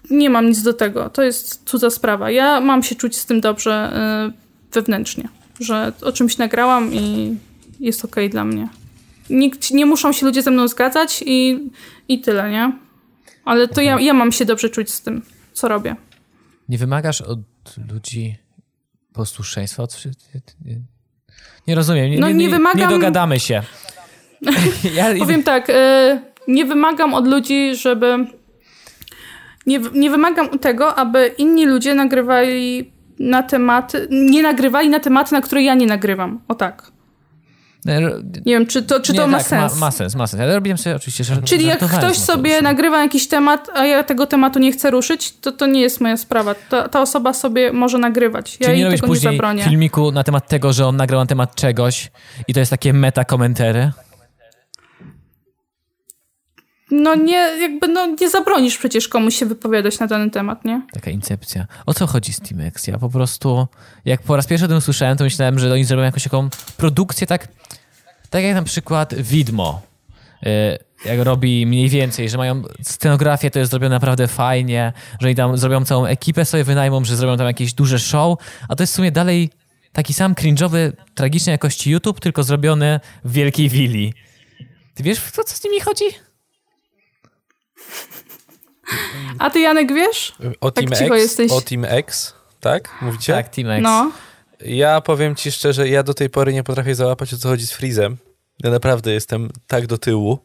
nie 0.09 0.29
mam 0.29 0.47
nic 0.47 0.61
do 0.61 0.73
tego. 0.73 1.09
To 1.09 1.23
jest 1.23 1.61
cudza 1.65 1.89
sprawa. 1.89 2.31
Ja 2.31 2.61
mam 2.61 2.83
się 2.83 2.95
czuć 2.95 3.17
z 3.17 3.25
tym 3.25 3.41
dobrze 3.41 3.91
yy, 4.25 4.33
wewnętrznie, 4.71 5.29
że 5.59 5.93
o 6.01 6.11
czymś 6.11 6.37
nagrałam 6.37 6.93
i 6.93 7.35
jest 7.79 8.05
okej 8.05 8.25
okay 8.25 8.29
dla 8.29 8.45
mnie. 8.45 8.69
Nikt, 9.29 9.71
nie 9.71 9.85
muszą 9.85 10.11
się 10.13 10.25
ludzie 10.25 10.41
ze 10.41 10.51
mną 10.51 10.67
zgadzać 10.67 11.23
i, 11.25 11.69
i 12.07 12.21
tyle, 12.21 12.51
nie? 12.51 12.73
Ale 13.45 13.67
to 13.67 13.81
ja, 13.81 13.99
ja 13.99 14.13
mam 14.13 14.31
się 14.31 14.45
dobrze 14.45 14.69
czuć 14.69 14.91
z 14.91 15.01
tym, 15.01 15.21
co 15.53 15.67
robię. 15.67 15.95
Nie 16.69 16.77
wymagasz 16.77 17.21
od 17.21 17.39
ludzi 17.91 18.35
posłuszeństwa? 19.13 19.87
Nie 21.67 21.75
rozumiem. 21.75 22.11
Nie, 22.11 22.19
no, 22.19 22.27
nie, 22.27 22.33
nie, 22.33 22.49
wymagam... 22.49 22.81
nie 22.81 22.87
dogadamy 22.87 23.39
się. 23.39 23.63
ja... 24.95 25.15
Powiem 25.19 25.43
tak, 25.43 25.69
y, 25.69 25.73
nie 26.47 26.65
wymagam 26.65 27.13
od 27.13 27.27
ludzi, 27.27 27.75
żeby 27.75 28.27
nie, 29.65 29.79
nie 29.93 30.09
wymagam 30.09 30.59
tego, 30.59 30.95
aby 30.95 31.27
inni 31.37 31.65
ludzie 31.65 31.95
nagrywali 31.95 32.91
na 33.19 33.43
tematy, 33.43 34.07
nie 34.11 34.43
nagrywali 34.43 34.89
na 34.89 34.99
tematy, 34.99 35.33
na 35.33 35.41
które 35.41 35.63
ja 35.63 35.75
nie 35.75 35.85
nagrywam. 35.85 36.39
O 36.47 36.55
tak. 36.55 36.91
Nie 37.85 38.53
wiem, 38.53 38.67
czy 38.67 38.83
to, 38.83 38.99
czy 38.99 39.13
nie, 39.13 39.19
to 39.19 39.27
ma 39.27 39.37
tak, 39.37 39.47
sens. 39.47 39.73
Ma, 39.73 39.79
ma, 39.79 39.91
sens, 39.91 40.15
ma 40.15 40.27
sens. 40.27 40.41
Ale 40.41 40.55
robiłem 40.55 40.77
sobie 40.77 40.95
oczywiście 40.95 41.23
że 41.23 41.41
Czyli 41.41 41.65
jak 41.65 41.79
ktoś 41.79 42.17
sobie 42.17 42.61
nagrywa 42.61 43.01
jakiś 43.01 43.27
temat, 43.27 43.69
a 43.73 43.85
ja 43.85 44.03
tego 44.03 44.25
tematu 44.27 44.59
nie 44.59 44.71
chcę 44.71 44.91
ruszyć, 44.91 45.33
to 45.41 45.51
to 45.51 45.65
nie 45.65 45.81
jest 45.81 46.01
moja 46.01 46.17
sprawa. 46.17 46.55
Ta, 46.69 46.89
ta 46.89 47.01
osoba 47.01 47.33
sobie 47.33 47.73
może 47.73 47.97
nagrywać. 47.97 48.57
Ja 48.59 48.67
Czyli 48.67 48.79
nie 48.79 48.85
robisz 48.85 49.01
tego 49.01 49.07
później 49.13 49.31
nie 49.31 49.37
zabronię. 49.37 49.63
filmiku 49.63 50.11
na 50.11 50.23
temat 50.23 50.47
tego, 50.47 50.73
że 50.73 50.87
on 50.87 50.95
nagrał 50.95 51.21
na 51.21 51.25
temat 51.25 51.55
czegoś 51.55 52.11
i 52.47 52.53
to 52.53 52.59
jest 52.59 52.69
takie 52.69 52.93
meta 52.93 53.23
komentary? 53.25 53.91
No 56.93 57.15
nie, 57.15 57.37
jakby 57.61 57.87
no 57.87 58.05
nie 58.21 58.29
zabronisz 58.29 58.77
przecież 58.77 59.07
komuś 59.07 59.35
się 59.35 59.45
wypowiadać 59.45 59.99
na 59.99 60.07
dany 60.07 60.29
temat, 60.29 60.65
nie? 60.65 60.81
Taka 60.91 61.11
incepcja. 61.11 61.65
O 61.85 61.93
co 61.93 62.07
chodzi 62.07 62.33
z 62.33 62.39
Teamex? 62.39 62.87
Ja 62.87 62.97
po 62.97 63.09
prostu, 63.09 63.67
jak 64.05 64.21
po 64.21 64.35
raz 64.35 64.47
pierwszy 64.47 64.65
o 64.65 64.69
tym 64.69 64.81
słyszałem, 64.81 65.17
to 65.17 65.23
myślałem, 65.23 65.59
że 65.59 65.73
oni 65.73 65.83
zrobią 65.83 66.03
jakąś 66.03 66.23
taką 66.23 66.49
produkcję, 66.77 67.27
tak, 67.27 67.47
tak 68.29 68.43
jak 68.43 68.55
na 68.55 68.63
przykład 68.63 69.15
Widmo. 69.15 69.81
Y, 70.43 70.77
jak 71.05 71.19
robi 71.19 71.65
mniej 71.65 71.89
więcej, 71.89 72.29
że 72.29 72.37
mają 72.37 72.63
scenografię, 72.81 73.51
to 73.51 73.59
jest 73.59 73.71
zrobione 73.71 73.95
naprawdę 73.95 74.27
fajnie, 74.27 74.93
że 75.19 75.27
oni 75.27 75.35
tam 75.35 75.57
zrobią 75.57 75.85
całą 75.85 76.05
ekipę 76.05 76.45
sobie 76.45 76.63
wynajmą, 76.63 77.05
że 77.05 77.15
zrobią 77.15 77.37
tam 77.37 77.47
jakieś 77.47 77.73
duże 77.73 77.99
show, 77.99 78.39
a 78.69 78.75
to 78.75 78.83
jest 78.83 78.93
w 78.93 78.95
sumie 78.95 79.11
dalej 79.11 79.49
taki 79.93 80.13
sam 80.13 80.33
cringe'owy, 80.33 80.91
tragicznej 81.15 81.51
jakości 81.51 81.91
YouTube, 81.91 82.19
tylko 82.19 82.43
zrobiony 82.43 82.99
w 83.25 83.31
wielkiej 83.31 83.69
willi. 83.69 84.13
Ty 84.93 85.03
wiesz, 85.03 85.19
co, 85.31 85.43
co 85.43 85.55
z 85.55 85.63
nimi 85.63 85.79
chodzi? 85.79 86.05
A 89.39 89.49
ty, 89.49 89.59
Janek, 89.59 89.93
wiesz? 89.93 90.33
O 90.61 90.71
tak 90.71 90.89
Team 90.89 91.11
X, 91.11 91.15
jesteś. 91.15 91.51
O 91.51 91.61
Team 91.61 91.85
X, 91.85 92.33
tak? 92.59 92.89
Mówicie? 93.01 93.33
Tak, 93.33 93.49
Team 93.49 93.69
X. 93.69 93.83
No. 93.83 94.11
Ja 94.65 95.01
powiem 95.01 95.35
ci 95.35 95.51
szczerze, 95.51 95.89
ja 95.89 96.03
do 96.03 96.13
tej 96.13 96.29
pory 96.29 96.53
nie 96.53 96.63
potrafię 96.63 96.95
załapać, 96.95 97.33
o 97.33 97.37
co 97.37 97.49
chodzi 97.49 97.67
z 97.67 97.71
Freezem. 97.71 98.17
Ja 98.63 98.69
naprawdę 98.69 99.13
jestem 99.13 99.49
tak 99.67 99.87
do 99.87 99.97
tyłu. 99.97 100.39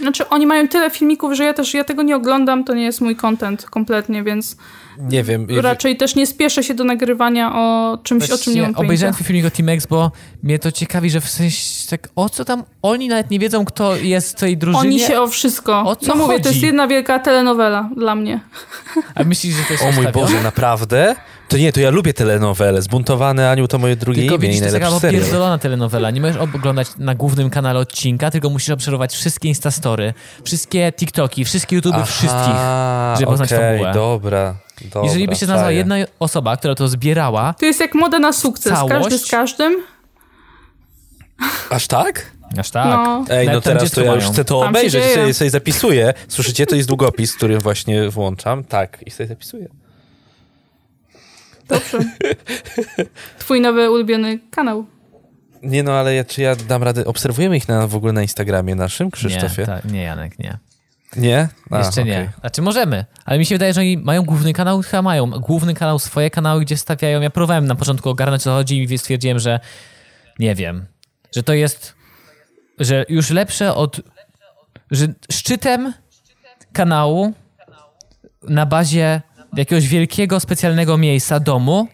Znaczy, 0.00 0.28
oni 0.28 0.46
mają 0.46 0.68
tyle 0.68 0.90
filmików, 0.90 1.32
że 1.32 1.44
ja 1.44 1.54
też 1.54 1.74
ja 1.74 1.84
tego 1.84 2.02
nie 2.02 2.16
oglądam, 2.16 2.64
to 2.64 2.74
nie 2.74 2.84
jest 2.84 3.00
mój 3.00 3.16
content 3.16 3.66
kompletnie, 3.66 4.22
więc 4.22 4.56
nie 4.98 5.22
wiem. 5.22 5.46
Raczej 5.60 5.96
też 5.96 6.14
nie 6.14 6.26
spieszę 6.26 6.62
się 6.62 6.74
do 6.74 6.84
nagrywania 6.84 7.52
o 7.54 7.98
czymś, 8.02 8.20
Właśnie 8.20 8.34
o 8.34 8.38
czym 8.38 8.54
nie 8.54 8.62
mam 8.62 8.74
Obejrzałem 8.74 9.14
twój 9.14 9.26
filmik 9.26 9.46
o 9.46 9.50
Team 9.50 9.68
X, 9.68 9.86
bo 9.86 10.12
mnie 10.42 10.58
to 10.58 10.72
ciekawi, 10.72 11.10
że 11.10 11.20
w 11.20 11.28
sensie 11.28 11.88
tak, 11.90 12.08
o 12.16 12.28
co 12.28 12.44
tam, 12.44 12.64
oni 12.82 13.08
nawet 13.08 13.30
nie 13.30 13.38
wiedzą, 13.38 13.64
kto 13.64 13.96
jest 13.96 14.36
w 14.36 14.40
tej 14.40 14.56
drużynie. 14.56 14.80
Oni 14.80 15.00
się 15.00 15.20
o 15.20 15.26
wszystko. 15.26 15.82
O 15.84 15.96
co 15.96 16.14
no 16.14 16.26
mówię, 16.26 16.40
to 16.40 16.48
jest 16.48 16.62
jedna 16.62 16.88
wielka 16.88 17.18
telenowela 17.18 17.90
dla 17.96 18.14
mnie. 18.14 18.40
A 19.14 19.24
myślisz, 19.24 19.54
że 19.54 19.62
to 19.62 19.72
jest 19.72 19.84
O 19.84 19.92
mój 19.92 20.12
Boże, 20.12 20.42
naprawdę? 20.42 21.16
To 21.48 21.56
nie, 21.56 21.72
to 21.72 21.80
ja 21.80 21.90
lubię 21.90 22.14
telenowele. 22.14 22.82
Zbuntowany 22.82 23.48
Aniu 23.48 23.68
to 23.68 23.78
moje 23.78 23.96
drugie 23.96 24.22
tylko 24.22 24.34
imię 24.34 24.42
widzisz, 24.42 24.58
i 24.58 24.60
najlepszy 24.60 25.00
serial. 25.00 25.24
To 25.30 25.50
jest 25.50 25.62
telenowela. 25.62 26.10
Nie 26.10 26.20
możesz 26.20 26.36
oglądać 26.36 26.88
na 26.98 27.14
głównym 27.14 27.50
kanale 27.50 27.78
odcinka, 27.78 28.30
tylko 28.30 28.50
musisz 28.50 28.70
obserwować 28.70 29.14
wszystkie 29.14 29.48
Instastory, 29.48 30.14
wszystkie 30.44 30.92
TikToki, 30.92 31.44
wszystkie 31.44 31.76
YouTube, 31.76 32.06
wszystkich, 32.06 32.54
żeby 33.18 33.30
poznać 33.30 33.52
okay, 33.52 33.70
fabułę. 33.70 33.92
dobra. 33.94 34.54
Dobra, 34.84 35.04
Jeżeli 35.04 35.28
by 35.28 35.36
się 35.36 35.46
znalazła 35.46 35.70
jedna 35.70 35.96
osoba, 36.18 36.56
która 36.56 36.74
to 36.74 36.88
zbierała. 36.88 37.54
To 37.58 37.66
jest 37.66 37.80
jak 37.80 37.94
moda 37.94 38.18
na 38.18 38.32
sukces. 38.32 38.72
Całość, 38.72 38.94
Każdy 38.94 39.18
z 39.18 39.30
każdym. 39.30 39.82
Aż 41.70 41.86
tak? 41.86 42.32
Aż 42.58 42.70
tak. 42.70 42.84
No. 42.86 43.24
Ej, 43.30 43.46
no 43.46 43.60
teraz 43.60 43.90
to 43.90 44.00
ja 44.00 44.14
już 44.14 44.24
chcę 44.24 44.44
to 44.44 44.60
obejrzeć, 44.60 45.04
sobie, 45.04 45.34
sobie 45.34 45.50
zapisuję. 45.50 46.14
Słyszycie, 46.28 46.66
to 46.66 46.76
jest 46.76 46.88
długopis, 46.88 47.36
który 47.36 47.58
właśnie 47.58 48.10
włączam. 48.10 48.64
Tak, 48.64 48.98
i 49.06 49.10
sobie 49.10 49.26
zapisuję. 49.26 49.68
Dobrze. 51.68 51.98
Twój 53.38 53.60
nowy 53.60 53.90
ulubiony 53.90 54.38
kanał. 54.50 54.86
Nie 55.62 55.82
no, 55.82 55.92
ale 55.92 56.14
ja, 56.14 56.24
czy 56.24 56.42
ja 56.42 56.56
dam 56.56 56.82
radę... 56.82 57.04
Obserwujemy 57.04 57.56
ich 57.56 57.68
na, 57.68 57.86
w 57.86 57.94
ogóle 57.96 58.12
na 58.12 58.22
Instagramie 58.22 58.74
naszym, 58.74 59.10
Krzysztofie? 59.10 59.62
Nie, 59.62 59.66
ta, 59.66 59.80
nie 59.84 60.02
Janek, 60.02 60.38
nie. 60.38 60.58
Nie? 61.16 61.48
A, 61.70 61.78
Jeszcze 61.78 62.04
nie. 62.04 62.20
Okay. 62.20 62.40
Znaczy 62.40 62.62
możemy, 62.62 63.04
ale 63.24 63.38
mi 63.38 63.46
się 63.46 63.54
wydaje, 63.54 63.74
że 63.74 63.80
oni 63.80 63.96
mają 63.98 64.22
główny 64.22 64.52
kanał, 64.52 64.82
chyba 64.82 65.02
mają 65.02 65.30
główny 65.30 65.74
kanał, 65.74 65.98
swoje 65.98 66.30
kanały, 66.30 66.60
gdzie 66.60 66.76
stawiają. 66.76 67.20
Ja 67.20 67.30
próbowałem 67.30 67.66
na 67.66 67.74
początku 67.74 68.10
ogarnąć, 68.10 68.42
co 68.42 68.50
chodzi 68.50 68.82
i 68.82 68.98
stwierdziłem, 68.98 69.38
że 69.38 69.60
nie 70.38 70.54
wiem, 70.54 70.86
że 71.34 71.42
to 71.42 71.52
jest, 71.52 71.94
że 72.78 73.04
już 73.08 73.30
lepsze 73.30 73.74
od, 73.74 74.00
że 74.90 75.06
szczytem 75.32 75.92
kanału 76.72 77.32
na 78.42 78.66
bazie 78.66 79.22
jakiegoś 79.56 79.88
wielkiego, 79.88 80.40
specjalnego 80.40 80.98
miejsca, 80.98 81.40
domu, 81.40 81.88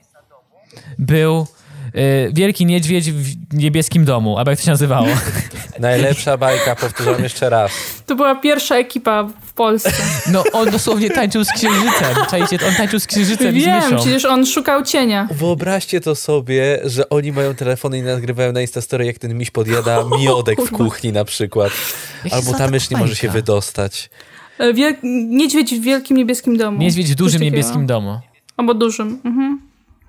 był 0.98 1.46
y, 1.94 2.30
Wielki 2.32 2.66
Niedźwiedź 2.66 3.12
w 3.12 3.54
niebieskim 3.54 4.04
domu, 4.04 4.38
albo 4.38 4.50
jak 4.50 4.60
to 4.60 4.64
się 4.64 4.70
nazywało. 4.70 5.06
Najlepsza 5.78 6.36
bajka, 6.36 6.76
powtórzę 6.76 7.16
jeszcze 7.22 7.50
raz. 7.50 7.72
To 8.06 8.16
była 8.16 8.34
pierwsza 8.34 8.76
ekipa 8.76 9.28
w 9.46 9.52
Polsce. 9.52 9.92
No 10.32 10.44
on 10.52 10.70
dosłownie 10.70 11.10
tańczył 11.10 11.44
z 11.44 11.48
księżycem. 11.48 12.16
Czajcie, 12.30 12.58
on 12.68 12.74
tańczył 12.74 13.00
z 13.00 13.06
księżycem 13.06 13.54
Wiem, 13.54 13.92
i 13.92 13.96
z 13.96 14.00
przecież 14.00 14.24
on 14.24 14.46
szukał 14.46 14.82
cienia. 14.82 15.28
Wyobraźcie 15.30 16.00
to 16.00 16.14
sobie, 16.14 16.80
że 16.84 17.08
oni 17.08 17.32
mają 17.32 17.54
telefony 17.54 17.98
i 17.98 18.02
nagrywają 18.02 18.52
na 18.52 18.60
Instastory, 18.60 19.06
jak 19.06 19.18
ten 19.18 19.38
miś 19.38 19.50
podjada 19.50 20.04
miodek 20.20 20.62
w 20.62 20.70
kuchni 20.70 21.12
na 21.12 21.24
przykład. 21.24 21.72
Albo 22.30 22.52
ta 22.52 22.68
mysz 22.68 22.90
nie 22.90 22.96
może 22.96 23.16
się 23.16 23.28
wydostać. 23.28 24.10
E, 24.58 24.74
wiel 24.74 24.94
niedźwiedź 25.28 25.74
w 25.74 25.82
wielkim 25.82 26.16
niebieskim 26.16 26.56
domu. 26.56 26.78
Niedźwiedź 26.78 27.12
w 27.12 27.14
dużym 27.14 27.42
niebieskim 27.42 27.86
domu. 27.86 28.20
Albo 28.56 28.74
dużym. 28.74 29.20
Mhm. 29.24 29.60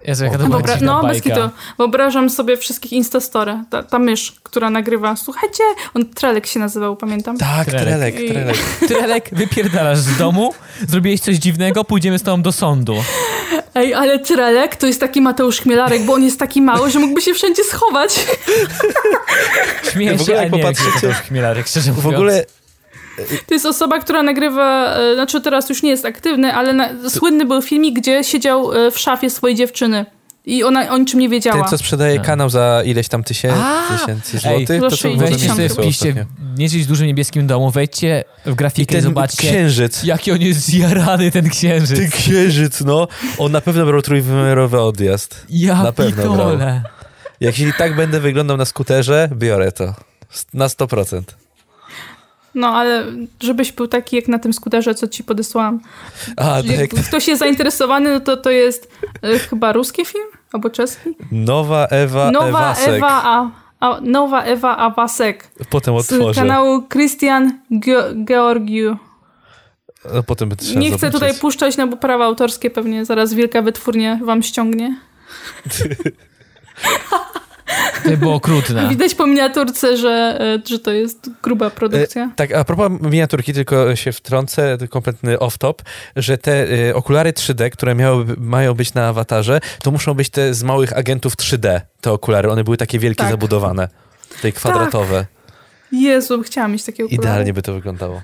Jezu, 0.08 0.24
jaka 0.26 0.38
to 0.38 0.44
Wyobra- 0.44 0.82
No, 0.82 1.04
bez 1.04 1.22
kitu. 1.22 1.40
Wyobrażam 1.78 2.30
sobie 2.30 2.58
wszystkich 2.58 2.94
Instastory. 2.94 3.64
Ta, 3.70 3.84
ta 3.84 4.00
mysz, 4.00 4.34
która 4.44 4.70
nagrywa. 4.70 5.16
Słuchajcie, 5.16 5.64
on 5.94 6.06
Trelek 6.06 6.48
się 6.48 6.60
nazywał, 6.60 6.96
pamiętam. 6.96 7.38
Tak, 7.38 7.68
Trelek, 7.68 8.16
Trelek. 8.16 8.16
Trelek, 8.32 8.58
trelek 8.88 9.30
wypierdalasz 9.32 9.98
z 9.98 10.18
domu, 10.18 10.54
zrobiłeś 10.88 11.20
coś 11.20 11.36
dziwnego, 11.36 11.84
pójdziemy 11.84 12.20
z 12.20 12.24
tobą 12.24 12.42
do 12.42 12.52
sądu. 12.52 12.96
Ej, 13.76 13.94
ale 13.94 14.20
Trelek 14.20 14.76
to 14.76 14.88
jest 14.88 15.00
taki 15.00 15.22
Mateusz 15.22 15.60
Chmielarek, 15.60 16.06
bo 16.06 16.14
on 16.14 16.24
jest 16.24 16.40
taki 16.40 16.62
mały, 16.62 16.92
że 16.92 17.00
mógłby 17.00 17.22
się 17.22 17.34
wszędzie 17.34 17.64
schować. 17.64 18.26
Śmieję 19.92 20.20
się, 20.20 20.40
a 20.40 20.44
nie 20.44 20.64
Mateusz 20.64 21.16
Chmielarek, 21.28 21.68
szczerze 21.68 21.92
mówiąc. 21.92 22.14
W 22.14 22.16
ogóle 22.16 22.46
to 23.48 23.54
jest 23.54 23.66
osoba, 23.66 24.00
która 24.00 24.24
nagrywa, 24.24 24.96
e, 24.96 25.14
znaczy 25.14 25.42
teraz 25.42 25.70
już 25.70 25.84
nie 25.84 25.90
jest 25.90 26.06
aktywny, 26.06 26.54
ale 26.54 26.74
na, 26.74 27.10
słynny 27.10 27.46
był 27.46 27.62
filmik, 27.62 28.00
gdzie 28.00 28.24
siedział 28.24 28.74
e, 28.74 28.92
w 28.92 29.00
szafie 29.00 29.30
swojej 29.30 29.56
dziewczyny. 29.56 30.06
I 30.46 30.64
ona 30.64 30.90
o 30.90 30.98
niczym 30.98 31.20
nie 31.20 31.30
wiedziała. 31.30 31.62
Ten, 31.62 31.70
co 31.70 31.78
sprzedaje 31.78 32.20
kanał 32.20 32.50
za 32.50 32.82
ileś 32.86 33.08
tam 33.08 33.24
tysięcy, 33.24 33.60
tysięcy 34.00 34.38
złotych, 34.38 34.82
to 34.82 34.92
co 34.92 35.16
weźcie 35.16 35.50
sobie 35.50 35.70
wpiszcie 35.70 36.26
w 36.58 36.88
dużym 36.88 37.08
niebieskim 37.08 37.48
domu, 37.48 37.72
wejdźcie 37.72 38.24
w 38.46 38.56
grafikę 38.56 38.96
i, 38.96 38.98
i 38.98 39.02
zobaczcie. 39.02 39.48
księżyc. 39.48 40.04
Jaki 40.04 40.32
on 40.32 40.42
jest 40.42 40.60
zjarany, 40.60 41.32
ten 41.32 41.50
księżyc. 41.50 42.00
Ten 42.00 42.10
księżyc, 42.10 42.82
no. 42.82 43.08
On 43.38 43.52
na 43.52 43.62
pewno 43.62 43.86
brał 43.86 44.02
trójwymiarowy 44.02 44.82
odjazd. 44.82 45.46
Ja 45.50 45.84
na 45.84 45.92
pewno 45.92 46.24
pitole. 46.24 46.58
brał. 46.58 46.82
Jak 47.42 47.60
jeśli 47.60 47.74
tak 47.74 47.96
będę 47.96 48.20
wyglądał 48.20 48.58
na 48.58 48.66
skuterze, 48.66 49.30
biorę 49.34 49.72
to. 49.72 49.94
Na 50.54 50.68
100%. 50.68 51.22
No, 52.56 52.68
ale 52.68 53.04
żebyś 53.44 53.72
był 53.72 53.88
taki 53.88 54.16
jak 54.16 54.28
na 54.28 54.40
tym 54.40 54.54
skuterze, 54.54 54.96
co 54.96 55.08
ci 55.08 55.24
podesłałam. 55.24 55.80
A, 56.38 56.44
tak. 56.44 56.90
ktoś 57.08 57.28
jest 57.28 57.40
zainteresowany, 57.40 58.14
no 58.14 58.20
to 58.20 58.38
to 58.38 58.50
jest 58.52 58.92
y, 59.26 59.40
chyba 59.40 59.74
ruski 59.74 60.06
film? 60.06 60.28
Albo 60.54 60.70
czeski? 60.70 61.10
Nowa 61.32 61.86
Ewa 61.88 62.32
Nowa 62.32 62.48
Ewasek. 62.48 62.90
Ewa, 62.90 63.22
a, 63.24 63.50
a, 63.80 64.00
Nowa 64.02 64.44
Ewa 64.44 64.78
Awasek. 64.78 65.48
Potem 65.70 66.02
Z 66.02 66.14
otworzę. 66.14 66.42
kanału 66.42 66.84
Christian 66.94 67.60
Ge 67.72 68.14
Georgiu. 68.26 68.98
No, 70.14 70.24
potem 70.24 70.50
Nie 70.50 70.56
chcę 70.56 70.98
zobaczyć. 70.98 71.12
tutaj 71.14 71.34
puszczać, 71.42 71.78
no 71.78 71.88
bo 71.88 71.98
prawa 71.98 72.26
autorskie 72.26 72.70
pewnie 72.70 73.06
zaraz 73.06 73.34
wielka 73.34 73.62
wytwórnia 73.62 74.20
wam 74.24 74.44
ściągnie. 74.44 74.96
To 78.04 78.18
było 78.18 78.34
okrutne. 78.34 78.88
Widać 78.90 79.16
po 79.16 79.28
miniaturce, 79.28 79.98
że, 79.98 80.38
e, 80.42 80.68
że 80.70 80.80
to 80.80 80.92
jest 80.92 81.30
gruba 81.44 81.70
produkcja. 81.70 82.32
Tak, 82.36 82.52
a 82.52 82.64
propos 82.64 82.92
miniaturki, 83.02 83.54
tylko 83.54 83.96
się 83.96 84.12
wtrącę, 84.12 84.78
kompletny 84.90 85.38
off-top, 85.38 85.74
że 86.16 86.38
te 86.38 86.72
y, 86.90 86.96
okulary 86.96 87.34
3D, 87.34 87.70
które 87.70 87.96
miały, 87.96 88.26
mają 88.38 88.74
być 88.74 88.94
na 88.94 89.08
awatarze, 89.08 89.60
to 89.84 89.92
muszą 89.92 90.14
być 90.14 90.30
te 90.30 90.54
z 90.54 90.64
małych 90.64 90.98
agentów 90.98 91.36
3D, 91.36 91.82
te 92.02 92.12
okulary. 92.12 92.50
One 92.52 92.64
były 92.64 92.78
takie 92.78 93.00
wielkie, 93.00 93.24
Tak. 93.24 93.32
zabudowane. 93.32 93.88
Tutaj 94.36 94.54
kwadratowe. 94.54 95.26
Jezu, 95.92 96.44
chciałam 96.44 96.72
mieć 96.72 96.84
takie 96.84 97.06
okulary. 97.06 97.24
Idealnie 97.24 97.54
by 97.54 97.62
to 97.62 97.74
wyglądało. 97.74 98.22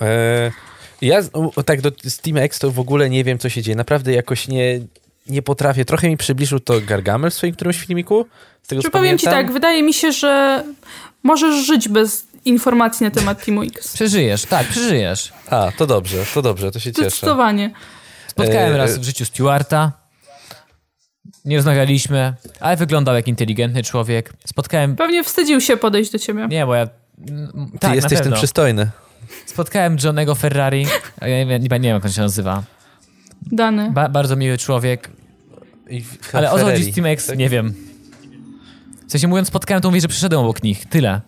E, 0.00 0.52
ja 1.02 1.20
tak 1.64 1.80
do 1.80 1.92
Steam 2.08 2.36
X 2.36 2.58
to 2.58 2.70
w 2.70 2.78
ogóle 2.78 3.10
nie 3.10 3.24
wiem, 3.24 3.38
co 3.38 3.48
się 3.48 3.62
dzieje. 3.62 3.76
Naprawdę 3.76 4.12
jakoś 4.12 4.48
nie, 4.48 4.80
nie 5.28 5.42
potrafię. 5.42 5.84
Trochę 5.84 6.08
mi 6.08 6.16
przybliżył 6.16 6.60
to 6.60 6.80
Gargamel 6.80 7.30
w 7.30 7.34
swoim 7.34 7.54
którymś 7.54 7.78
filmiku. 7.78 8.26
Z 8.62 8.68
tego 8.68 8.82
Czy 8.82 8.88
co 8.88 8.92
powiem 8.92 9.18
ci 9.18 9.26
tak, 9.26 9.52
wydaje 9.52 9.82
mi 9.82 9.94
się, 9.94 10.12
że 10.12 10.64
możesz 11.22 11.66
żyć 11.66 11.88
bez 11.88 12.26
informacji 12.44 13.04
na 13.04 13.10
temat 13.10 13.44
Teamu 13.44 13.62
X. 13.62 13.92
Przeżyjesz, 13.94 14.42
tak, 14.44 14.66
przeżyjesz. 14.66 15.32
A, 15.50 15.72
to 15.76 15.86
dobrze, 15.86 16.16
to 16.34 16.42
dobrze, 16.42 16.70
to 16.70 16.80
się 16.80 16.92
cieszę. 16.92 17.10
Zdecydowanie. 17.10 17.70
Spotkałem 18.26 18.74
E, 18.74 18.76
raz 18.76 18.98
w 18.98 19.02
życiu 19.02 19.24
Stewarta. 19.24 19.92
Nie 21.44 21.56
rozmawialiśmy, 21.56 22.34
ale 22.60 22.76
wyglądał 22.76 23.14
jak 23.14 23.28
inteligentny 23.28 23.82
człowiek. 23.82 24.32
Spotkałem. 24.46 24.96
Pewnie 24.96 25.24
wstydził 25.24 25.60
się 25.60 25.76
podejść 25.76 26.10
do 26.12 26.18
ciebie. 26.18 26.46
Nie, 26.50 26.66
bo 26.66 26.74
ja. 26.74 26.86
Ty 26.86 27.78
tak, 27.80 27.94
jesteś 27.94 28.18
na 28.18 28.24
ten 28.24 28.32
przystojny. 28.32 28.90
Spotkałem 29.46 29.96
Johnego 30.04 30.34
Ferrari. 30.34 30.86
Ja 31.20 31.28
nie, 31.28 31.46
wiem- 31.46 31.62
nie 31.62 31.68
wiem, 31.68 31.84
jak 31.84 32.04
on 32.04 32.12
się 32.12 32.20
nazywa. 32.20 32.62
Dany. 33.42 33.90
Ba 33.90 34.08
bardzo 34.08 34.36
miły 34.36 34.58
człowiek. 34.58 35.10
I 35.90 36.04
Ale 36.32 36.50
o 36.50 36.58
co 36.58 36.64
chodzi 36.64 36.84
z 36.84 36.94
Team 36.94 37.06
X? 37.06 37.26
Tak? 37.26 37.38
Nie 37.38 37.48
wiem. 37.48 37.74
W 39.08 39.10
sensie 39.12 39.28
mówiąc, 39.28 39.48
spotkałem, 39.48 39.82
to 39.82 39.88
mówię, 39.88 40.00
że 40.00 40.08
przyszedłem 40.08 40.40
obok 40.40 40.62
nich. 40.62 40.86
Tyle. 40.86 41.20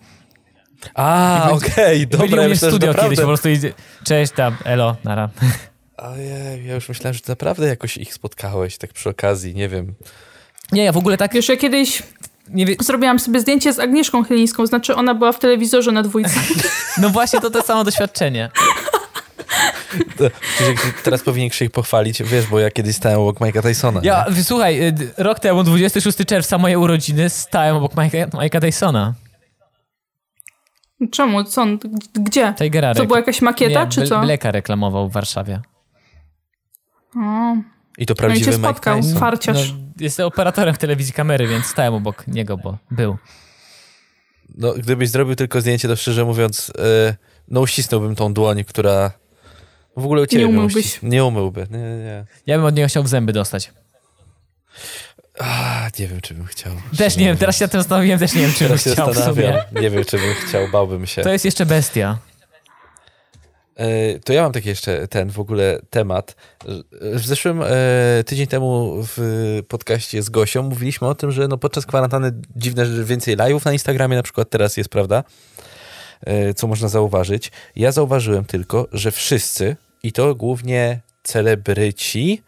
A, 0.95 1.49
okej, 1.51 2.07
Byli 2.07 2.21
dobra, 2.21 2.37
u 2.37 2.41
ja 2.41 2.47
mnie 2.47 2.55
w 2.55 2.57
studio 2.57 2.87
naprawdę... 2.87 3.01
kiedyś, 3.03 3.19
po 3.19 3.27
prostu 3.27 3.49
idzie. 3.49 3.73
Cześć 4.03 4.33
tam, 4.33 4.57
elo, 4.63 4.95
nara. 5.03 5.29
Ojej, 5.97 6.65
ja 6.65 6.75
już 6.75 6.89
myślałem, 6.89 7.13
że 7.13 7.19
naprawdę 7.27 7.67
jakoś 7.67 7.97
ich 7.97 8.13
spotkałeś, 8.13 8.77
tak 8.77 8.93
przy 8.93 9.09
okazji, 9.09 9.55
nie 9.55 9.69
wiem. 9.69 9.93
Nie, 10.71 10.83
ja 10.83 10.91
w 10.91 10.97
ogóle 10.97 11.17
tak 11.17 11.33
Wiesz, 11.33 11.49
ja 11.49 11.57
kiedyś 11.57 12.03
nie 12.49 12.65
wie... 12.65 12.75
zrobiłam 12.81 13.19
sobie 13.19 13.39
zdjęcie 13.39 13.73
z 13.73 13.79
Agnieszką 13.79 14.23
Chylińską, 14.23 14.65
znaczy 14.65 14.95
ona 14.95 15.15
była 15.15 15.31
w 15.31 15.39
telewizorze 15.39 15.91
na 15.91 16.03
dwójce. 16.03 16.39
No 16.97 17.09
właśnie, 17.09 17.41
to 17.41 17.49
to 17.49 17.61
samo 17.61 17.83
doświadczenie. 17.83 18.49
To, 20.17 20.23
teraz 21.03 21.23
powinien 21.23 21.49
się 21.49 21.65
ich 21.65 21.71
pochwalić, 21.71 22.23
wiesz, 22.23 22.47
bo 22.47 22.59
ja 22.59 22.71
kiedyś 22.71 22.95
stałem 22.95 23.19
obok 23.19 23.39
Mike'a 23.39 23.61
Tysona. 23.61 24.01
Ja, 24.03 24.25
nie? 24.35 24.43
słuchaj, 24.43 24.87
y, 24.87 24.93
rok 25.17 25.39
temu, 25.39 25.63
26 25.63 26.17
czerwca, 26.25 26.57
moje 26.57 26.79
urodziny, 26.79 27.29
stałem 27.29 27.75
obok 27.75 27.93
Mike'a, 27.93 28.29
Mike'a 28.29 28.61
Tysona. 28.61 29.13
Czemu? 31.11 31.43
Co? 31.43 31.61
on- 31.61 31.79
Gdzie? 32.13 32.53
Tigera 32.57 32.93
To 32.93 33.05
była 33.05 33.19
jakaś 33.19 33.41
makieta, 33.41 33.83
nie, 33.83 33.89
czy 33.89 34.07
co? 34.07 34.21
Bleka 34.21 34.51
reklamował 34.51 35.09
w 35.09 35.13
Warszawie. 35.13 35.61
O, 37.15 37.55
I 37.97 38.05
to 38.05 38.11
no 38.11 38.13
i 38.13 38.15
prawdziwy 38.15 38.51
cię 38.51 38.57
Mike 38.57 38.69
spotkał, 38.69 39.01
Tyson. 39.01 39.19
farciarz. 39.19 39.71
No, 39.71 39.77
jestem 39.99 40.25
operatorem 40.25 40.75
w 40.75 40.77
telewizji 40.77 41.13
kamery, 41.13 41.47
więc 41.47 41.65
stałem 41.65 41.93
obok 41.93 42.27
niego, 42.27 42.57
bo 42.57 42.77
był. 42.91 43.17
No, 44.57 44.73
gdybyś 44.73 45.09
zrobił 45.09 45.35
tylko 45.35 45.61
zdjęcie, 45.61 45.87
to 45.87 45.95
szczerze 45.95 46.25
mówiąc, 46.25 46.71
e, 46.79 47.15
no 47.47 47.61
uścisnąłbym 47.61 48.15
tą 48.15 48.33
dłoń, 48.33 48.63
która 48.63 49.11
w 49.97 50.05
ogóle 50.05 50.21
u 50.21 50.25
ciebie 50.25 50.43
Nie 50.43 50.49
umyłbyś. 50.49 50.99
Nie 51.03 51.25
umyłby. 51.25 51.67
Nie, 51.71 51.77
nie. 51.77 52.25
Ja 52.47 52.57
bym 52.57 52.65
od 52.65 52.75
niego 52.75 52.87
chciał 52.89 53.03
w 53.03 53.07
zęby 53.07 53.33
dostać. 53.33 53.71
A, 55.39 55.89
nie 55.99 56.07
wiem, 56.07 56.21
czy 56.21 56.33
bym 56.33 56.45
chciał. 56.45 56.73
Też 56.97 57.17
nie 57.17 57.25
wiem, 57.25 57.37
teraz 57.37 57.57
się 57.57 57.67
tym 57.67 57.79
zastanowiłem, 57.79 58.19
też 58.19 58.33
nie 58.33 58.41
wiem, 58.41 58.51
czy 58.53 58.59
bym 58.59 58.67
Teraz 58.67 58.83
się 58.83 58.91
chciał 58.91 59.11
w 59.11 59.15
zastanawiam. 59.15 59.53
sumie. 59.69 59.81
Nie 59.81 59.89
wiem, 59.89 60.05
czy 60.05 60.17
bym 60.17 60.33
chciał, 60.47 60.67
bałbym 60.71 61.05
się. 61.05 61.21
To 61.21 61.31
jest 61.31 61.45
jeszcze 61.45 61.65
bestia. 61.65 62.17
E, 63.75 64.19
To 64.19 64.33
ja 64.33 64.41
mam 64.43 64.51
taki 64.51 64.69
jeszcze 64.69 65.07
ten 65.07 65.29
w 65.29 65.39
ogóle 65.39 65.79
temat. 65.89 66.35
W 67.01 67.25
zeszłym 67.25 67.61
e, 67.61 67.67
tydzień 68.25 68.47
temu 68.47 68.95
w 69.07 69.59
podcaście 69.67 70.23
z 70.23 70.29
Gosią 70.29 70.63
mówiliśmy 70.63 71.07
o 71.07 71.15
tym, 71.15 71.31
że 71.31 71.47
no 71.47 71.57
podczas 71.57 71.85
kwarantanny 71.85 72.31
dziwne, 72.55 72.85
że 72.85 73.03
więcej 73.03 73.37
live'ów 73.37 73.65
na 73.65 73.73
Instagramie 73.73 74.15
na 74.15 74.23
przykład 74.23 74.49
teraz 74.49 74.77
jest, 74.77 74.89
prawda? 74.89 75.23
E, 76.25 76.53
Co 76.53 76.67
można 76.67 76.87
zauważyć. 76.87 77.51
Ja 77.75 77.91
zauważyłem 77.91 78.45
tylko, 78.45 78.87
że 78.91 79.11
wszyscy, 79.11 79.75
i 80.03 80.11
to 80.11 80.35
głównie 80.35 80.99
celebryci 81.23 82.41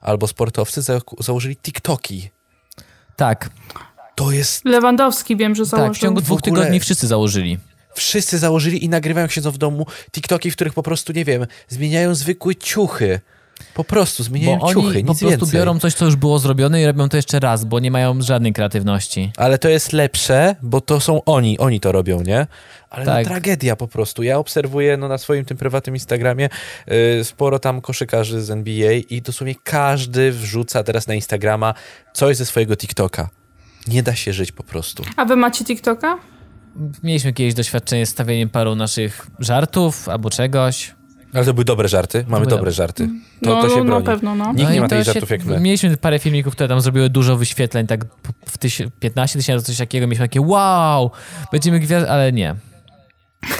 albo 0.00 0.26
sportowcy 0.26 0.82
za 0.82 1.00
założyli 1.18 1.56
TikToki. 1.56 2.30
Tak, 3.16 3.50
To 4.14 4.30
jest... 4.32 4.64
Lewandowski 4.64 5.36
wiem, 5.36 5.54
że 5.54 5.64
założył. 5.64 5.88
tak, 5.92 5.98
w 5.98 6.00
ciągu 6.00 6.20
dwóch 6.20 6.38
ogóle- 6.40 6.54
tygodni 6.60 6.80
wszyscy 6.80 7.06
założyli. 7.06 7.58
Wszyscy 7.94 8.38
założyli 8.38 8.84
i 8.84 8.88
nagrywają 8.88 9.28
siedzą 9.28 9.50
w 9.50 9.58
domu 9.58 9.86
TikToki, 10.12 10.50
w 10.50 10.54
których 10.54 10.74
po 10.74 10.82
prostu, 10.82 11.12
nie 11.12 11.24
wiem, 11.24 11.46
zmieniają 11.68 12.14
zwykłe 12.14 12.54
ciuchy. 12.56 13.20
Po 13.76 13.84
prostu 13.84 14.22
zmieniają 14.22 14.58
Bo 14.58 14.72
ciuchy, 14.72 14.88
oni 14.88 15.04
po 15.04 15.12
nic 15.12 15.20
prostu 15.20 15.26
więcej. 15.46 15.60
biorą 15.60 15.78
coś, 15.78 15.94
co 15.94 16.04
już 16.04 16.16
było 16.16 16.38
zrobione 16.38 16.82
i 16.82 16.86
robią 16.86 17.08
to 17.08 17.16
jeszcze 17.16 17.40
raz, 17.40 17.64
bo 17.64 17.80
nie 17.80 17.90
mają 17.90 18.22
żadnej 18.22 18.52
kreatywności. 18.52 19.32
Ale 19.36 19.58
to 19.58 19.68
jest 19.68 19.92
lepsze, 19.92 20.56
bo 20.62 20.80
to 20.80 21.00
są 21.00 21.24
oni, 21.24 21.58
oni 21.58 21.80
to 21.80 21.92
robią, 21.92 22.22
nie? 22.22 22.46
Ale 22.90 23.04
Tak. 23.06 23.24
no, 23.24 23.30
tragedia 23.30 23.76
po 23.76 23.88
prostu. 23.88 24.22
Ja 24.22 24.38
obserwuję 24.38 24.96
no, 24.96 25.08
na 25.08 25.18
swoim 25.18 25.44
tym 25.44 25.56
prywatnym 25.56 25.96
Instagramie 25.96 26.48
y, 27.20 27.24
sporo 27.24 27.58
tam 27.58 27.80
koszykarzy 27.80 28.42
z 28.42 28.50
NBA 28.50 28.92
i 28.92 29.22
dosłownie 29.22 29.54
każdy 29.64 30.32
wrzuca 30.32 30.82
teraz 30.84 31.06
na 31.06 31.14
Instagrama 31.14 31.74
coś 32.12 32.36
ze 32.36 32.46
swojego 32.46 32.76
TikToka. 32.76 33.28
Nie 33.88 34.02
da 34.02 34.14
się 34.14 34.32
żyć 34.32 34.52
po 34.52 34.62
prostu. 34.62 35.02
A 35.16 35.24
wy 35.24 35.36
macie 35.36 35.64
TikToka? 35.64 36.18
Mieliśmy 37.02 37.32
kiedyś 37.32 37.54
doświadczenie 37.54 38.06
z 38.06 38.08
stawieniem 38.08 38.48
paru 38.48 38.74
naszych 38.74 39.26
żartów 39.38 40.08
albo 40.08 40.30
czegoś. 40.30 40.94
Ale 41.34 41.44
to 41.44 41.54
były 41.54 41.64
dobre 41.64 41.88
żarty. 41.88 42.24
Mamy 42.28 42.44
dobre 42.44 42.56
dobre. 42.56 42.72
żarty. 42.72 43.08
To, 43.42 43.50
no, 43.50 43.62
to 43.62 43.68
się 43.68 43.76
no, 43.76 43.84
broni. 43.84 44.04
na 44.04 44.10
pewno, 44.12 44.34
no. 44.34 44.52
Nikt 44.52 44.70
nie 44.70 44.76
i 44.76 44.80
ma 44.80 44.88
takich 44.88 45.04
żartów 45.04 45.30
jak 45.30 45.44
my. 45.44 45.60
Mieliśmy 45.60 45.96
parę 45.96 46.18
filmików, 46.18 46.52
które 46.54 46.68
tam 46.68 46.80
zrobiły 46.80 47.10
dużo 47.10 47.36
wyświetleń, 47.36 47.86
tak 47.86 48.04
w 48.46 48.58
tyś, 48.58 48.82
15 49.00 49.38
tysięcy, 49.38 49.66
coś 49.66 49.78
takiego. 49.78 50.06
Mieliśmy 50.06 50.24
takie 50.24 50.40
wow, 50.40 51.10
będziemy 51.52 51.80
gwiazd, 51.80 52.06
ale 52.08 52.32
nie. 52.32 52.54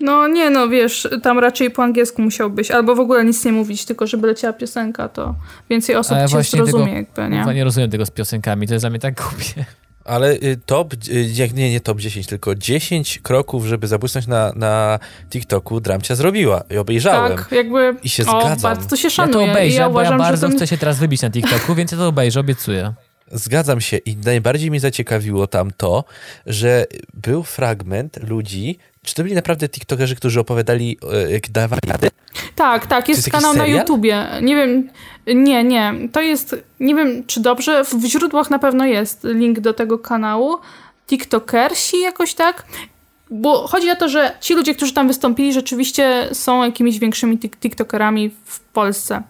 No 0.00 0.28
nie, 0.28 0.50
no 0.50 0.68
wiesz, 0.68 1.08
tam 1.22 1.38
raczej 1.38 1.70
po 1.70 1.82
angielsku 1.82 2.22
musiał 2.22 2.50
być, 2.50 2.70
albo 2.70 2.94
w 2.94 3.00
ogóle 3.00 3.24
nic 3.24 3.44
nie 3.44 3.52
mówić, 3.52 3.84
tylko 3.84 4.06
żeby 4.06 4.26
leciała 4.26 4.52
piosenka, 4.52 5.08
to 5.08 5.34
więcej 5.70 5.96
osób 5.96 6.16
Ale 6.16 6.28
cię 6.28 6.42
zrozumie 6.42 6.84
tego- 6.84 6.96
jakby, 6.96 7.36
nie? 7.36 7.54
nie 7.54 7.64
rozumiem 7.64 7.90
tego 7.90 8.06
z 8.06 8.10
piosenkami, 8.10 8.68
to 8.68 8.74
jest 8.74 8.82
dla 8.82 8.90
mnie 8.90 8.98
tak 8.98 9.14
głupie. 9.14 9.64
Ale 10.04 10.32
y, 10.32 10.60
top, 10.66 10.94
y, 11.08 11.24
jak 11.34 11.52
nie, 11.52 11.70
nie 11.70 11.80
top 11.80 12.00
10, 12.00 12.26
tylko 12.26 12.54
10 12.54 13.18
kroków, 13.22 13.66
żeby 13.66 13.86
zabłysnąć 13.86 14.26
na, 14.26 14.52
na 14.56 14.98
TikToku, 15.30 15.80
Dramcia 15.80 16.14
zrobiła 16.14 16.62
i 16.70 16.76
obejrzałem. 16.76 17.36
Tak, 17.36 17.52
jakby... 17.52 17.96
I 18.02 18.08
się 18.08 18.22
o, 18.22 18.26
zgadzam. 18.40 18.60
bardzo 18.60 18.88
to 18.88 18.96
się 18.96 19.06
Ja 19.06 19.10
szanuje. 19.10 19.46
to 19.46 19.52
obejrzę, 19.52 19.76
I 19.76 19.80
ja 19.80 19.88
bo 19.90 20.00
ja 20.00 20.08
uważam, 20.08 20.18
bardzo 20.18 20.46
że 20.46 20.50
ten... 20.50 20.56
chcę 20.56 20.66
się 20.66 20.78
teraz 20.78 20.98
wybić 20.98 21.22
na 21.22 21.30
TikToku, 21.30 21.74
więc 21.74 21.92
ja 21.92 21.98
to 21.98 22.08
obejrzę, 22.08 22.40
obiecuję. 22.40 22.94
Zgadzam 23.34 23.80
się 23.80 23.96
i 23.96 24.16
najbardziej 24.16 24.70
mnie 24.70 24.80
zaciekawiło 24.80 25.46
tam 25.46 25.70
to, 25.76 26.04
że 26.46 26.86
był 27.14 27.42
fragment 27.42 28.28
ludzi, 28.28 28.78
czy 29.02 29.14
to 29.14 29.22
byli 29.22 29.34
naprawdę 29.34 29.68
TikTokerzy, 29.68 30.16
którzy 30.16 30.40
opowiadali, 30.40 30.98
e, 31.12 31.32
jak 31.32 31.50
dawali 31.50 31.80
radę? 31.86 32.08
Tak, 32.54 32.86
tak, 32.86 33.08
jest, 33.08 33.18
jest 33.18 33.30
kanał 33.30 33.54
na? 33.54 33.66
YouTubie. 33.66 34.26
Nie 34.42 34.56
wiem, 34.56 34.90
nie, 35.26 35.64
nie, 35.64 35.94
to 36.12 36.20
jest, 36.20 36.56
nie 36.80 36.94
wiem 36.94 37.26
czy 37.26 37.40
dobrze, 37.40 37.84
w, 37.84 37.94
w 37.94 38.06
źródłach 38.06 38.50
na 38.50 38.58
pewno 38.58 38.86
jest 38.86 39.24
link 39.24 39.60
do 39.60 39.74
tego 39.74 39.98
kanału. 39.98 40.56
TikTokersi 41.06 42.00
jakoś 42.00 42.34
tak. 42.34 42.66
Bo 43.30 43.66
chodzi 43.66 43.90
o 43.90 43.96
to, 43.96 44.08
że 44.08 44.36
ci 44.40 44.54
ludzie, 44.54 44.74
którzy 44.74 44.94
tam 44.94 45.08
wystąpili, 45.08 45.52
rzeczywiście 45.52 46.28
są 46.32 46.64
jakimiś 46.64 46.98
większymi 46.98 47.38
tik- 47.38 47.56
TikTokerami 47.56 48.30
w 48.44 48.60
Polsce. 48.60 49.22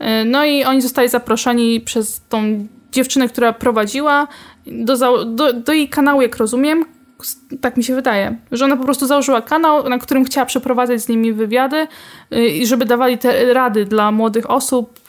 Yy, 0.00 0.06
No 0.24 0.44
i 0.44 0.64
oni 0.64 0.82
zostali 0.82 1.08
zaproszeni 1.08 1.80
przez 1.80 2.22
tą 2.28 2.66
dziewczynę, 2.92 3.28
która 3.28 3.52
prowadziła 3.52 4.28
do, 4.66 5.24
do, 5.24 5.52
do 5.52 5.72
jej 5.72 5.88
kanału, 5.88 6.22
jak 6.22 6.36
rozumiem. 6.36 6.84
Tak 7.60 7.76
mi 7.76 7.84
się 7.84 7.94
wydaje, 7.94 8.36
że 8.52 8.64
ona 8.64 8.76
po 8.76 8.84
prostu 8.84 9.06
założyła 9.06 9.42
kanał, 9.42 9.88
na 9.88 9.98
którym 9.98 10.24
chciała 10.24 10.46
przeprowadzać 10.46 11.00
z 11.00 11.08
nimi 11.08 11.32
wywiady 11.32 11.86
yy, 12.30 12.48
i 12.48 12.66
żeby 12.66 12.84
dawali 12.84 13.18
te 13.18 13.54
rady 13.54 13.84
dla 13.84 14.12
młodych 14.12 14.50
osób, 14.50 15.00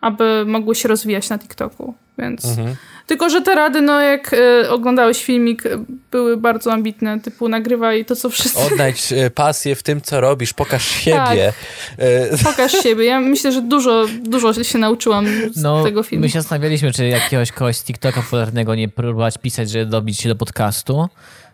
aby 0.00 0.44
mogły 0.46 0.74
się 0.74 0.88
rozwijać 0.88 1.30
na 1.30 1.38
TikToku. 1.38 1.94
więc... 2.18 2.44
Mhm. 2.44 2.76
Tylko, 3.10 3.30
że 3.30 3.42
te 3.42 3.54
rady, 3.54 3.80
no 3.80 4.00
jak 4.00 4.32
y, 4.32 4.70
oglądałeś 4.70 5.24
filmik, 5.24 5.62
były 6.10 6.36
bardzo 6.36 6.72
ambitne, 6.72 7.20
typu 7.20 7.48
nagrywaj 7.48 8.04
to, 8.04 8.16
co 8.16 8.30
wszyscy... 8.30 8.58
Odnajdź 8.58 9.12
y, 9.12 9.30
pasję 9.30 9.74
w 9.74 9.82
tym, 9.82 10.00
co 10.00 10.20
robisz, 10.20 10.52
pokaż 10.52 10.88
siebie. 10.88 11.52
Tak. 11.98 12.40
Pokaż 12.44 12.72
siebie. 12.82 13.04
Ja 13.04 13.20
myślę, 13.20 13.52
że 13.52 13.62
dużo, 13.62 14.06
dużo 14.22 14.64
się 14.64 14.78
nauczyłam 14.78 15.26
z 15.52 15.62
no, 15.62 15.84
tego 15.84 16.02
filmu. 16.02 16.22
My 16.22 16.30
się 16.30 16.40
zastanawialiśmy, 16.40 16.92
czy 16.92 17.06
jakiegoś 17.06 17.52
kogoś 17.52 17.76
z 17.76 17.84
TikToka 17.84 18.22
popularnego 18.22 18.74
nie 18.74 18.88
próbować 18.88 19.38
pisać, 19.38 19.70
żeby 19.70 19.86
dobić 19.86 20.20
się 20.20 20.28
do 20.28 20.36
podcastu. 20.36 21.08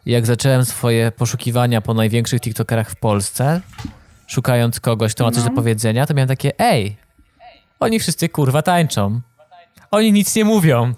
I 0.06 0.10
jak 0.10 0.26
zacząłem 0.26 0.64
swoje 0.64 1.12
poszukiwania 1.12 1.80
po 1.80 1.94
największych 1.94 2.40
TikTokerach 2.40 2.90
w 2.90 2.96
Polsce, 2.96 3.60
szukając 4.26 4.80
kogoś, 4.80 5.14
kto 5.14 5.24
ma 5.24 5.30
coś 5.30 5.42
no. 5.44 5.48
do 5.48 5.54
powiedzenia, 5.54 6.06
to 6.06 6.14
miałem 6.14 6.28
takie, 6.28 6.52
ej, 6.58 6.96
oni 7.80 8.00
wszyscy 8.00 8.28
kurwa 8.28 8.62
tańczą. 8.62 9.20
Oni 9.90 10.12
nic 10.12 10.36
nie 10.36 10.44
mówią. 10.44 10.94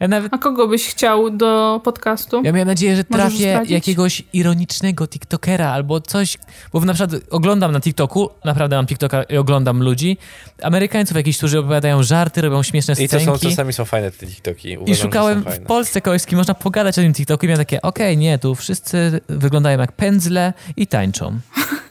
Ja 0.00 0.08
nawet... 0.08 0.34
A 0.34 0.38
kogo 0.38 0.68
byś 0.68 0.88
chciał 0.88 1.30
do 1.30 1.80
podcastu? 1.84 2.42
Ja 2.44 2.52
miałem 2.52 2.68
nadzieję, 2.68 2.96
że 2.96 3.04
trafię 3.04 3.62
jakiegoś 3.68 4.22
ironicznego 4.32 5.08
TikTokera 5.08 5.70
albo 5.70 6.00
coś, 6.00 6.36
bo 6.72 6.80
na 6.80 6.94
przykład 6.94 7.22
oglądam 7.30 7.72
na 7.72 7.80
TikToku, 7.80 8.30
naprawdę 8.44 8.76
mam 8.76 8.86
TikToka 8.86 9.22
i 9.22 9.36
oglądam 9.36 9.82
ludzi, 9.82 10.18
Amerykańców 10.62 11.16
jakichś, 11.16 11.38
którzy 11.38 11.58
opowiadają 11.58 12.02
żarty, 12.02 12.40
robią 12.40 12.62
śmieszne 12.62 12.94
scenki. 12.94 13.16
I 13.16 13.26
to 13.26 13.38
są, 13.38 13.48
czasami 13.48 13.72
są 13.72 13.84
fajne 13.84 14.10
te 14.10 14.26
TikToki. 14.26 14.78
Uważam, 14.78 14.94
I 14.94 14.96
szukałem 14.96 15.42
w 15.42 15.58
Polsce 15.58 16.00
kogoś, 16.00 16.22
z 16.22 16.26
kim 16.26 16.38
można 16.38 16.54
pogadać 16.54 16.98
o 16.98 17.02
tym 17.02 17.14
TikToku 17.14 17.46
i 17.46 17.48
miałem 17.48 17.58
takie, 17.58 17.82
okej, 17.82 18.06
okay, 18.06 18.16
nie, 18.16 18.38
tu 18.38 18.54
wszyscy 18.54 19.20
wyglądają 19.28 19.78
jak 19.78 19.92
pędzle 19.92 20.52
i 20.76 20.86
tańczą. 20.86 21.38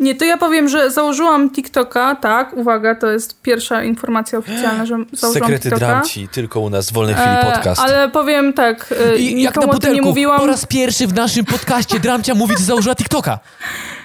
Nie, 0.00 0.14
to 0.14 0.24
ja 0.24 0.36
powiem, 0.36 0.68
że 0.68 0.90
założyłam 0.90 1.50
TikToka, 1.50 2.14
tak, 2.14 2.52
uwaga, 2.56 2.94
to 2.94 3.06
jest 3.06 3.42
pierwsza 3.42 3.84
informacja 3.84 4.38
oficjalna, 4.38 4.86
że 4.86 4.96
założyłam 5.12 5.48
Sekrety 5.48 5.70
TikToka. 5.70 5.86
dramci, 5.86 6.28
tylko 6.28 6.60
u 6.60 6.70
nas 6.70 6.90
w 6.90 6.92
wolnej 6.92 7.14
chwili 7.14 7.30
e, 7.30 7.52
podcast. 7.52 7.80
E, 7.80 7.84
ale 7.84 8.08
powiem 8.08 8.52
tak, 8.52 8.94
e, 9.12 9.18
I, 9.18 9.42
jak 9.42 9.56
na 9.56 9.66
butelku, 9.66 9.94
nie 9.96 10.02
mówiłam. 10.02 10.40
Po 10.40 10.46
raz 10.46 10.66
pierwszy 10.66 11.06
w 11.06 11.14
naszym 11.14 11.44
podcaście 11.44 12.00
Dramcia 12.00 12.34
mówi, 12.34 12.54
że 12.58 12.64
założyła 12.64 12.94
TikToka. 12.94 13.38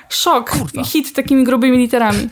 Szok, 0.09 0.49
Kurwa. 0.49 0.83
hit 0.83 1.13
takimi 1.13 1.43
grubymi 1.43 1.77
literami. 1.77 2.29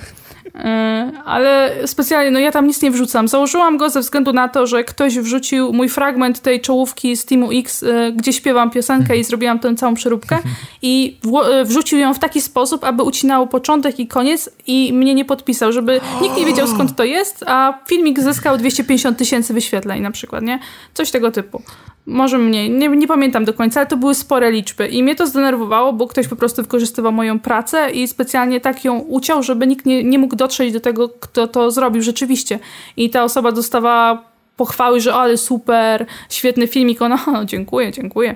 E, 0.55 1.11
ale 1.25 1.73
specjalnie, 1.85 2.31
no 2.31 2.39
ja 2.39 2.51
tam 2.51 2.67
nic 2.67 2.81
nie 2.81 2.91
wrzucam. 2.91 3.27
Założyłam 3.27 3.77
go 3.77 3.89
ze 3.89 3.99
względu 3.99 4.33
na 4.33 4.49
to, 4.49 4.67
że 4.67 4.83
ktoś 4.83 5.19
wrzucił 5.19 5.73
mój 5.73 5.89
fragment 5.89 6.39
tej 6.39 6.61
czołówki 6.61 7.17
z 7.17 7.25
Teamu 7.25 7.49
X, 7.51 7.83
e, 7.83 8.11
gdzie 8.11 8.33
śpiewam 8.33 8.69
piosenkę 8.69 9.17
i 9.17 9.23
zrobiłam 9.23 9.59
tę 9.59 9.75
całą 9.75 9.93
przeróbkę 9.93 10.39
i 10.81 11.17
e, 11.51 11.65
wrzucił 11.65 11.99
ją 11.99 12.13
w 12.13 12.19
taki 12.19 12.41
sposób, 12.41 12.83
aby 12.83 13.03
ucinało 13.03 13.47
początek 13.47 13.99
i 13.99 14.07
koniec 14.07 14.49
i 14.67 14.93
mnie 14.93 15.15
nie 15.15 15.25
podpisał, 15.25 15.71
żeby 15.71 16.01
nikt 16.21 16.37
nie 16.37 16.45
wiedział 16.45 16.67
skąd 16.67 16.95
to 16.95 17.03
jest, 17.03 17.43
a 17.47 17.79
filmik 17.87 18.19
zyskał 18.19 18.57
250 18.57 19.17
tysięcy 19.17 19.53
wyświetleń 19.53 20.01
na 20.01 20.11
przykład, 20.11 20.43
nie? 20.43 20.59
Coś 20.93 21.11
tego 21.11 21.31
typu. 21.31 21.61
Może 22.05 22.37
mniej, 22.37 22.69
nie, 22.71 22.89
nie 22.89 23.07
pamiętam 23.07 23.45
do 23.45 23.53
końca, 23.53 23.79
ale 23.79 23.89
to 23.89 23.97
były 23.97 24.15
spore 24.15 24.51
liczby 24.51 24.87
i 24.87 25.03
mnie 25.03 25.15
to 25.15 25.27
zdenerwowało, 25.27 25.93
bo 25.93 26.07
ktoś 26.07 26.27
po 26.27 26.35
prostu 26.35 26.61
wykorzystywał 26.61 27.11
moją 27.11 27.39
pracę 27.39 27.91
i 27.91 28.07
specjalnie 28.07 28.61
tak 28.61 28.85
ją 28.85 28.99
uciął, 28.99 29.43
żeby 29.43 29.67
nikt 29.67 29.85
nie, 29.85 30.03
nie 30.03 30.19
mógł 30.19 30.35
dotrzeć 30.35 30.73
do 30.73 30.79
tego, 30.79 31.09
kto 31.09 31.47
to 31.47 31.71
zrobił 31.71 32.01
rzeczywiście. 32.01 32.59
I 32.97 33.09
ta 33.09 33.23
osoba 33.23 33.51
dostawała 33.51 34.23
pochwały, 34.57 35.01
że 35.01 35.13
ale 35.13 35.37
super, 35.37 36.05
świetny 36.29 36.67
filmik. 36.67 37.01
Ona, 37.01 37.19
no, 37.33 37.45
dziękuję, 37.45 37.91
dziękuję. 37.91 38.35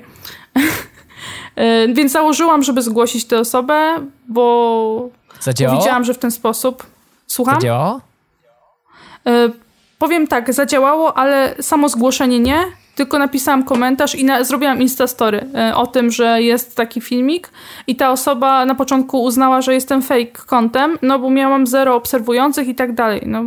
E, 1.55 1.87
więc 1.97 2.11
założyłam, 2.11 2.63
żeby 2.63 2.81
zgłosić 2.81 3.25
tę 3.25 3.39
osobę, 3.39 3.95
bo 4.27 5.09
widziałam, 5.57 6.03
że 6.03 6.13
w 6.13 6.17
ten 6.17 6.31
sposób... 6.31 6.85
Słucham? 7.27 7.55
Zadziałało? 7.55 8.01
E, 9.25 9.49
powiem 9.99 10.27
tak, 10.27 10.53
zadziałało, 10.53 11.17
ale 11.17 11.55
samo 11.61 11.89
zgłoszenie 11.89 12.39
nie 12.39 12.65
tylko 12.97 13.19
napisałam 13.19 13.63
komentarz 13.63 14.15
i 14.15 14.25
na, 14.25 14.43
zrobiłam 14.43 14.81
instastory 14.81 15.49
e, 15.55 15.75
o 15.75 15.87
tym, 15.87 16.11
że 16.11 16.41
jest 16.41 16.75
taki 16.75 17.01
filmik 17.01 17.49
i 17.87 17.95
ta 17.95 18.11
osoba 18.11 18.65
na 18.65 18.75
początku 18.75 19.23
uznała, 19.23 19.61
że 19.61 19.73
jestem 19.73 20.01
fake 20.01 20.31
kontem, 20.45 20.97
no 21.01 21.19
bo 21.19 21.29
miałam 21.29 21.67
zero 21.67 21.95
obserwujących 21.95 22.67
i 22.67 22.75
tak 22.75 22.93
dalej. 22.93 23.21
No, 23.25 23.43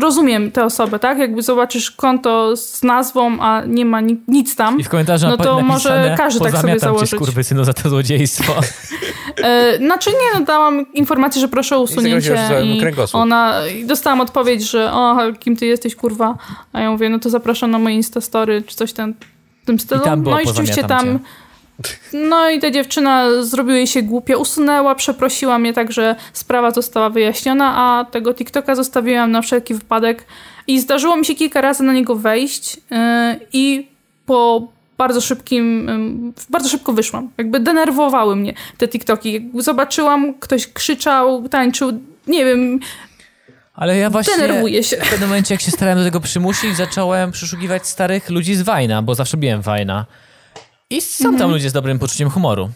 rozumiem 0.00 0.50
tę 0.50 0.64
osobę, 0.64 0.98
tak? 0.98 1.18
Jakby 1.18 1.42
zobaczysz 1.42 1.90
konto 1.90 2.56
z 2.56 2.82
nazwą, 2.82 3.40
a 3.40 3.62
nie 3.66 3.84
ma 3.84 4.00
ni 4.00 4.20
nic 4.28 4.56
tam, 4.56 4.80
I 4.80 4.84
w 4.84 4.88
komentarzu 4.88 5.26
no 5.28 5.36
to 5.36 5.60
może 5.60 6.14
każdy 6.16 6.40
tak 6.40 6.60
sobie 6.60 6.78
założyć. 6.78 7.10
Cię, 7.34 7.44
synu 7.44 7.64
za 7.64 7.72
to 7.72 7.88
złodziejstwo. 7.88 8.52
e, 9.44 9.76
znaczy 9.78 10.10
nie, 10.10 10.40
no 10.40 10.46
dałam 10.46 10.92
informację, 10.92 11.40
że 11.40 11.48
proszę 11.48 11.76
o 11.76 11.80
usunięcie 11.80 12.36
i 12.64 12.82
ona, 13.12 13.66
i 13.66 13.84
dostałam 13.84 14.20
odpowiedź, 14.20 14.70
że 14.70 14.92
o, 14.92 15.18
kim 15.40 15.56
ty 15.56 15.66
jesteś, 15.66 15.96
kurwa? 15.96 16.38
A 16.72 16.80
ja 16.80 16.90
mówię, 16.90 17.08
no 17.08 17.18
to 17.18 17.30
zapraszam 17.30 17.70
na 17.70 17.78
moje 17.78 17.94
instastory, 17.94 18.62
czy 18.62 18.76
coś 18.76 18.92
tam 18.92 19.14
w 19.62 19.66
tym 19.66 19.78
stylu. 19.78 20.02
I 20.16 20.20
no 20.20 20.40
i 20.40 20.46
rzeczywiście 20.46 20.84
tam... 20.84 21.04
Cię 21.04 21.18
no 22.12 22.50
i 22.50 22.60
ta 22.60 22.70
dziewczyna 22.70 23.42
zrobiła 23.42 23.76
jej 23.76 23.86
się 23.86 24.02
głupia, 24.02 24.36
usunęła, 24.36 24.94
przeprosiła 24.94 25.58
mnie, 25.58 25.72
także 25.72 26.16
sprawa 26.32 26.70
została 26.70 27.10
wyjaśniona, 27.10 27.74
a 27.76 28.04
tego 28.04 28.34
TikToka 28.34 28.74
zostawiłam 28.74 29.30
na 29.30 29.42
wszelki 29.42 29.74
wypadek 29.74 30.24
i 30.66 30.80
zdarzyło 30.80 31.16
mi 31.16 31.26
się 31.26 31.34
kilka 31.34 31.60
razy 31.60 31.82
na 31.82 31.92
niego 31.92 32.16
wejść 32.16 32.76
yy, 32.76 32.80
i 33.52 33.88
po 34.26 34.68
bardzo 34.98 35.20
szybkim, 35.20 35.86
yy, 36.36 36.42
bardzo 36.50 36.68
szybko 36.68 36.92
wyszłam. 36.92 37.30
Jakby 37.38 37.60
denerwowały 37.60 38.36
mnie 38.36 38.54
te 38.78 38.88
TikToki. 38.88 39.50
zobaczyłam, 39.54 40.34
ktoś 40.34 40.66
krzyczał, 40.66 41.48
tańczył, 41.48 42.00
nie 42.26 42.44
wiem, 42.44 42.80
ale 43.74 43.96
ja 43.96 44.10
właśnie 44.10 44.36
Denerwuję 44.36 44.82
się. 44.84 44.96
w 44.96 45.10
pewnym 45.10 45.28
momencie, 45.28 45.54
jak 45.54 45.60
się 45.60 45.70
starałem 45.70 45.98
do 45.98 46.04
tego 46.04 46.20
przymusić, 46.20 46.76
zacząłem 46.76 47.32
przeszukiwać 47.32 47.86
starych 47.86 48.30
ludzi 48.30 48.54
z 48.54 48.62
Wajna, 48.62 49.02
bo 49.02 49.14
zawsze 49.14 49.36
byłem 49.36 49.62
Wajna. 49.62 50.06
I 50.90 51.00
są 51.00 51.24
tam 51.24 51.32
mhm. 51.32 51.50
ludzie 51.50 51.70
z 51.70 51.72
dobrym 51.72 51.98
poczuciem 51.98 52.30
humoru. 52.30 52.70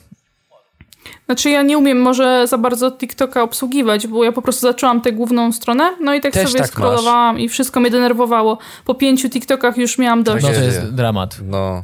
Znaczy 1.26 1.50
ja 1.50 1.62
nie 1.62 1.78
umiem 1.78 2.00
może 2.00 2.46
za 2.46 2.58
bardzo 2.58 2.90
TikToka 2.90 3.42
obsługiwać, 3.42 4.06
bo 4.06 4.24
ja 4.24 4.32
po 4.32 4.42
prostu 4.42 4.60
zaczęłam 4.60 5.00
tę 5.00 5.12
główną 5.12 5.52
stronę, 5.52 5.96
no 6.00 6.14
i 6.14 6.20
tak 6.20 6.32
Też 6.32 6.48
sobie 6.48 6.60
tak 6.60 6.68
scrollowałam 6.68 7.34
masz. 7.34 7.44
i 7.44 7.48
wszystko 7.48 7.80
mnie 7.80 7.90
denerwowało. 7.90 8.58
Po 8.84 8.94
pięciu 8.94 9.30
TikTokach 9.30 9.76
już 9.76 9.98
miałam 9.98 10.22
dość. 10.22 10.44
No 10.44 10.52
to 10.52 10.60
jest 10.60 10.94
dramat. 10.94 11.36
No. 11.42 11.82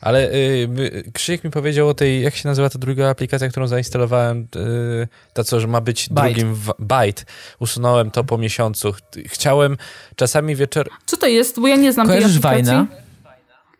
Ale 0.00 0.32
y, 0.32 1.10
Krzysiek 1.14 1.44
mi 1.44 1.50
powiedział 1.50 1.88
o 1.88 1.94
tej, 1.94 2.22
jak 2.22 2.34
się 2.34 2.48
nazywa 2.48 2.70
ta 2.70 2.78
druga 2.78 3.10
aplikacja, 3.10 3.48
którą 3.48 3.66
zainstalowałem, 3.66 4.48
y, 4.56 5.08
ta 5.32 5.44
co, 5.44 5.60
że 5.60 5.66
ma 5.66 5.80
być 5.80 6.08
Byte. 6.08 6.22
drugim 6.22 6.54
w, 6.54 6.72
Byte. 6.78 7.24
Usunąłem 7.58 8.10
to 8.10 8.24
po 8.24 8.38
miesiącu. 8.38 8.94
Chciałem 9.26 9.76
czasami 10.16 10.56
wieczór... 10.56 10.90
Co 11.06 11.16
to 11.16 11.26
jest? 11.26 11.60
Bo 11.60 11.68
ja 11.68 11.76
nie 11.76 11.92
znam 11.92 12.06
Kojarzysz 12.06 12.40
tej 12.40 12.50
aplikacji. 12.50 12.74
Wajna? 12.74 13.07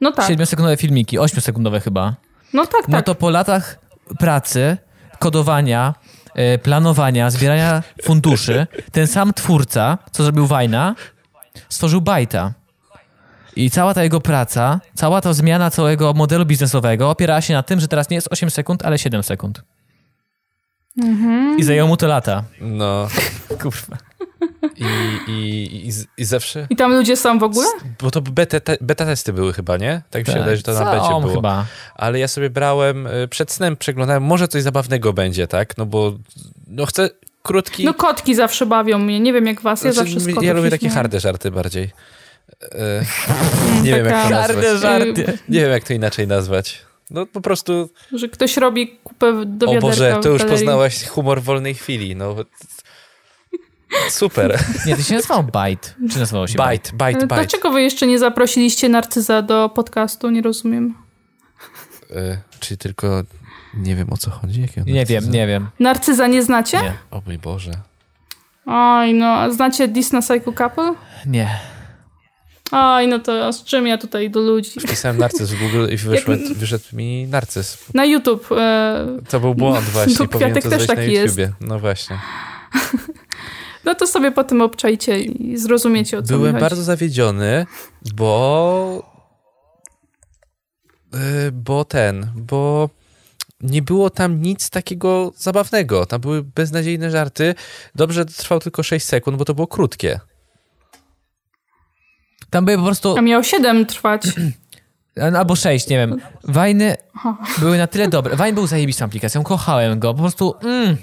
No 0.00 0.12
tak. 0.12 0.30
7-sekundowe 0.30 0.76
filmiki, 0.76 1.18
8-sekundowe 1.18 1.80
chyba. 1.80 2.14
No 2.52 2.66
tak, 2.66 2.80
tak. 2.80 2.88
No 2.88 3.02
to 3.02 3.14
po 3.14 3.30
latach 3.30 3.78
pracy, 4.18 4.76
kodowania, 5.18 5.94
e, 6.34 6.58
planowania, 6.58 7.30
zbierania 7.30 7.82
funduszy, 8.02 8.66
ten 8.92 9.06
sam 9.06 9.34
twórca, 9.34 9.98
co 10.12 10.22
zrobił 10.22 10.46
Wajna, 10.46 10.94
stworzył 11.68 12.00
Bajta. 12.00 12.52
I 13.56 13.70
cała 13.70 13.94
ta 13.94 14.02
jego 14.02 14.20
praca, 14.20 14.80
cała 14.94 15.20
ta 15.20 15.32
zmiana 15.32 15.70
całego 15.70 16.12
modelu 16.14 16.46
biznesowego 16.46 17.10
opierała 17.10 17.40
się 17.40 17.54
na 17.54 17.62
tym, 17.62 17.80
że 17.80 17.88
teraz 17.88 18.10
nie 18.10 18.14
jest 18.14 18.28
8 18.30 18.50
sekund, 18.50 18.84
ale 18.84 18.98
7 18.98 19.22
sekund. 19.22 19.62
Mhm. 21.02 21.58
I 21.58 21.62
zajęło 21.62 21.88
mu 21.88 21.96
to 21.96 22.06
lata. 22.06 22.44
No. 22.60 23.08
Kurwa. 23.62 23.96
I, 24.76 24.84
i, 25.30 25.88
i, 25.88 25.90
i 26.16 26.24
zawsze... 26.24 26.66
I 26.70 26.76
tam 26.76 26.92
ludzie 26.92 27.16
są 27.16 27.38
w 27.38 27.42
ogóle? 27.42 27.66
Bo 28.02 28.10
to 28.10 28.20
beta, 28.20 28.72
beta 28.80 29.04
testy 29.04 29.32
były 29.32 29.52
chyba, 29.52 29.76
nie? 29.76 30.02
Tak 30.10 30.22
mi 30.22 30.26
się 30.26 30.32
tak. 30.32 30.42
wydaje, 30.42 30.56
że 30.56 30.62
to 30.62 30.72
na 30.72 30.84
becie 30.84 31.08
było. 31.08 31.34
chyba. 31.34 31.66
Ale 31.94 32.18
ja 32.18 32.28
sobie 32.28 32.50
brałem, 32.50 33.06
y, 33.06 33.28
przed 33.28 33.52
snem 33.52 33.76
przeglądałem, 33.76 34.22
może 34.22 34.48
coś 34.48 34.62
zabawnego 34.62 35.12
będzie, 35.12 35.46
tak? 35.46 35.78
No 35.78 35.86
bo 35.86 36.12
no 36.66 36.86
chcę 36.86 37.10
krótki... 37.42 37.84
No 37.84 37.94
kotki 37.94 38.34
zawsze 38.34 38.66
bawią 38.66 38.98
mnie, 38.98 39.20
nie 39.20 39.32
wiem 39.32 39.46
jak 39.46 39.60
was, 39.60 39.84
ja 39.84 39.92
znaczy, 39.92 40.10
zawsze 40.10 40.32
z 40.32 40.42
Ja 40.42 40.52
lubię 40.52 40.70
takie 40.70 40.88
harde 40.88 41.20
żarty 41.20 41.50
bardziej. 41.50 41.90
E, 42.62 43.04
nie 43.84 43.94
wiem 43.94 44.06
jak 44.06 44.24
to 44.24 44.30
nazwać. 44.30 44.46
Harde 44.46 44.78
żarty. 44.78 45.38
Nie 45.48 45.60
wiem 45.60 45.70
jak 45.70 45.84
to 45.84 45.92
inaczej 45.92 46.28
nazwać. 46.28 46.88
No 47.10 47.26
po 47.26 47.40
prostu... 47.40 47.90
Że 48.12 48.28
ktoś 48.28 48.56
robi 48.56 48.98
kupę 49.04 49.44
do 49.46 49.66
O 49.66 49.78
Boże, 49.78 50.18
to 50.22 50.28
już 50.28 50.44
poznałaś 50.44 51.06
humor 51.06 51.42
wolnej 51.42 51.74
chwili. 51.74 52.16
No 52.16 52.36
Super. 54.10 54.58
Nie, 54.86 54.96
to 54.96 55.02
się 55.02 55.14
nazywało 55.14 55.42
Byte. 55.42 55.88
Czy 56.10 56.18
nazywało 56.18 56.46
się 56.46 56.58
Byte? 56.58 56.90
Byte, 56.92 57.20
Byte. 57.20 57.26
Dlaczego 57.26 57.70
wy 57.70 57.82
jeszcze 57.82 58.06
nie 58.06 58.18
zaprosiliście 58.18 58.88
Narcyza 58.88 59.42
do 59.42 59.68
podcastu? 59.68 60.30
Nie 60.30 60.42
rozumiem. 60.42 60.94
Y, 62.10 62.38
czy 62.60 62.76
tylko 62.76 63.22
nie 63.74 63.96
wiem 63.96 64.12
o 64.12 64.16
co 64.16 64.30
chodzi? 64.30 64.66
nie 64.86 65.06
wiem, 65.06 65.30
nie 65.30 65.46
wiem. 65.46 65.68
Narcyza 65.80 66.26
nie 66.26 66.42
znacie? 66.42 66.82
Nie. 66.82 66.92
O 67.10 67.22
mój 67.26 67.38
Boże. 67.38 67.72
Oj, 68.66 69.14
no, 69.14 69.52
znacie 69.52 69.88
Disney 69.88 70.22
Psycho 70.22 70.52
Couple? 70.52 70.94
Nie. 71.26 71.60
Oj, 72.72 73.08
no 73.08 73.18
to 73.18 73.52
z 73.52 73.64
czym 73.64 73.86
ja 73.86 73.98
tutaj 73.98 74.30
do 74.30 74.40
ludzi? 74.40 74.80
Wpisałem 74.80 75.18
narcyz 75.18 75.50
w 75.50 75.58
Google 75.58 75.92
i 75.92 75.96
wyszedł, 76.06 76.30
Jak... 76.30 76.58
wyszedł 76.58 76.84
mi 76.92 77.26
narcyz. 77.26 77.78
Na 77.94 78.04
YouTube. 78.04 78.52
E... 78.52 79.06
To 79.28 79.40
był 79.40 79.54
błąd 79.54 79.84
właśnie, 79.92 80.28
powinien 80.28 80.62
to 80.62 80.70
też 80.70 80.86
taki 80.86 81.00
na 81.00 81.06
YouTubie. 81.06 81.42
Jest. 81.42 81.54
No 81.60 81.78
właśnie. 81.78 82.18
No 83.88 83.94
to 83.94 84.06
sobie 84.06 84.32
potem 84.32 84.62
obczajcie 84.62 85.20
i 85.20 85.58
zrozumiecie 85.58 86.18
o 86.18 86.22
co 86.22 86.28
Byłem 86.28 86.54
mi 86.54 86.60
bardzo 86.60 86.82
zawiedziony, 86.82 87.66
bo... 88.14 89.10
Yy, 91.12 91.52
bo 91.52 91.84
ten, 91.84 92.32
bo 92.36 92.90
nie 93.60 93.82
było 93.82 94.10
tam 94.10 94.42
nic 94.42 94.70
takiego 94.70 95.32
zabawnego. 95.36 96.06
Tam 96.06 96.20
były 96.20 96.42
beznadziejne 96.42 97.10
żarty. 97.10 97.54
Dobrze 97.94 98.24
trwał 98.24 98.60
tylko 98.60 98.82
6 98.82 99.06
sekund, 99.06 99.38
bo 99.38 99.44
to 99.44 99.54
było 99.54 99.66
krótkie. 99.66 100.20
Tam 102.50 102.64
były 102.64 102.78
po 102.78 102.84
prostu... 102.84 103.16
A 103.18 103.22
miał 103.22 103.44
7 103.44 103.86
trwać. 103.86 104.22
Albo 105.38 105.56
6, 105.56 105.88
nie 105.88 105.96
wiem. 105.96 106.20
Wajny 106.44 106.96
były 107.58 107.78
na 107.78 107.86
tyle 107.86 108.08
dobre. 108.08 108.36
Wajn 108.36 108.54
był 108.54 108.66
zajebistą 108.66 109.04
aplikacją, 109.04 109.42
kochałem 109.42 109.98
go. 109.98 110.14
Po 110.14 110.20
prostu... 110.20 110.54
Mm, 110.62 110.96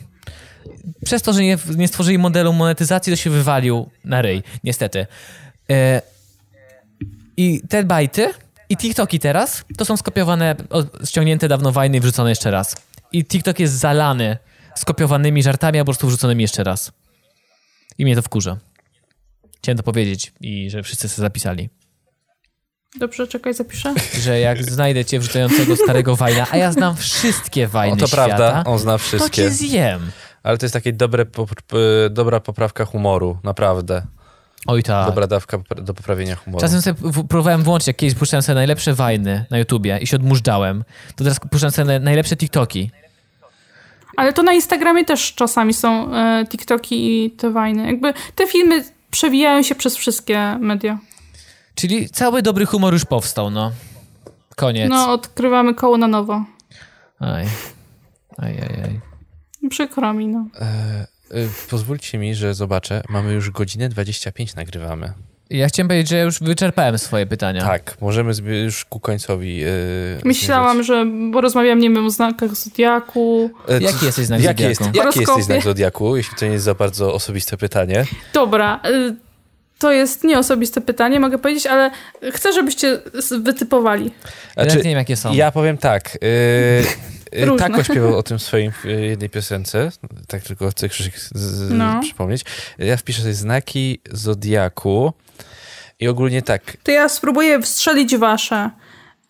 przez 1.05 1.21
to, 1.21 1.33
że 1.33 1.43
nie, 1.43 1.57
nie 1.75 1.87
stworzyli 1.87 2.17
modelu 2.17 2.53
monetyzacji, 2.53 3.13
to 3.13 3.17
się 3.17 3.29
wywalił 3.29 3.89
na 4.03 4.21
ryj. 4.21 4.43
Niestety. 4.63 5.07
E, 5.69 6.01
I 7.37 7.61
te 7.69 7.83
bajty 7.83 8.33
i 8.69 8.77
TikToki 8.77 9.19
teraz 9.19 9.65
to 9.77 9.85
są 9.85 9.97
skopiowane, 9.97 10.55
ściągnięte 11.05 11.47
dawno 11.47 11.71
wajny 11.71 11.97
i 11.97 11.99
wrzucone 11.99 12.29
jeszcze 12.29 12.51
raz. 12.51 12.75
I 13.11 13.25
TikTok 13.25 13.59
jest 13.59 13.73
zalany 13.73 14.37
skopiowanymi 14.75 15.43
żartami, 15.43 15.79
a 15.79 15.81
po 15.81 15.85
prostu 15.85 16.07
wrzuconymi 16.07 16.41
jeszcze 16.41 16.63
raz. 16.63 16.91
I 17.97 18.05
mnie 18.05 18.15
to 18.15 18.21
wkurza. 18.21 18.57
Chciałem 19.57 19.77
to 19.77 19.83
powiedzieć 19.83 20.33
i 20.41 20.69
że 20.69 20.83
wszyscy 20.83 21.09
sobie 21.09 21.25
zapisali. 21.25 21.69
Dobrze, 22.99 23.27
czekaj, 23.27 23.53
zapiszę. 23.53 23.93
Że 24.21 24.39
jak 24.39 24.63
znajdę 24.63 25.05
cię 25.05 25.19
wrzucającego 25.19 25.75
starego 25.75 26.15
wajna, 26.15 26.47
a 26.51 26.57
ja 26.57 26.71
znam 26.71 26.95
wszystkie 26.95 27.67
wajny 27.67 27.93
o, 27.93 27.97
to 27.97 28.07
świata, 28.07 28.25
prawda, 28.25 28.63
on 28.65 28.79
zna 28.79 28.97
wszystkie. 28.97 29.29
To 29.29 29.35
cię 29.35 29.51
zjem. 29.51 30.11
Ale 30.45 30.57
to 30.57 30.65
jest 30.65 30.73
takie 30.73 30.93
dobre, 30.93 31.25
dobra 32.09 32.39
poprawka 32.39 32.85
humoru, 32.85 33.37
naprawdę. 33.43 34.01
Oj 34.67 34.83
tak. 34.83 35.05
Dobra 35.05 35.27
dawka 35.27 35.57
do 35.75 35.93
poprawienia 35.93 36.35
humoru. 36.35 36.61
Czasem 36.61 36.81
sobie 36.81 37.11
próbowałem 37.29 37.63
włączyć, 37.63 37.87
jak 37.87 37.95
kiedyś 37.95 38.15
puszczałem 38.15 38.41
sobie 38.41 38.55
najlepsze 38.55 38.93
wajny 38.93 39.45
na 39.51 39.57
YouTubie 39.57 39.99
i 40.01 40.07
się 40.07 40.15
odmurzałem, 40.15 40.83
to 41.15 41.23
teraz 41.23 41.39
puszczam 41.51 41.71
sobie 41.71 41.99
najlepsze 41.99 42.35
TikToki. 42.35 42.91
Ale 44.17 44.33
to 44.33 44.43
na 44.43 44.53
Instagramie 44.53 45.05
też 45.05 45.33
czasami 45.33 45.73
są 45.73 46.15
e, 46.15 46.45
TikToki 46.49 47.25
i 47.25 47.31
te 47.31 47.51
wajny. 47.51 47.85
Jakby 47.87 48.13
te 48.35 48.47
filmy 48.47 48.83
przewijają 49.11 49.63
się 49.63 49.75
przez 49.75 49.95
wszystkie 49.95 50.57
media. 50.59 50.97
Czyli 51.75 52.09
cały 52.09 52.41
dobry 52.41 52.65
humor 52.65 52.93
już 52.93 53.05
powstał, 53.05 53.49
no. 53.49 53.71
Koniec. 54.55 54.89
No, 54.89 55.13
odkrywamy 55.13 55.75
koło 55.75 55.97
na 55.97 56.07
nowo. 56.07 56.43
Aj. 57.19 57.45
Aj, 58.37 58.51
aj, 58.59 58.81
aj. 58.83 59.14
Przykro 59.69 60.13
mi, 60.13 60.27
no. 60.27 60.47
E, 60.61 61.07
y, 61.37 61.49
pozwólcie 61.69 62.17
mi, 62.17 62.35
że 62.35 62.53
zobaczę. 62.53 63.03
Mamy 63.09 63.33
już 63.33 63.49
godzinę 63.51 63.89
25 63.89 64.55
nagrywamy. 64.55 65.13
Ja 65.49 65.67
chciałem 65.67 65.87
powiedzieć, 65.87 66.09
że 66.09 66.21
już 66.21 66.39
wyczerpałem 66.39 66.97
swoje 66.97 67.25
pytania. 67.25 67.61
Tak, 67.61 67.97
możemy 68.01 68.33
już 68.63 68.85
ku 68.85 68.99
końcowi. 68.99 69.57
Yy, 69.57 69.67
Myślałam, 70.23 70.83
że 70.83 71.05
bo 71.31 71.41
rozmawiam, 71.41 71.79
nie 71.79 71.89
wiem, 71.89 72.05
o 72.05 72.09
znakach 72.09 72.55
Zodiaku. 72.55 73.49
E, 73.67 73.81
jaki 73.81 74.05
jesteś 74.05 74.25
znak 74.25 74.41
jaki 74.41 74.63
Zodiaku? 74.63 74.85
Jest, 74.85 74.95
jaki 74.95 75.19
jesteś 75.19 75.45
znak 75.45 75.63
Zodiaku, 75.63 76.17
jeśli 76.17 76.37
to 76.37 76.45
nie 76.45 76.51
jest 76.51 76.65
za 76.65 76.73
bardzo 76.73 77.13
osobiste 77.13 77.57
pytanie? 77.57 78.05
Dobra, 78.33 78.79
y, 78.85 79.24
to 79.79 79.91
jest 79.91 80.23
nieosobiste 80.23 80.81
pytanie, 80.81 81.19
mogę 81.19 81.37
powiedzieć, 81.37 81.67
ale 81.67 81.91
chcę, 82.31 82.53
żebyście 82.53 82.99
wytypowali. 83.39 84.11
Znaczy, 84.53 84.77
ja 84.77 84.83
nie 84.83 84.89
wiem, 84.89 84.97
jakie 84.97 85.15
są. 85.15 85.33
Ja 85.33 85.51
powiem 85.51 85.77
tak. 85.77 86.17
Yy, 86.21 87.57
tak 87.57 87.85
śpiewał 87.85 88.17
o 88.17 88.23
tym 88.23 88.39
w 88.39 88.43
swojej 88.43 88.71
jednej 89.09 89.29
piosence, 89.29 89.91
tak 90.27 90.43
tylko 90.43 90.69
chcę 90.69 90.89
Krzysiek 90.89 91.13
no. 91.69 91.99
przypomnieć. 92.01 92.45
Ja 92.77 92.97
wpiszę 92.97 93.21
sobie 93.21 93.33
znaki 93.33 94.01
Zodiaku 94.11 95.13
i 95.99 96.07
ogólnie 96.07 96.41
tak. 96.41 96.77
To 96.83 96.91
ja 96.91 97.09
spróbuję 97.09 97.61
wstrzelić 97.61 98.17
wasze. 98.17 98.69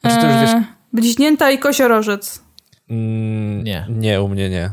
Znaczy, 0.02 0.22
to 0.22 0.28
już 0.28 0.42
wiesz... 0.42 0.50
E, 0.50 0.64
bliźnięta 0.94 1.52
i 1.52 1.60
koziorożec. 1.60 2.42
Mm, 2.90 3.64
nie. 3.64 3.86
Nie, 3.90 4.22
u 4.22 4.28
mnie 4.28 4.50
nie. 4.50 4.70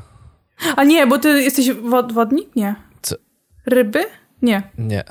A 0.76 0.84
nie, 0.84 1.06
bo 1.06 1.18
ty 1.18 1.42
jesteś 1.42 1.72
wod 1.72 2.12
wodnik? 2.12 2.56
Nie. 2.56 2.74
Co? 3.02 3.16
Ryby? 3.66 4.04
Nie. 4.42 4.62
Nie. 4.78 5.04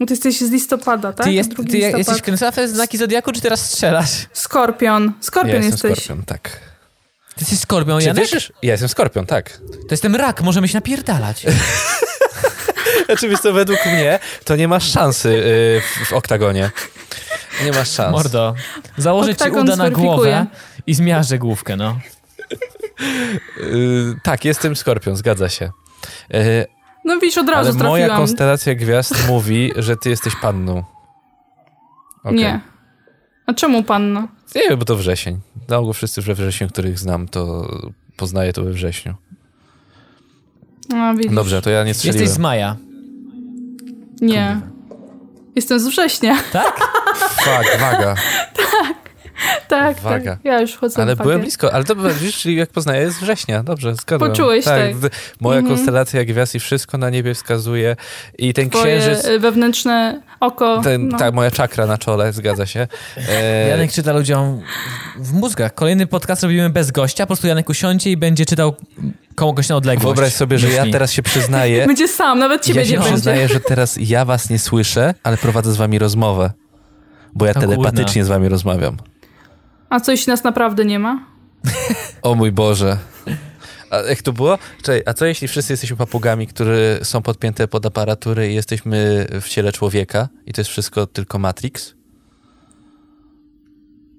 Bo 0.00 0.06
ty 0.06 0.12
jesteś 0.12 0.40
z 0.40 0.50
listopada, 0.50 1.12
tak? 1.12 1.26
Ty, 1.26 1.32
jest, 1.32 1.56
ty 1.56 1.62
listopad. 1.62 1.98
jesteś 1.98 2.22
kręcafem 2.22 2.68
znaki 2.68 2.98
Zodiaku, 2.98 3.32
czy 3.32 3.40
teraz 3.40 3.70
strzelasz? 3.70 4.26
Skorpion. 4.32 5.12
Skorpion 5.20 5.62
ja 5.62 5.66
jesteś. 5.66 5.98
Skorpion, 5.98 6.24
tak. 6.24 6.50
Ty 7.34 7.40
jesteś 7.40 7.58
skorpion, 7.58 8.00
Czy 8.00 8.06
Janek? 8.06 8.22
Wierzysz? 8.24 8.52
Ja 8.62 8.72
jestem 8.72 8.88
skorpion, 8.88 9.26
tak. 9.26 9.60
To 9.70 9.88
jestem 9.90 10.16
rak, 10.16 10.42
możemy 10.42 10.68
się 10.68 10.76
napierdalać. 10.76 11.46
Oczywiście 13.08 13.52
według 13.52 13.86
mnie 13.86 14.18
to 14.44 14.56
nie 14.56 14.68
masz 14.68 14.92
szansy 14.92 15.28
yy, 15.28 16.04
w, 16.04 16.08
w, 16.08 16.12
oktagonie. 16.12 16.70
Nie 17.64 17.72
masz 17.72 17.90
szans. 17.90 18.12
Mordo, 18.12 18.54
założę 18.96 19.32
Oktagon 19.32 19.66
ci 19.66 19.72
uda 19.72 19.76
na 19.76 19.90
głowę 19.90 20.46
i 20.86 20.94
zmiażdżę 20.94 21.38
główkę, 21.38 21.76
no. 21.76 21.98
Yy, 23.56 24.14
tak, 24.22 24.44
jestem 24.44 24.76
skorpion, 24.76 25.16
zgadza 25.16 25.48
się. 25.48 25.70
Yy, 26.30 26.66
no 27.06 27.20
widzisz, 27.20 27.38
od 27.38 27.48
razu 27.48 27.70
Ale 27.70 27.78
trafiłam. 27.78 27.90
moja 27.90 28.08
konstelacja 28.08 28.74
gwiazd 28.74 29.28
mówi, 29.28 29.72
że 29.76 29.96
ty 29.96 30.10
jesteś 30.10 30.36
panną. 30.36 30.84
Okay. 32.22 32.34
Nie. 32.34 32.60
A 33.46 33.54
czemu 33.54 33.82
panna? 33.82 34.28
Nie 34.54 34.62
wiem, 34.68 34.78
bo 34.78 34.84
to 34.84 34.96
wrzesień. 34.96 35.40
Na 35.68 35.76
ogół 35.76 35.92
wszyscy 35.92 36.22
we 36.22 36.34
wrześniu, 36.34 36.68
których 36.68 36.98
znam, 36.98 37.28
to 37.28 37.68
poznaję 38.16 38.52
to 38.52 38.62
we 38.62 38.70
wrześniu. 38.70 39.14
A, 40.94 41.14
widzisz. 41.14 41.34
Dobrze, 41.34 41.62
to 41.62 41.70
ja 41.70 41.84
nie 41.84 41.94
strzeliłem. 41.94 42.20
Jesteś 42.22 42.36
z 42.36 42.38
maja. 42.38 42.76
Nie. 44.20 44.60
Jestem 45.56 45.80
z 45.80 45.86
września. 45.86 46.36
Tak? 46.52 46.78
Fak, 47.18 47.78
waga. 47.80 48.14
tak. 48.56 49.05
Tak, 49.68 50.00
Waga. 50.00 50.30
tak. 50.30 50.44
Ja 50.44 50.60
już 50.60 50.76
chodzę 50.76 51.02
Ale 51.02 51.16
byłem 51.16 51.40
blisko, 51.40 51.72
ale 51.74 51.84
to 51.84 51.96
widzisz, 51.96 52.38
czyli 52.38 52.56
jak 52.56 52.70
poznaję, 52.70 53.02
jest 53.02 53.20
września. 53.20 53.62
Dobrze, 53.62 53.94
zgadłem. 53.94 54.30
Poczułeś, 54.30 54.64
tak. 54.64 54.80
tak. 55.02 55.12
Moja 55.40 55.58
mhm. 55.58 55.76
konstelacja 55.76 56.24
gwiazd 56.24 56.54
i 56.54 56.60
wszystko 56.60 56.98
na 56.98 57.10
niebie 57.10 57.34
wskazuje. 57.34 57.96
I 58.38 58.54
ten 58.54 58.70
Twoje 58.70 58.98
księżyc... 58.98 59.26
wewnętrzne 59.40 60.22
oko. 60.40 60.80
Ten, 60.82 61.08
no. 61.08 61.18
Tak, 61.18 61.34
moja 61.34 61.50
czakra 61.50 61.86
na 61.86 61.98
czole, 61.98 62.32
zgadza 62.32 62.66
się. 62.66 62.88
E... 63.28 63.68
Janek 63.68 63.92
czyta 63.92 64.12
ludziom 64.12 64.60
w 65.16 65.32
mózgach. 65.32 65.74
Kolejny 65.74 66.06
podcast 66.06 66.42
robimy 66.42 66.70
bez 66.70 66.90
gościa, 66.90 67.24
po 67.24 67.26
prostu 67.26 67.46
Janek 67.46 67.68
usiądzie 67.68 68.10
i 68.10 68.16
będzie 68.16 68.46
czytał 68.46 68.74
komuś 69.34 69.68
na 69.68 69.76
odległość. 69.76 70.04
Wyobraź 70.04 70.32
sobie, 70.32 70.58
że 70.58 70.68
ja 70.68 70.84
teraz 70.92 71.12
się 71.12 71.22
przyznaję... 71.22 71.86
Będzie 71.86 72.08
sam, 72.08 72.38
nawet 72.38 72.64
ciebie 72.64 72.80
ja 72.80 72.86
nie 72.86 72.92
będzie. 72.92 73.08
Ja 73.08 73.14
przyznaję, 73.14 73.48
że 73.48 73.60
teraz 73.60 73.96
ja 74.00 74.24
was 74.24 74.50
nie 74.50 74.58
słyszę, 74.58 75.14
ale 75.22 75.36
prowadzę 75.36 75.72
z 75.72 75.76
wami 75.76 75.98
rozmowę. 75.98 76.50
Bo 77.34 77.46
ja 77.46 77.50
o 77.50 77.60
telepatycznie 77.60 78.22
kurna. 78.22 78.24
z 78.24 78.28
wami 78.28 78.48
rozmawiam. 78.48 78.96
A 79.90 80.00
coś 80.00 80.26
nas 80.26 80.44
naprawdę 80.44 80.84
nie 80.84 80.98
ma? 80.98 81.26
O 82.22 82.34
mój 82.34 82.52
Boże. 82.52 82.98
A 83.90 83.96
jak 83.96 84.22
to 84.22 84.32
było? 84.32 84.58
Czekaj, 84.82 85.02
a 85.06 85.14
co 85.14 85.26
jeśli 85.26 85.48
wszyscy 85.48 85.72
jesteśmy 85.72 85.96
papugami, 85.96 86.46
które 86.46 86.98
są 87.02 87.22
podpięte 87.22 87.68
pod 87.68 87.86
aparatury 87.86 88.50
i 88.50 88.54
jesteśmy 88.54 89.26
w 89.40 89.48
ciele 89.48 89.72
człowieka 89.72 90.28
i 90.46 90.52
to 90.52 90.60
jest 90.60 90.70
wszystko 90.70 91.06
tylko 91.06 91.38
Matrix? 91.38 91.94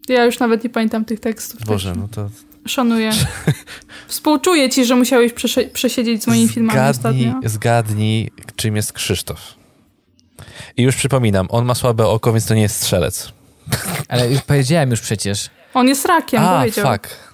Ja 0.10 0.26
już 0.26 0.40
nawet 0.40 0.64
nie 0.64 0.70
pamiętam 0.70 1.06
tych 1.06 1.20
tekstów. 1.20 1.66
Boże, 1.66 1.94
no 1.96 2.08
to... 2.08 2.30
Szanuję. 2.66 3.12
Współczuję 4.08 4.70
ci, 4.70 4.86
że 4.86 4.96
musiałeś 4.96 5.34
przesiedzieć 5.74 6.24
z 6.24 6.28
moimi 6.28 6.48
filmami 6.48 6.94
zgadnij, 6.94 7.28
ostatnio. 7.28 7.50
Zgadnij, 7.50 8.32
czym 8.56 8.76
jest 8.76 8.94
Krzysztof. 8.94 9.40
I 10.78 10.84
już 10.84 10.96
przypominam, 10.96 11.48
on 11.50 11.66
ma 11.66 11.76
słabe 11.76 12.08
oko, 12.08 12.32
więc 12.34 12.46
to 12.46 12.54
nie 12.54 12.62
jest 12.62 12.76
strzelec. 12.76 13.32
Ale 14.08 14.32
już 14.32 14.42
powiedziałem 14.42 14.92
już 14.92 15.02
przecież. 15.02 15.50
On 15.74 15.88
jest 15.88 16.06
rakiem, 16.06 16.44
A, 16.44 16.60
powiedział. 16.60 16.92
fuck. 16.92 17.28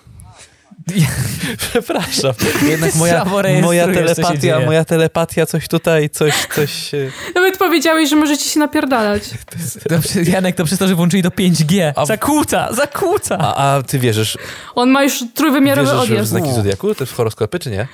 Przepraszam. 1.70 2.34
Jednak 2.68 2.96
moja, 2.96 3.26
moja 3.62 3.88
telepatia, 3.88 4.60
moja 4.60 4.86
telepatia 4.86 5.46
coś 5.46 5.68
tutaj, 5.68 6.10
coś, 6.10 6.34
coś... 6.56 6.92
Nawet 7.36 7.58
powiedziałeś, 7.58 8.10
że 8.10 8.16
możecie 8.16 8.46
się 8.46 8.60
napierdalać. 8.60 9.24
Janek, 10.34 10.56
to 10.56 10.66
przez 10.66 10.80
to, 10.80 10.88
że 10.88 10.96
włączyli 10.96 11.24
do 11.24 11.30
5G. 11.30 11.92
A, 11.96 12.06
zakłóca, 12.06 12.74
zakłóca. 12.74 13.38
A, 13.40 13.76
a 13.76 13.84
ty 13.84 14.00
wierzysz... 14.00 14.38
On 14.76 14.90
ma 14.90 15.04
już 15.04 15.24
trójwymiarowy 15.34 15.92
wierzysz 15.92 16.10
odjazd. 16.10 16.28
w 16.28 16.30
znaki 16.30 16.54
Zodiaku? 16.54 16.96
To 16.96 17.04
jest 17.04 17.14
horoskopy, 17.14 17.60
czy 17.60 17.72
nie? 17.72 17.88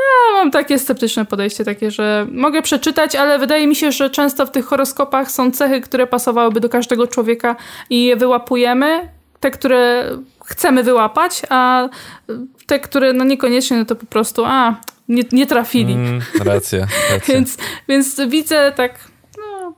Ja 0.00 0.34
mam 0.34 0.50
takie 0.50 0.78
sceptyczne 0.78 1.24
podejście, 1.24 1.64
takie, 1.64 1.90
że 1.90 2.26
mogę 2.32 2.62
przeczytać, 2.62 3.16
ale 3.16 3.38
wydaje 3.38 3.66
mi 3.66 3.76
się, 3.76 3.92
że 3.92 4.10
często 4.10 4.46
w 4.46 4.50
tych 4.50 4.64
horoskopach 4.64 5.30
są 5.30 5.50
cechy, 5.50 5.80
które 5.80 6.06
pasowałyby 6.06 6.60
do 6.60 6.68
każdego 6.68 7.06
człowieka 7.06 7.56
i 7.90 8.04
je 8.04 8.16
wyłapujemy. 8.16 9.08
Te, 9.40 9.50
które 9.50 10.10
chcemy 10.44 10.82
wyłapać, 10.82 11.42
a 11.48 11.88
te, 12.66 12.80
które 12.80 13.12
no 13.12 13.24
niekoniecznie, 13.24 13.76
no 13.76 13.84
to 13.84 13.96
po 13.96 14.06
prostu 14.06 14.44
a, 14.44 14.80
nie, 15.08 15.22
nie 15.32 15.46
trafili. 15.46 15.92
Mm, 15.92 16.20
więc, 17.28 17.56
więc 17.88 18.20
widzę 18.28 18.72
tak, 18.76 19.08
no, 19.38 19.74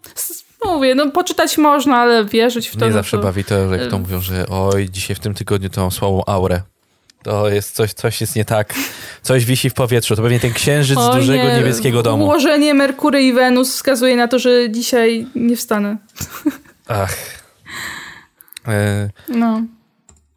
mówię, 0.65 0.95
no 0.95 1.11
poczytać 1.11 1.59
można, 1.59 1.97
ale 1.97 2.25
wierzyć 2.25 2.69
w 2.69 2.77
to. 2.77 2.81
Nie 2.81 2.91
no 2.91 2.93
zawsze 2.93 3.17
to, 3.17 3.23
bawi 3.23 3.45
to, 3.45 3.75
jak 3.75 3.91
to 3.91 3.99
mówią, 3.99 4.21
że 4.21 4.47
oj, 4.49 4.91
dzisiaj 4.91 5.17
w 5.17 5.21
tym 5.21 5.35
tygodniu 5.35 5.71
to 5.71 5.81
mam 5.81 5.91
słabą 5.91 6.23
aurę. 6.27 6.63
To 7.23 7.49
jest 7.49 7.75
coś, 7.75 7.93
coś 7.93 8.21
jest 8.21 8.37
nie 8.37 8.45
tak. 8.45 8.75
Coś 9.23 9.45
wisi 9.45 9.71
w 9.71 9.75
powietrzu. 9.75 10.17
To 10.17 10.23
pewnie 10.23 10.41
ten 10.41 10.53
księżyc 10.53 10.99
z 10.99 11.17
dużego 11.17 11.45
nie. 11.45 11.57
niebieskiego 11.57 12.03
domu. 12.03 12.25
Ułożenie 12.25 12.75
Merkury 12.75 13.23
i 13.23 13.33
Wenus 13.33 13.75
wskazuje 13.75 14.17
na 14.17 14.29
to, 14.29 14.39
że 14.39 14.71
dzisiaj 14.71 15.27
nie 15.35 15.57
wstanę. 15.57 15.97
Ach. 16.89 17.17
E... 18.69 19.11
No. 19.29 19.63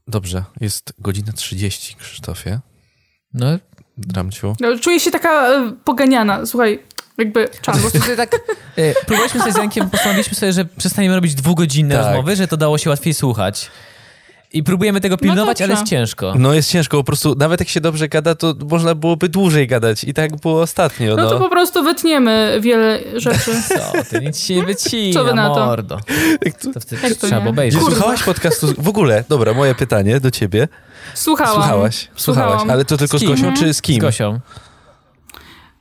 Dobrze, 0.07 0.44
jest 0.62 0.94
godzina 0.99 1.34
30, 1.34 1.95
Krzysztofie. 1.95 2.60
No. 3.34 3.48
Dramciu. 3.98 4.56
No, 4.60 4.80
czuję 4.80 4.99
się 4.99 5.12
taka 5.12 5.48
e, 5.48 5.72
poganiana. 5.84 6.45
Słuchaj, 6.45 6.80
jakby 7.18 7.49
czas. 7.62 7.78
tak, 8.18 8.36
e, 8.76 8.94
próbowaliśmy 8.94 9.40
sobie 9.40 9.53
z 9.53 9.57
Jankiem, 9.57 9.90
postanowiliśmy 9.90 10.36
sobie, 10.36 10.53
że 10.53 10.66
przestaniemy 10.66 11.16
robić 11.16 11.36
dwugodzinne 11.36 11.95
tak. 11.95 12.06
rozmowy, 12.06 12.36
że 12.36 12.48
to 12.48 12.57
dało 12.57 12.78
się 12.78 12.90
łatwiej 12.90 13.14
słuchać. 13.14 13.72
I 14.54 14.64
próbujemy 14.64 15.02
tego 15.02 15.14
no 15.14 15.18
pilnować, 15.18 15.60
no 15.60 15.66
ale 15.66 15.74
jest 15.74 15.86
ciężko. 15.86 16.34
No 16.38 16.54
jest 16.54 16.72
ciężko, 16.72 16.98
po 16.98 17.04
prostu 17.04 17.36
nawet 17.38 17.60
jak 17.60 17.70
się 17.70 17.82
dobrze 17.82 18.08
gada, 18.08 18.36
to 18.36 18.54
można 18.70 18.96
byłoby 18.96 19.30
dłużej 19.30 19.68
gadać 19.68 20.04
i 20.04 20.14
tak 20.14 20.36
było 20.42 20.62
ostatnio. 20.62 21.16
No, 21.16 21.24
no 21.24 21.30
to 21.30 21.40
po 21.40 21.50
prostu 21.50 21.84
wytniemy 21.84 22.58
wiele 22.62 23.00
rzeczy. 23.16 23.52
Co 23.68 24.04
ty, 24.10 24.22
nic 24.22 24.40
się 24.40 24.56
nie 24.56 24.64
wycina, 24.64 25.14
Co 25.14 25.26
wy 25.26 25.34
na 25.34 25.50
to? 25.50 25.66
mordo. 25.66 26.00
To, 26.62 26.74
to 26.74 26.80
wtedy 26.80 27.16
to 27.16 27.28
trzeba 27.28 27.50
obejrzeć. 27.50 27.82
Słuchałaś 27.82 28.24
podcastu, 28.24 28.68
w 28.78 28.88
ogóle, 28.88 29.24
dobra, 29.30 29.54
moje 29.54 29.76
pytanie 29.76 30.20
do 30.20 30.32
ciebie. 30.32 30.68
Słuchałam. 31.14 31.54
Słuchałaś, 31.54 32.08
słuchałaś, 32.16 32.62
ale 32.70 32.86
to 32.86 32.98
tylko 32.98 33.20
z, 33.20 33.22
z 33.22 33.26
Gosią 33.26 33.54
czy 33.54 33.74
z 33.74 33.82
kim? 33.82 33.96
Z 33.96 34.00
Gosią. 34.00 34.40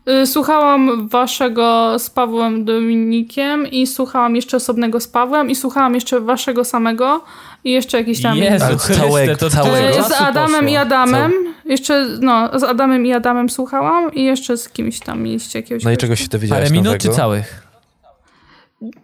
Y, 0.09 0.26
słuchałam 0.26 1.09
waszego 1.09 1.98
z 1.98 2.10
Pawłem 2.10 2.64
Dominikiem 2.64 3.66
i 3.66 3.86
słuchałam 3.86 4.36
jeszcze 4.36 4.56
osobnego 4.56 5.01
z 5.01 5.09
Pawłem 5.09 5.51
i 5.51 5.55
słuchałam 5.55 5.94
jeszcze 5.94 6.20
waszego 6.20 6.64
samego 6.64 7.24
i 7.64 7.72
jeszcze 7.72 7.98
jakiś 7.98 8.22
tam... 8.22 8.36
Jezu, 8.39 8.78
całego, 8.78 9.36
to 9.36 9.51
całego. 9.51 10.02
Z 10.02 10.12
Adamem 10.12 10.51
poszło. 10.52 10.68
i 10.68 10.76
Adamem. 10.76 11.32
Jeszcze, 11.64 12.06
no, 12.20 12.59
z 12.59 12.62
Adamem 12.62 13.06
i 13.06 13.12
Adamem 13.12 13.51
słuchałam 13.51 14.14
i 14.14 14.24
jeszcze 14.24 14.56
z 14.56 14.68
kimś 14.68 15.01
tam 15.01 15.22
mieliście 15.22 15.59
jakiegoś... 15.59 15.85
No 15.85 15.90
i 15.90 15.97
czego 15.97 16.16
się 16.16 16.28
dowiedziałeś 16.28 16.62
Ale 16.62 16.70
minut 16.70 16.98
czy 16.98 17.09
całych? 17.09 17.66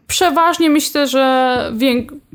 Przeważnie 0.06 0.70
myślę, 0.70 1.06
że 1.06 1.72
większość 1.74 2.30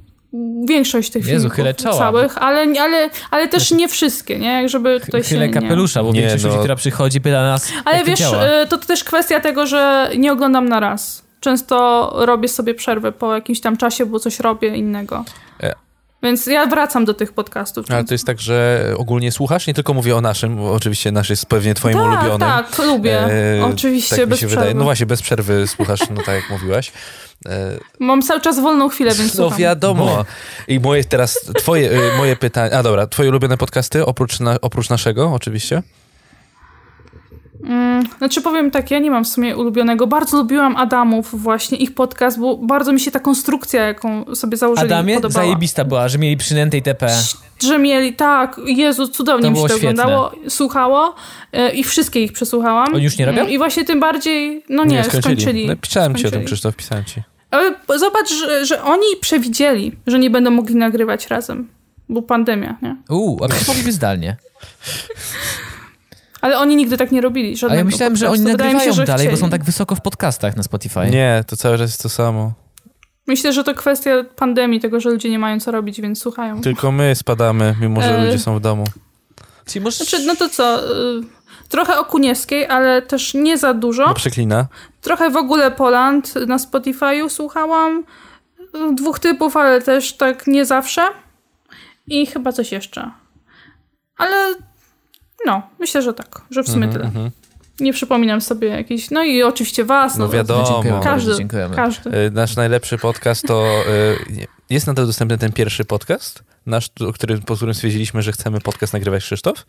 tych 1.13 1.27
Jezu, 1.27 1.49
filmów 1.49 1.75
całych, 1.75 2.37
ale, 2.37 2.81
ale, 2.81 3.09
ale 3.31 3.47
też 3.47 3.71
nie 3.71 3.87
wszystkie, 3.87 4.39
nie? 4.39 4.69
Żeby 4.69 4.99
tutaj 5.05 5.23
chylę 5.23 5.47
się... 5.47 5.53
kapelusza, 5.53 6.03
bo 6.03 6.11
nie, 6.11 6.19
większość 6.19 6.43
no. 6.43 6.49
ludzi, 6.49 6.59
która 6.59 6.75
przychodzi, 6.75 7.21
pyta 7.21 7.41
nas, 7.41 7.71
Ale 7.85 8.03
wiesz, 8.03 8.19
to, 8.19 8.61
y, 8.63 8.67
to 8.67 8.77
też 8.77 9.03
kwestia 9.03 9.39
tego, 9.39 9.67
że 9.67 10.09
nie 10.17 10.31
oglądam 10.31 10.69
na 10.69 10.79
raz. 10.79 11.25
Często 11.39 12.11
robię 12.15 12.47
sobie 12.47 12.73
przerwę 12.73 13.11
po 13.11 13.35
jakimś 13.35 13.61
tam 13.61 13.77
czasie, 13.77 14.05
bo 14.05 14.19
coś 14.19 14.39
robię 14.39 14.75
innego. 14.75 15.25
E. 16.26 16.27
Więc 16.27 16.45
ja 16.45 16.65
wracam 16.65 17.06
do 17.06 17.14
tych 17.14 17.34
podcastów. 17.34 17.85
Ale 17.91 18.03
to 18.03 18.14
jest 18.14 18.26
tak, 18.26 18.39
że 18.39 18.85
ogólnie 18.97 19.31
słuchasz? 19.31 19.68
Nie 19.68 19.73
tylko 19.73 19.93
mówię 19.93 20.15
o 20.15 20.22
naszym, 20.22 20.56
bo 20.56 20.73
oczywiście 20.73 21.11
nasz 21.11 21.30
jest 21.30 21.45
pewnie 21.45 21.73
twoim 21.73 21.97
tak, 21.97 22.06
ulubionym. 22.06 22.39
Tak, 22.39 22.77
lubię. 22.77 23.19
E, 23.60 23.65
oczywiście, 23.65 24.15
tak 24.15 24.30
bez 24.30 24.38
przerwy. 24.38 24.56
Wydaje. 24.56 24.73
No 24.73 24.84
właśnie, 24.84 25.06
bez 25.06 25.22
przerwy 25.22 25.68
słuchasz, 25.68 25.99
no 26.10 26.22
tak 26.26 26.35
jak 26.35 26.49
mówiłaś. 26.49 26.91
E, 27.45 27.77
Mam 27.99 28.22
cały 28.22 28.41
czas 28.41 28.60
wolną 28.60 28.89
chwilę, 28.89 29.15
więc 29.15 29.35
No 29.35 29.43
słucham. 29.43 29.60
wiadomo. 29.60 30.26
I 30.68 30.80
moje 30.80 31.03
teraz, 31.03 31.39
twoje, 31.57 31.91
y, 31.91 32.18
moje 32.18 32.35
pytanie, 32.35 32.77
a 32.77 32.84
dobra, 32.84 33.07
twoje 33.07 33.30
ulubione 33.30 33.57
podcasty 33.57 34.06
oprócz, 34.06 34.39
na, 34.39 34.61
oprócz 34.61 34.89
naszego 34.89 35.34
oczywiście? 35.34 35.81
Mm, 37.64 38.03
znaczy 38.18 38.41
powiem 38.41 38.72
tak, 38.72 38.91
ja 38.91 38.99
nie 38.99 39.11
mam 39.11 39.26
w 39.26 39.27
sumie 39.27 39.57
ulubionego. 39.57 40.07
Bardzo 40.07 40.38
lubiłam 40.38 40.76
Adamów 40.76 41.41
właśnie, 41.41 41.77
ich 41.77 41.94
podcast, 41.94 42.40
bo 42.40 42.57
bardzo 42.57 42.94
mi 42.94 42.99
się 42.99 43.11
ta 43.11 43.19
konstrukcja, 43.19 43.84
jaką 43.84 44.36
sobie 44.36 44.57
założyli, 44.57 44.86
Adamie? 44.94 45.15
podobała. 45.15 45.45
zajebista 45.45 45.86
była, 45.86 46.07
że 46.07 46.18
mieli 46.18 46.38
przynętej 46.38 46.82
TP. 46.82 47.18
Że 47.64 47.80
mieli, 47.80 48.14
tak. 48.14 48.61
Jezu, 48.65 49.07
cudownie 49.07 49.44
to 49.45 49.52
mi 49.52 49.57
się 49.57 49.68
to 49.68 49.77
świetne. 49.77 49.90
oglądało, 50.03 50.32
słuchało 50.49 51.15
yy, 51.53 51.69
i 51.69 51.84
wszystkie 51.84 52.23
ich 52.23 52.34
przesłuchałam. 52.34 52.95
Oni 52.95 53.03
już 53.03 53.18
nie 53.18 53.26
robią? 53.26 53.45
Yy, 53.45 53.52
I 53.52 53.57
właśnie 53.57 53.86
tym 53.86 53.99
bardziej, 53.99 54.64
no 54.69 54.84
nie, 54.86 54.95
nie 54.95 55.03
skończyli. 55.03 55.41
skończyli. 55.41 55.68
No, 55.68 55.76
pisałem 55.76 56.11
skończyli. 56.11 56.32
ci 56.32 56.36
o 56.36 56.40
tym, 56.40 56.45
Krzysztof, 56.45 56.76
pisałem 56.76 57.06
ci. 57.06 57.22
Ale 57.52 57.73
zobacz, 57.99 58.30
że, 58.34 58.65
że 58.65 58.84
oni 58.84 59.06
przewidzieli, 59.22 59.91
że 60.07 60.19
nie 60.19 60.30
będą 60.30 60.52
mogli 60.52 60.76
nagrywać 60.76 61.27
razem, 61.27 61.68
bo 62.10 62.22
pandemia, 62.22 62.77
nie? 62.82 62.95
Uuu, 63.10 63.44
a 63.44 63.68
mogliby 63.68 63.91
zdalnie. 63.91 64.38
Ale 66.45 66.57
oni 66.57 66.76
nigdy 66.76 66.97
tak 66.97 67.11
nie 67.11 67.22
robili. 67.22 67.55
A 67.69 67.76
ja 67.76 67.84
myślałem, 67.84 68.13
podcastu. 68.13 68.17
że 68.17 68.30
oni 68.30 68.41
nagrywają 68.41 68.80
się, 68.80 68.93
że 68.93 69.05
dalej, 69.05 69.27
chcieli. 69.27 69.41
bo 69.41 69.45
są 69.45 69.49
tak 69.49 69.63
wysoko 69.63 69.95
w 69.95 70.01
podcastach 70.01 70.57
na 70.57 70.63
Spotify. 70.63 71.09
Nie, 71.09 71.43
to 71.47 71.57
cały 71.57 71.77
czas 71.77 71.89
jest 71.89 72.03
to 72.03 72.09
samo. 72.09 72.53
Myślę, 73.27 73.53
że 73.53 73.63
to 73.63 73.73
kwestia 73.73 74.11
pandemii, 74.35 74.80
tego, 74.80 74.99
że 74.99 75.09
ludzie 75.09 75.30
nie 75.30 75.39
mają 75.39 75.59
co 75.59 75.72
robić, 75.72 76.01
więc 76.01 76.22
słuchają. 76.22 76.61
Tylko 76.61 76.91
my 76.91 77.15
spadamy, 77.15 77.76
mimo 77.81 78.01
że 78.01 78.17
e... 78.17 78.26
ludzie 78.26 78.39
są 78.39 78.57
w 78.57 78.61
domu. 78.61 78.84
Znaczy, 79.89 80.26
no 80.26 80.35
to 80.35 80.49
co... 80.49 80.91
Y, 80.91 81.23
trochę 81.69 81.99
Okuniewskiej, 81.99 82.67
ale 82.67 83.01
też 83.01 83.34
nie 83.34 83.57
za 83.57 83.73
dużo. 83.73 84.05
No 84.05 84.13
przeklina. 84.13 84.67
Trochę 85.01 85.30
w 85.30 85.38
ogóle 85.38 85.72
Poland 85.72 86.35
na 86.47 86.57
Spotify'u 86.57 87.30
słuchałam. 87.30 88.03
Dwóch 88.93 89.19
typów, 89.19 89.57
ale 89.57 89.81
też 89.81 90.13
tak 90.13 90.47
nie 90.47 90.65
zawsze. 90.65 91.01
I 92.07 92.26
chyba 92.26 92.51
coś 92.51 92.72
jeszcze. 92.72 93.11
Ale 94.17 94.55
no, 95.45 95.61
myślę, 95.80 96.01
że 96.01 96.13
tak, 96.13 96.41
że 96.51 96.63
w 96.63 96.67
sumie 96.67 96.85
mm 96.85 96.89
-hmm, 96.89 96.93
tyle. 96.93 97.05
Mm 97.05 97.27
-hmm. 97.27 97.31
Nie 97.80 97.93
przypominam 97.93 98.41
sobie 98.41 98.67
jakiś. 98.67 99.11
No 99.11 99.23
i 99.23 99.43
oczywiście 99.43 99.85
was. 99.85 100.17
No, 100.17 100.26
no 100.26 100.31
wiadomo. 100.31 100.67
Dziękujemy, 100.67 101.03
każdy, 101.03 101.35
dziękujemy. 101.38 101.76
każdy. 101.76 102.09
Y, 102.17 102.31
nasz 102.31 102.55
najlepszy 102.55 102.97
podcast 102.97 103.47
to. 103.47 103.84
Y, 103.88 104.47
jest 104.69 104.88
nadal 104.88 105.05
dostępny 105.05 105.38
ten 105.38 105.51
pierwszy 105.51 105.85
podcast, 105.85 106.43
nasz, 106.65 106.89
który, 107.13 107.38
po 107.38 107.55
którym 107.55 107.73
stwierdziliśmy, 107.73 108.22
że 108.22 108.31
chcemy 108.31 108.61
podcast 108.61 108.93
nagrywać 108.93 109.23
Krzysztof. 109.23 109.65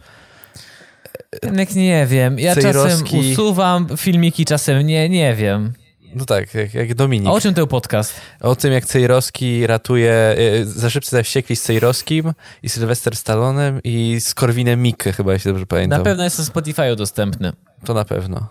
Jednak 1.42 1.74
nie 1.74 2.06
wiem. 2.06 2.38
Ja 2.38 2.54
Cejrowski... 2.54 3.04
czasem 3.04 3.32
usuwam 3.32 3.86
filmiki, 3.96 4.44
czasem 4.44 4.86
nie, 4.86 5.08
nie 5.08 5.34
wiem. 5.34 5.72
No 6.14 6.24
tak, 6.24 6.54
jak, 6.54 6.74
jak 6.74 6.94
Dominik. 6.94 7.28
A 7.28 7.32
o 7.32 7.40
czym 7.40 7.54
ten 7.54 7.66
podcast? 7.66 8.20
O 8.40 8.56
tym, 8.56 8.72
jak 8.72 8.84
Cejrowski 8.84 9.66
ratuje, 9.66 10.12
e, 10.12 10.64
za 10.64 10.90
szybcy 10.90 11.10
zawściekli 11.10 11.56
z 11.56 11.62
Cejrowskim 11.62 12.32
i 12.62 12.68
Sylwester 12.68 13.16
Stallonem 13.16 13.80
i 13.84 14.20
z 14.20 14.34
Korwinem 14.34 14.82
Mikke, 14.82 15.12
chyba, 15.12 15.32
jeśli 15.32 15.50
dobrze 15.50 15.66
pamiętam. 15.66 15.98
Na 15.98 16.04
pewno 16.04 16.24
jest 16.24 16.38
na 16.38 16.44
Spotify'u 16.44 16.96
dostępny. 16.96 17.52
To 17.84 17.94
na 17.94 18.04
pewno. 18.04 18.48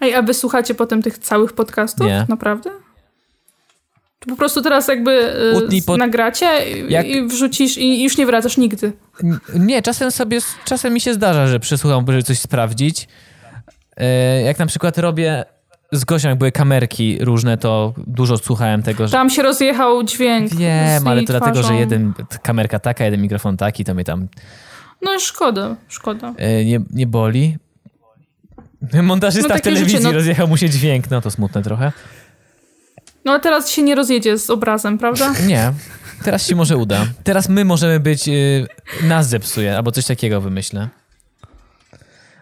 Ej, 0.00 0.14
a 0.14 0.22
wy 0.22 0.34
słuchacie 0.34 0.74
potem 0.74 1.02
tych 1.02 1.18
całych 1.18 1.52
podcastów? 1.52 2.06
Nie. 2.06 2.26
Naprawdę? 2.28 2.70
po 4.28 4.36
prostu 4.36 4.62
teraz 4.62 4.88
jakby 4.88 5.32
y, 5.72 5.82
pod... 5.86 5.98
nagracie 5.98 6.46
Jak... 6.88 7.06
i 7.06 7.26
wrzucisz 7.26 7.78
i 7.78 8.02
już 8.02 8.16
nie 8.16 8.26
wracasz 8.26 8.56
nigdy. 8.56 8.92
Nie, 9.54 9.82
czasem 9.82 10.10
sobie, 10.10 10.38
czasem 10.64 10.92
mi 10.92 11.00
się 11.00 11.14
zdarza, 11.14 11.46
że 11.46 11.60
przesłucham, 11.60 12.04
żeby 12.06 12.22
coś 12.22 12.38
sprawdzić. 12.38 13.08
E, 13.96 14.42
jak 14.42 14.58
na 14.58 14.66
przykład 14.66 14.98
robię 14.98 15.44
z 15.92 16.04
Gosią, 16.04 16.28
jak 16.28 16.38
były 16.38 16.52
kamerki 16.52 17.18
różne, 17.20 17.58
to 17.58 17.94
dużo 18.06 18.38
słuchałem 18.38 18.82
tego, 18.82 19.06
że... 19.06 19.12
Tam 19.12 19.30
się 19.30 19.42
rozjechał 19.42 20.02
dźwięk. 20.02 20.54
Wiem, 20.54 21.08
ale 21.08 21.22
to 21.22 21.26
twarzą. 21.26 21.40
dlatego, 21.40 21.68
że 21.68 21.74
jeden 21.74 22.12
kamerka 22.42 22.78
taka, 22.78 23.04
jeden 23.04 23.22
mikrofon 23.22 23.56
taki, 23.56 23.84
to 23.84 23.94
mnie 23.94 24.04
tam... 24.04 24.28
No 25.02 25.18
szkoda, 25.18 25.76
szkoda. 25.88 26.34
E, 26.36 26.64
nie, 26.64 26.80
nie 26.90 27.06
boli. 27.06 27.56
Montażysta 29.02 29.54
no, 29.54 29.58
w 29.58 29.62
telewizji 29.62 29.96
życie, 29.96 30.04
no... 30.04 30.12
rozjechał 30.12 30.48
mu 30.48 30.56
się 30.56 30.70
dźwięk, 30.70 31.10
no 31.10 31.20
to 31.20 31.30
smutne 31.30 31.62
trochę. 31.62 31.92
No 33.24 33.32
a 33.32 33.38
teraz 33.38 33.70
się 33.70 33.82
nie 33.82 33.94
rozjedzie 33.94 34.38
z 34.38 34.50
obrazem, 34.50 34.98
prawda? 34.98 35.32
Nie. 35.46 35.72
Teraz 36.24 36.46
się 36.46 36.56
może 36.56 36.76
uda. 36.76 37.06
Teraz 37.24 37.48
my 37.48 37.64
możemy 37.64 38.00
być, 38.00 38.28
yy, 38.28 38.66
nas 39.02 39.28
zepsuje, 39.28 39.76
albo 39.76 39.92
coś 39.92 40.06
takiego 40.06 40.40
wymyślę. 40.40 40.88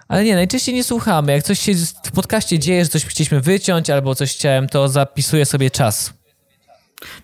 Ale 0.09 0.25
nie, 0.25 0.35
najczęściej 0.35 0.75
nie 0.75 0.85
słuchamy. 0.85 1.33
Jak 1.33 1.43
coś 1.43 1.59
się 1.59 1.73
w 2.05 2.13
podcaście 2.13 2.59
dzieje, 2.59 2.85
że 2.85 2.91
coś 2.91 3.05
chcieliśmy 3.05 3.41
wyciąć, 3.41 3.91
albo 3.91 4.15
coś 4.15 4.35
chciałem, 4.35 4.69
to 4.69 4.89
zapisuję 4.89 5.45
sobie 5.47 5.71
czas. 5.71 6.15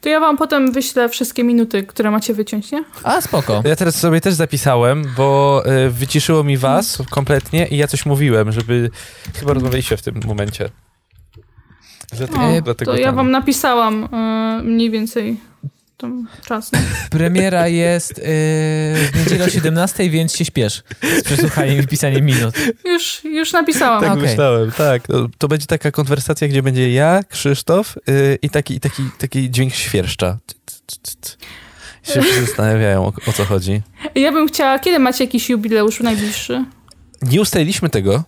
To 0.00 0.08
ja 0.08 0.20
wam 0.20 0.36
potem 0.36 0.72
wyślę 0.72 1.08
wszystkie 1.08 1.44
minuty, 1.44 1.82
które 1.82 2.10
macie 2.10 2.34
wyciąć, 2.34 2.72
nie? 2.72 2.84
A, 3.02 3.20
spoko. 3.20 3.62
Ja 3.64 3.76
teraz 3.76 3.94
sobie 3.94 4.20
też 4.20 4.34
zapisałem, 4.34 5.04
bo 5.16 5.62
y, 5.86 5.90
wyciszyło 5.90 6.44
mi 6.44 6.56
was 6.56 6.98
kompletnie 7.10 7.66
i 7.66 7.76
ja 7.76 7.86
coś 7.86 8.06
mówiłem, 8.06 8.52
żeby... 8.52 8.90
Chyba 9.34 9.52
rozmawialiście 9.52 9.96
w 9.96 10.02
tym 10.02 10.20
momencie. 10.26 10.70
Dlatego, 12.12 12.40
o, 12.40 12.62
dlatego 12.62 12.92
to 12.92 12.98
ja 12.98 13.12
wam 13.12 13.30
napisałam 13.30 14.04
y, 14.60 14.62
mniej 14.62 14.90
więcej 14.90 15.36
tą 16.00 16.24
czas. 16.46 16.70
Premiera 17.10 17.68
jest 17.68 18.18
yy, 18.18 18.24
w 18.24 19.10
niedzielę 19.16 19.44
o 19.44 19.48
17, 19.48 20.10
więc 20.10 20.36
się 20.36 20.44
śpiesz 20.44 20.82
z 21.18 21.22
przesłuchaniem 21.22 21.84
i 21.84 21.86
pisaniem 21.86 22.24
minut. 22.24 22.54
Już, 22.84 23.24
już 23.24 23.52
napisałam. 23.52 24.02
Tak 24.02 24.12
okay. 24.12 24.22
myślałem, 24.22 24.72
tak. 24.72 25.06
To, 25.06 25.28
to, 25.38 25.48
będzie 25.48 25.66
taka 25.66 25.90
konwersacja, 25.90 26.48
gdzie 26.48 26.62
będzie 26.62 26.92
ja, 26.92 27.20
Krzysztof 27.28 27.98
yy, 28.06 28.38
i 28.42 28.50
taki, 28.50 28.80
taki, 28.80 29.02
taki 29.18 29.50
dźwięk 29.50 29.74
świerszcza. 29.74 30.38
Się 32.02 32.22
wszyscy 32.22 32.46
zastanawiają, 32.46 33.06
o, 33.06 33.12
o 33.26 33.32
co 33.32 33.44
chodzi. 33.44 33.82
Ja 34.14 34.32
bym 34.32 34.48
chciała, 34.48 34.78
kiedy 34.78 34.98
macie 34.98 35.24
jakiś 35.24 35.50
jubileusz 35.50 36.00
najbliższy? 36.00 36.64
Nie 37.22 37.40
ustaliliśmy 37.40 37.90
tego. 37.90 38.24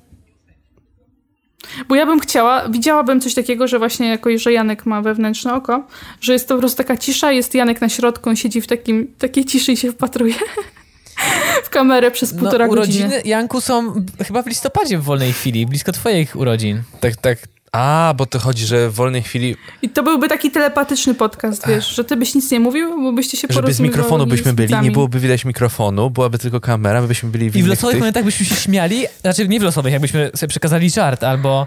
Bo 1.88 1.94
ja 1.94 2.06
bym 2.06 2.20
chciała, 2.20 2.68
widziałabym 2.68 3.20
coś 3.20 3.34
takiego, 3.34 3.68
że 3.68 3.78
właśnie 3.78 4.08
jako, 4.08 4.38
że 4.38 4.52
Janek 4.52 4.86
ma 4.86 5.02
wewnętrzne 5.02 5.54
oko, 5.54 5.86
że 6.20 6.32
jest 6.32 6.48
to 6.48 6.54
po 6.54 6.60
prostu 6.60 6.76
taka 6.76 6.96
cisza, 6.96 7.32
jest 7.32 7.54
Janek 7.54 7.80
na 7.80 7.88
środku, 7.88 8.28
on 8.28 8.36
siedzi 8.36 8.60
w 8.60 8.66
takim, 8.66 9.14
takiej 9.18 9.44
ciszy 9.44 9.72
i 9.72 9.76
się 9.76 9.92
wpatruje. 9.92 10.34
w 11.64 11.70
kamerę 11.70 12.10
przez 12.10 12.34
półtora 12.34 12.66
no, 12.66 12.72
urodziny 12.72 13.08
godziny. 13.08 13.22
Janku 13.24 13.60
są 13.60 13.94
chyba 14.26 14.42
w 14.42 14.46
listopadzie 14.46 14.98
w 14.98 15.02
wolnej 15.02 15.32
chwili, 15.32 15.66
blisko 15.66 15.92
twoich 15.92 16.36
urodzin. 16.36 16.82
Tak, 17.00 17.16
tak. 17.16 17.38
A, 17.72 18.14
bo 18.16 18.26
to 18.26 18.38
chodzi, 18.38 18.66
że 18.66 18.90
w 18.90 18.94
wolnej 18.94 19.22
chwili... 19.22 19.56
I 19.82 19.88
to 19.88 20.02
byłby 20.02 20.28
taki 20.28 20.50
telepatyczny 20.50 21.14
podcast, 21.14 21.68
wiesz, 21.68 21.88
że 21.88 22.04
ty 22.04 22.16
byś 22.16 22.34
nic 22.34 22.50
nie 22.50 22.60
mówił, 22.60 23.02
bo 23.02 23.12
byście 23.12 23.36
się 23.36 23.48
Żeby 23.50 23.72
z 23.72 23.80
mikrofonu 23.80 24.26
byśmy 24.26 24.50
z 24.50 24.54
byli, 24.54 24.74
nie 24.82 24.90
byłoby 24.90 25.20
widać 25.20 25.44
mikrofonu, 25.44 26.10
byłaby 26.10 26.38
tylko 26.38 26.60
kamera, 26.60 27.00
my 27.00 27.08
byśmy 27.08 27.28
byli 27.28 27.50
w 27.50 27.56
I 27.56 27.62
w 27.62 27.66
losowych 27.66 27.92
tych... 27.92 28.00
momentach 28.00 28.24
byśmy 28.24 28.46
się 28.46 28.54
śmiali, 28.54 29.06
znaczy 29.20 29.48
nie 29.48 29.60
w 29.60 29.62
losowych, 29.62 29.92
jakbyśmy 29.92 30.30
sobie 30.34 30.48
przekazali 30.48 30.90
żart 30.90 31.24
albo 31.24 31.66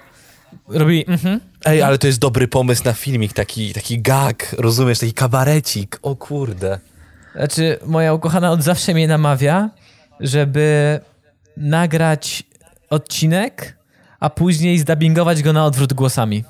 robili 0.68 1.06
mhm. 1.08 1.40
Ej, 1.66 1.82
ale 1.82 1.98
to 1.98 2.08
jest 2.08 2.20
dobry 2.20 2.48
pomysł 2.48 2.84
na 2.86 2.94
filmik, 2.94 3.34
taki, 3.34 3.74
taki 3.74 4.02
gag, 4.02 4.56
rozumiesz, 4.58 5.00
taki 5.00 5.14
kabarecik, 5.14 6.00
o 6.02 6.16
kurde. 6.16 6.80
Znaczy, 7.36 7.80
moja 7.86 8.14
ukochana 8.14 8.52
od 8.52 8.64
zawsze 8.64 8.94
mnie 8.94 9.08
namawia, 9.08 9.70
żeby 10.20 11.00
nagrać 11.58 12.44
odcinek, 12.90 13.75
a 14.26 14.30
później 14.30 14.80
zdubbingować 14.80 15.44
go 15.44 15.54
na 15.54 15.66
odwrót 15.66 15.94
głosami. 15.94 16.44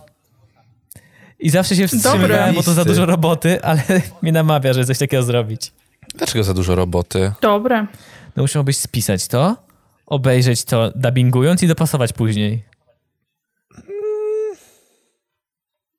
I 1.39 1.49
zawsze 1.49 1.76
się 1.76 1.88
wstrzymywałem, 1.88 2.56
bo 2.56 2.64
to 2.64 2.73
za 2.73 2.85
dużo 2.85 3.06
roboty, 3.06 3.64
ale 3.64 3.81
mnie 4.22 4.31
namawia, 4.31 4.73
żeby 4.73 4.85
coś 4.85 4.97
takiego 4.97 5.23
zrobić. 5.23 5.72
Dlaczego 6.15 6.43
za 6.43 6.53
dużo 6.53 6.76
roboty? 6.76 7.31
Dobre. 7.41 7.85
No 8.35 8.43
musiałbyś 8.43 8.77
spisać 8.77 9.27
to, 9.27 9.56
obejrzeć 10.06 10.64
to 10.64 10.91
dubbingując 10.95 11.64
i 11.64 11.68
dopasować 11.68 12.14
później. 12.14 12.64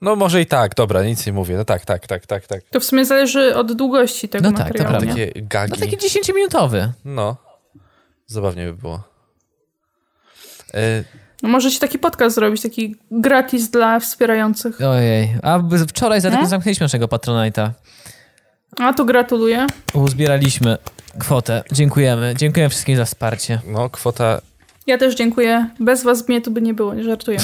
No 0.01 0.17
może 0.17 0.41
i 0.41 0.47
tak, 0.47 0.75
dobra, 0.75 1.05
nic 1.05 1.27
nie 1.27 1.33
mówię, 1.33 1.57
no 1.57 1.65
tak, 1.65 1.85
tak, 1.85 2.07
tak, 2.07 2.27
tak, 2.27 2.47
tak. 2.47 2.63
To 2.71 2.81
w 2.81 2.85
sumie 2.85 3.05
zależy 3.07 3.57
od 3.57 3.73
długości 3.73 4.29
tego 4.29 4.51
No 4.51 4.57
tak, 4.59 4.59
to 4.59 4.65
materiału. 4.85 4.89
prawda. 4.91 5.15
nie? 5.15 5.27
Takie 5.27 5.43
gagi, 5.43 5.73
No 5.73 5.87
taki 5.87 5.97
10-minutowy. 5.97 6.89
no, 7.05 7.37
zabawnie 8.27 8.67
by 8.67 8.73
było. 8.75 9.03
E, 10.75 11.05
No 11.47 11.53
możecie 11.53 11.81
taki 11.81 11.99
podcast 11.99 12.35
zrobić, 12.35 12.63
taki 12.63 12.97
gratis 13.11 13.71
dla 13.71 14.01
wspierających. 14.01 14.81
Ojej, 14.81 15.35
a 15.43 15.61
wczoraj 15.89 16.21
za 16.21 16.31
No? 16.31 16.47
zamknęliśmy 16.47 16.85
naszego 16.85 17.07
Patronite'a. 17.07 17.71
A 18.79 18.93
to 18.93 19.05
gratuluję. 19.05 19.67
Uzbieraliśmy 19.95 20.79
kwotę. 21.19 21.63
Dziękujemy. 21.73 22.35
Dziękuję 22.37 22.69
wszystkim 22.69 22.97
za 22.97 23.05
wsparcie. 23.05 23.61
no, 23.67 23.91
kwota, 23.91 24.41
Ja 24.87 24.99
też 24.99 25.15
dziękuję. 25.15 25.69
Bez 25.81 26.03
was 26.05 26.29
mnie 26.29 26.41
tu 26.41 26.51
by 26.51 26.63
nie 26.63 26.75
było, 26.75 26.95
nie 26.95 27.05
żartuję. 27.05 27.39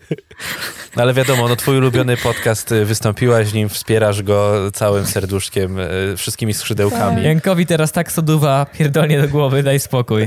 no 0.96 1.02
ale 1.02 1.14
wiadomo, 1.14 1.48
no 1.48 1.56
twój 1.56 1.78
ulubiony 1.78 2.16
podcast, 2.16 2.72
y, 2.72 2.84
wystąpiłaś 2.84 3.48
w 3.48 3.54
nim, 3.54 3.68
wspierasz 3.68 4.22
go 4.22 4.70
całym 4.72 5.06
serduszkiem, 5.06 5.78
y, 5.78 6.14
wszystkimi 6.16 6.54
skrzydełkami. 6.54 7.16
Tak. 7.16 7.24
Jankowi 7.24 7.66
teraz 7.66 7.92
tak 7.92 8.12
soduwa 8.12 8.66
pierdolnie 8.78 9.22
do 9.22 9.28
głowy, 9.28 9.62
daj 9.62 9.80
spokój. 9.80 10.26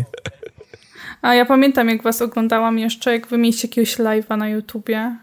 A 1.23 1.35
ja 1.35 1.45
pamiętam, 1.45 1.89
jak 1.89 2.03
was 2.03 2.21
oglądałam 2.21 2.79
jeszcze, 2.79 3.13
jak 3.13 3.27
wy 3.27 3.37
mieliście 3.37 3.67
jakiegoś 3.67 3.97
live'a 3.97 4.37
na 4.37 4.49
YouTubie 4.49 5.15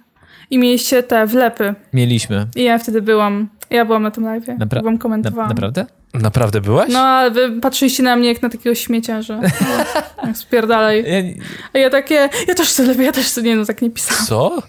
i 0.50 0.58
mieliście 0.58 1.02
te 1.02 1.26
wlepy. 1.26 1.74
Mieliśmy. 1.92 2.46
I 2.56 2.62
ja 2.64 2.78
wtedy 2.78 3.02
byłam, 3.02 3.48
ja 3.70 3.84
byłam 3.84 4.02
na 4.02 4.10
tym 4.10 4.24
live'ie. 4.24 4.58
Napra- 4.58 4.80
byłam 4.80 4.94
Na, 4.94 5.00
komentowałam. 5.00 5.48
naprawdę? 5.48 5.86
Naprawdę 6.14 6.60
byłaś? 6.60 6.92
No, 6.92 6.98
ale 7.00 7.30
wy 7.30 7.60
patrzyliście 7.60 8.02
na 8.02 8.16
mnie 8.16 8.28
jak 8.28 8.42
na 8.42 8.48
takiego 8.50 8.74
śmiecia, 8.74 9.22
że 9.22 9.36
no, 9.40 10.26
jak 10.26 10.36
spierdalaj. 10.36 11.04
Ja, 11.06 11.42
A 11.74 11.78
ja 11.78 11.90
takie, 11.90 12.28
ja 12.48 12.54
też 12.54 12.68
chcę 12.68 12.82
lepiej, 12.82 13.06
ja 13.06 13.12
też 13.12 13.26
chcę, 13.26 13.42
nie 13.42 13.56
no, 13.56 13.64
tak 13.64 13.82
nie 13.82 13.90
pisałam. 13.90 14.26
Co? 14.26 14.62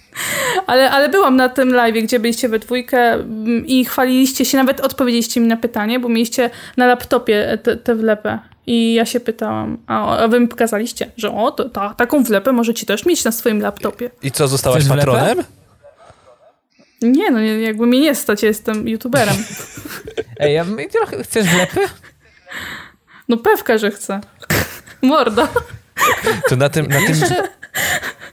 Ale, 0.68 0.92
ale 0.92 1.10
byłam 1.10 1.36
na 1.36 1.50
tym 1.50 1.70
live, 1.70 2.04
gdzie 2.04 2.20
byliście 2.20 2.50
we 2.50 2.60
dwójkę 2.60 3.14
mm, 3.14 3.66
i 3.68 3.86
chwaliliście 3.86 4.46
się, 4.46 4.58
nawet 4.58 4.80
odpowiedzieliście 4.82 5.42
mi 5.42 5.48
na 5.48 5.58
pytanie, 5.58 6.00
bo 6.00 6.10
mieliście 6.10 6.50
na 6.78 6.88
laptopie 6.88 7.58
te, 7.64 7.78
te 7.78 7.96
wlepę. 7.96 8.40
I 8.68 8.94
ja 8.94 9.06
się 9.06 9.20
pytałam, 9.20 9.78
a, 9.88 10.18
a 10.18 10.28
wy 10.28 10.40
mi 10.40 10.48
pokazaliście, 10.48 11.12
że 11.18 11.32
o, 11.32 11.52
to, 11.52 11.70
ta, 11.70 11.94
taką 11.94 12.24
wlepę 12.24 12.52
możecie 12.52 12.86
też 12.86 13.06
mieć 13.06 13.24
na 13.24 13.32
swoim 13.32 13.62
laptopie. 13.62 14.12
I 14.24 14.32
co, 14.32 14.48
zostałaś 14.48 14.80
Chcesz 14.84 14.94
wlepę? 14.94 15.12
patronem? 15.12 15.44
Nie, 17.02 17.32
no 17.32 17.40
nie, 17.40 17.60
jakby 17.62 17.88
mnie 17.88 18.00
nie 18.00 18.16
stać, 18.16 18.42
ja 18.44 18.48
jestem 18.48 18.88
youtuberem. 18.88 19.36
ej, 20.40 20.54
ja, 20.54 20.66
trochę, 20.92 21.24
chcesz 21.24 21.48
wlepy? 21.48 21.80
No 23.30 23.38
pewka, 23.38 23.78
że 23.78 23.92
chcę. 23.92 24.22
Morda. 25.02 25.48
To 26.50 26.56
na 26.56 26.70
tym, 26.70 26.88
na 26.88 26.98
tym... 27.08 27.16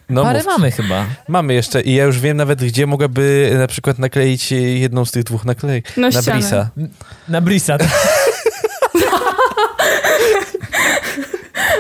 No, 0.08 0.22
Parę 0.22 0.38
mów. 0.38 0.46
mamy 0.46 0.70
chyba. 0.70 1.06
Mamy 1.28 1.54
jeszcze 1.54 1.80
i 1.82 1.94
ja 1.94 2.04
już 2.04 2.20
wiem 2.20 2.36
nawet, 2.36 2.64
gdzie 2.64 2.86
mogłaby 2.86 3.50
na 3.58 3.66
przykład 3.66 3.98
nakleić 3.98 4.52
jedną 4.52 5.04
z 5.04 5.10
tych 5.10 5.24
dwóch 5.24 5.44
naklejek. 5.44 5.96
Na 5.96 6.08
Na 6.08 6.22
ścianę. 6.22 6.38
Brisa. 6.38 6.70
Na 7.28 7.40
Brisa. 7.40 7.78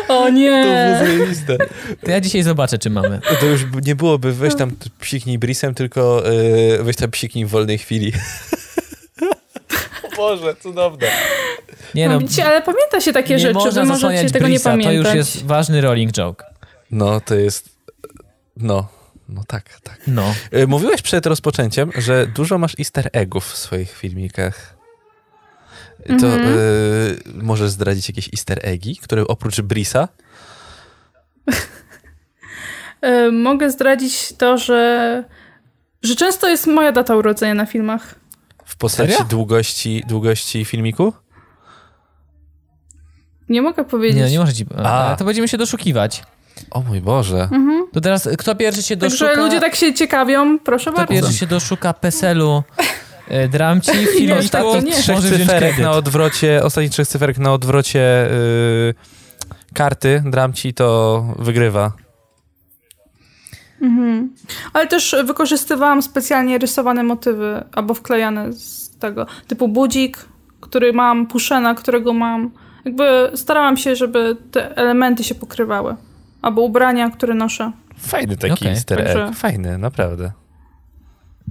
O 0.08 0.28
nie. 0.28 0.64
zajebiste. 1.04 1.56
To 2.04 2.10
ja 2.10 2.20
dzisiaj 2.20 2.42
zobaczę, 2.42 2.78
czy 2.78 2.90
mamy. 2.90 3.20
To 3.40 3.46
już 3.46 3.60
nie 3.86 3.94
byłoby 3.94 4.32
weź 4.32 4.54
tam 4.54 4.70
psiknij 5.00 5.38
Brisem, 5.38 5.74
tylko 5.74 6.22
yy, 6.78 6.84
weź 6.84 6.96
tam 6.96 7.10
psiknij 7.10 7.44
w 7.46 7.48
wolnej 7.48 7.78
chwili. 7.78 8.12
Boże, 10.16 10.54
cudowne. 10.62 11.06
Nie 11.94 12.08
No, 12.08 12.14
no, 12.14 12.20
widzicie, 12.20 12.44
ale 12.46 12.62
pamięta 12.62 13.00
się 13.00 13.12
takie 13.12 13.34
nie 13.34 13.40
rzeczy, 13.40 13.54
można 13.54 13.82
wy 13.82 13.88
możecie 13.88 13.94
zasłaniać 14.00 14.32
tego 14.32 14.48
nie 14.48 14.54
Brisa, 14.54 14.64
to 14.64 14.70
pamiętać. 14.70 14.96
już 14.96 15.14
jest 15.14 15.46
ważny 15.46 15.80
rolling 15.80 16.12
joke. 16.12 16.44
No, 16.90 17.20
to 17.20 17.34
jest... 17.34 17.68
No, 18.56 18.88
no 19.28 19.42
tak, 19.46 19.80
tak. 19.82 20.00
No. 20.06 20.34
Yy, 20.52 20.66
mówiłeś 20.66 21.02
przed 21.02 21.26
rozpoczęciem, 21.26 21.90
że 21.96 22.26
dużo 22.26 22.58
masz 22.58 22.74
easter 22.78 23.10
eggów 23.12 23.52
w 23.52 23.56
swoich 23.56 23.90
filmikach. 23.96 24.77
To 26.06 26.12
Mhm. 26.12 26.42
yy, 26.42 27.42
możesz 27.42 27.70
zdradzić 27.70 28.08
jakieś 28.08 28.28
easter 28.34 28.58
eggi, 28.62 28.96
które 28.96 29.26
oprócz 29.26 29.60
Brisa? 29.60 30.08
E, 33.00 33.30
mogę 33.48 33.70
zdradzić 33.70 34.32
to, 34.38 34.58
że, 34.58 35.24
że 36.02 36.16
często 36.16 36.48
jest 36.48 36.66
moja 36.66 36.92
data 36.92 37.16
urodzenia 37.16 37.54
na 37.54 37.66
filmach. 37.66 38.14
W 38.64 38.76
postaci 38.76 39.12
Serio? 39.12 39.24
długości, 39.28 40.02
długości 40.08 40.64
filmiku? 40.64 41.12
Nie 43.48 43.62
mogę 43.62 43.84
powiedzieć. 43.84 44.22
Nie, 44.22 44.30
nie 44.30 44.38
może 44.38 44.52
ci... 44.52 44.66
A. 44.76 44.82
Ale 45.06 45.16
to 45.16 45.24
będziemy 45.24 45.48
się 45.48 45.58
doszukiwać. 45.58 46.22
O 46.70 46.80
mój 46.82 47.00
Boże. 47.00 47.42
Mhm. 47.52 47.86
To 47.92 48.00
teraz, 48.00 48.28
kto 48.38 48.54
pierwszy 48.54 48.82
się 48.82 48.96
Także 48.96 49.24
doszuka... 49.26 49.44
ludzie 49.44 49.60
tak 49.60 49.74
się 49.74 49.94
ciekawią, 49.94 50.58
proszę 50.58 50.90
Kto 50.90 50.96
bardzo. 50.96 51.12
pierwszy 51.12 51.32
się 51.32 51.46
doszuka 51.46 51.92
PESEL-u 51.94 52.62
dramci 53.50 53.90
w 53.92 54.10
filmie, 54.18 54.34
Nie, 54.42 54.48
tak 54.48 54.64
trzech 54.92 55.18
cyferek 55.20 55.78
na 55.78 55.90
odwrocie, 55.90 56.64
ostatnich 56.64 56.92
trzech 56.92 57.08
cyferek 57.08 57.38
na 57.38 57.52
odwrocie 57.52 58.28
yy, 58.30 58.94
karty 59.74 60.22
dramci, 60.26 60.74
to 60.74 61.24
wygrywa. 61.38 61.92
Mhm. 63.82 64.34
Ale 64.72 64.86
też 64.86 65.16
wykorzystywałam 65.24 66.02
specjalnie 66.02 66.58
rysowane 66.58 67.02
motywy, 67.02 67.64
albo 67.72 67.94
wklejane 67.94 68.52
z 68.52 68.90
tego, 68.98 69.26
typu 69.46 69.68
budzik, 69.68 70.18
który 70.60 70.92
mam, 70.92 71.26
puszena, 71.26 71.74
którego 71.74 72.12
mam. 72.12 72.50
Jakby 72.84 73.30
starałam 73.34 73.76
się, 73.76 73.96
żeby 73.96 74.36
te 74.52 74.76
elementy 74.76 75.24
się 75.24 75.34
pokrywały. 75.34 75.96
Albo 76.42 76.60
ubrania, 76.62 77.10
które 77.10 77.34
noszę. 77.34 77.72
Fajny 77.98 78.36
taki 78.36 78.52
Okej, 78.52 78.68
easter 78.68 79.00
egg. 79.00 79.08
także- 79.08 79.34
Fajny, 79.34 79.78
naprawdę. 79.78 80.32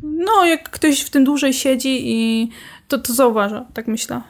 No, 0.03 0.45
jak 0.45 0.69
ktoś 0.69 1.01
w 1.01 1.09
tym 1.09 1.23
dłużej 1.23 1.53
siedzi 1.53 2.01
i 2.11 2.49
to, 2.87 2.97
to 2.97 3.13
zauważa, 3.13 3.65
tak 3.73 3.87
myślę. 3.87 4.21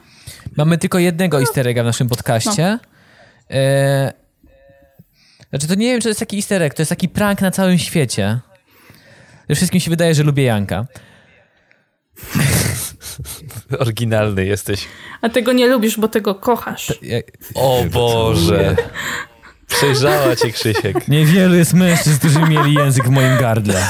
Mamy 0.58 0.78
tylko 0.78 1.00
jednego 1.00 1.40
easter 1.40 1.68
egga 1.68 1.84
w 1.84 1.86
naszym 1.86 2.10
podcaście. 2.10 2.80
E... 3.52 4.14
Znaczy, 5.50 5.68
to 5.68 5.76
nie 5.76 5.88
wiem, 5.92 6.00
czy 6.00 6.04
to 6.04 6.10
jest 6.10 6.20
taki 6.20 6.36
easter 6.36 6.62
egg, 6.62 6.76
to 6.76 6.82
jest 6.82 6.90
taki 6.90 7.10
prank 7.10 7.42
na 7.42 7.52
całym 7.52 7.78
świecie. 7.78 8.40
Że 9.50 9.56
wszystkim 9.56 9.82
się 9.82 9.90
wydaje, 9.90 10.16
że 10.16 10.24
lubię 10.24 10.44
Janka. 10.44 10.86
Oryginalny 13.80 14.46
jesteś. 14.46 14.88
A 15.22 15.30
tego 15.30 15.54
nie 15.54 15.68
lubisz, 15.68 16.00
bo 16.00 16.08
tego 16.08 16.36
kochasz. 16.36 16.94
Ja- 17.02 17.18
O 17.56 17.84
Boże. 17.92 18.76
Przejrzała 19.68 20.36
cię 20.36 20.52
Krzysiek. 20.52 21.08
Niewielu 21.08 21.56
jest 21.56 21.74
mężczyzn, 21.74 22.20
którzy 22.20 22.40
mieli 22.40 22.74
język 22.74 23.06
w 23.08 23.10
moim 23.10 23.38
gardle. 23.38 23.88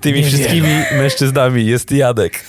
Tymi 0.00 0.20
Nie 0.20 0.26
wszystkimi 0.26 0.68
mężczyznami 0.98 1.66
jest 1.66 1.92
Jadek. 1.92 2.44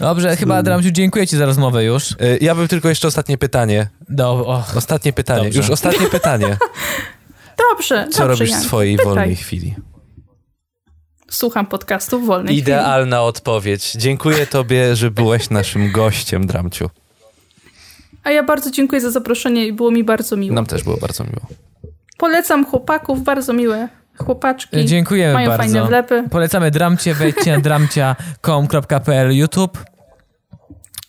Dobrze, 0.00 0.36
chyba 0.36 0.56
Adramciu, 0.56 0.90
dziękuję 0.90 1.26
ci 1.26 1.36
za 1.36 1.46
rozmowę 1.46 1.84
już. 1.84 2.10
Y, 2.10 2.38
Ja 2.40 2.54
bym 2.54 2.68
tylko 2.68 2.88
jeszcze 2.88 3.08
ostatnie 3.08 3.38
pytanie. 3.38 3.88
Do, 4.08 4.46
Ostatnie 4.76 5.12
pytanie. 5.12 5.44
Dobrze. 5.44 5.58
Już 5.58 5.70
ostatnie 5.70 6.06
pytanie. 6.06 6.56
Dobrze, 7.70 8.06
Co 8.10 8.18
dobrze, 8.26 8.44
robisz 8.44 8.56
w 8.56 8.66
swojej 8.66 8.96
Pytaj. 8.96 9.14
wolnej 9.14 9.36
chwili? 9.36 9.74
Słucham 11.30 11.66
podcastu 11.66 12.20
w 12.20 12.26
wolnej 12.26 12.46
chwili. 12.46 12.60
Idealna 12.62 13.22
odpowiedź. 13.22 13.92
Dziękuję 13.92 14.46
tobie, 14.46 14.96
że 14.96 15.10
byłeś 15.10 15.50
naszym 15.50 15.92
gościem, 15.92 16.46
Dramciu. 16.46 16.90
A 18.24 18.30
ja 18.30 18.42
bardzo 18.42 18.70
dziękuję 18.70 19.00
za 19.00 19.10
zaproszenie 19.10 19.66
i 19.66 19.72
było 19.72 19.90
mi 19.90 20.04
bardzo 20.04 20.36
miło. 20.36 20.54
Nam 20.54 20.66
też 20.66 20.82
było 20.82 20.96
bardzo 20.96 21.24
miło. 21.24 21.46
Polecam 22.22 22.66
chłopaków, 22.66 23.22
bardzo 23.22 23.52
miłe 23.52 23.88
chłopaczki. 24.18 24.84
dziękujemy 24.84 25.34
Mają 25.34 25.48
bardzo. 25.48 25.62
fajne 25.62 25.86
wlepy. 25.86 26.24
Polecamy 26.30 26.70
Dramcie, 26.70 27.14
wejdźcie 27.14 27.52
na 27.52 27.60
dramcia.com.pl 27.60 29.32
YouTube. 29.36 29.78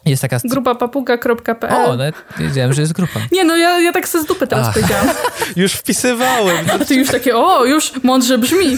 Jest 0.06 0.22
taka... 0.22 0.38
Grupa 0.44 0.76
papuga.pl 0.76 1.73
O, 1.73 1.90
nawet 1.98 2.15
wiedziałem, 2.38 2.73
że 2.73 2.81
jest 2.81 2.94
grupa. 2.94 3.19
Nie, 3.31 3.44
no 3.44 3.57
ja, 3.57 3.80
ja 3.80 3.91
tak 3.91 4.07
se 4.07 4.22
z 4.22 4.26
dupy 4.26 4.48
teraz 4.48 4.68
Ach, 4.68 4.73
powiedziałam. 4.73 5.07
już 5.56 5.73
wpisywałem. 5.73 6.65
A 6.73 6.85
ty 6.85 6.95
już 6.95 7.10
takie, 7.11 7.38
o, 7.38 7.65
już 7.65 8.03
mądrze 8.03 8.38
brzmi. 8.38 8.77